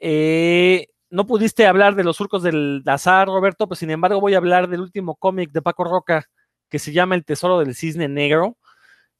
Eh, 0.00 0.88
no 1.10 1.26
pudiste 1.26 1.66
hablar 1.66 1.94
de 1.94 2.04
los 2.04 2.16
surcos 2.16 2.42
del 2.42 2.82
azar, 2.86 3.28
Roberto, 3.28 3.68
pues 3.68 3.80
sin 3.80 3.90
embargo 3.90 4.20
voy 4.20 4.34
a 4.34 4.38
hablar 4.38 4.68
del 4.68 4.80
último 4.80 5.14
cómic 5.16 5.52
de 5.52 5.62
Paco 5.62 5.84
Roca 5.84 6.28
que 6.68 6.78
se 6.78 6.92
llama 6.92 7.14
El 7.14 7.24
Tesoro 7.24 7.58
del 7.58 7.74
Cisne 7.74 8.08
Negro. 8.08 8.56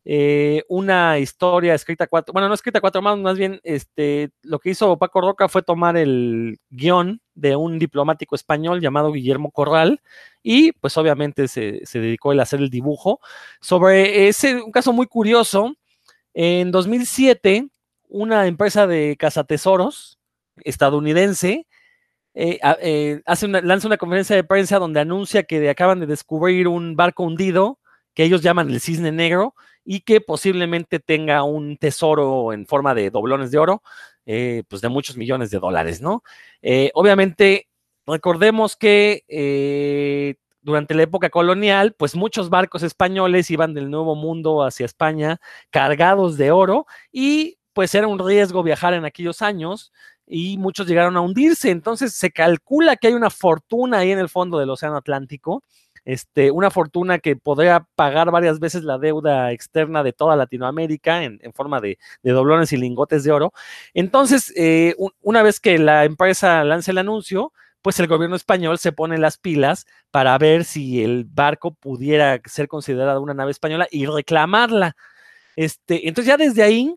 Eh, 0.05 0.65
una 0.69 1.19
historia 1.21 1.75
escrita 1.75 2.09
cuatro, 2.09 2.33
bueno, 2.33 2.49
no 2.49 2.55
escrita 2.55 2.81
cuatro 2.81 3.01
más, 3.03 3.17
más 3.19 3.39
bien 3.39 3.61
este, 3.63 4.31
lo 4.43 4.59
que 4.59 4.71
hizo 4.71 4.99
Paco 4.99 5.21
Roca 5.21 5.49
fue 5.49 5.63
tomar 5.63 5.97
el 5.97 6.59
guion 6.71 7.21
de 7.35 7.55
un 7.55 7.79
diplomático 7.79 8.35
español 8.35 8.81
llamado 8.81 9.13
Guillermo 9.13 9.53
Corral 9.53 10.01
y 10.43 10.73
pues 10.73 10.97
obviamente 10.97 11.47
se, 11.47 11.87
se 11.87 12.01
dedicó 12.01 12.33
a 12.33 12.43
hacer 12.43 12.61
el 12.61 12.69
dibujo 12.69 13.21
sobre 13.61 14.27
ese, 14.27 14.61
un 14.61 14.73
caso 14.73 14.93
muy 14.93 15.07
curioso. 15.07 15.75
En 16.35 16.73
2007, 16.73 17.69
una 18.09 18.47
empresa 18.47 18.87
de 18.87 19.17
cazatesoros 19.19 20.19
estadounidense 20.65 21.67
eh, 22.35 22.59
eh, 22.81 23.23
hace 23.27 23.47
una, 23.47 23.61
lanza 23.61 23.87
una 23.87 23.99
conferencia 23.99 24.35
de 24.35 24.45
prensa 24.45 24.79
donde 24.79 25.01
anuncia 25.01 25.43
que 25.43 25.69
acaban 25.69 26.01
de 26.01 26.07
descubrir 26.07 26.67
un 26.67 26.97
barco 26.97 27.25
hundido 27.25 27.79
que 28.15 28.25
ellos 28.25 28.43
llaman 28.43 28.71
el 28.71 28.81
cisne 28.81 29.13
negro 29.13 29.55
y 29.85 30.01
que 30.01 30.21
posiblemente 30.21 31.01
tenga 31.01 31.43
un 31.43 31.77
tesoro 31.77 32.53
en 32.53 32.67
forma 32.67 32.95
de 32.95 33.11
doblones 33.11 33.51
de 33.51 33.59
oro, 33.59 33.83
eh, 34.27 34.63
pues 34.69 34.83
de 34.83 34.89
muchos 34.89 35.17
millones 35.17 35.51
de 35.51 35.59
dólares, 35.59 36.01
¿no? 36.01 36.23
obviamente, 36.95 37.69
recordemos 38.07 38.77
que 38.77 39.25
durante 40.63 40.95
la 40.95 41.03
época 41.03 41.29
colonial, 41.29 41.95
pues 41.99 42.15
muchos 42.15 42.49
barcos 42.49 42.83
españoles 42.83 43.51
iban 43.51 43.75
del 43.75 43.91
Nuevo 43.91 44.15
Mundo 44.15 44.63
hacia 44.63 44.87
España 44.87 45.41
cargados 45.71 46.37
de 46.37 46.53
oro 46.53 46.87
y 47.11 47.59
pues 47.73 47.95
era 47.95 48.07
un 48.07 48.19
riesgo 48.19 48.63
viajar 48.63 48.95
en 48.95 49.05
aquellos 49.05 49.43
años 49.43 49.93
y 50.27 50.57
muchos 50.59 50.87
llegaron 50.87 51.17
a 51.17 51.21
hundirse. 51.21 51.71
Entonces 51.71 52.15
se 52.15 52.31
calcula 52.31 52.97
que 52.97 53.09
hay 53.09 53.15
una 53.15 53.31
fortuna 53.31 53.99
ahí 53.99 54.13
en 54.13 54.21
el 54.21 54.29
fondo 54.29 54.59
del 54.59 54.71
Océano 54.71 54.97
Atlántico, 54.97 55.65
este, 56.05 56.51
una 56.51 56.71
fortuna 56.71 57.19
que 57.19 57.37
podría 57.37 57.87
pagar 57.95 58.31
varias 58.31 58.59
veces 58.61 58.85
la 58.85 58.99
deuda 58.99 59.53
externa 59.53 60.03
de 60.03 60.13
toda 60.13 60.37
Latinoamérica 60.37 61.23
en, 61.25 61.41
forma 61.55 61.81
de, 61.81 61.99
doblones 62.23 62.73
y 62.73 62.77
lingotes 62.77 63.25
de 63.25 63.33
oro. 63.33 63.53
Entonces, 63.95 64.53
eh, 64.57 64.95
una 65.21 65.43
vez 65.43 65.61
que 65.61 65.79
la 65.79 66.05
empresa 66.05 66.65
lance 66.65 66.91
el 66.91 66.99
anuncio, 66.99 67.53
pues 67.83 67.99
el 68.01 68.07
gobierno 68.07 68.37
español 68.37 68.79
se 68.79 68.93
pone 68.93 69.19
las 69.19 69.39
pilas 69.39 69.87
para 70.11 70.39
ver 70.39 70.65
si 70.65 71.03
el 71.03 71.25
barco 71.25 71.75
pudiera 71.75 72.41
ser 72.47 72.69
considerado 72.69 73.21
una 73.21 73.35
nave 73.35 73.51
española 73.51 73.89
y 73.91 74.07
reclamarla. 74.07 74.97
Este, 75.57 76.09
entonces 76.09 76.29
ya 76.29 76.37
desde 76.37 76.63
ahí 76.63 76.95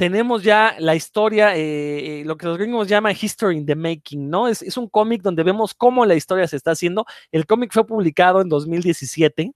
tenemos 0.00 0.42
ya 0.42 0.76
la 0.78 0.94
historia, 0.94 1.54
eh, 1.54 2.22
lo 2.24 2.38
que 2.38 2.46
los 2.46 2.56
gringos 2.56 2.88
llaman 2.88 3.14
History 3.20 3.58
in 3.58 3.66
the 3.66 3.76
Making, 3.76 4.30
¿no? 4.30 4.48
Es, 4.48 4.78
un 4.78 4.88
cómic 4.88 5.20
donde 5.20 5.42
vemos 5.42 5.74
cómo 5.74 6.06
la 6.06 6.14
historia 6.14 6.48
se 6.48 6.56
está 6.56 6.70
haciendo. 6.70 7.04
El 7.30 7.44
cómic 7.44 7.70
fue 7.70 7.86
publicado 7.86 8.40
en 8.40 8.48
2017, 8.48 9.52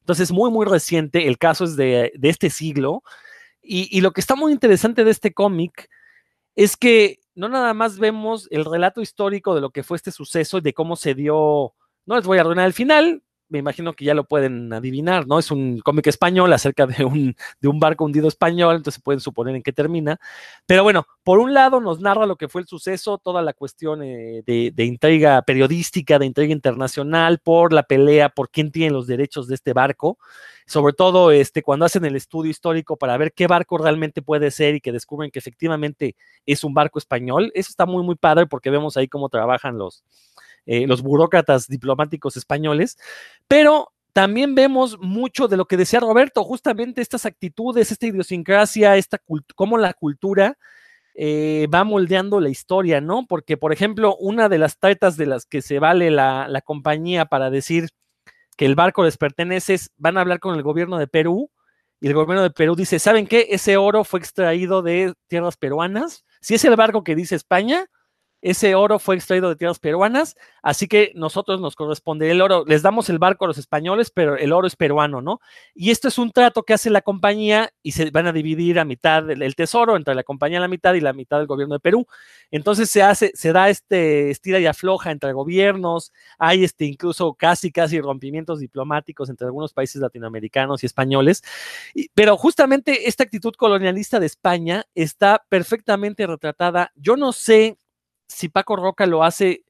entonces 0.00 0.30
muy, 0.32 0.50
muy 0.50 0.66
reciente. 0.66 1.28
El 1.28 1.38
caso 1.38 1.64
es 1.64 1.76
de, 1.76 2.12
este 2.20 2.50
siglo. 2.50 3.02
Y, 3.62 3.88
y, 3.96 4.02
lo 4.02 4.12
que 4.12 4.20
está 4.20 4.34
muy 4.34 4.52
interesante 4.52 5.02
de 5.02 5.10
este 5.10 5.32
cómic 5.32 5.88
es 6.54 6.76
que 6.76 7.20
no 7.34 7.48
nada 7.48 7.72
más 7.72 7.98
vemos 7.98 8.48
el 8.50 8.66
relato 8.66 9.00
histórico 9.00 9.54
de 9.54 9.62
lo 9.62 9.70
que 9.70 9.82
fue 9.82 9.96
este 9.96 10.10
suceso 10.10 10.58
y 10.58 10.60
de 10.60 10.74
cómo 10.74 10.94
se 10.94 11.14
dio. 11.14 11.72
No 12.04 12.16
les 12.16 12.26
voy 12.26 12.36
a 12.36 12.42
arruinar 12.42 12.66
el 12.66 12.74
final, 12.74 13.22
me 13.52 13.58
imagino 13.58 13.92
que 13.92 14.06
ya 14.06 14.14
lo 14.14 14.24
pueden 14.24 14.72
adivinar, 14.72 15.26
¿no? 15.26 15.38
Es 15.38 15.50
un 15.50 15.78
cómic 15.80 16.06
español 16.06 16.52
acerca 16.52 16.86
de 16.86 17.04
un, 17.04 17.36
de 17.60 17.68
un 17.68 17.78
barco 17.78 18.04
hundido 18.04 18.26
español, 18.26 18.76
entonces 18.76 19.02
pueden 19.02 19.20
suponer 19.20 19.54
en 19.54 19.62
qué 19.62 19.72
termina. 19.72 20.18
Pero 20.66 20.82
bueno, 20.82 21.06
por 21.22 21.38
un 21.38 21.52
lado 21.52 21.80
nos 21.80 22.00
narra 22.00 22.24
lo 22.24 22.36
que 22.36 22.48
fue 22.48 22.62
el 22.62 22.66
suceso, 22.66 23.18
toda 23.18 23.42
la 23.42 23.52
cuestión 23.52 24.02
eh, 24.02 24.42
de, 24.46 24.72
de, 24.74 24.84
intriga 24.86 25.42
periodística, 25.42 26.18
de 26.18 26.26
intriga 26.26 26.52
internacional, 26.52 27.40
por 27.40 27.74
la 27.74 27.82
pelea, 27.82 28.30
por 28.30 28.50
quién 28.50 28.72
tiene 28.72 28.90
los 28.92 29.06
derechos 29.06 29.46
de 29.48 29.54
este 29.54 29.74
barco, 29.74 30.18
sobre 30.66 30.94
todo 30.94 31.30
este, 31.30 31.62
cuando 31.62 31.84
hacen 31.84 32.06
el 32.06 32.16
estudio 32.16 32.50
histórico 32.50 32.96
para 32.96 33.18
ver 33.18 33.32
qué 33.32 33.46
barco 33.46 33.76
realmente 33.76 34.22
puede 34.22 34.50
ser 34.50 34.76
y 34.76 34.80
que 34.80 34.92
descubren 34.92 35.30
que 35.30 35.38
efectivamente 35.38 36.16
es 36.46 36.64
un 36.64 36.72
barco 36.72 36.98
español. 36.98 37.52
Eso 37.54 37.68
está 37.68 37.84
muy, 37.84 38.02
muy 38.02 38.14
padre 38.14 38.46
porque 38.46 38.70
vemos 38.70 38.96
ahí 38.96 39.08
cómo 39.08 39.28
trabajan 39.28 39.76
los, 39.76 40.04
eh, 40.66 40.86
los 40.86 41.02
burócratas 41.02 41.68
diplomáticos 41.68 42.36
españoles, 42.36 42.98
pero 43.48 43.92
también 44.12 44.54
vemos 44.54 44.98
mucho 45.00 45.48
de 45.48 45.56
lo 45.56 45.66
que 45.66 45.76
decía 45.76 46.00
Roberto, 46.00 46.44
justamente 46.44 47.00
estas 47.00 47.24
actitudes, 47.24 47.90
esta 47.90 48.06
idiosincrasia, 48.06 48.96
esta 48.96 49.18
cómo 49.56 49.78
la 49.78 49.94
cultura 49.94 50.58
eh, 51.14 51.66
va 51.72 51.84
moldeando 51.84 52.40
la 52.40 52.50
historia, 52.50 53.00
¿no? 53.00 53.26
Porque, 53.26 53.56
por 53.56 53.72
ejemplo, 53.72 54.16
una 54.16 54.48
de 54.48 54.58
las 54.58 54.78
tretas 54.78 55.16
de 55.16 55.26
las 55.26 55.46
que 55.46 55.62
se 55.62 55.78
vale 55.78 56.10
la, 56.10 56.46
la 56.48 56.60
compañía 56.60 57.26
para 57.26 57.50
decir 57.50 57.88
que 58.56 58.66
el 58.66 58.74
barco 58.74 59.02
les 59.02 59.16
pertenece 59.16 59.74
es, 59.74 59.90
van 59.96 60.18
a 60.18 60.20
hablar 60.20 60.40
con 60.40 60.54
el 60.56 60.62
gobierno 60.62 60.98
de 60.98 61.06
Perú, 61.06 61.50
y 62.02 62.08
el 62.08 62.14
gobierno 62.14 62.42
de 62.42 62.50
Perú 62.50 62.74
dice, 62.74 62.98
¿saben 62.98 63.28
qué? 63.28 63.46
Ese 63.50 63.76
oro 63.76 64.02
fue 64.02 64.18
extraído 64.18 64.82
de 64.82 65.14
tierras 65.28 65.56
peruanas. 65.56 66.24
Si 66.40 66.54
es 66.54 66.64
el 66.64 66.74
barco 66.74 67.04
que 67.04 67.14
dice 67.14 67.36
España, 67.36 67.86
ese 68.42 68.74
oro 68.74 68.98
fue 68.98 69.14
extraído 69.14 69.48
de 69.48 69.54
tierras 69.56 69.78
peruanas, 69.78 70.36
así 70.62 70.88
que 70.88 71.12
nosotros 71.14 71.60
nos 71.60 71.76
corresponde 71.76 72.28
el 72.28 72.42
oro. 72.42 72.64
Les 72.66 72.82
damos 72.82 73.08
el 73.08 73.20
barco 73.20 73.44
a 73.44 73.48
los 73.48 73.56
españoles, 73.56 74.10
pero 74.10 74.36
el 74.36 74.52
oro 74.52 74.66
es 74.66 74.74
peruano, 74.74 75.22
¿no? 75.22 75.40
Y 75.74 75.92
esto 75.92 76.08
es 76.08 76.18
un 76.18 76.32
trato 76.32 76.64
que 76.64 76.74
hace 76.74 76.90
la 76.90 77.02
compañía 77.02 77.72
y 77.84 77.92
se 77.92 78.10
van 78.10 78.26
a 78.26 78.32
dividir 78.32 78.80
a 78.80 78.84
mitad 78.84 79.30
el, 79.30 79.54
tesoro 79.54 79.96
entre 79.96 80.16
la 80.16 80.24
compañía 80.24 80.58
la 80.58 80.66
mitad 80.66 80.94
y 80.94 81.00
la 81.00 81.12
mitad 81.12 81.38
del 81.38 81.46
gobierno 81.46 81.74
de 81.74 81.80
Perú. 81.80 82.06
Entonces 82.50 82.90
se 82.90 83.02
hace, 83.02 83.30
se 83.34 83.52
da 83.52 83.70
este 83.70 84.30
estira 84.30 84.58
y 84.58 84.66
afloja 84.66 85.12
entre 85.12 85.32
gobiernos, 85.32 86.12
hay 86.36 86.64
este 86.64 86.84
incluso 86.84 87.34
casi, 87.34 87.70
casi 87.70 88.00
rompimientos 88.00 88.58
diplomáticos 88.58 89.30
entre 89.30 89.46
algunos 89.46 89.72
países 89.72 90.02
latinoamericanos 90.02 90.82
y 90.82 90.86
españoles. 90.86 91.42
pero 92.14 92.36
justamente 92.36 93.08
esta 93.08 93.22
actitud 93.22 93.54
colonialista 93.54 94.18
de 94.18 94.26
España 94.26 94.84
está 94.96 95.44
perfectamente 95.48 96.26
retratada. 96.26 96.92
Yo 96.96 97.16
no 97.16 97.32
sé 97.32 97.78
si 98.32 98.48
Paco 98.48 98.76
Roca 98.76 99.06
lo 99.06 99.24
hace 99.24 99.64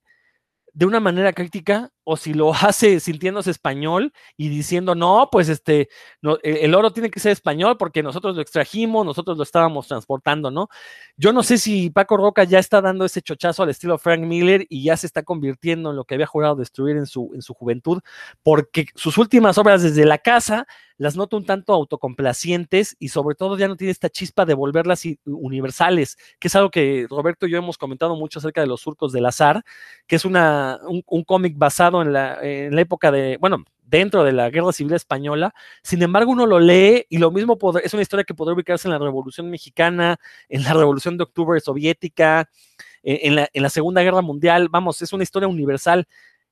de 0.72 0.86
una 0.86 1.00
manera 1.00 1.32
crítica 1.32 1.90
o 2.04 2.16
si 2.16 2.34
lo 2.34 2.52
hace 2.54 3.00
sintiéndose 3.00 3.50
español 3.50 4.12
y 4.36 4.48
diciendo, 4.48 4.94
no, 4.94 5.28
pues 5.30 5.48
este, 5.48 5.88
e, 6.42 6.64
el 6.64 6.74
oro 6.74 6.92
tiene 6.92 7.10
que 7.10 7.20
ser 7.20 7.32
español 7.32 7.76
porque 7.78 8.02
nosotros 8.02 8.36
lo 8.36 8.42
extrajimos, 8.42 9.04
nosotros 9.04 9.36
lo 9.36 9.42
estábamos 9.42 9.88
transportando, 9.88 10.50
¿no? 10.50 10.68
Yo 11.16 11.32
no 11.32 11.42
sé 11.42 11.58
si 11.58 11.90
Paco 11.90 12.16
Roca 12.16 12.44
ya 12.44 12.58
está 12.58 12.80
dando 12.80 13.04
ese 13.04 13.22
chochazo 13.22 13.62
al 13.62 13.70
estilo 13.70 13.98
Frank 13.98 14.20
Miller 14.20 14.66
y 14.68 14.84
ya 14.84 14.96
se 14.96 15.06
está 15.06 15.22
convirtiendo 15.22 15.90
en 15.90 15.96
lo 15.96 16.04
que 16.04 16.14
había 16.14 16.26
jurado 16.26 16.56
destruir 16.56 16.96
en 16.96 17.06
su, 17.06 17.30
en 17.34 17.42
su 17.42 17.54
juventud, 17.54 18.00
porque 18.42 18.86
sus 18.94 19.18
últimas 19.18 19.58
obras 19.58 19.82
desde 19.82 20.04
la 20.04 20.18
casa 20.18 20.66
las 20.98 21.16
noto 21.16 21.36
un 21.36 21.44
tanto 21.44 21.72
autocomplacientes 21.72 22.96
y 22.98 23.08
sobre 23.08 23.34
todo 23.34 23.58
ya 23.58 23.66
no 23.66 23.76
tiene 23.76 23.90
esta 23.90 24.08
chispa 24.08 24.44
de 24.44 24.54
volverlas 24.54 25.02
universales, 25.24 26.16
que 26.38 26.48
es 26.48 26.54
algo 26.54 26.70
que 26.70 27.06
Roberto 27.10 27.46
y 27.46 27.50
yo 27.50 27.58
hemos 27.58 27.76
comentado 27.76 28.14
mucho 28.14 28.38
acerca 28.38 28.60
de 28.60 28.68
los 28.68 28.82
surcos 28.82 29.12
del 29.12 29.26
azar, 29.26 29.64
que 30.06 30.16
es 30.16 30.24
una, 30.24 30.78
un 30.86 31.24
cómic 31.24 31.54
basado 31.56 31.91
en 32.00 32.14
la, 32.14 32.38
época 32.40 33.10
de, 33.10 33.36
bueno, 33.38 33.64
dentro 33.82 34.24
de 34.24 34.32
la 34.32 34.48
Guerra 34.48 34.72
Civil 34.72 34.94
Española. 34.94 35.52
Sin 35.82 36.02
embargo, 36.02 36.32
uno 36.32 36.46
lo 36.46 36.60
lee 36.60 37.04
y 37.10 37.18
lo 37.18 37.30
mismo 37.30 37.58
es 37.82 37.92
una 37.92 38.02
historia 38.02 38.24
que 38.24 38.32
podría 38.32 38.54
ubicarse 38.54 38.88
en 38.88 38.92
la 38.92 38.98
Revolución 38.98 39.50
Mexicana, 39.50 40.18
en 40.48 40.62
la 40.62 40.72
Revolución 40.72 41.18
de 41.18 41.24
Octubre 41.24 41.60
Soviética, 41.60 42.48
en, 43.02 43.34
la, 43.34 43.48
en 43.52 43.62
la 43.62 43.68
Segunda 43.68 44.02
Guerra 44.02 44.22
Mundial. 44.22 44.68
Vamos, 44.70 45.02
es 45.02 45.12
una 45.12 45.24
historia 45.24 45.48
universal. 45.48 46.06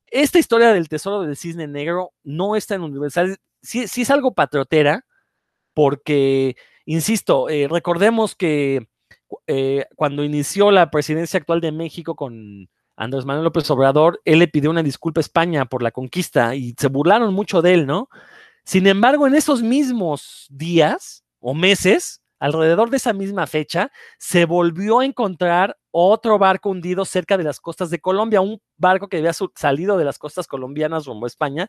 Esta 0.09 0.39
historia 0.39 0.73
del 0.75 0.89
tesoro 0.89 1.23
del 1.23 1.37
cisne 1.37 1.69
negro 1.69 2.13
no 2.25 2.57
es 2.57 2.67
tan 2.67 2.83
universal, 2.83 3.39
sí, 3.63 3.87
sí 3.87 4.03
es 4.03 4.11
algo 4.11 4.35
patriotera, 4.35 5.07
porque, 5.73 6.57
insisto, 6.85 7.49
eh, 7.49 7.69
recordemos 7.71 8.35
que 8.35 8.89
eh, 9.47 9.87
cuando 9.95 10.25
inició 10.25 10.71
la 10.71 10.91
presidencia 10.91 11.39
actual 11.39 11.61
de 11.61 11.73
México 11.73 12.17
con 12.17 12.69
Andrés 12.97 13.25
Manuel 13.25 13.45
López 13.45 13.71
Obrador, 13.71 14.21
él 14.25 14.41
le 14.41 14.49
pidió 14.49 14.71
una 14.71 14.83
disculpa 14.83 15.21
a 15.21 15.23
España 15.23 15.65
por 15.65 15.83
la 15.83 15.91
conquista 15.91 16.55
y 16.55 16.75
se 16.79 16.89
burlaron 16.89 17.33
mucho 17.33 17.63
de 17.63 17.75
él, 17.75 17.87
¿no? 17.87 18.09
Sin 18.65 18.87
embargo, 18.87 19.27
en 19.27 19.35
esos 19.35 19.63
mismos 19.63 20.47
días 20.51 21.25
o 21.41 21.55
meses, 21.55 22.23
alrededor 22.39 22.91
de 22.91 22.99
esa 22.99 23.13
misma 23.13 23.47
fecha, 23.47 23.91
se 24.19 24.45
volvió 24.45 25.01
a 25.01 25.05
encontrar 25.05 25.77
otro 25.91 26.39
barco 26.39 26.71
hundido 26.71 27.05
cerca 27.05 27.37
de 27.37 27.45
las 27.45 27.61
costas 27.61 27.91
de 27.91 28.01
Colombia, 28.01 28.41
un 28.41 28.61
barco 28.77 29.09
que 29.09 29.19
había 29.19 29.33
salido 29.55 29.97
de 29.97 30.05
las 30.05 30.19
costas 30.19 30.47
colombianas 30.47 31.07
rumbo 31.07 31.27
a 31.27 31.29
España, 31.29 31.69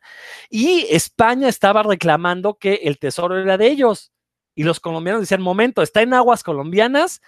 y 0.50 0.86
España 0.90 1.48
estaba 1.48 1.84
reclamando 1.84 2.56
que 2.56 2.82
el 2.84 3.00
tesoro 3.00 3.40
era 3.40 3.58
de 3.58 3.68
ellos. 3.68 4.12
Y 4.54 4.64
los 4.64 4.80
colombianos 4.80 5.22
decían, 5.22 5.42
momento, 5.42 5.82
está 5.82 6.02
en 6.02 6.14
aguas 6.14 6.44
colombianas, 6.44 7.22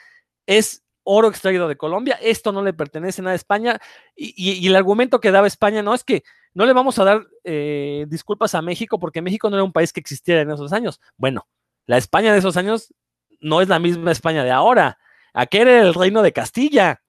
es 0.46 0.83
oro 1.04 1.28
extraído 1.28 1.68
de 1.68 1.76
Colombia, 1.76 2.18
esto 2.22 2.52
no 2.52 2.64
le 2.64 2.74
pertenece 2.74 3.22
nada 3.22 3.34
a 3.34 3.36
España, 3.36 3.80
y, 4.16 4.66
el 4.68 4.76
argumento 4.76 5.20
que 5.20 5.32
daba 5.32 5.48
España 5.48 5.82
no 5.82 5.94
es 5.94 6.04
que 6.04 6.24
no 6.54 6.66
le 6.66 6.74
vamos 6.74 7.00
a 7.00 7.04
dar 7.04 7.28
eh, 7.44 8.06
disculpas 8.08 8.56
a 8.56 8.62
México 8.62 9.00
porque 9.00 9.22
México 9.22 9.50
no 9.50 9.56
era 9.56 9.64
un 9.64 9.74
país 9.74 9.92
que 9.92 10.00
existiera 10.00 10.42
en 10.42 10.52
esos 10.52 10.72
años. 10.72 11.02
Bueno, 11.18 11.48
la 11.86 11.98
España 11.98 12.32
de 12.32 12.40
esos 12.40 12.58
años 12.58 12.94
no 13.40 13.62
es 13.62 13.68
la 13.68 13.80
misma 13.80 14.12
España 14.12 14.44
de 14.44 14.52
ahora. 14.52 15.00
Aquel 15.34 15.68
era 15.68 15.82
el 15.82 15.94
reino 15.94 16.22
de 16.22 16.32
Castilla. 16.32 17.02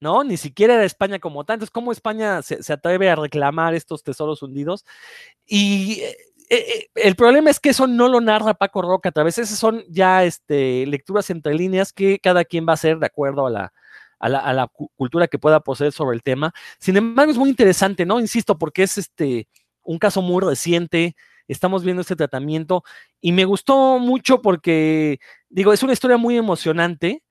¿no? 0.00 0.24
Ni 0.24 0.36
siquiera 0.38 0.74
era 0.74 0.84
España 0.84 1.18
como 1.18 1.44
tal. 1.44 1.54
Entonces, 1.54 1.70
¿cómo 1.70 1.92
España 1.92 2.42
se, 2.42 2.62
se 2.62 2.72
atreve 2.72 3.10
a 3.10 3.16
reclamar 3.16 3.74
estos 3.74 4.02
tesoros 4.02 4.42
hundidos? 4.42 4.84
Y 5.46 6.02
eh, 6.50 6.64
eh, 6.68 6.90
el 6.96 7.16
problema 7.16 7.48
es 7.50 7.60
que 7.60 7.70
eso 7.70 7.86
no 7.86 8.08
lo 8.08 8.20
narra 8.20 8.54
Paco 8.54 8.82
Roca 8.82 9.08
a 9.08 9.12
través, 9.12 9.38
esas 9.38 9.58
son 9.58 9.84
ya 9.88 10.24
este, 10.24 10.84
lecturas 10.86 11.30
entre 11.30 11.54
líneas 11.54 11.92
que 11.92 12.18
cada 12.18 12.44
quien 12.44 12.66
va 12.66 12.72
a 12.72 12.74
hacer 12.74 12.98
de 12.98 13.06
acuerdo 13.06 13.46
a 13.46 13.50
la, 13.50 13.72
a 14.18 14.28
la, 14.28 14.38
a 14.40 14.52
la 14.52 14.68
cultura 14.96 15.28
que 15.28 15.38
pueda 15.38 15.60
poseer 15.60 15.92
sobre 15.92 16.16
el 16.16 16.22
tema. 16.22 16.52
Sin 16.78 16.96
embargo, 16.96 17.32
es 17.32 17.38
muy 17.38 17.50
interesante, 17.50 18.04
¿no? 18.04 18.20
Insisto, 18.20 18.58
porque 18.58 18.82
es 18.82 18.98
este, 18.98 19.48
un 19.82 19.98
caso 19.98 20.22
muy 20.22 20.42
reciente, 20.42 21.16
estamos 21.48 21.84
viendo 21.84 22.02
este 22.02 22.16
tratamiento 22.16 22.84
y 23.20 23.32
me 23.32 23.44
gustó 23.44 23.98
mucho 23.98 24.42
porque, 24.42 25.18
digo, 25.48 25.72
es 25.72 25.82
una 25.82 25.92
historia 25.92 26.16
muy 26.16 26.36
emocionante 26.36 27.22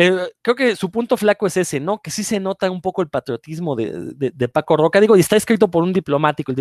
pero 0.00 0.28
creo 0.40 0.56
que 0.56 0.76
su 0.76 0.90
punto 0.90 1.18
flaco 1.18 1.46
es 1.46 1.58
ese, 1.58 1.78
¿no? 1.78 2.00
Que 2.00 2.10
sí 2.10 2.24
se 2.24 2.40
nota 2.40 2.70
un 2.70 2.80
poco 2.80 3.02
el 3.02 3.10
patriotismo 3.10 3.76
de, 3.76 4.48
Paco 4.48 4.78
Roca. 4.78 4.98
Digo, 4.98 5.14
y 5.14 5.20
está 5.20 5.36
escrito 5.36 5.70
por 5.70 5.82
un 5.82 5.92
diplomático. 5.92 6.52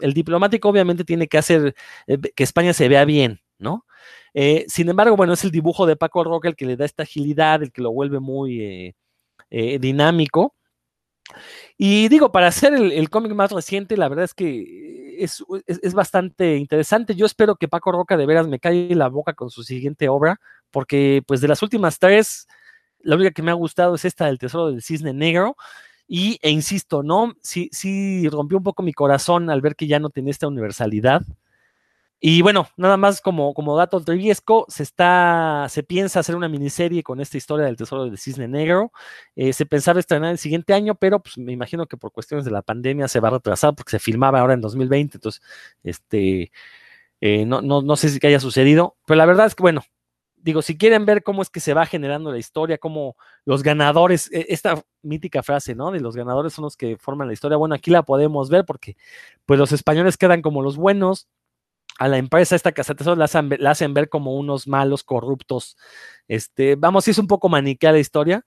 El, 0.00 0.12
diplomático 0.12 0.68
obviamente 0.68 1.04
tiene 1.04 1.28
que 1.28 1.38
hacer 1.38 1.76
eh, 2.08 2.18
que 2.34 2.42
España 2.42 2.72
se 2.72 2.88
vea 2.88 3.04
bien, 3.04 3.40
¿no? 3.60 3.86
Eh, 4.34 4.64
sin 4.66 4.88
embargo, 4.88 5.16
bueno, 5.16 5.34
es 5.34 5.44
el 5.44 5.52
dibujo 5.52 5.86
de 5.86 5.94
Paco 5.94 6.24
Roca 6.24 6.48
el 6.48 6.56
que 6.56 6.66
le 6.66 6.76
da 6.76 6.84
esta 6.84 7.04
agilidad, 7.04 7.62
el 7.62 7.70
que 7.70 7.82
lo 7.82 7.92
vuelve 7.92 8.18
muy 8.18 8.92
eh, 9.50 9.78
dinámico. 9.78 10.56
Y 11.78 12.08
digo, 12.08 12.32
para 12.32 12.48
hacer 12.48 12.74
el, 12.74 13.10
cómic 13.10 13.32
más 13.32 13.52
reciente, 13.52 13.96
la 13.96 14.08
verdad 14.08 14.24
es 14.24 14.34
que 14.34 15.22
es, 15.22 15.44
es, 15.68 15.94
bastante 15.94 16.56
interesante. 16.56 17.14
Yo 17.14 17.26
espero 17.26 17.54
que 17.54 17.68
Paco 17.68 17.92
Roca 17.92 18.16
de 18.16 18.26
veras 18.26 18.48
me 18.48 18.58
caiga 18.58 18.96
la 18.96 19.08
boca 19.08 19.34
con 19.34 19.50
su 19.50 19.62
siguiente 19.62 20.08
obra, 20.08 20.40
porque 20.72 21.22
pues 21.28 21.40
de 21.40 21.46
las 21.46 21.62
últimas 21.62 22.00
tres, 22.00 22.48
la 23.04 23.16
única 23.16 23.32
que 23.32 23.42
me 23.42 23.50
ha 23.50 23.54
gustado 23.54 23.94
es 23.94 24.04
esta 24.04 24.26
del 24.26 24.38
Tesoro 24.38 24.70
del 24.70 24.82
Cisne 24.82 25.12
Negro. 25.12 25.56
Y, 26.08 26.38
e 26.42 26.50
insisto, 26.50 27.02
¿no? 27.02 27.34
Sí, 27.42 27.70
sí 27.72 28.28
rompió 28.28 28.58
un 28.58 28.64
poco 28.64 28.82
mi 28.82 28.92
corazón 28.92 29.50
al 29.50 29.60
ver 29.62 29.76
que 29.76 29.86
ya 29.86 29.98
no 29.98 30.10
tenía 30.10 30.30
esta 30.30 30.48
universalidad. 30.48 31.22
Y 32.24 32.40
bueno, 32.42 32.68
nada 32.76 32.96
más 32.96 33.20
como, 33.20 33.52
como 33.52 33.76
dato 33.76 34.00
triviesco, 34.00 34.64
se 34.68 34.84
está, 34.84 35.66
se 35.68 35.82
piensa 35.82 36.20
hacer 36.20 36.36
una 36.36 36.48
miniserie 36.48 37.02
con 37.02 37.20
esta 37.20 37.36
historia 37.36 37.66
del 37.66 37.76
tesoro 37.76 38.04
del 38.04 38.16
cisne 38.16 38.46
negro. 38.46 38.92
Eh, 39.34 39.52
se 39.52 39.66
pensaba 39.66 39.98
estrenar 39.98 40.30
el 40.30 40.38
siguiente 40.38 40.72
año, 40.72 40.94
pero 40.94 41.20
pues 41.20 41.36
me 41.36 41.50
imagino 41.52 41.86
que 41.86 41.96
por 41.96 42.12
cuestiones 42.12 42.44
de 42.44 42.52
la 42.52 42.62
pandemia 42.62 43.08
se 43.08 43.18
va 43.18 43.26
a 43.28 43.32
retrasar 43.32 43.74
porque 43.74 43.90
se 43.90 43.98
filmaba 43.98 44.38
ahora 44.38 44.54
en 44.54 44.60
2020. 44.60 45.16
Entonces, 45.16 45.42
este, 45.82 46.52
eh, 47.20 47.44
no, 47.46 47.60
no, 47.60 47.82
no 47.82 47.96
sé 47.96 48.08
si 48.08 48.20
que 48.20 48.28
haya 48.28 48.40
sucedido, 48.40 48.96
pero 49.06 49.18
la 49.18 49.26
verdad 49.26 49.46
es 49.46 49.56
que 49.56 49.62
bueno, 49.62 49.82
digo, 50.42 50.60
si 50.60 50.76
quieren 50.76 51.06
ver 51.06 51.22
cómo 51.22 51.40
es 51.42 51.50
que 51.50 51.60
se 51.60 51.74
va 51.74 51.86
generando 51.86 52.32
la 52.32 52.38
historia, 52.38 52.78
cómo 52.78 53.16
los 53.44 53.62
ganadores, 53.62 54.30
e, 54.32 54.46
esta 54.48 54.82
mítica 55.02 55.42
frase, 55.42 55.74
¿no? 55.74 55.90
De 55.90 56.00
los 56.00 56.16
ganadores 56.16 56.52
son 56.52 56.64
los 56.64 56.76
que 56.76 56.96
forman 56.98 57.28
la 57.28 57.32
historia. 57.32 57.56
Bueno, 57.56 57.74
aquí 57.74 57.90
la 57.90 58.02
podemos 58.02 58.50
ver 58.50 58.64
porque, 58.64 58.96
pues, 59.46 59.58
los 59.58 59.72
españoles 59.72 60.16
quedan 60.16 60.42
como 60.42 60.62
los 60.62 60.76
buenos. 60.76 61.28
A 61.98 62.08
la 62.08 62.18
empresa 62.18 62.56
esta 62.56 62.72
casa 62.72 62.94
la 63.16 63.26
hacen, 63.26 63.50
la 63.58 63.70
hacen 63.70 63.94
ver 63.94 64.08
como 64.08 64.34
unos 64.36 64.66
malos, 64.66 65.04
corruptos. 65.04 65.76
Este, 66.28 66.76
vamos, 66.76 67.04
sí 67.04 67.12
es 67.12 67.18
un 67.18 67.26
poco 67.28 67.48
maniquea 67.48 67.92
la 67.92 67.98
historia, 67.98 68.44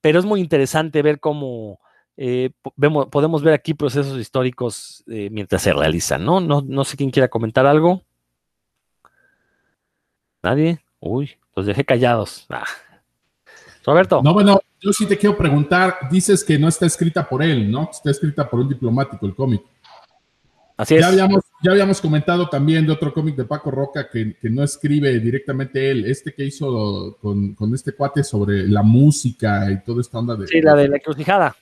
pero 0.00 0.18
es 0.18 0.24
muy 0.24 0.40
interesante 0.40 1.02
ver 1.02 1.20
cómo 1.20 1.80
eh, 2.16 2.50
vemos, 2.76 3.06
podemos 3.08 3.42
ver 3.42 3.54
aquí 3.54 3.74
procesos 3.74 4.18
históricos 4.18 5.04
eh, 5.08 5.28
mientras 5.30 5.62
se 5.62 5.72
realizan, 5.72 6.24
¿no? 6.24 6.40
¿no? 6.40 6.62
No 6.62 6.84
sé 6.84 6.96
quién 6.96 7.10
quiera 7.10 7.28
comentar 7.28 7.66
algo. 7.66 8.02
¿Nadie? 10.42 10.80
Uy, 11.00 11.32
los 11.56 11.66
dejé 11.66 11.84
callados. 11.84 12.46
Ah. 12.50 12.64
Roberto. 13.84 14.20
No, 14.22 14.34
bueno, 14.34 14.60
yo 14.80 14.92
sí 14.92 15.06
te 15.06 15.16
quiero 15.16 15.36
preguntar, 15.36 15.96
dices 16.10 16.44
que 16.44 16.58
no 16.58 16.68
está 16.68 16.86
escrita 16.86 17.26
por 17.28 17.42
él, 17.42 17.70
¿no? 17.70 17.88
Está 17.90 18.10
escrita 18.10 18.48
por 18.48 18.60
un 18.60 18.68
diplomático 18.68 19.26
el 19.26 19.34
cómic. 19.34 19.62
Así 20.76 20.94
es. 20.94 21.00
Ya 21.02 21.08
habíamos, 21.08 21.44
ya 21.62 21.72
habíamos 21.72 22.00
comentado 22.00 22.48
también 22.48 22.86
de 22.86 22.92
otro 22.92 23.12
cómic 23.12 23.36
de 23.36 23.44
Paco 23.44 23.70
Roca 23.70 24.08
que, 24.08 24.36
no 24.44 24.62
escribe 24.62 25.18
directamente 25.20 25.90
él, 25.90 26.06
este 26.06 26.32
que 26.32 26.44
hizo 26.44 27.18
con, 27.20 27.74
este 27.74 27.92
cuate 27.92 28.24
sobre 28.24 28.66
la 28.66 28.82
música 28.82 29.70
y 29.70 29.82
toda 29.82 30.00
esta 30.00 30.18
onda 30.18 30.36
de... 30.36 30.46
Sí, 30.46 30.62
la 30.62 30.74
de 30.74 30.88
la 30.88 30.96
encrucijada. 30.96 31.54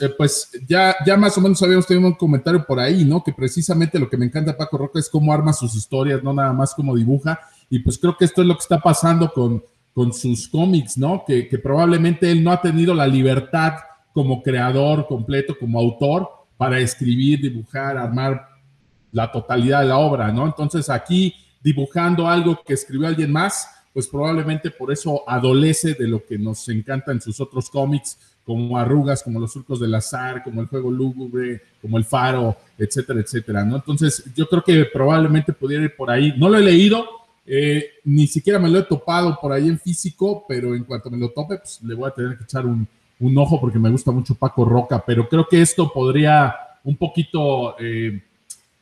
Eh, 0.00 0.08
pues 0.16 0.50
ya, 0.66 0.96
ya 1.04 1.16
más 1.16 1.36
o 1.38 1.40
menos 1.40 1.62
habíamos 1.62 1.86
tenido 1.86 2.06
un 2.06 2.14
comentario 2.14 2.64
por 2.64 2.78
ahí, 2.78 3.04
¿no? 3.04 3.22
Que 3.22 3.32
precisamente 3.32 3.98
lo 3.98 4.08
que 4.08 4.16
me 4.16 4.26
encanta 4.26 4.56
Paco 4.56 4.78
Roca 4.78 4.98
es 4.98 5.08
cómo 5.08 5.32
arma 5.32 5.52
sus 5.52 5.74
historias, 5.74 6.22
no 6.22 6.32
nada 6.32 6.52
más 6.52 6.74
cómo 6.74 6.94
dibuja. 6.94 7.40
Y 7.68 7.78
pues 7.80 7.98
creo 7.98 8.16
que 8.16 8.24
esto 8.24 8.42
es 8.42 8.48
lo 8.48 8.54
que 8.54 8.60
está 8.60 8.80
pasando 8.80 9.32
con, 9.32 9.62
con 9.92 10.12
sus 10.12 10.48
cómics, 10.48 10.96
¿no? 10.96 11.24
Que, 11.26 11.44
probablemente 11.62 12.30
él 12.30 12.42
no 12.42 12.50
ha 12.50 12.60
tenido 12.60 12.94
la 12.94 13.06
libertad 13.06 13.74
como 14.12 14.42
creador 14.42 15.06
completo, 15.06 15.56
como 15.58 15.78
autor, 15.78 16.28
para 16.56 16.78
escribir, 16.78 17.40
dibujar, 17.40 17.96
armar 17.96 18.48
la 19.10 19.30
totalidad 19.30 19.80
de 19.80 19.88
la 19.88 19.98
obra, 19.98 20.32
¿no? 20.32 20.46
Entonces 20.46 20.88
aquí 20.88 21.34
dibujando 21.62 22.28
algo 22.28 22.60
que 22.64 22.74
escribió 22.74 23.06
alguien 23.06 23.30
más, 23.30 23.68
pues 23.92 24.08
probablemente 24.08 24.70
por 24.70 24.90
eso 24.90 25.22
adolece 25.28 25.94
de 25.94 26.08
lo 26.08 26.24
que 26.24 26.38
nos 26.38 26.68
encanta 26.68 27.12
en 27.12 27.20
sus 27.20 27.40
otros 27.40 27.68
cómics, 27.68 28.18
como 28.44 28.76
Arrugas, 28.76 29.22
como 29.22 29.38
Los 29.38 29.52
Surcos 29.52 29.80
del 29.80 29.94
Azar, 29.94 30.42
como 30.42 30.60
El 30.60 30.66
Juego 30.66 30.90
Lúgubre, 30.90 31.62
como 31.80 31.98
El 31.98 32.04
Faro, 32.04 32.56
etcétera, 32.78 33.20
etcétera, 33.20 33.64
¿no? 33.64 33.76
Entonces 33.76 34.24
yo 34.34 34.48
creo 34.48 34.62
que 34.62 34.84
probablemente 34.86 35.52
pudiera 35.52 35.84
ir 35.84 35.94
por 35.94 36.10
ahí. 36.10 36.34
No 36.36 36.48
lo 36.48 36.58
he 36.58 36.62
leído, 36.62 37.06
eh, 37.46 37.90
ni 38.04 38.26
siquiera 38.26 38.58
me 38.58 38.68
lo 38.68 38.78
he 38.78 38.84
topado 38.84 39.38
por 39.40 39.52
ahí 39.52 39.68
en 39.68 39.78
físico, 39.78 40.44
pero 40.48 40.74
en 40.74 40.84
cuanto 40.84 41.10
me 41.10 41.18
lo 41.18 41.30
tope, 41.30 41.58
pues 41.58 41.80
le 41.82 41.94
voy 41.94 42.08
a 42.08 42.14
tener 42.14 42.36
que 42.36 42.44
echar 42.44 42.66
un, 42.66 42.86
ojo 43.36 43.60
porque 43.60 43.78
me 43.78 43.90
gusta 43.90 44.10
mucho 44.10 44.34
Paco 44.34 44.64
Roca, 44.64 45.02
pero 45.06 45.28
creo 45.28 45.46
que 45.48 45.62
esto 45.62 45.92
podría 45.92 46.54
un 46.82 46.96
poquito 46.96 47.76
eh, 47.78 48.20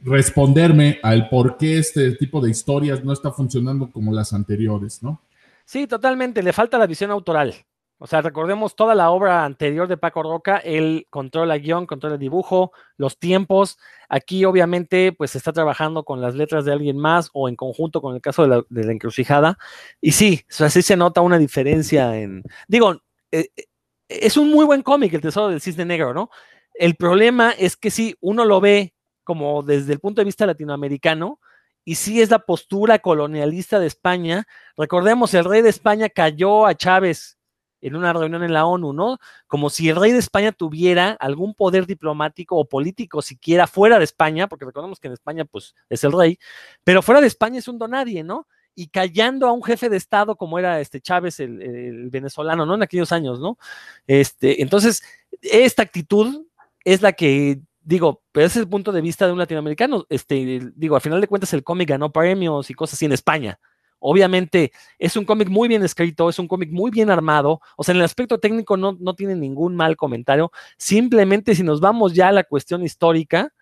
responderme 0.02 0.98
al 1.02 1.28
por 1.28 1.58
qué 1.58 1.78
este 1.78 2.12
tipo 2.12 2.40
de 2.40 2.50
historias 2.50 3.04
no 3.04 3.12
está 3.12 3.30
funcionando 3.30 3.90
como 3.90 4.14
las 4.14 4.32
anteriores, 4.32 5.02
¿no? 5.02 5.20
Sí, 5.66 5.86
totalmente, 5.86 6.42
le 6.42 6.52
falta 6.52 6.78
la 6.78 6.86
visión 6.86 7.10
autoral. 7.10 7.54
O 8.02 8.06
sea, 8.06 8.22
recordemos 8.22 8.76
toda 8.76 8.94
la 8.94 9.10
obra 9.10 9.44
anterior 9.44 9.86
de 9.86 9.98
Paco 9.98 10.22
Roca, 10.22 10.56
él 10.56 11.06
controla 11.10 11.58
guion, 11.58 11.84
controla 11.84 12.16
dibujo, 12.16 12.72
los 12.96 13.18
tiempos. 13.18 13.78
Aquí 14.08 14.46
obviamente 14.46 15.12
pues 15.12 15.36
está 15.36 15.52
trabajando 15.52 16.02
con 16.02 16.22
las 16.22 16.34
letras 16.34 16.64
de 16.64 16.72
alguien 16.72 16.96
más 16.96 17.28
o 17.34 17.46
en 17.46 17.56
conjunto 17.56 18.00
con 18.00 18.14
el 18.14 18.22
caso 18.22 18.46
de 18.46 18.64
la, 18.70 18.92
encrucijada. 18.92 19.58
Y 20.00 20.12
sí, 20.12 20.40
o 20.48 20.52
sea, 20.52 20.70
sí 20.70 20.80
se 20.80 20.96
nota 20.96 21.20
una 21.20 21.36
diferencia 21.36 22.18
en... 22.18 22.42
Digo, 22.68 23.02
eh, 23.32 23.50
eh, 23.54 23.64
es 24.08 24.38
un 24.38 24.50
muy 24.50 24.64
buen 24.64 24.80
cómic 24.80 25.12
el 25.12 25.20
Tesoro 25.20 25.48
del 25.50 25.60
Cisne 25.60 25.84
Negro, 25.84 26.14
¿no? 26.14 26.30
El 26.72 26.94
problema 26.96 27.50
es 27.50 27.76
que 27.76 27.90
sí, 27.90 28.16
uno 28.22 28.46
lo 28.46 28.62
ve 28.62 28.94
como 29.24 29.62
desde 29.62 29.92
el 29.92 30.00
punto 30.00 30.22
de 30.22 30.24
vista 30.24 30.46
latinoamericano, 30.46 31.38
y 31.84 31.96
sí 31.96 32.22
es 32.22 32.30
la 32.30 32.38
postura 32.38 32.98
colonialista 33.00 33.78
de 33.78 33.88
España. 33.88 34.46
Recordemos, 34.74 35.34
el 35.34 35.44
rey 35.44 35.60
de 35.60 35.68
España 35.68 36.08
cayó 36.08 36.64
a 36.64 36.74
Chávez 36.74 37.39
en 37.80 37.96
una 37.96 38.12
reunión 38.12 38.42
en 38.42 38.52
la 38.52 38.66
ONU, 38.66 38.92
¿no? 38.92 39.18
Como 39.46 39.70
si 39.70 39.88
el 39.88 39.96
rey 39.96 40.12
de 40.12 40.18
España 40.18 40.52
tuviera 40.52 41.12
algún 41.12 41.54
poder 41.54 41.86
diplomático 41.86 42.56
o 42.56 42.68
político 42.68 43.22
siquiera 43.22 43.66
fuera 43.66 43.98
de 43.98 44.04
España, 44.04 44.48
porque 44.48 44.64
recordemos 44.64 45.00
que 45.00 45.08
en 45.08 45.14
España 45.14 45.44
pues 45.44 45.74
es 45.88 46.04
el 46.04 46.12
rey, 46.12 46.38
pero 46.84 47.02
fuera 47.02 47.20
de 47.20 47.26
España 47.26 47.58
es 47.58 47.68
un 47.68 47.78
donadie, 47.78 48.22
¿no? 48.22 48.46
Y 48.74 48.88
callando 48.88 49.46
a 49.46 49.52
un 49.52 49.62
jefe 49.62 49.88
de 49.88 49.96
Estado 49.96 50.36
como 50.36 50.58
era 50.58 50.80
este 50.80 51.00
Chávez, 51.00 51.40
el, 51.40 52.08
venezolano, 52.10 52.66
¿no? 52.66 52.74
En 52.74 52.82
aquellos 52.82 53.12
años, 53.12 53.40
¿no? 53.40 53.58
Este, 54.06 54.62
entonces, 54.62 55.02
esta 55.42 55.82
actitud 55.82 56.46
es 56.84 57.02
la 57.02 57.12
que 57.12 57.60
digo, 57.82 58.22
pero 58.32 58.46
ese 58.46 58.58
es 58.60 58.62
el 58.64 58.68
punto 58.68 58.92
de 58.92 59.00
vista 59.00 59.26
de 59.26 59.32
un 59.32 59.38
latinoamericano. 59.38 60.06
Este, 60.08 60.70
digo, 60.76 60.94
al 60.94 61.00
final 61.00 61.20
de 61.20 61.26
cuentas, 61.26 61.52
el 61.52 61.64
cómic 61.64 61.88
ganó 61.88 62.12
premios 62.12 62.70
y 62.70 62.74
cosas 62.74 62.94
así 62.94 63.06
en 63.06 63.12
España. 63.12 63.58
Obviamente 64.00 64.72
es 64.98 65.16
un 65.16 65.24
cómic 65.24 65.48
muy 65.48 65.68
bien 65.68 65.84
escrito, 65.84 66.28
es 66.28 66.38
un 66.38 66.48
cómic 66.48 66.70
muy 66.72 66.90
bien 66.90 67.10
armado, 67.10 67.60
o 67.76 67.84
sea, 67.84 67.92
en 67.92 67.98
el 67.98 68.04
aspecto 68.04 68.38
técnico 68.38 68.76
no, 68.76 68.96
no 68.98 69.14
tiene 69.14 69.36
ningún 69.36 69.76
mal 69.76 69.96
comentario, 69.96 70.50
simplemente 70.78 71.54
si 71.54 71.62
nos 71.62 71.80
vamos 71.80 72.14
ya 72.14 72.28
a 72.28 72.32
la 72.32 72.44
cuestión 72.44 72.82
histórica, 72.82 73.52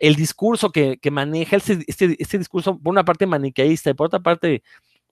el 0.00 0.16
discurso 0.16 0.70
que, 0.70 0.98
maneja, 1.10 1.56
este, 1.56 1.84
este, 1.86 2.16
este, 2.18 2.38
discurso 2.38 2.78
por 2.78 2.90
una 2.90 3.04
parte 3.04 3.26
maniqueísta 3.26 3.90
y 3.90 3.94
por 3.94 4.06
otra 4.06 4.20
parte 4.20 4.54
eh, 4.54 4.62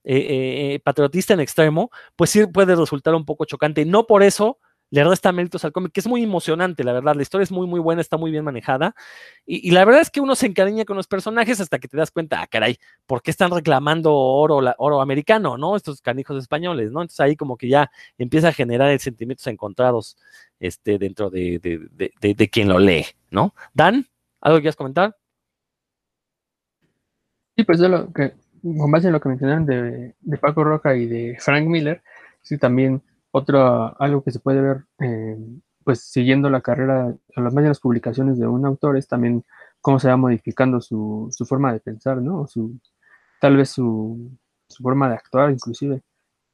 eh, 0.05 0.75
eh, 0.75 0.81
patriotista 0.81 1.35
en 1.35 1.41
extremo, 1.41 1.91
pues 2.17 2.31
sí 2.31 2.47
puede 2.47 2.75
resultar 2.75 3.15
un 3.15 3.27
poco 3.27 3.45
chocante. 3.45 3.85
No 3.85 4.07
por 4.07 4.23
eso 4.23 4.59
le 4.91 5.05
resta 5.05 5.33
méritos 5.33 5.65
al 5.65 5.73
cómic, 5.73 5.93
que 5.93 6.01
es 6.01 6.07
muy 6.07 6.23
emocionante, 6.23 6.83
la 6.83 6.93
verdad. 6.93 7.15
La 7.15 7.23
historia 7.23 7.43
es 7.45 7.53
muy, 7.53 7.67
muy 7.67 7.81
buena, 7.81 8.01
está 8.01 8.17
muy 8.17 8.31
bien 8.31 8.45
manejada. 8.45 8.95
Y, 9.45 9.71
la 9.71 9.85
verdad 9.85 10.01
es 10.01 10.11
que 10.11 10.21
uno 10.21 10.35
se 10.35 10.47
encariña 10.47 10.85
con 10.85 10.97
los 10.97 11.07
personajes 11.07 11.61
hasta 11.61 11.79
que 11.79 11.89
te 11.89 11.97
das 11.97 12.11
cuenta, 12.11 12.41
ah, 12.43 12.47
caray, 12.47 12.79
¿por 13.07 13.23
qué 13.23 13.31
están 13.31 13.51
reclamando 13.51 14.15
oro, 14.15 14.61
oro 14.79 15.01
americano, 15.01 15.59
no? 15.59 15.77
Estos 15.77 16.01
canijos 16.01 16.39
españoles, 16.39 16.91
¿no? 16.91 17.03
Entonces 17.03 17.21
ahí 17.21 17.37
como 17.37 17.57
que 17.57 17.69
ya 17.69 17.91
empieza 18.17 18.49
a 18.49 18.53
generar 18.53 18.99
sentimientos 18.99 19.47
encontrados 19.47 20.17
este, 20.59 20.99
dentro 20.99 21.31
de, 21.31 21.61
de, 21.61 22.49
quien 22.51 22.69
lo 22.69 22.79
lee, 22.79 23.05
¿no? 23.31 23.55
Dan, 23.75 24.07
¿algo 24.41 24.59
que 24.59 24.63
quieras 24.63 24.77
comentar? 24.77 25.17
Sí, 27.57 27.65
pues 27.65 27.81
yo 27.81 27.89
lo 27.89 28.13
que, 28.13 28.35
con 28.63 28.91
base 28.91 29.09
en 29.09 29.13
lo 29.13 29.21
que 29.21 29.29
mencionaron 29.29 29.67
de, 29.67 30.15
de 30.21 30.39
Paco 30.39 30.65
Roca 30.65 30.97
y 30.97 31.07
de 31.07 31.37
Frank 31.41 31.67
Miller, 31.67 32.03
sí, 32.43 32.57
también 32.57 33.03
otro, 33.31 34.01
algo 34.01 34.23
que 34.23 34.31
se 34.31 34.41
puede 34.41 34.61
ver, 34.61 34.85
eh, 35.01 35.39
pues 35.85 36.01
siguiendo 36.03 36.51
la 36.51 36.61
carrera, 36.61 37.15
a 37.37 37.41
las 37.41 37.55
las 37.55 37.81
publicaciones 37.81 38.39
de 38.39 38.47
un 38.47 38.67
autor 38.67 38.97
es 38.97 39.09
también 39.09 39.45
cómo 39.81 39.99
se 39.99 40.09
va 40.09 40.17
modificando 40.17 40.81
su, 40.81 41.29
su 41.31 41.47
forma 41.47 41.73
de 41.73 41.81
pensar, 41.81 42.21
¿no? 42.21 42.47
Su, 42.47 42.79
tal 43.41 43.57
vez 43.57 43.71
su, 43.71 44.31
su 44.69 44.83
forma 44.83 45.09
de 45.09 45.15
actuar 45.15 45.51
inclusive. 45.51 46.03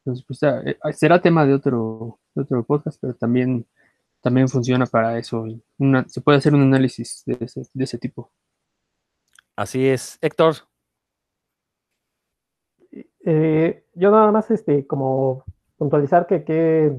Entonces, 0.05 0.25
pues, 0.27 0.43
eh, 0.43 0.79
será 0.93 1.21
tema 1.21 1.47
de 1.47 1.55
otro, 1.55 2.19
de 2.35 2.43
otro 2.43 2.63
podcast, 2.65 2.99
pero 3.01 3.15
también, 3.15 3.67
también 4.21 4.49
funciona 4.49 4.87
para 4.87 5.19
eso. 5.19 5.47
Una, 5.79 6.07
se 6.09 6.21
puede 6.21 6.39
hacer 6.39 6.55
un 6.55 6.63
análisis 6.63 7.23
de 7.27 7.39
ese, 7.41 7.63
de 7.73 7.85
ese 7.85 7.99
tipo. 7.99 8.31
Así 9.57 9.87
es. 9.87 10.19
Héctor. 10.21 10.57
Eh, 13.25 13.87
yo 13.95 14.11
nada 14.11 14.31
más, 14.31 14.51
este, 14.51 14.87
como 14.87 15.45
puntualizar 15.77 16.27
que, 16.27 16.45
que 16.45 16.97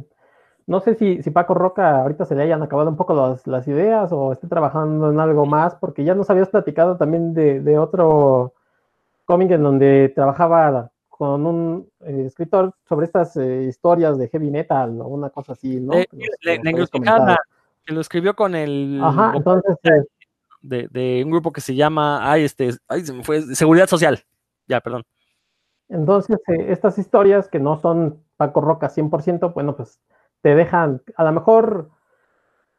no 0.68 0.80
sé 0.80 0.95
si, 0.95 1.22
si, 1.22 1.31
Paco 1.31 1.53
Roca 1.53 2.02
ahorita 2.02 2.26
se 2.26 2.35
le 2.35 2.43
hayan 2.43 2.64
acabado 2.64 2.89
un 2.89 2.97
poco 2.97 3.14
las, 3.14 3.45
las, 3.45 3.68
ideas 3.68 4.11
o 4.11 4.34
esté 4.34 4.47
trabajando 4.47 5.11
en 5.11 5.19
algo 5.19 5.45
más, 5.45 5.76
porque 5.76 6.03
ya 6.03 6.15
nos 6.15 6.30
habías 6.30 6.49
platicado 6.49 6.97
también 6.97 7.34
de, 7.34 7.60
de 7.61 7.77
otro 7.77 8.53
cómic 9.26 9.52
en 9.52 9.64
donde 9.64 10.11
trabajaba 10.15 10.91
con 11.18 11.45
un 11.45 11.89
eh, 12.02 12.23
escritor 12.26 12.73
sobre 12.89 13.06
estas 13.06 13.38
eh, 13.38 13.64
historias 13.69 14.18
de 14.18 14.27
heavy 14.27 14.52
metal 14.52 14.99
o 14.99 15.07
una 15.07 15.30
cosa 15.30 15.53
así, 15.53 15.80
¿no? 15.80 15.93
Eh, 15.93 16.07
que 17.85 17.93
lo 17.93 18.02
escribió 18.02 18.35
con 18.35 18.56
el 18.56 18.99
Ajá, 19.02 19.34
entonces, 19.35 19.77
de, 20.61 20.88
de, 20.89 21.22
un 21.23 21.31
grupo 21.31 21.53
que 21.53 21.61
se 21.61 21.76
llama, 21.76 22.30
ay, 22.30 22.43
este, 22.43 22.72
ay, 22.88 23.06
se 23.06 23.14
me 23.14 23.23
fue, 23.23 23.43
Seguridad 23.56 23.88
Social. 23.88 24.26
Ya, 24.68 24.81
perdón. 24.81 25.03
Entonces, 25.88 26.39
estas 26.47 26.97
historias 26.97 27.47
que 27.47 27.60
no 27.60 27.80
son 27.80 28.24
Paco 28.38 28.62
Roca 28.62 28.90
100%, 28.90 29.53
bueno, 29.53 29.76
pues 29.76 29.99
te 30.41 30.56
dejan, 30.56 31.02
a 31.16 31.24
lo 31.24 31.32
mejor 31.32 31.90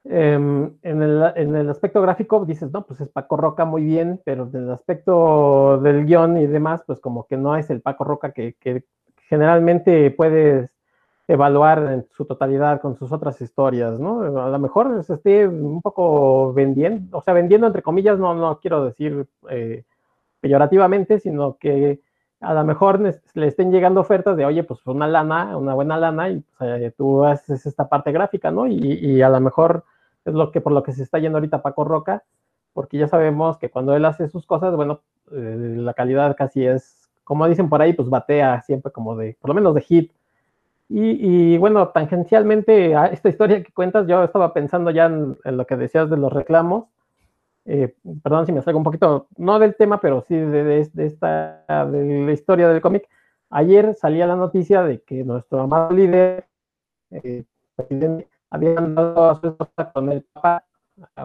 em, 0.05 0.77
en, 0.83 1.03
el, 1.03 1.33
en, 1.35 1.57
el, 1.57 1.69
aspecto 1.69 2.01
gráfico 2.01 2.45
dices, 2.45 2.70
no, 2.73 2.87
pues 2.87 3.01
es 3.01 3.09
Paco 3.09 3.37
Roca 3.37 3.65
muy 3.65 3.85
bien, 3.85 4.20
pero 4.24 4.49
en 4.53 4.65
el 4.65 4.70
aspecto 4.70 5.78
del 5.78 6.07
guion 6.07 6.39
y 6.39 6.47
demás, 6.47 6.83
pues 6.87 7.01
como 7.01 7.27
que 7.27 7.37
no 7.37 7.57
es 7.57 7.70
el 7.70 7.81
Paco 7.81 8.05
Roca 8.05 8.33
que, 8.33 8.55
generalmente 9.28 10.12
puedes 10.12 10.70
evaluar 11.27 11.78
en 11.93 12.07
su 12.12 12.24
totalidad 12.24 12.81
con 12.81 12.97
sus 12.97 13.11
otras 13.11 13.41
historias, 13.41 13.99
¿no? 13.99 14.20
A 14.41 14.49
lo 14.49 14.59
mejor 14.61 15.03
se 15.03 15.15
esté 15.15 15.49
un 15.49 15.83
poco 15.83 16.53
vendiendo, 16.53 17.19
o 17.19 17.23
sea, 17.23 17.35
vendiendo 17.35 17.66
entre 17.66 17.83
comillas, 17.83 18.16
no, 18.20 18.33
no 18.35 18.61
quiero 18.61 18.85
decir 18.85 19.27
eh, 19.51 19.83
peyorativamente, 20.41 21.19
sino 21.19 21.57
que 21.57 22.01
a 22.47 22.55
lo 22.55 22.64
mejor 22.64 23.01
le 23.01 23.47
estén 23.47 23.73
llegando 23.73 24.01
ofertas 24.01 24.36
de, 24.36 24.44
oye, 24.44 24.62
pues 24.62 24.81
una 24.86 25.09
lana, 25.09 25.56
una 25.56 25.74
buena 25.74 25.97
lana, 25.97 26.31
y 26.31 26.44
pues, 26.59 26.94
tú 26.97 27.24
haces 27.24 27.66
esta 27.66 27.89
parte 27.89 28.12
gráfica, 28.12 28.51
¿no? 28.51 28.66
Y, 28.66 28.74
y, 28.77 29.23
a 29.23 29.28
lo 29.28 29.40
mejor 29.40 29.85
es 30.24 30.35
lo 30.35 30.52
que 30.52 30.60
por 30.60 30.73
lo 30.73 30.82
que 30.82 30.93
se 30.93 31.02
está 31.02 31.18
yendo 31.18 31.39
ahorita 31.39 31.62
Paco 31.62 31.85
Roca, 31.85 32.23
porque 32.73 32.98
ya 32.98 33.09
sabemos 33.09 33.59
que 33.59 33.70
cuando 33.70 33.94
él 33.97 34.05
hace 34.05 34.28
sus 34.28 34.47
cosas, 34.47 34.77
bueno, 34.77 35.01
eh, 35.32 35.74
la 35.78 35.94
calidad 35.94 36.36
casi 36.36 36.64
es, 36.64 37.09
como 37.24 37.48
dicen 37.48 37.68
por 37.68 37.82
ahí, 37.82 37.93
pues 37.93 38.09
batea 38.09 38.62
siempre 38.62 38.93
como 38.93 39.16
de, 39.16 39.36
por 39.40 39.48
lo 39.48 39.55
menos 39.55 39.74
de 39.74 39.81
hit. 39.81 40.12
Y, 40.89 41.55
y 41.55 41.59
bueno, 41.59 41.89
tangencialmente 41.89 42.94
a 42.94 43.06
esta 43.06 43.28
historia 43.28 43.62
que 43.62 43.73
cuentas, 43.73 44.06
yo 44.06 44.23
estaba 44.23 44.52
pensando 44.52 44.93
ya 44.93 45.06
en, 45.06 45.36
en 45.44 45.56
lo 45.56 45.66
que 45.66 45.77
decías 45.77 46.09
de 46.09 46.16
los 46.16 46.32
reclamos, 46.32 46.85
eh, 47.67 47.95
perdón 48.23 48.47
si 48.47 48.53
me 48.53 48.63
salgo 48.63 48.79
un 48.79 48.85
poquito, 48.85 49.29
no 49.37 49.59
del 49.59 49.75
tema, 49.75 50.01
pero 50.01 50.25
sí 50.27 50.37
de, 50.37 50.81
esta, 50.81 51.65
de 51.91 52.25
la 52.25 52.33
historia 52.33 52.69
del 52.69 52.81
cómic. 52.81 53.09
Ayer 53.51 53.95
salía 53.95 54.27
la 54.27 54.37
noticia 54.37 54.83
de 54.83 55.03
que 55.03 55.25
nuestro 55.25 55.61
amado 55.61 55.93
líder, 55.93 56.47
eh, 57.11 57.45
había 58.51 58.75
mandado 58.75 59.31
a 59.31 59.41
su 59.41 59.49
esposa 59.49 59.93
con 59.93 60.11
el 60.11 60.23
Papa 60.23 60.65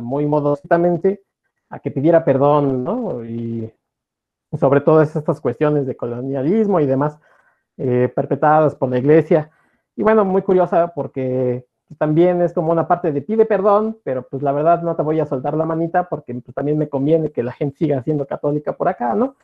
muy 0.01 0.25
modostamente 0.25 1.23
a 1.69 1.79
que 1.79 1.91
pidiera 1.91 2.25
perdón, 2.25 2.83
¿no? 2.83 3.23
Y 3.23 3.71
sobre 4.59 4.81
todas 4.81 5.15
estas 5.15 5.39
cuestiones 5.39 5.85
de 5.85 5.95
colonialismo 5.95 6.79
y 6.79 6.85
demás 6.85 7.17
eh, 7.77 8.11
perpetradas 8.13 8.75
por 8.75 8.89
la 8.89 8.97
iglesia. 8.97 9.49
Y 9.95 10.03
bueno, 10.03 10.25
muy 10.25 10.41
curiosa 10.41 10.91
porque 10.93 11.65
también 11.97 12.41
es 12.41 12.53
como 12.53 12.71
una 12.71 12.87
parte 12.87 13.11
de 13.11 13.21
pide 13.21 13.45
perdón, 13.45 13.97
pero 14.03 14.27
pues 14.27 14.41
la 14.41 14.51
verdad 14.51 14.81
no 14.81 14.95
te 14.95 15.01
voy 15.01 15.19
a 15.19 15.25
soltar 15.25 15.55
la 15.55 15.65
manita 15.65 16.07
porque 16.07 16.33
pues, 16.33 16.55
también 16.55 16.77
me 16.77 16.89
conviene 16.89 17.31
que 17.31 17.43
la 17.43 17.51
gente 17.51 17.77
siga 17.77 18.01
siendo 18.03 18.25
católica 18.25 18.73
por 18.73 18.87
acá, 18.87 19.13
¿no? 19.15 19.35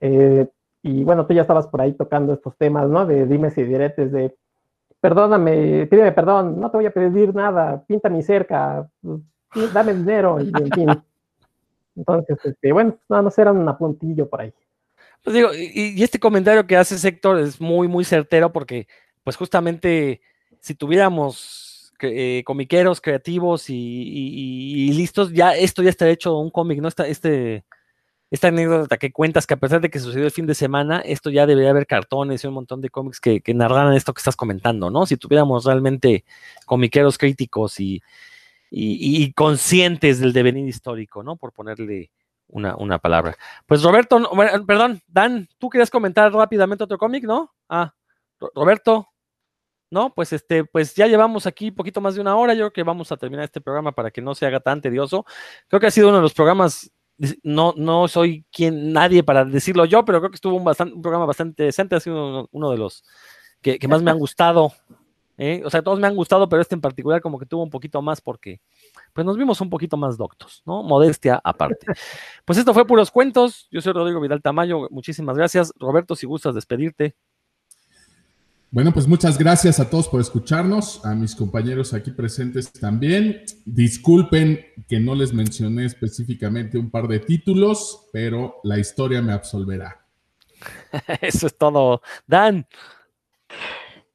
Eh, 0.00 0.46
y 0.82 1.04
bueno, 1.04 1.26
tú 1.26 1.34
ya 1.34 1.42
estabas 1.42 1.66
por 1.66 1.80
ahí 1.80 1.92
tocando 1.92 2.34
estos 2.34 2.56
temas, 2.56 2.88
¿no? 2.88 3.06
De 3.06 3.26
dimes 3.26 3.56
y 3.58 3.64
diretes, 3.64 4.12
de 4.12 4.34
perdóname, 5.00 5.86
pídeme 5.86 6.12
perdón, 6.12 6.60
no 6.60 6.70
te 6.70 6.76
voy 6.76 6.86
a 6.86 6.92
pedir 6.92 7.34
nada, 7.34 7.82
pinta 7.86 8.08
mi 8.08 8.22
cerca, 8.22 8.88
pues, 9.52 9.72
dame 9.72 9.94
dinero, 9.94 10.40
y 10.40 10.48
en 10.48 10.70
fin. 10.70 10.88
Entonces, 11.96 12.38
este, 12.44 12.72
bueno, 12.72 12.96
nada 13.08 13.22
más 13.22 13.38
era 13.38 13.52
un 13.52 13.68
apuntillo 13.68 14.28
por 14.28 14.42
ahí. 14.42 14.52
Pues 15.24 15.34
digo, 15.34 15.48
y, 15.54 15.94
y 15.96 16.02
este 16.02 16.20
comentario 16.20 16.66
que 16.66 16.76
hace 16.76 17.08
Héctor 17.08 17.38
es 17.38 17.60
muy, 17.60 17.88
muy 17.88 18.04
certero 18.04 18.52
porque, 18.52 18.86
pues 19.24 19.36
justamente 19.36 20.20
si 20.66 20.74
tuviéramos 20.74 21.92
eh, 22.00 22.42
comiqueros 22.44 23.00
creativos 23.00 23.70
y, 23.70 24.90
listos, 24.92 25.32
ya 25.32 25.54
esto 25.54 25.80
ya 25.80 25.90
estaría 25.90 26.14
hecho 26.14 26.36
un 26.36 26.50
cómic, 26.50 26.80
¿no? 26.80 26.88
Esta, 26.88 27.06
este, 27.06 27.64
esta 28.32 28.48
anécdota 28.48 28.96
que 28.96 29.12
cuentas, 29.12 29.46
que 29.46 29.54
a 29.54 29.58
pesar 29.58 29.80
de 29.80 29.90
que 29.90 30.00
sucedió 30.00 30.24
el 30.24 30.32
fin 30.32 30.44
de 30.46 30.56
semana, 30.56 30.98
esto 30.98 31.30
ya 31.30 31.46
debería 31.46 31.70
haber 31.70 31.86
cartones 31.86 32.42
y 32.42 32.48
un 32.48 32.54
montón 32.54 32.80
de 32.80 32.90
cómics 32.90 33.20
que, 33.20 33.40
que 33.40 33.54
narraran 33.54 33.94
esto 33.94 34.12
que 34.12 34.18
estás 34.18 34.34
comentando, 34.34 34.90
¿no? 34.90 35.06
Si 35.06 35.16
tuviéramos 35.16 35.64
realmente 35.64 36.24
comiqueros 36.64 37.16
críticos 37.16 37.78
y, 37.78 38.02
y 38.68 39.32
conscientes 39.34 40.18
del 40.18 40.32
devenir 40.32 40.66
histórico, 40.66 41.22
¿no? 41.22 41.36
Por 41.36 41.52
ponerle 41.52 42.10
una, 42.48 42.74
una 42.74 42.98
palabra. 42.98 43.36
Pues 43.66 43.84
Roberto, 43.84 44.20
perdón, 44.66 45.00
Dan, 45.06 45.48
tú 45.58 45.70
querías 45.70 45.90
comentar 45.90 46.32
rápidamente 46.32 46.82
otro 46.82 46.98
cómic, 46.98 47.22
¿no? 47.22 47.54
Ah, 47.68 47.94
Roberto. 48.52 49.06
No, 49.90 50.12
pues 50.14 50.32
este, 50.32 50.64
pues 50.64 50.94
ya 50.94 51.06
llevamos 51.06 51.46
aquí 51.46 51.70
poquito 51.70 52.00
más 52.00 52.14
de 52.14 52.20
una 52.20 52.36
hora. 52.36 52.54
Yo 52.54 52.60
creo 52.60 52.72
que 52.72 52.82
vamos 52.82 53.12
a 53.12 53.16
terminar 53.16 53.44
este 53.44 53.60
programa 53.60 53.92
para 53.92 54.10
que 54.10 54.20
no 54.20 54.34
se 54.34 54.46
haga 54.46 54.60
tan 54.60 54.80
tedioso. 54.80 55.24
Creo 55.68 55.80
que 55.80 55.86
ha 55.86 55.90
sido 55.90 56.08
uno 56.08 56.16
de 56.16 56.22
los 56.22 56.34
programas. 56.34 56.90
No, 57.42 57.72
no 57.76 58.08
soy 58.08 58.44
quien 58.52 58.92
nadie 58.92 59.22
para 59.22 59.44
decirlo 59.44 59.86
yo, 59.86 60.04
pero 60.04 60.18
creo 60.20 60.30
que 60.30 60.34
estuvo 60.34 60.54
un, 60.56 60.64
programa 61.00 61.24
bastante 61.24 61.50
interesante. 61.50 61.96
Ha 61.96 62.00
sido 62.00 62.48
uno, 62.50 62.70
de 62.70 62.78
los 62.78 63.04
que, 63.62 63.78
más 63.88 64.02
me 64.02 64.10
han 64.10 64.18
gustado. 64.18 64.72
¿eh? 65.38 65.62
O 65.64 65.70
sea, 65.70 65.82
todos 65.82 65.98
me 66.00 66.08
han 66.08 66.16
gustado, 66.16 66.48
pero 66.48 66.60
este 66.60 66.74
en 66.74 66.80
particular 66.80 67.22
como 67.22 67.38
que 67.38 67.46
tuvo 67.46 67.62
un 67.62 67.70
poquito 67.70 68.02
más 68.02 68.20
porque 68.20 68.60
pues 69.12 69.24
nos 69.24 69.36
vimos 69.36 69.60
un 69.60 69.70
poquito 69.70 69.96
más 69.96 70.16
doctos, 70.18 70.62
¿no? 70.66 70.82
Modestia 70.82 71.40
aparte. 71.42 71.86
Pues 72.44 72.58
esto 72.58 72.74
fue 72.74 72.86
Puros 72.86 73.10
Cuentos. 73.10 73.68
Yo 73.70 73.80
soy 73.80 73.92
Rodrigo 73.92 74.20
Vidal 74.20 74.42
Tamayo. 74.42 74.88
Muchísimas 74.90 75.36
gracias. 75.36 75.72
Roberto, 75.78 76.16
si 76.16 76.26
gustas 76.26 76.54
despedirte. 76.54 77.14
Bueno, 78.70 78.92
pues 78.92 79.06
muchas 79.06 79.38
gracias 79.38 79.78
a 79.78 79.88
todos 79.88 80.08
por 80.08 80.20
escucharnos, 80.20 81.04
a 81.06 81.14
mis 81.14 81.34
compañeros 81.36 81.94
aquí 81.94 82.10
presentes 82.10 82.72
también. 82.72 83.42
Disculpen 83.64 84.60
que 84.88 84.98
no 84.98 85.14
les 85.14 85.32
mencioné 85.32 85.86
específicamente 85.86 86.76
un 86.76 86.90
par 86.90 87.06
de 87.06 87.20
títulos, 87.20 88.08
pero 88.12 88.56
la 88.64 88.78
historia 88.78 89.22
me 89.22 89.32
absolverá. 89.32 90.04
Eso 91.20 91.46
es 91.46 91.56
todo. 91.56 92.02
Dan. 92.26 92.66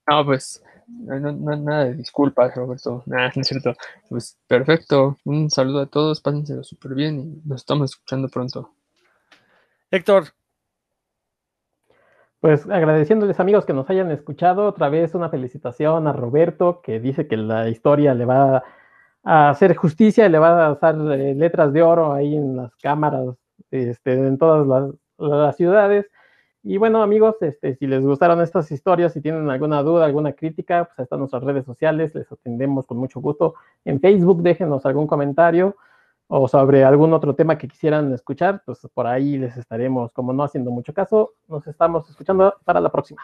No, 0.06 0.26
pues 0.26 0.62
no, 0.88 1.32
nada 1.32 1.86
de 1.86 1.96
disculpas, 1.96 2.54
Roberto. 2.54 3.04
Nada, 3.06 3.32
no 3.34 3.42
es 3.42 3.48
cierto. 3.48 3.74
Pues 4.10 4.38
perfecto. 4.48 5.18
Un 5.24 5.50
saludo 5.50 5.82
a 5.82 5.86
todos, 5.86 6.20
pásenselo 6.20 6.64
súper 6.64 6.94
bien 6.94 7.20
y 7.20 7.48
nos 7.48 7.62
estamos 7.62 7.92
escuchando 7.92 8.28
pronto. 8.28 8.74
Héctor. 9.90 10.34
Pues 12.42 12.68
agradeciéndoles 12.68 13.40
amigos 13.40 13.66
que 13.68 13.74
nos 13.74 13.88
hayan 13.92 14.10
escuchado, 14.10 14.66
otra 14.66 14.90
vez 14.90 15.14
una 15.14 15.30
felicitación 15.30 16.08
a 16.08 16.14
Roberto 16.14 16.82
que 16.82 17.00
dice 17.00 17.28
que 17.28 17.38
la 17.38 17.70
historia 17.70 18.16
le 18.16 18.26
va 18.26 18.64
a 19.24 19.50
hacer 19.52 19.76
justicia 19.76 20.28
le 20.28 20.40
va 20.40 20.70
a 20.70 20.74
dar 20.74 20.96
eh, 21.20 21.36
letras 21.36 21.72
de 21.72 21.84
oro 21.84 22.14
ahí 22.14 22.36
en 22.36 22.56
las 22.58 22.76
cámaras, 22.78 23.36
este, 23.70 24.14
en 24.14 24.40
todas 24.40 24.68
las, 25.20 25.56
ciudades. 25.56 26.08
Y 26.64 26.78
bueno 26.78 27.04
amigos, 27.04 27.36
este, 27.42 27.76
si 27.76 27.86
les 27.86 28.04
gustaron 28.04 28.42
estas 28.42 28.72
historias, 28.72 29.14
si 29.14 29.22
tienen 29.22 29.48
alguna 29.52 29.84
duda, 29.84 30.06
alguna 30.06 30.34
crítica, 30.34 30.86
pues 30.86 31.00
están 31.06 31.20
nuestras 31.20 31.44
redes 31.44 31.66
sociales, 31.66 32.16
les 32.16 32.32
atendemos 32.32 32.88
con 32.88 32.98
mucho 32.98 33.22
gusto. 33.22 33.54
En 33.86 34.00
Facebook 34.00 34.42
déjenos 34.42 34.84
algún 34.88 35.06
comentario 35.06 35.76
o 36.34 36.48
sobre 36.48 36.86
algún 36.86 37.12
otro 37.12 37.36
tema 37.36 37.58
que 37.58 37.68
quisieran 37.68 38.14
escuchar, 38.14 38.64
pues 38.66 38.80
por 38.94 39.06
ahí 39.06 39.38
les 39.38 39.58
estaremos, 39.58 40.14
como 40.14 40.32
no 40.32 40.46
haciendo 40.46 40.72
mucho 40.72 40.94
caso, 40.94 41.34
nos 41.50 41.68
estamos 41.68 42.10
escuchando 42.10 42.56
para 42.64 42.80
la 42.80 42.90
próxima. 42.90 43.22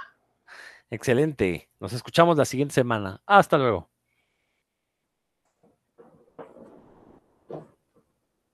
Excelente. 0.89 1.69
Nos 1.79 1.93
escuchamos 1.93 2.37
la 2.37 2.43
siguiente 2.43 2.73
semana. 2.73 3.21
Hasta 3.25 3.57
luego. 3.57 3.87